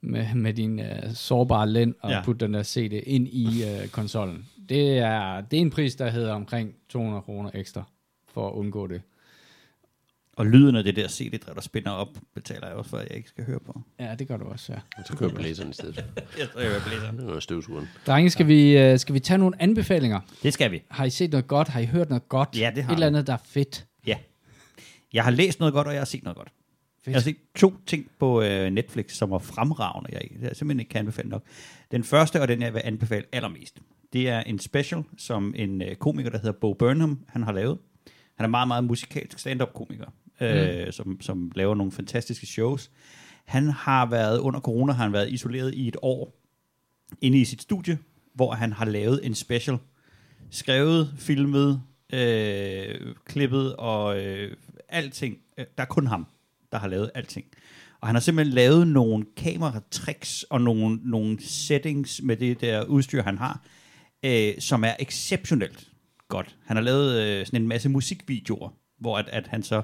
med, 0.00 0.34
med 0.34 0.54
din 0.54 0.80
øh, 0.80 1.14
sårbare 1.14 1.68
lænd 1.68 1.94
og 2.00 2.10
ja. 2.10 2.16
Ja. 2.16 2.22
putte 2.24 2.46
den 2.46 2.54
der 2.54 2.62
CD 2.62 2.92
ind 3.06 3.28
i 3.28 3.64
øh, 3.64 3.88
konsollen. 3.88 4.46
Det 4.68 4.98
er, 4.98 5.40
det 5.40 5.56
er 5.56 5.60
en 5.60 5.70
pris, 5.70 5.94
der 5.94 6.10
hedder 6.10 6.32
omkring 6.32 6.74
200 6.88 7.22
kroner 7.22 7.50
ekstra 7.54 7.82
for 8.34 8.48
at 8.48 8.52
undgå 8.52 8.86
det. 8.86 9.02
Og 10.36 10.46
lyden 10.46 10.76
af 10.76 10.84
det 10.84 10.96
der 10.96 11.08
CD-drev, 11.08 11.54
der 11.54 11.60
spinner 11.60 11.90
op, 11.90 12.08
betaler 12.34 12.66
jeg 12.66 12.76
også 12.76 12.90
for, 12.90 12.96
at 12.96 13.08
jeg 13.08 13.16
ikke 13.16 13.28
skal 13.28 13.44
høre 13.44 13.60
på. 13.60 13.80
Ja, 13.98 14.14
det 14.18 14.28
gør 14.28 14.36
du 14.36 14.44
også, 14.44 14.72
ja. 14.72 15.02
Så 15.06 15.16
kører 15.16 15.34
blæseren 15.34 15.70
i 15.70 15.72
stedet. 15.72 15.96
Jeg 16.38 16.48
tror, 16.52 16.60
jeg 16.60 16.80
blæser. 16.86 17.10
Det 17.10 17.36
er 17.36 17.40
støvsugeren. 17.40 17.88
Drenge, 18.06 18.30
skal 18.30 18.46
vi, 18.46 18.78
øh, 18.78 18.98
skal 18.98 19.14
vi 19.14 19.20
tage 19.20 19.38
nogle 19.38 19.62
anbefalinger? 19.62 20.20
Det 20.42 20.52
skal 20.52 20.70
vi. 20.70 20.82
Har 20.90 21.04
I 21.04 21.10
set 21.10 21.30
noget 21.30 21.46
godt? 21.46 21.68
Har 21.68 21.80
I 21.80 21.86
hørt 21.86 22.08
noget 22.08 22.28
godt? 22.28 22.48
Ja, 22.58 22.72
det 22.74 22.84
har 22.84 22.92
Et 22.92 22.96
eller 22.96 23.06
andet, 23.06 23.26
der 23.26 23.32
er 23.32 23.42
fedt. 23.44 23.86
Ja. 24.06 24.16
Jeg 25.12 25.24
har 25.24 25.30
læst 25.30 25.60
noget 25.60 25.74
godt, 25.74 25.86
og 25.86 25.92
jeg 25.92 26.00
har 26.00 26.04
set 26.06 26.22
noget 26.24 26.36
godt. 26.36 26.48
Jeg 27.06 27.14
har 27.14 27.20
set 27.20 27.36
to 27.56 27.74
ting 27.86 28.10
på 28.18 28.42
øh, 28.42 28.70
Netflix, 28.70 29.12
som 29.12 29.30
var 29.30 29.38
fremragende, 29.38 30.10
jeg, 30.12 30.20
jeg 30.42 30.56
simpelthen 30.56 30.80
ikke 30.80 30.90
kan 30.90 30.98
anbefale 30.98 31.28
nok. 31.28 31.42
Den 31.90 32.04
første, 32.04 32.40
og 32.42 32.48
den 32.48 32.62
jeg 32.62 32.74
vil 32.74 32.82
anbefale 32.84 33.24
allermest, 33.32 33.78
det 34.12 34.28
er 34.28 34.40
en 34.40 34.58
special, 34.58 35.02
som 35.18 35.54
en 35.56 35.82
øh, 35.82 35.96
komiker, 35.96 36.30
der 36.30 36.38
hedder 36.38 36.52
Bo 36.52 36.74
Burnham, 36.74 37.24
han 37.28 37.42
har 37.42 37.52
lavet. 37.52 37.78
Han 38.34 38.44
er 38.44 38.48
meget, 38.48 38.68
meget 38.68 38.84
musikalsk 38.84 39.38
stand-up-komiker, 39.38 40.06
øh, 40.40 40.92
som, 40.92 41.20
som 41.20 41.52
laver 41.54 41.74
nogle 41.74 41.92
fantastiske 41.92 42.46
shows. 42.46 42.90
Han 43.44 43.68
har 43.68 44.06
været, 44.06 44.38
under 44.38 44.60
corona 44.60 44.92
har 44.92 45.04
han 45.04 45.12
været 45.12 45.32
isoleret 45.32 45.74
i 45.74 45.88
et 45.88 45.96
år, 46.02 46.36
inde 47.20 47.40
i 47.40 47.44
sit 47.44 47.62
studie, 47.62 47.98
hvor 48.34 48.52
han 48.54 48.72
har 48.72 48.84
lavet 48.84 49.26
en 49.26 49.34
special. 49.34 49.78
Skrevet, 50.50 51.14
filmet, 51.16 51.82
øh, 52.12 53.14
klippet 53.24 53.76
og 53.76 54.20
øh, 54.24 54.56
alting. 54.88 55.38
Øh, 55.58 55.66
Der 55.76 55.82
er 55.82 55.86
kun 55.88 56.06
ham, 56.06 56.26
der 56.72 56.78
har 56.78 56.88
lavet 56.88 57.10
alting. 57.14 57.46
Og 58.00 58.08
han 58.08 58.14
har 58.14 58.20
simpelthen 58.20 58.54
lavet 58.54 58.88
nogle 58.88 59.24
kameratricks 59.36 60.42
og 60.42 60.60
nogle, 60.60 60.98
nogle 61.02 61.42
settings 61.42 62.20
med 62.22 62.36
det 62.36 62.60
der 62.60 62.84
udstyr, 62.84 63.22
han 63.22 63.38
har, 63.38 63.62
øh, 64.24 64.52
som 64.58 64.84
er 64.84 64.92
exceptionelt 64.98 65.88
godt. 66.28 66.56
Han 66.66 66.76
har 66.76 66.84
lavet 66.84 67.22
øh, 67.22 67.46
sådan 67.46 67.62
en 67.62 67.68
masse 67.68 67.88
musikvideoer, 67.88 68.68
hvor 68.98 69.18
at, 69.18 69.28
at 69.28 69.46
han 69.46 69.62
så 69.62 69.82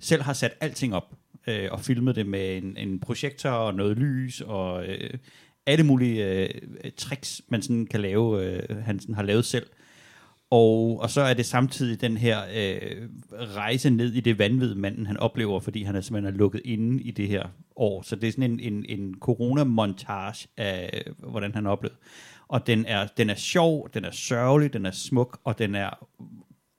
selv 0.00 0.22
har 0.22 0.32
sat 0.32 0.52
alting 0.60 0.94
op 0.94 1.14
øh, 1.46 1.68
og 1.70 1.80
filmet 1.80 2.16
det 2.16 2.26
med 2.26 2.56
en, 2.56 2.76
en 2.76 3.00
projektor 3.00 3.50
og 3.50 3.74
noget 3.74 3.98
lys 3.98 4.40
og 4.40 4.86
øh, 4.86 5.10
alle 5.66 5.84
mulige 5.84 6.26
øh, 6.26 6.48
tricks, 6.96 7.42
man 7.48 7.62
sådan 7.62 7.86
kan 7.86 8.00
lave, 8.00 8.44
øh, 8.44 8.82
han 8.84 9.00
sådan 9.00 9.14
har 9.14 9.22
lavet 9.22 9.44
selv. 9.44 9.66
Og, 10.54 11.00
og 11.00 11.10
så 11.10 11.20
er 11.20 11.34
det 11.34 11.46
samtidig 11.46 12.00
den 12.00 12.16
her 12.16 12.42
øh, 12.54 13.08
rejse 13.32 13.90
ned 13.90 14.12
i 14.12 14.20
det 14.20 14.38
vanvid, 14.38 14.74
manden 14.74 15.06
han 15.06 15.16
oplever, 15.16 15.60
fordi 15.60 15.82
han 15.82 15.96
er 15.96 16.00
simpelthen 16.00 16.34
er 16.34 16.38
lukket 16.38 16.60
inde 16.64 17.02
i 17.02 17.10
det 17.10 17.28
her 17.28 17.46
år. 17.76 18.02
Så 18.02 18.16
det 18.16 18.28
er 18.28 18.32
sådan 18.32 18.50
en, 18.50 18.60
en, 18.60 18.84
en 18.88 19.14
corona-montage 19.20 20.48
af, 20.56 21.02
hvordan 21.18 21.54
han 21.54 21.66
oplevede. 21.66 21.98
Og 22.48 22.66
den 22.66 22.86
er, 22.86 23.06
den 23.16 23.30
er 23.30 23.34
sjov, 23.34 23.88
den 23.94 24.04
er 24.04 24.10
sørgelig, 24.10 24.72
den 24.72 24.86
er 24.86 24.90
smuk, 24.90 25.40
og 25.44 25.58
den 25.58 25.74
er 25.74 26.08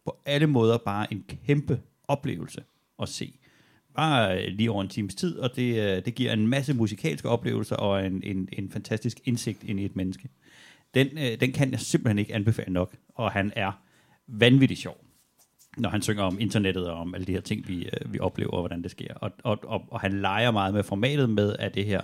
på 0.05 0.17
alle 0.25 0.47
måder 0.47 0.77
bare 0.77 1.13
en 1.13 1.23
kæmpe 1.47 1.79
oplevelse 2.07 2.63
at 3.01 3.09
se. 3.09 3.39
Bare 3.95 4.43
øh, 4.43 4.47
lige 4.47 4.71
over 4.71 4.81
en 4.81 4.89
times 4.89 5.15
tid, 5.15 5.37
og 5.37 5.55
det, 5.55 5.97
øh, 5.97 6.05
det 6.05 6.15
giver 6.15 6.33
en 6.33 6.47
masse 6.47 6.73
musikalske 6.73 7.29
oplevelser 7.29 7.75
og 7.75 8.05
en, 8.05 8.21
en, 8.23 8.49
en 8.53 8.71
fantastisk 8.71 9.19
indsigt 9.25 9.63
ind 9.63 9.79
i 9.79 9.85
et 9.85 9.95
menneske. 9.95 10.29
Den, 10.95 11.07
øh, 11.17 11.39
den 11.39 11.51
kan 11.51 11.71
jeg 11.71 11.79
simpelthen 11.79 12.19
ikke 12.19 12.33
anbefale 12.35 12.73
nok, 12.73 12.95
og 13.15 13.31
han 13.31 13.53
er 13.55 13.71
vanvittig 14.27 14.77
sjov, 14.77 15.05
når 15.77 15.89
han 15.89 16.01
synger 16.01 16.23
om 16.23 16.39
internettet 16.39 16.89
og 16.89 16.97
om 16.97 17.15
alle 17.15 17.25
de 17.25 17.31
her 17.31 17.41
ting, 17.41 17.67
vi, 17.67 17.85
øh, 17.85 18.13
vi 18.13 18.19
oplever, 18.19 18.51
og 18.51 18.61
hvordan 18.61 18.83
det 18.83 18.91
sker. 18.91 19.13
Og, 19.13 19.31
og, 19.43 19.59
og, 19.63 19.85
og 19.87 19.99
han 19.99 20.21
leger 20.21 20.51
meget 20.51 20.73
med 20.73 20.83
formatet 20.83 21.29
med, 21.29 21.55
at 21.59 21.75
det 21.75 21.85
her, 21.85 22.01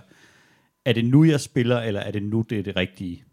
er 0.85 0.93
det 0.93 1.05
nu, 1.05 1.23
jeg 1.23 1.41
spiller, 1.41 1.79
eller 1.81 1.99
er 1.99 2.11
det 2.11 2.23
nu, 2.23 2.41
det 2.49 2.59
er 2.59 2.63
det 2.63 2.75
rigtige 2.75 3.23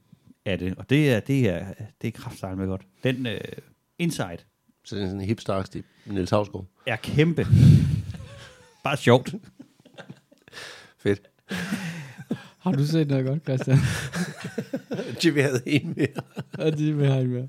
af 0.45 0.59
det? 0.59 0.75
Og 0.79 0.91
det 0.91 1.13
er, 1.13 1.21
det 1.21 1.49
er, 1.49 1.67
det 2.03 2.09
er 2.09 2.13
kraftstejl 2.13 2.57
med 2.57 2.67
godt. 2.67 2.83
Den 3.05 3.27
øh, 3.27 3.41
Inside 3.99 4.39
Så 4.85 4.97
det 4.97 5.03
er 5.03 5.07
sådan 5.07 5.21
en 5.21 5.27
hipster 5.27 5.77
i 5.77 5.83
Niels 6.07 6.31
Havsgaard. 6.31 6.67
er 6.87 6.97
kæmpe. 6.97 7.47
Bare 8.85 8.97
sjovt. 8.97 9.35
Fedt. 10.99 11.21
Har 12.59 12.73
du 12.73 12.87
set 12.87 13.09
noget 13.09 13.27
godt, 13.27 13.43
Christian? 13.43 13.79
Jimmy 15.25 15.41
havde 15.43 15.63
en 15.67 15.95
mere. 15.97 16.71
Det 16.71 16.99
vil 16.99 17.07
jeg 17.09 17.27
med. 17.27 17.49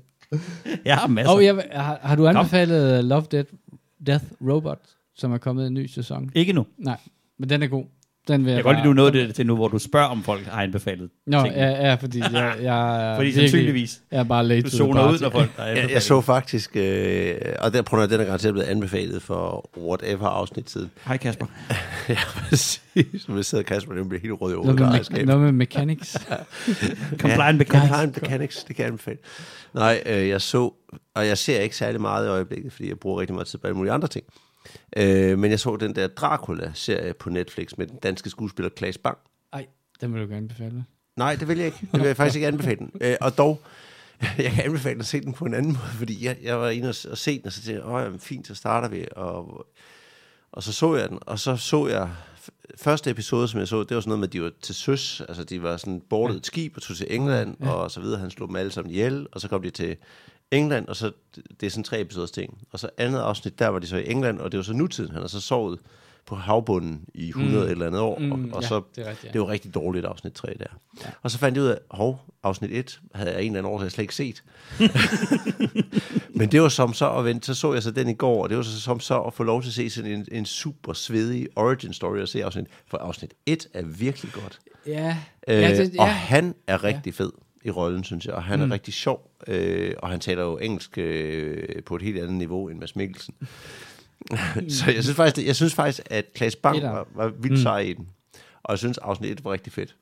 Jeg 0.84 0.96
har 0.96 1.06
masser. 1.06 1.32
Og 1.32 1.44
jeg, 1.44 1.54
har, 1.72 1.98
har 2.02 2.16
du 2.16 2.26
anbefalet 2.26 3.04
Love, 3.04 3.24
Death, 3.30 3.52
Death 4.06 4.24
Robot, 4.40 4.80
som 5.14 5.32
er 5.32 5.38
kommet 5.38 5.64
i 5.64 5.66
en 5.66 5.74
ny 5.74 5.86
sæson? 5.86 6.30
Ikke 6.34 6.52
nu. 6.52 6.66
Nej, 6.78 6.98
men 7.38 7.48
den 7.48 7.62
er 7.62 7.66
god. 7.66 7.84
Den 8.32 8.44
vil 8.44 8.50
Jeg 8.52 8.56
kan 8.56 8.64
godt 8.64 8.76
lide, 8.76 8.88
du 8.88 8.92
nåede 8.92 9.12
det 9.12 9.34
til 9.34 9.46
nu, 9.46 9.54
hvor 9.56 9.68
du 9.68 9.78
spørger, 9.78 10.06
om 10.06 10.22
folk 10.22 10.46
har 10.46 10.62
anbefalet 10.62 11.10
Nå, 11.26 11.42
tingene. 11.42 11.62
ja, 11.64 11.88
ja, 11.88 11.94
fordi 11.94 12.18
jeg, 12.18 12.54
jeg 12.62 13.10
er 13.10 13.14
Fordi 13.16 13.26
virkelig- 13.26 13.34
sandsynligvis, 13.50 14.00
Jeg 14.10 14.18
er 14.18 14.24
bare 14.24 14.46
late 14.46 14.62
du 14.62 14.70
to 14.70 14.76
the 14.76 14.78
zoner 14.78 15.12
ud, 15.12 15.18
når 15.20 15.30
folk 15.30 15.50
har 15.56 15.64
Jeg, 15.80 15.90
jeg 15.92 16.02
så 16.02 16.20
faktisk, 16.20 16.70
øh, 16.76 17.34
og 17.58 17.72
der, 17.72 17.82
prøv 17.82 18.02
at 18.02 18.10
den 18.10 18.20
er 18.20 18.24
garanteret 18.24 18.54
blevet 18.54 18.66
anbefalet 18.68 19.22
for 19.22 19.70
whatever 19.78 20.26
afsnit 20.26 20.70
siden. 20.70 20.90
Hej 21.06 21.16
Kasper. 21.16 21.46
ja, 22.08 22.16
præcis. 22.34 22.80
Som 23.18 23.36
jeg 23.36 23.44
sidder 23.44 23.64
Kasper, 23.64 23.94
den 23.94 24.08
bliver 24.08 24.22
helt 24.22 24.34
rød 24.40 24.52
i 24.52 24.54
Noget 24.56 24.78
med, 24.78 24.86
hovedet. 24.86 25.08
me- 25.10 25.24
noget 25.24 25.40
med 25.42 25.52
mechanics. 25.52 26.16
Compliant 27.18 27.58
mechanics. 27.58 27.88
Compliant 27.88 28.22
Mechanics, 28.22 28.64
det 28.64 28.76
kan 28.76 28.82
jeg 28.82 28.90
anbefale. 28.90 29.18
Nej, 29.74 30.02
øh, 30.06 30.28
jeg 30.28 30.40
så, 30.40 30.72
og 31.14 31.26
jeg 31.26 31.38
ser 31.38 31.60
ikke 31.60 31.76
særlig 31.76 32.00
meget 32.00 32.26
i 32.26 32.28
øjeblikket, 32.28 32.72
fordi 32.72 32.88
jeg 32.88 32.98
bruger 32.98 33.20
rigtig 33.20 33.34
meget 33.34 33.46
tid 33.46 33.58
på 33.58 33.66
alle 33.66 33.76
mulige 33.76 33.92
andre 33.92 34.08
ting. 34.08 34.24
Øh, 34.96 35.38
men 35.38 35.50
jeg 35.50 35.60
så 35.60 35.76
den 35.76 35.94
der 35.94 36.06
Dracula-serie 36.06 37.14
på 37.14 37.30
Netflix 37.30 37.76
med 37.76 37.86
den 37.86 37.96
danske 37.96 38.30
skuespiller 38.30 38.70
Klaas 38.70 38.98
Bang. 38.98 39.18
Ej, 39.52 39.66
den 40.00 40.14
vil 40.14 40.22
du 40.22 40.26
gerne 40.26 40.36
anbefale. 40.36 40.84
Nej, 41.16 41.34
det 41.34 41.48
vil 41.48 41.56
jeg 41.56 41.66
ikke. 41.66 41.78
Det 41.92 42.00
vil 42.00 42.06
jeg 42.06 42.16
faktisk 42.16 42.36
ikke 42.36 42.46
anbefale 42.46 42.76
den. 42.76 42.90
Øh, 43.00 43.16
og 43.20 43.38
dog, 43.38 43.62
jeg 44.38 44.52
kan 44.52 44.64
anbefale 44.64 44.98
at 44.98 45.06
se 45.06 45.20
den 45.20 45.32
på 45.32 45.44
en 45.44 45.54
anden 45.54 45.72
måde, 45.72 45.92
fordi 45.98 46.24
jeg, 46.24 46.36
jeg 46.42 46.60
var 46.60 46.68
inde 46.68 46.88
og, 46.88 46.94
og 47.10 47.18
se 47.18 47.38
den, 47.38 47.46
og 47.46 47.52
så 47.52 47.62
tænkte 47.62 47.84
jeg, 47.84 47.94
åh, 47.94 48.02
jamen, 48.02 48.20
fint, 48.20 48.46
så 48.46 48.54
starter 48.54 48.88
vi. 48.88 49.06
Og, 49.16 49.66
og 50.52 50.62
så 50.62 50.72
så 50.72 50.96
jeg 50.96 51.08
den, 51.08 51.18
og 51.26 51.38
så 51.38 51.56
så 51.56 51.86
jeg, 51.86 52.10
første 52.76 53.10
episode, 53.10 53.48
som 53.48 53.60
jeg 53.60 53.68
så, 53.68 53.82
det 53.84 53.94
var 53.94 54.00
sådan 54.00 54.08
noget 54.08 54.20
med, 54.20 54.28
at 54.28 54.32
de 54.32 54.42
var 54.42 54.52
til 54.62 54.74
søs, 54.74 55.22
altså 55.28 55.44
de 55.44 55.62
var 55.62 55.76
sådan 55.76 56.02
bordet 56.10 56.36
et 56.36 56.46
skib 56.46 56.76
og 56.76 56.82
tog 56.82 56.96
til 56.96 57.06
England, 57.10 57.56
ja. 57.60 57.70
og 57.70 57.90
så 57.90 58.00
videre, 58.00 58.20
han 58.20 58.30
slog 58.30 58.48
dem 58.48 58.56
alle 58.56 58.72
sammen 58.72 58.90
ihjel, 58.90 59.26
og 59.32 59.40
så 59.40 59.48
kom 59.48 59.62
de 59.62 59.70
til 59.70 59.96
England, 60.50 60.88
og 60.88 60.96
så, 60.96 61.12
det 61.60 61.66
er 61.66 61.70
sådan 61.70 61.84
tre 61.84 62.00
episoders 62.00 62.30
ting. 62.30 62.58
Og 62.72 62.78
så 62.78 62.88
andet 62.98 63.18
afsnit, 63.20 63.58
der 63.58 63.68
var 63.68 63.78
de 63.78 63.86
så 63.86 63.96
i 63.96 64.10
England, 64.10 64.38
og 64.38 64.52
det 64.52 64.58
var 64.58 64.64
så 64.64 64.72
nutiden, 64.72 65.10
han 65.12 65.20
har 65.20 65.28
så 65.28 65.40
sovet 65.40 65.78
på 66.26 66.36
havbunden 66.36 67.04
i 67.14 67.28
100 67.28 67.64
mm. 67.64 67.70
eller 67.70 67.86
andet 67.86 68.00
år, 68.00 68.18
Mm, 68.18 68.32
og, 68.32 68.38
og 68.52 68.62
ja, 68.62 68.68
så 68.68 68.82
det 68.96 69.04
er 69.04 69.08
rigtigt, 69.10 69.24
ja. 69.24 69.32
det 69.32 69.40
var 69.40 69.48
rigtig 69.48 69.74
dårligt 69.74 70.06
afsnit 70.06 70.32
3 70.32 70.48
der. 70.58 70.64
Ja. 71.04 71.10
Og 71.22 71.30
så 71.30 71.38
fandt 71.38 71.56
jeg 71.56 71.64
ud 71.64 71.68
af, 71.68 71.78
hov, 71.90 72.20
afsnit 72.42 72.70
1 72.70 73.00
havde 73.14 73.30
jeg 73.30 73.42
en 73.42 73.46
eller 73.46 73.58
anden 73.58 73.72
årsag 73.72 73.90
slet 73.90 74.02
ikke 74.02 74.14
set. 74.14 74.42
Men 76.38 76.52
det 76.52 76.62
var 76.62 76.68
som 76.68 76.94
så 76.94 77.10
at 77.10 77.24
vente, 77.24 77.46
så 77.46 77.54
så 77.54 77.72
jeg 77.72 77.82
så 77.82 77.90
den 77.90 78.08
i 78.08 78.14
går, 78.14 78.42
og 78.42 78.48
det 78.48 78.56
var 78.56 78.62
så 78.62 78.80
som 78.80 79.00
så 79.00 79.20
at 79.20 79.34
få 79.34 79.42
lov 79.42 79.62
til 79.62 79.68
at 79.68 79.74
se 79.74 79.90
sådan 79.90 80.10
en, 80.10 80.26
en 80.32 80.46
super 80.46 80.92
svedig 80.92 81.48
origin 81.56 81.92
story 81.92 82.18
og 82.18 82.28
se 82.28 82.44
afsnit, 82.44 82.66
for 82.86 82.98
afsnit 82.98 83.34
1 83.46 83.66
er 83.74 83.82
virkelig 83.82 84.32
godt. 84.32 84.58
Ja. 84.86 85.16
Øh, 85.48 85.62
ja, 85.62 85.76
det, 85.76 85.90
Og 85.98 86.06
ja. 86.06 86.12
han 86.12 86.54
er 86.66 86.84
rigtig 86.84 87.14
fed 87.14 87.30
i 87.64 87.70
rollen, 87.70 88.04
synes 88.04 88.26
jeg, 88.26 88.34
og 88.34 88.42
han 88.42 88.58
Mm. 88.58 88.70
er 88.70 88.74
rigtig 88.74 88.94
sjov, 88.94 89.30
øh, 89.46 89.94
og 89.98 90.08
han 90.10 90.20
taler 90.20 90.42
jo 90.42 90.58
engelsk 90.58 90.98
øh, 90.98 91.82
på 91.86 91.96
et 91.96 92.02
helt 92.02 92.18
andet 92.18 92.34
niveau 92.34 92.68
end 92.68 92.78
Mads 92.78 92.96
Mikkelsen. 92.96 93.34
så 94.68 94.90
jeg 94.90 95.02
synes 95.04 95.16
faktisk, 95.16 95.36
det, 95.36 95.46
jeg 95.46 95.56
synes 95.56 95.74
faktisk 95.74 96.00
at 96.10 96.24
Klaas 96.34 96.56
Bang 96.56 96.82
var, 96.82 97.06
var 97.14 97.28
vildt 97.28 97.50
Mm. 97.58 97.62
sej 97.62 97.78
i 97.78 97.92
den. 97.92 98.08
Og 98.62 98.72
jeg 98.72 98.78
synes, 98.78 98.98
afsnit 98.98 99.30
1 99.30 99.44
var 99.44 99.52
rigtig 99.52 99.72
fedt. 99.72 99.96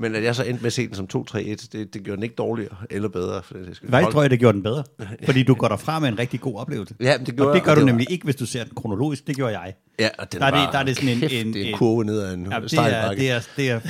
Men 0.00 0.14
at 0.14 0.24
jeg 0.24 0.34
så 0.36 0.42
endte 0.44 0.62
med 0.62 0.66
at 0.66 0.72
se 0.72 0.86
den 0.86 0.94
som 0.94 1.08
2-3-1, 1.16 1.38
det, 1.38 1.72
det 1.72 1.92
gjorde 2.04 2.16
den 2.16 2.22
ikke 2.22 2.34
dårligere 2.34 2.76
eller 2.90 3.08
bedre. 3.08 3.42
For 3.42 3.54
det, 3.54 3.78
Hvad 3.82 4.12
tror 4.12 4.20
jeg, 4.22 4.30
det 4.30 4.38
gjorde 4.38 4.54
den 4.54 4.62
bedre? 4.62 4.84
Fordi 5.26 5.42
du 5.42 5.54
går 5.54 5.68
derfra 5.68 5.98
med 5.98 6.08
en 6.08 6.18
rigtig 6.18 6.40
god 6.40 6.56
oplevelse. 6.60 6.94
Ja, 7.00 7.16
det 7.26 7.36
gjorde 7.36 7.48
og 7.50 7.54
det 7.54 7.58
jeg, 7.60 7.64
gør 7.64 7.70
og 7.70 7.76
du 7.76 7.80
det 7.80 7.86
var- 7.86 7.92
nemlig 7.92 8.10
ikke, 8.10 8.24
hvis 8.24 8.36
du 8.36 8.46
ser 8.46 8.64
den 8.64 8.72
kronologisk. 8.74 9.26
Det 9.26 9.36
gjorde 9.36 9.58
jeg. 9.58 9.74
Ja, 9.98 10.08
og 10.18 10.32
den 10.32 10.40
Der 10.40 10.46
er 10.46 10.50
det- 10.50 10.60
var, 10.60 10.70
der 10.70 10.78
er 10.78 10.82
det 10.82 10.96
sådan 10.96 11.08
en- 11.08 11.20
kæft, 11.20 11.32
en- 11.32 11.52
det 11.52 11.60
er 11.62 11.64
en 11.64 11.70
en- 11.72 11.78
kurve 11.78 12.04
ned 12.04 12.20
ad 12.22 12.34
en 12.34 12.46
Ja, 12.46 12.54
ja, 12.54 12.60
det, 12.60 12.72
er, 12.82 13.10
det, 13.12 13.30
er, 13.30 13.40
det 13.56 13.70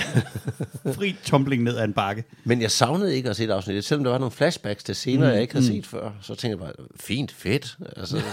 er 0.84 0.92
fri 0.92 1.16
tumbling 1.24 1.62
ned 1.62 1.76
ad 1.76 1.84
en 1.84 1.92
bakke. 1.92 2.24
Men 2.44 2.62
jeg 2.62 2.70
savnede 2.70 3.16
ikke 3.16 3.30
at 3.30 3.36
se 3.36 3.44
et 3.44 3.50
afsnit, 3.50 3.84
selvom 3.84 4.04
der 4.04 4.10
var 4.10 4.18
nogle 4.18 4.30
flashbacks 4.30 4.84
til 4.84 4.94
scener, 4.94 5.26
Mm, 5.26 5.32
jeg 5.32 5.40
ikke 5.42 5.54
havde 5.54 5.66
set 5.66 5.86
før. 5.86 6.10
Så 6.22 6.34
tænkte 6.34 6.48
jeg 6.48 6.58
bare, 6.58 6.86
fint, 7.00 7.32
fedt. 7.32 7.76
Altså, 7.96 8.16
så, 8.20 8.24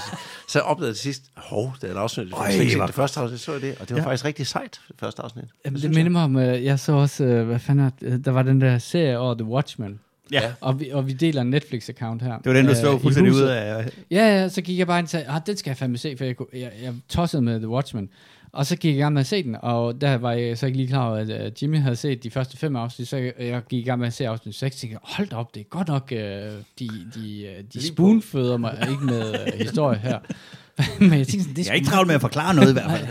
så 0.49 0.59
jeg 0.59 0.63
opdagede 0.63 0.93
til 0.93 1.01
sidst, 1.01 1.21
hov, 1.35 1.73
det 1.81 1.89
er 1.89 1.93
et 1.93 1.97
afsnit. 1.97 2.27
Jeg 2.27 2.33
Øj, 2.37 2.75
hvor- 2.75 2.85
det 2.85 2.95
første 2.95 3.19
afsnit, 3.19 3.39
så 3.39 3.51
jeg 3.51 3.61
det, 3.61 3.75
og 3.79 3.89
det 3.89 3.95
var 3.95 4.01
Ja. 4.01 4.07
faktisk 4.07 4.25
rigtig 4.25 4.47
sejt, 4.47 4.81
det 4.87 4.95
første 4.99 5.21
afsnit. 5.21 5.45
Jamen, 5.65 5.73
det 5.75 5.81
synes 5.81 5.95
minder 5.95 6.11
mig 6.11 6.23
om, 6.23 6.35
øh, 6.37 6.63
jeg 6.63 6.79
så 6.79 6.91
også, 6.93 7.23
øh, 7.23 7.45
hvad 7.47 7.59
fanden 7.67 7.85
er 7.85 7.89
det? 8.09 8.25
der 8.25 8.31
var 8.31 8.43
den 8.43 8.61
der 8.61 8.77
serie 8.77 9.17
over 9.19 9.33
The 9.33 9.45
Watchmen. 9.45 9.99
Ja, 10.31 10.41
Og 10.61 10.79
vi, 10.79 10.89
og 10.89 11.07
vi 11.07 11.13
deler 11.13 11.41
en 11.41 11.53
Netflix-account 11.55 12.23
her. 12.23 12.37
det 12.37 12.45
var 12.45 12.53
den, 12.53 12.65
du 12.65 12.71
øh, 12.71 12.77
så 12.77 12.99
fuldstændig 12.99 13.33
ud 13.33 13.41
af. 13.41 13.89
Ja, 14.11 14.41
ja, 14.41 14.49
så 14.49 14.61
gik 14.61 14.79
jeg 14.79 14.87
bare 14.87 14.99
ind 14.99 15.05
og 15.05 15.09
sagde, 15.09 15.25
ah, 15.29 15.41
den 15.45 15.57
skal 15.57 15.69
jeg 15.69 15.77
fandme 15.77 15.97
se, 15.97 16.17
for 16.17 16.25
jeg, 16.25 16.35
kunne- 16.35 16.47
jeg, 16.53 16.71
jeg 16.83 16.93
tossede 17.09 17.41
med 17.41 17.59
The 17.59 17.69
Watchmen. 17.69 18.09
Og 18.51 18.65
så 18.65 18.75
gik 18.75 18.89
jeg 18.89 18.97
i 18.97 19.01
gang 19.01 19.13
med 19.13 19.19
at 19.19 19.27
se 19.27 19.43
den, 19.43 19.55
og 19.61 20.01
der 20.01 20.15
var 20.17 20.31
jeg 20.31 20.57
så 20.57 20.65
ikke 20.65 20.77
lige 20.77 20.87
klar 20.87 21.07
over, 21.09 21.17
at 21.17 21.29
uh, 21.51 21.63
Jimmy 21.63 21.79
havde 21.79 21.95
set 21.95 22.23
de 22.23 22.31
første 22.31 22.57
fem 22.57 22.75
afsnit, 22.75 23.07
så 23.07 23.17
jeg, 23.17 23.33
jeg 23.39 23.61
gik 23.69 23.79
i 23.79 23.83
gang 23.83 23.99
med 23.99 24.07
at 24.07 24.13
se 24.13 24.27
afsnit 24.27 24.55
6, 24.55 24.75
og 24.75 24.79
tænkte, 24.79 24.93
jeg, 24.93 24.99
hold 25.15 25.33
op, 25.33 25.55
det 25.55 25.59
er 25.59 25.63
godt 25.63 25.87
nok, 25.87 26.07
uh, 26.11 26.17
de, 26.17 26.89
de, 27.15 27.47
uh, 27.59 27.63
de 27.73 27.87
spoonføder 27.87 28.57
mig 28.57 28.77
ikke 28.91 29.03
med 29.05 29.29
uh, 29.31 29.59
historie 29.59 29.97
her. 29.99 30.19
Men 30.99 31.13
jeg 31.19 31.27
tænkte 31.27 31.39
sådan, 31.39 31.55
det 31.55 31.65
Jeg 31.65 31.71
er 31.71 31.75
ikke 31.75 31.87
travlt 31.87 32.07
med 32.07 32.15
at 32.15 32.21
forklare 32.21 32.53
noget 32.55 32.69
i 32.69 32.73
hvert 32.73 32.91
fald. 32.91 33.07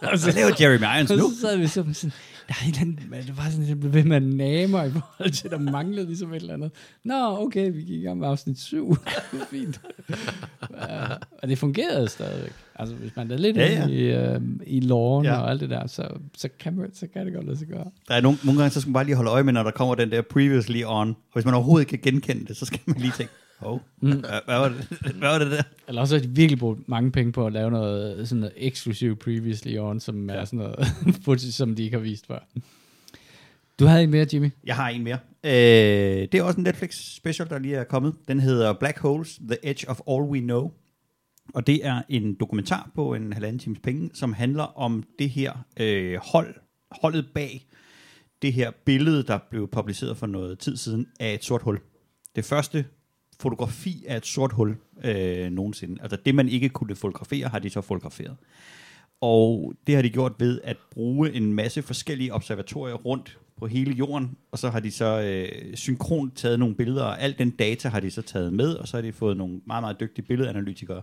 Hvad 0.22 0.32
laver 0.34 0.50
Jeremy 0.60 0.84
Irons 0.98 1.10
Og 1.10 1.16
nu? 1.18 1.30
så 1.34 1.40
sad 1.40 1.56
vi 1.56 1.66
sådan, 1.66 1.94
sådan 1.94 2.12
der 2.50 3.16
er 3.16 3.22
det 3.22 3.36
var 3.36 3.50
sådan, 3.50 3.68
jeg 3.68 3.80
blev 3.80 3.94
ved 3.94 4.04
med 4.04 4.16
at 4.16 4.22
name 4.22 4.66
mig 4.66 4.88
i 4.88 4.90
forhold 4.90 5.30
til, 5.30 5.50
der 5.50 5.58
manglede 5.58 6.06
ligesom 6.06 6.32
et 6.32 6.40
eller 6.40 6.54
andet. 6.54 6.70
Nå, 7.04 7.14
okay, 7.38 7.72
vi 7.72 7.80
gik 7.80 8.00
i 8.00 8.02
gang 8.02 8.18
med 8.18 8.28
afsnit 8.28 8.60
7. 8.60 8.96
Fint. 9.50 9.80
Ja, 10.88 11.06
og 11.42 11.48
det 11.48 11.58
fungerede 11.58 12.08
stadigvæk. 12.08 12.52
Altså, 12.74 12.94
hvis 12.94 13.16
man 13.16 13.30
er 13.30 13.36
lidt 13.36 13.56
Ja, 13.56 13.72
ja, 13.72 13.86
i, 13.86 14.34
øh, 14.34 14.40
i 14.66 14.80
loven 14.80 15.24
ja. 15.24 15.40
og 15.40 15.50
alt 15.50 15.60
det 15.60 15.70
der, 15.70 15.86
så, 15.86 16.08
så, 16.36 16.48
kan 16.60 16.76
man, 16.76 16.94
så 16.94 17.06
kan 17.06 17.26
det 17.26 17.34
godt 17.34 17.46
lade 17.46 17.58
sig 17.58 17.68
gøre. 17.68 17.90
Der 18.08 18.14
er 18.14 18.20
nogle, 18.20 18.38
nogle 18.44 18.60
gange, 18.60 18.70
så 18.70 18.80
skal 18.80 18.88
man 18.88 18.94
bare 18.94 19.04
lige 19.04 19.16
holde 19.16 19.30
øje 19.30 19.42
med, 19.42 19.52
når 19.52 19.62
der 19.62 19.70
kommer 19.70 19.94
den 19.94 20.10
der 20.10 20.22
previously 20.22 20.82
on. 20.86 21.08
Og 21.08 21.16
hvis 21.32 21.44
man 21.44 21.54
overhovedet 21.54 21.92
ikke 21.92 22.02
kan 22.02 22.12
genkende 22.12 22.46
det, 22.46 22.56
så 22.56 22.66
skal 22.66 22.80
man 22.86 22.96
lige 22.96 23.12
tænke, 23.16 23.32
hov, 23.60 23.74
oh, 23.74 23.80
Mm. 24.00 24.10
hvad, 24.10 24.20
hvad, 24.20 24.58
var 24.58 24.68
det, 24.68 24.76
hvad 25.18 25.28
var 25.28 25.38
det 25.38 25.50
der? 25.50 25.62
Eller 25.88 26.00
også 26.00 26.16
har 26.16 26.22
de 26.22 26.28
virkelig 26.28 26.58
brugt 26.58 26.88
mange 26.88 27.12
penge 27.12 27.32
på 27.32 27.46
at 27.46 27.52
lave 27.52 27.70
noget, 27.70 28.28
sådan 28.28 28.40
noget 28.40 28.54
eksklusiv 28.56 29.16
previously 29.16 29.78
on, 29.78 30.00
som 30.00 30.30
ja. 30.30 30.36
er 30.36 30.44
sådan 30.44 30.58
noget 30.58 30.86
footage, 31.24 31.52
som 31.52 31.74
de 31.74 31.82
ikke 31.82 31.96
har 31.96 32.02
vist 32.02 32.26
før. 32.26 32.38
Du 33.78 33.86
havde 33.86 34.02
en 34.02 34.10
mere, 34.10 34.26
Jimmy? 34.32 34.50
Jeg 34.64 34.76
har 34.76 34.88
en 34.88 35.04
mere. 35.04 35.18
Øh, 35.44 36.28
det 36.32 36.34
er 36.34 36.42
også 36.42 36.56
en 36.56 36.64
Netflix 36.64 36.94
special, 37.14 37.48
der 37.48 37.58
lige 37.58 37.76
er 37.76 37.84
kommet. 37.84 38.14
Den 38.28 38.40
hedder 38.40 38.72
Black 38.72 38.98
Holes, 38.98 39.40
The 39.48 39.56
Edge 39.62 39.88
of 39.88 40.00
All 40.08 40.22
We 40.22 40.40
Know. 40.40 40.70
Og 41.54 41.66
det 41.66 41.86
er 41.86 42.02
en 42.08 42.34
dokumentar 42.34 42.90
på 42.94 43.14
en 43.14 43.32
halvanden 43.32 43.58
times 43.58 43.78
penge, 43.82 44.10
som 44.14 44.32
handler 44.32 44.62
om 44.62 45.04
det 45.18 45.30
her 45.30 45.52
øh, 45.80 46.18
hold, 46.32 46.54
holdet 47.02 47.26
bag 47.34 47.66
det 48.42 48.52
her 48.52 48.70
billede, 48.84 49.22
der 49.22 49.38
blev 49.50 49.68
publiceret 49.68 50.16
for 50.16 50.26
noget 50.26 50.58
tid 50.58 50.76
siden 50.76 51.06
af 51.20 51.34
et 51.34 51.44
sort 51.44 51.62
hul. 51.62 51.80
Det 52.36 52.44
første 52.44 52.84
fotografi 53.40 54.04
af 54.08 54.16
et 54.16 54.26
sort 54.26 54.52
hul 54.52 54.76
øh, 55.04 55.50
nogensinde. 55.50 56.02
Altså 56.02 56.18
det, 56.24 56.34
man 56.34 56.48
ikke 56.48 56.68
kunne 56.68 56.96
fotografere, 56.96 57.48
har 57.48 57.58
de 57.58 57.70
så 57.70 57.80
fotograferet. 57.80 58.36
Og 59.20 59.74
det 59.86 59.94
har 59.94 60.02
de 60.02 60.10
gjort 60.10 60.32
ved 60.38 60.60
at 60.64 60.76
bruge 60.90 61.32
en 61.32 61.52
masse 61.52 61.82
forskellige 61.82 62.34
observatorier 62.34 62.94
rundt 62.94 63.38
på 63.56 63.66
hele 63.66 63.92
jorden, 63.92 64.36
og 64.52 64.58
så 64.58 64.70
har 64.70 64.80
de 64.80 64.90
så 64.90 65.20
øh, 65.20 65.76
synkront 65.76 66.36
taget 66.36 66.58
nogle 66.58 66.74
billeder, 66.74 67.04
og 67.04 67.22
al 67.22 67.38
den 67.38 67.50
data 67.50 67.88
har 67.88 68.00
de 68.00 68.10
så 68.10 68.22
taget 68.22 68.52
med, 68.52 68.74
og 68.74 68.88
så 68.88 68.96
har 68.96 69.02
de 69.02 69.12
fået 69.12 69.36
nogle 69.36 69.60
meget, 69.66 69.82
meget 69.82 70.00
dygtige 70.00 70.24
billedanalytikere 70.24 71.02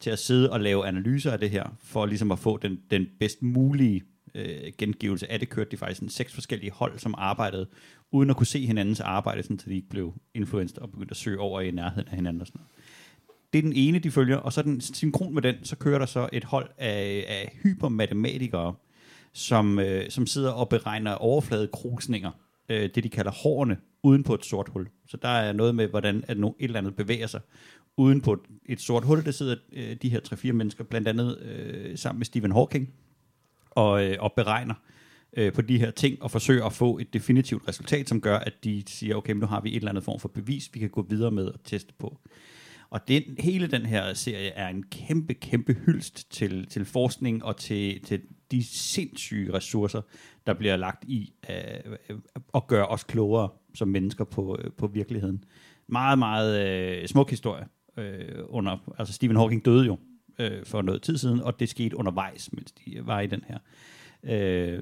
til 0.00 0.10
at 0.10 0.18
sidde 0.18 0.50
og 0.50 0.60
lave 0.60 0.86
analyser 0.86 1.32
af 1.32 1.38
det 1.38 1.50
her, 1.50 1.64
for 1.82 2.06
ligesom 2.06 2.32
at 2.32 2.38
få 2.38 2.56
den, 2.56 2.78
den 2.90 3.06
bedst 3.18 3.42
mulige 3.42 4.02
øh, 4.34 4.72
gengivelse 4.78 5.32
af 5.32 5.38
det, 5.38 5.48
kørte 5.48 5.70
de 5.70 5.76
faktisk 5.76 6.02
en 6.02 6.08
seks 6.08 6.34
forskellige 6.34 6.70
hold, 6.70 6.98
som 6.98 7.14
arbejdede, 7.18 7.66
uden 8.10 8.30
at 8.30 8.36
kunne 8.36 8.46
se 8.46 8.66
hinandens 8.66 9.00
arbejde, 9.00 9.42
sådan, 9.42 9.58
så 9.58 9.70
de 9.70 9.74
ikke 9.74 9.88
blev 9.88 10.14
influenced 10.34 10.78
og 10.78 10.90
begyndte 10.90 11.12
at 11.12 11.16
søge 11.16 11.38
over 11.38 11.60
i 11.60 11.70
nærheden 11.70 12.08
af 12.08 12.14
hinanden 12.14 12.40
og 12.40 12.46
sådan 12.46 12.58
noget. 12.58 12.70
Det 13.52 13.58
er 13.58 13.62
den 13.62 13.72
ene, 13.72 13.98
de 13.98 14.10
følger, 14.10 14.36
og 14.36 14.52
så 14.52 14.62
den 14.62 14.80
synkron 14.80 15.34
med 15.34 15.42
den, 15.42 15.54
så 15.62 15.76
kører 15.76 15.98
der 15.98 16.06
så 16.06 16.28
et 16.32 16.44
hold 16.44 16.68
af, 16.78 17.24
af 17.28 17.58
hypermatematikere, 17.62 18.74
som, 19.32 19.78
øh, 19.78 20.10
som 20.10 20.26
sidder 20.26 20.50
og 20.50 20.68
beregner 20.68 21.12
overfladekrusninger, 21.12 22.30
øh, 22.68 22.90
det 22.94 23.04
de 23.04 23.08
kalder 23.08 23.30
hårene, 23.30 23.76
uden 24.02 24.22
på 24.22 24.34
et 24.34 24.44
sort 24.44 24.68
hul. 24.68 24.88
Så 25.06 25.16
der 25.16 25.28
er 25.28 25.52
noget 25.52 25.74
med, 25.74 25.86
hvordan 25.86 26.24
at 26.28 26.38
no, 26.38 26.48
et 26.48 26.54
eller 26.64 26.78
andet 26.78 26.96
bevæger 26.96 27.26
sig 27.26 27.40
uden 27.96 28.20
på 28.20 28.32
et, 28.32 28.40
et 28.66 28.80
sort 28.80 29.04
hul. 29.04 29.24
Der 29.24 29.30
sidder 29.30 29.56
øh, 29.72 29.96
de 30.02 30.08
her 30.08 30.20
tre-fire 30.20 30.52
mennesker, 30.52 30.84
blandt 30.84 31.08
andet 31.08 31.38
øh, 31.38 31.98
sammen 31.98 32.18
med 32.18 32.26
Stephen 32.26 32.52
Hawking, 32.52 32.90
og, 33.70 34.04
øh, 34.04 34.16
og 34.20 34.32
beregner 34.32 34.74
øh, 34.74 34.99
Øh, 35.36 35.52
på 35.52 35.62
de 35.62 35.78
her 35.78 35.90
ting, 35.90 36.22
og 36.22 36.30
forsøger 36.30 36.64
at 36.64 36.72
få 36.72 36.98
et 36.98 37.12
definitivt 37.12 37.68
resultat, 37.68 38.08
som 38.08 38.20
gør, 38.20 38.38
at 38.38 38.64
de 38.64 38.82
siger, 38.86 39.14
okay, 39.14 39.32
men 39.32 39.40
nu 39.40 39.46
har 39.46 39.60
vi 39.60 39.70
et 39.70 39.76
eller 39.76 39.88
andet 39.88 40.04
form 40.04 40.20
for 40.20 40.28
bevis, 40.28 40.70
vi 40.74 40.80
kan 40.80 40.90
gå 40.90 41.02
videre 41.02 41.30
med 41.30 41.46
og 41.46 41.64
teste 41.64 41.94
på. 41.98 42.20
Og 42.90 43.08
den, 43.08 43.22
hele 43.38 43.66
den 43.66 43.86
her 43.86 44.14
serie 44.14 44.48
er 44.48 44.68
en 44.68 44.82
kæmpe, 44.82 45.34
kæmpe 45.34 45.76
hyldst 45.86 46.32
til, 46.32 46.66
til 46.66 46.84
forskning 46.84 47.44
og 47.44 47.56
til, 47.56 48.02
til 48.02 48.20
de 48.50 48.64
sindssyge 48.64 49.54
ressourcer, 49.54 50.02
der 50.46 50.54
bliver 50.54 50.76
lagt 50.76 51.04
i 51.04 51.32
øh, 51.50 51.96
at 52.54 52.66
gøre 52.66 52.86
os 52.86 53.04
klogere 53.04 53.48
som 53.74 53.88
mennesker 53.88 54.24
på, 54.24 54.58
øh, 54.64 54.70
på 54.72 54.86
virkeligheden. 54.86 55.44
Meget, 55.86 56.18
meget 56.18 56.68
øh, 56.68 57.08
smuk 57.08 57.30
historie. 57.30 57.66
Øh, 57.96 58.38
under, 58.48 58.92
altså 58.98 59.14
Stephen 59.14 59.36
Hawking 59.36 59.64
døde 59.64 59.86
jo 59.86 59.98
øh, 60.38 60.66
for 60.66 60.82
noget 60.82 61.02
tid 61.02 61.18
siden, 61.18 61.40
og 61.40 61.60
det 61.60 61.68
skete 61.68 61.96
undervejs, 61.96 62.52
mens 62.52 62.72
de 62.72 63.00
var 63.04 63.20
i 63.20 63.26
den 63.26 63.44
her 63.48 63.56
øh, 63.56 63.99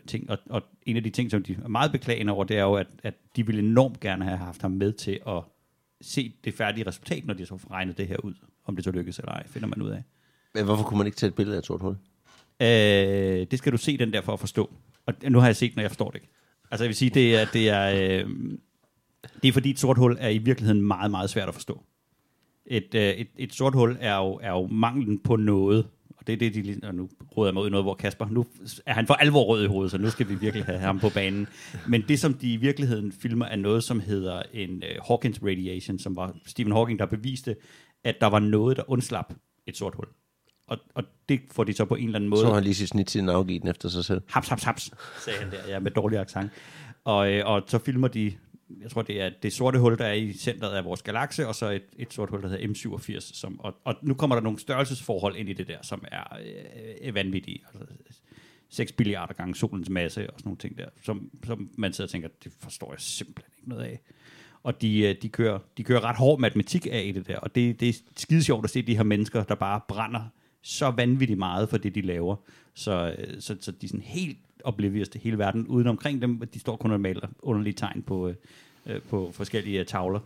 ting. 0.07 0.31
Og, 0.31 0.39
og 0.51 0.63
en 0.87 0.97
af 0.97 1.03
de 1.03 1.11
ting, 1.11 1.31
som 1.31 1.43
de 1.43 1.57
er 1.65 1.69
meget 1.69 1.93
beklagende 1.93 2.33
over, 2.33 2.45
det 2.45 2.59
er 2.59 2.63
jo, 2.63 2.75
at, 2.75 2.87
at 3.03 3.15
de 3.37 3.47
ville 3.47 3.63
enormt 3.63 4.01
gerne 4.01 4.25
have 4.25 4.39
haft 4.39 4.63
ham 4.63 4.71
med 4.71 4.93
til 4.93 5.21
at 5.27 5.43
se 6.01 6.35
det 6.45 6.55
færdige 6.55 6.87
resultat, 6.87 7.27
når 7.27 7.35
de 7.35 7.47
så 7.47 7.59
regnet 7.71 7.99
det 7.99 8.09
her 8.09 8.17
ud. 8.17 8.35
Om 8.65 8.77
det 8.77 8.85
så 8.85 8.91
lykkes 8.91 9.19
eller 9.19 9.33
ej, 9.33 9.47
finder 9.47 9.69
man 9.69 9.83
ud 9.83 9.91
af. 9.91 10.03
Men 10.55 10.65
hvorfor 10.65 10.85
kunne 10.85 10.99
man 10.99 11.07
ikke 11.07 11.17
tage 11.17 11.29
et 11.29 11.35
billede 11.35 11.57
af 11.57 11.59
et 11.59 11.67
sort 11.67 11.81
hul? 11.81 11.97
Øh, 12.63 13.47
det 13.51 13.59
skal 13.59 13.73
du 13.73 13.77
se 13.77 13.99
den 13.99 14.13
der 14.13 14.21
for 14.21 14.33
at 14.33 14.41
forstå. 14.41 14.71
Og 15.07 15.15
nu 15.29 15.39
har 15.39 15.47
jeg 15.47 15.57
set 15.57 15.71
den, 15.71 15.79
og 15.79 15.83
jeg 15.83 15.91
forstår 15.91 16.11
det 16.11 16.17
ikke. 16.17 16.29
Altså 16.71 16.85
jeg 16.85 16.89
vil 16.89 16.97
sige, 16.97 17.11
det 17.11 17.37
er, 17.37 17.47
det 17.53 17.69
er, 17.69 18.21
øh, 18.25 18.31
det 19.43 19.49
er 19.49 19.53
fordi 19.53 19.71
et 19.71 19.79
sort 19.79 19.99
hul 19.99 20.17
er 20.21 20.29
i 20.29 20.39
virkeligheden 20.39 20.83
meget, 20.83 21.11
meget 21.11 21.31
svært 21.31 21.49
at 21.49 21.55
forstå. 21.55 21.83
Et, 22.67 22.95
øh, 22.95 23.03
et, 23.03 23.29
et 23.37 23.55
sort 23.55 23.75
hul 23.75 23.97
er 24.01 24.17
jo, 24.17 24.39
er 24.43 24.51
jo 24.51 24.67
manglen 24.67 25.19
på 25.19 25.37
noget. 25.37 25.87
Og 26.19 26.27
det 26.27 26.33
er 26.33 26.37
det, 26.37 26.55
de 26.55 26.63
lige- 26.63 26.81
og 26.83 26.95
nu 26.95 27.09
råder 27.37 27.49
jeg 27.49 27.55
mig 27.55 27.63
ud 27.63 27.69
i 27.69 27.71
noget, 27.71 27.85
hvor 27.85 27.95
Kasper, 27.95 28.27
nu 28.31 28.47
er 28.87 28.93
han 28.93 29.07
for 29.07 29.15
alvor 29.15 29.45
rød 29.45 29.65
i 29.65 29.67
hovedet, 29.67 29.91
så 29.91 29.99
nu 29.99 30.11
skal 30.11 30.29
vi 30.29 30.35
virkelig 30.35 30.65
have 30.65 30.79
ham 30.79 30.99
på 31.01 31.09
banen. 31.15 31.47
Men 31.89 32.05
det, 32.09 32.21
som 32.21 32.35
de 32.35 32.53
i 32.53 32.57
virkeligheden 32.57 33.13
filmer, 33.13 33.47
er 33.47 33.57
noget, 33.57 33.85
som 33.85 34.01
hedder 34.01 34.43
en 34.53 34.71
uh, 34.71 35.07
Hawkins 35.09 35.43
radiation, 35.43 35.99
som 35.99 36.17
var 36.17 36.35
Stephen 36.47 36.73
Hawking, 36.73 36.99
der 36.99 37.07
beviste, 37.07 37.57
at 38.05 38.15
der 38.21 38.27
var 38.27 38.39
noget, 38.39 38.77
der 38.77 38.91
undslap 38.91 39.35
et 39.67 39.77
sort 39.77 39.95
hul. 39.95 40.07
Og, 40.69 40.79
og 40.95 41.05
det 41.29 41.41
får 41.51 41.65
de 41.65 41.73
så 41.73 41.85
på 41.85 41.95
en 41.95 42.05
eller 42.05 42.19
anden 42.19 42.31
måde. 42.31 42.41
Så 42.41 42.47
har 42.47 42.55
han 42.55 42.65
lige 42.65 42.75
sit 42.75 42.89
snit 42.89 43.07
til 43.07 43.21
en 43.21 43.29
afgivet 43.29 43.63
den 43.63 43.71
efter 43.71 43.89
sig 43.89 44.05
selv. 44.05 44.21
Haps, 44.29 44.49
haps, 44.49 44.63
haps, 44.63 44.91
sagde 45.25 45.39
han 45.39 45.51
der, 45.51 45.57
ja, 45.69 45.79
med 45.79 45.91
dårlig 45.91 46.19
accent. 46.19 46.51
Og, 47.05 47.33
øh, 47.33 47.47
og 47.47 47.63
så 47.67 47.79
filmer 47.79 48.09
de, 48.09 48.33
jeg 48.81 48.91
tror 48.91 49.03
det 49.03 49.21
er 49.21 49.31
det 49.43 49.53
sorte 49.53 49.79
hul, 49.79 49.99
der 49.99 50.05
er 50.05 50.13
i 50.13 50.33
centret 50.33 50.71
af 50.71 50.85
vores 50.85 51.03
galakse, 51.03 51.49
og 51.49 51.55
så 51.55 51.71
et, 51.71 51.83
et 51.97 52.13
sort 52.13 52.31
hul, 52.31 52.43
der 52.43 52.49
hedder 52.49 52.69
M87. 52.69 53.21
Som, 53.21 53.61
og, 53.61 53.75
og 53.85 53.95
nu 54.03 54.15
kommer 54.15 54.37
der 54.37 54.43
nogle 54.43 54.59
størrelsesforhold 54.59 55.37
ind 55.37 55.49
i 55.49 55.53
det 55.53 55.69
der, 55.69 55.79
som 55.83 56.05
er 56.13 56.37
øh, 57.03 57.15
vanvittige. 57.15 57.63
Altså, 57.75 58.21
6 58.69 58.93
billiarder 58.93 59.35
gange 59.35 59.55
solens 59.55 59.91
masse 59.91 60.31
og 60.31 60.39
sådan 60.39 60.49
nogle 60.49 60.59
ting 60.59 60.79
der, 60.79 60.89
som, 61.03 61.31
som 61.47 61.71
man 61.77 61.93
sidder 61.93 62.07
og 62.07 62.11
tænker, 62.11 62.29
det 62.45 62.53
forstår 62.59 62.93
jeg 62.93 63.01
simpelthen 63.01 63.53
ikke 63.59 63.69
noget 63.69 63.83
af. 63.83 64.01
Og 64.63 64.83
de, 64.83 65.01
øh, 65.01 65.17
de, 65.23 65.29
kører, 65.29 65.59
de 65.77 65.85
kører 65.85 66.05
ret 66.05 66.17
hård 66.17 66.41
matematik 66.41 66.87
af 66.91 67.03
i 67.07 67.13
det 67.13 67.27
der, 67.27 67.39
og 67.39 67.55
det, 67.55 67.81
det 67.81 67.89
er 67.89 67.93
skide 68.17 68.45
sjovt 68.45 68.65
at 68.65 68.71
se 68.71 68.83
de 68.83 68.97
her 68.97 69.03
mennesker, 69.03 69.45
der 69.45 69.55
bare 69.55 69.81
brænder 69.89 70.23
så 70.63 70.91
vanvittigt 70.91 71.39
meget 71.39 71.69
for 71.69 71.79
det, 71.79 71.95
de 71.95 72.01
laver. 72.01 72.37
Så, 72.75 73.15
øh, 73.19 73.41
så, 73.41 73.57
så 73.61 73.73
de 73.73 73.87
er 73.87 73.89
sådan 73.89 74.01
helt 74.01 74.39
oblivious 74.65 75.09
til 75.09 75.21
hele 75.21 75.39
verden. 75.39 75.67
Uden 75.67 75.87
omkring 75.87 76.23
dem, 76.23 76.43
de 76.55 76.61
står 76.61 76.77
kun 76.77 76.91
og 76.93 77.01
maler 77.01 77.29
underlige 77.43 77.75
tegn 77.75 78.03
på, 78.03 78.29
øh, 78.29 78.35
øh, 78.87 79.01
på 79.11 79.31
forskellige 79.35 79.81
øh, 79.81 79.87
tavler. 79.87 80.21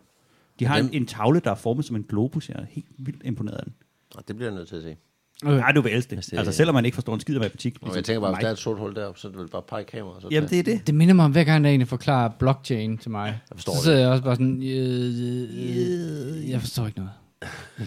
De 0.59 0.65
har 0.67 0.79
en, 0.79 0.91
en 0.93 1.07
tavle, 1.07 1.41
der 1.45 1.51
er 1.51 1.55
formet 1.55 1.85
som 1.85 1.97
en 1.97 2.03
globus. 2.09 2.49
Jeg 2.49 2.57
er 2.59 2.65
helt 2.71 2.87
vildt 2.99 3.23
imponeret 3.25 3.57
af 3.57 3.65
den. 3.65 3.75
Og 4.15 4.29
det 4.29 4.37
bliver 4.37 4.51
jeg 4.51 4.57
nødt 4.57 4.69
til 4.69 4.77
at 4.77 4.83
se. 4.83 4.97
Nej, 5.45 5.73
du 5.73 5.81
vil 5.81 5.93
elske 5.93 6.11
det. 6.11 6.17
Altså, 6.17 6.31
det- 6.31 6.39
Altså, 6.39 6.53
selvom 6.53 6.75
man 6.75 6.85
ikke 6.85 6.95
forstår 6.95 7.15
en 7.15 7.21
skid 7.21 7.35
af 7.35 7.41
matematik. 7.41 7.77
Og 7.83 7.97
jeg 7.97 8.05
tænker 8.05 8.21
bare, 8.21 8.31
hvis 8.35 8.41
der 8.43 8.49
er 8.49 8.53
et 8.53 8.59
sort 8.59 8.79
hul 8.79 8.95
deroppe, 8.95 9.21
så 9.21 9.29
er 9.29 9.33
det 9.33 9.41
vel 9.41 9.49
bare 9.49 9.63
pege 9.69 9.85
kamera. 9.85 10.21
Så 10.21 10.29
Jamen, 10.31 10.51
det 10.51 10.59
er 10.59 10.63
det. 10.63 10.87
Det 10.87 10.95
minder 10.95 11.15
mig 11.15 11.25
om, 11.25 11.33
hver 11.33 11.45
gang 11.45 11.65
der 11.65 11.71
egentlig 11.71 11.89
forklarer 11.89 12.29
blockchain 12.39 12.99
til 12.99 13.11
mig. 13.11 13.27
Jeg 13.27 13.39
forstår 13.57 13.73
så 13.73 13.77
det. 13.77 13.85
sidder 13.85 13.99
jeg 13.99 14.09
også 14.09 14.23
bare 14.25 14.35
sådan, 14.37 14.63
øh, 14.63 16.39
øh, 16.43 16.51
jeg 16.51 16.61
forstår 16.61 16.87
ikke 16.87 16.99
noget. 16.99 17.13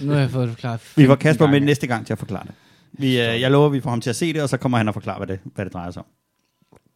Nu 0.04 0.12
har 0.12 0.20
jeg 0.20 0.30
fået 0.30 0.48
det 0.48 0.54
forklaret. 0.56 0.82
Vi 0.96 1.06
får 1.06 1.14
15 1.14 1.18
Kasper 1.20 1.48
med 1.48 1.60
næste 1.60 1.88
gang 1.88 2.06
til 2.06 2.14
at 2.14 2.20
forklare 2.20 2.44
det. 2.46 2.54
Vi, 2.92 3.08
øh, 3.08 3.42
jeg 3.42 3.52
lover, 3.52 3.70
vi 3.70 3.82
får 3.82 3.90
ham 3.90 4.02
til 4.02 4.10
at 4.10 4.16
se 4.16 4.34
det, 4.34 4.42
og 4.42 4.50
så 4.50 4.58
kommer 4.58 4.78
han 4.78 4.88
og 4.88 4.94
forklare, 4.94 5.18
hvad 5.18 5.28
det, 5.28 5.40
hvad 5.56 5.66
det 5.66 5.74
drejer 5.74 5.92
sig 5.92 6.00
om. 6.02 6.06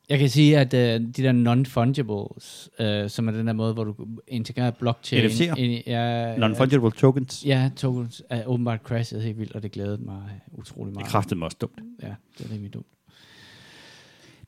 Jeg 0.09 0.19
kan 0.19 0.29
sige, 0.29 0.57
at 0.57 0.73
øh, 0.73 1.01
de 1.01 1.23
der 1.23 1.31
non-fungibles, 1.31 2.69
øh, 2.83 3.09
som 3.09 3.27
er 3.27 3.31
den 3.31 3.47
der 3.47 3.53
måde, 3.53 3.73
hvor 3.73 3.83
du 3.83 3.95
integrerer 4.27 4.71
blockchain. 4.71 5.25
NFC'er? 5.25 5.55
ind 5.55 5.73
i- 5.73 5.83
Ja, 5.87 6.35
Non-fungible 6.35 6.89
tokens. 6.99 7.43
Ja, 7.45 7.69
tokens 7.75 8.23
er 8.29 8.45
åbenbart 8.45 8.79
crashet 8.83 9.23
helt 9.23 9.39
vildt, 9.39 9.51
og 9.55 9.63
det 9.63 9.71
glædede 9.71 9.97
mig 10.05 10.23
utrolig 10.51 10.87
Det 10.89 10.93
meget. 10.95 11.05
er 11.07 11.11
kraftigt 11.11 11.43
også 11.43 11.57
dumt. 11.61 11.79
Ja, 12.03 12.07
det 12.37 12.45
er 12.45 12.51
rimelig 12.53 12.73
dumt. 12.73 12.85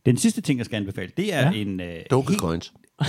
Den 0.06 0.18
sidste 0.18 0.42
ting, 0.42 0.58
jeg 0.58 0.66
skal 0.66 0.76
anbefale, 0.76 1.12
det 1.18 1.34
er 1.34 1.40
Ja. 1.40 1.50
ja. 1.52 1.58
en... 1.58 1.80
Øh, 1.80 1.96
Dogecoins. 2.12 2.74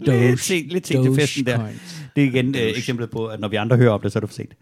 lidt 0.00 0.40
sent, 0.40 0.68
lidt 0.68 0.86
sent 0.86 1.04
til 1.04 1.14
festen 1.14 1.46
der. 1.46 1.68
Det 2.16 2.24
er 2.24 2.28
igen 2.28 2.54
øh, 2.54 2.60
eksemplet 2.62 3.10
på, 3.10 3.26
at 3.26 3.40
når 3.40 3.48
vi 3.48 3.56
andre 3.56 3.76
hører 3.76 3.90
om 3.90 4.00
det, 4.00 4.12
så 4.12 4.18
er 4.18 4.20
det 4.20 4.28
for 4.30 4.34
sent. 4.34 4.54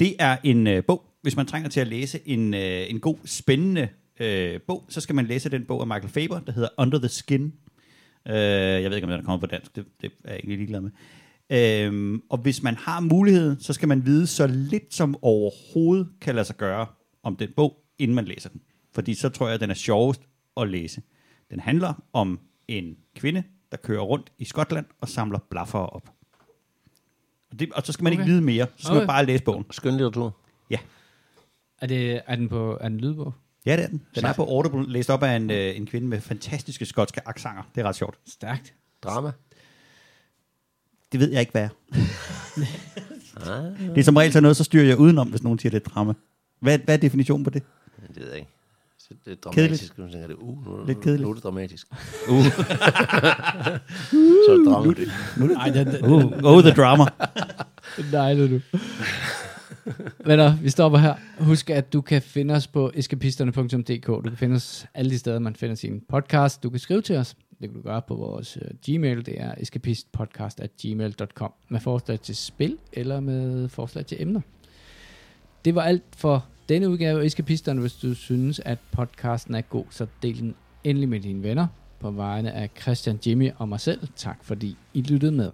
Det 0.00 0.14
er 0.18 0.36
en 0.44 0.66
øh, 0.66 0.84
bog. 0.84 1.04
Hvis 1.22 1.36
man 1.36 1.46
trænger 1.46 1.68
til 1.68 1.80
at 1.80 1.86
læse 1.88 2.18
en, 2.26 2.54
øh, 2.54 2.90
en 2.90 3.00
god, 3.00 3.16
spændende 3.24 3.88
øh, 4.20 4.60
bog, 4.60 4.84
så 4.88 5.00
skal 5.00 5.14
man 5.14 5.26
læse 5.26 5.48
den 5.48 5.64
bog 5.64 5.80
af 5.80 5.86
Michael 5.86 6.08
Faber, 6.08 6.40
der 6.40 6.52
hedder 6.52 6.68
Under 6.78 6.98
the 6.98 7.08
Skin. 7.08 7.54
Øh, 8.28 8.34
jeg 8.34 8.90
ved 8.90 8.96
ikke, 8.96 9.06
om 9.06 9.10
den 9.10 9.20
er 9.20 9.24
kommet 9.24 9.40
på 9.40 9.46
dansk. 9.46 9.76
Det, 9.76 9.86
det 10.00 10.12
er 10.24 10.32
jeg 10.32 10.36
egentlig 10.36 10.56
ligeglad 10.56 10.80
med. 10.80 10.90
Øhm, 11.50 12.22
og 12.30 12.38
hvis 12.38 12.62
man 12.62 12.74
har 12.74 13.00
mulighed, 13.00 13.56
så 13.60 13.72
skal 13.72 13.88
man 13.88 14.06
vide 14.06 14.26
så 14.26 14.46
lidt 14.46 14.94
som 14.94 15.16
overhovedet 15.22 16.08
kan 16.20 16.34
lade 16.34 16.44
sig 16.44 16.56
gøre 16.56 16.86
om 17.22 17.36
den 17.36 17.48
bog, 17.56 17.84
inden 17.98 18.14
man 18.14 18.24
læser 18.24 18.48
den. 18.48 18.60
Fordi 18.94 19.14
så 19.14 19.28
tror 19.28 19.46
jeg, 19.46 19.54
at 19.54 19.60
den 19.60 19.70
er 19.70 19.74
sjovest 19.74 20.20
at 20.56 20.68
læse. 20.68 21.02
Den 21.50 21.60
handler 21.60 22.04
om 22.12 22.40
en 22.68 22.96
kvinde, 23.16 23.42
der 23.70 23.76
kører 23.76 24.02
rundt 24.02 24.32
i 24.38 24.44
Skotland 24.44 24.86
og 25.00 25.08
samler 25.08 25.38
blaffer 25.50 25.78
op. 25.78 26.10
Og, 27.50 27.60
det, 27.60 27.72
og 27.72 27.86
så 27.86 27.92
skal 27.92 28.04
man 28.04 28.12
okay. 28.12 28.22
Ikke 28.22 28.32
vide 28.32 28.42
mere. 28.42 28.66
Så 28.76 28.82
skal 28.82 28.90
okay. 28.90 29.00
Man 29.00 29.06
bare 29.06 29.26
læse 29.26 29.44
bogen. 29.44 29.64
Skønlitteratur. 29.70 30.36
Ja. 30.70 30.78
Er, 31.80 31.86
det, 31.86 32.22
er 32.26 32.36
den 32.36 32.48
på 32.48 32.78
er 32.80 32.88
den 32.88 32.98
lydbog? 32.98 33.34
Ja, 33.68 33.76
det 33.76 33.84
er 33.84 33.88
den. 33.88 34.02
Den 34.14 34.24
er 34.24 34.32
på 34.32 34.44
Audible, 34.44 34.92
læst 34.92 35.10
op 35.10 35.22
af 35.22 35.36
en, 35.36 35.50
øh, 35.50 35.76
en 35.76 35.86
kvinde 35.86 36.08
med 36.08 36.20
fantastiske 36.20 36.86
skotske 36.86 37.20
aksanger. 37.26 37.62
Det 37.74 37.80
er 37.80 37.84
ret 37.88 37.96
sjovt. 37.96 38.18
Stærkt. 38.28 38.74
Drama. 39.02 39.32
Det 41.12 41.20
ved 41.20 41.30
jeg 41.30 41.40
ikke, 41.40 41.52
hvad 41.52 41.62
er. 41.62 41.68
det 43.94 43.98
er 43.98 44.02
som 44.02 44.16
regel 44.16 44.32
sådan 44.32 44.42
noget, 44.42 44.56
så 44.56 44.64
styrer 44.64 44.84
jeg 44.84 44.98
udenom, 44.98 45.28
hvis 45.28 45.42
nogen 45.42 45.58
siger, 45.58 45.70
det 45.70 45.86
er 45.86 45.90
drama. 45.90 46.12
Hvad, 46.60 46.78
hvad 46.78 46.94
er 46.94 46.98
definitionen 46.98 47.44
på 47.44 47.50
det? 47.50 47.62
Det 48.08 48.16
ved 48.22 48.28
jeg 48.28 48.38
ikke. 48.38 48.50
Så 48.98 49.08
det 49.24 49.32
er 49.32 49.36
Kedeligt. 49.50 49.54
dramatisk. 49.70 49.98
Nu 49.98 50.08
tænker 50.08 50.26
det, 50.26 50.36
uh, 50.38 50.66
nu, 50.66 50.84
Lidt 50.86 50.98
nu, 50.98 51.02
kedeligt. 51.02 51.22
Nu 51.22 51.30
er 51.30 51.34
det 51.34 51.42
dramatisk. 51.42 51.86
Uh. 52.28 52.44
så 52.44 52.62
er 54.48 54.56
det 54.56 54.66
drama. 54.66 54.94
Nej, 55.54 55.68
den, 55.68 55.86
den, 55.86 56.04
Oh, 56.04 56.24
oh 56.56 56.62
the 56.62 56.72
drama. 56.74 57.04
Nej, 58.12 58.34
det 58.34 58.44
er 58.44 58.48
du. 58.48 58.60
Venner, 60.26 60.56
vi 60.56 60.70
stopper 60.70 60.98
her. 60.98 61.14
Husk, 61.38 61.70
at 61.70 61.92
du 61.92 62.00
kan 62.00 62.22
finde 62.22 62.54
os 62.54 62.66
på 62.66 62.90
eskapisterne.dk. 62.94 64.06
Du 64.06 64.20
kan 64.20 64.36
finde 64.36 64.56
os 64.56 64.86
alle 64.94 65.10
de 65.10 65.18
steder, 65.18 65.38
man 65.38 65.56
finder 65.56 65.74
sin 65.74 66.02
podcast. 66.08 66.62
Du 66.62 66.70
kan 66.70 66.78
skrive 66.78 67.02
til 67.02 67.16
os. 67.16 67.36
Det 67.60 67.68
kan 67.68 67.76
du 67.76 67.82
gøre 67.82 68.02
på 68.02 68.14
vores 68.14 68.56
uh, 68.56 68.62
Gmail. 68.86 69.26
Det 69.26 69.40
er 69.40 69.54
eskapistpodcast.gmail.com 69.58 71.52
med 71.68 71.80
forslag 71.80 72.20
til 72.20 72.36
spil 72.36 72.78
eller 72.92 73.20
med 73.20 73.68
forslag 73.68 74.06
til 74.06 74.22
emner. 74.22 74.40
Det 75.64 75.74
var 75.74 75.82
alt 75.82 76.04
for 76.16 76.46
denne 76.68 76.88
udgave 76.88 77.20
af 77.20 77.26
Eskapisterne. 77.26 77.80
Hvis 77.80 77.94
du 77.94 78.14
synes, 78.14 78.60
at 78.64 78.78
podcasten 78.92 79.54
er 79.54 79.60
god, 79.60 79.84
så 79.90 80.06
del 80.22 80.40
den 80.40 80.54
endelig 80.84 81.08
med 81.08 81.20
dine 81.20 81.42
venner. 81.42 81.66
På 82.00 82.10
vegne 82.10 82.52
af 82.52 82.70
Christian, 82.80 83.18
Jimmy 83.26 83.50
og 83.56 83.68
mig 83.68 83.80
selv. 83.80 84.08
Tak 84.16 84.38
fordi 84.42 84.76
I 84.94 85.02
lyttede 85.02 85.32
med. 85.32 85.50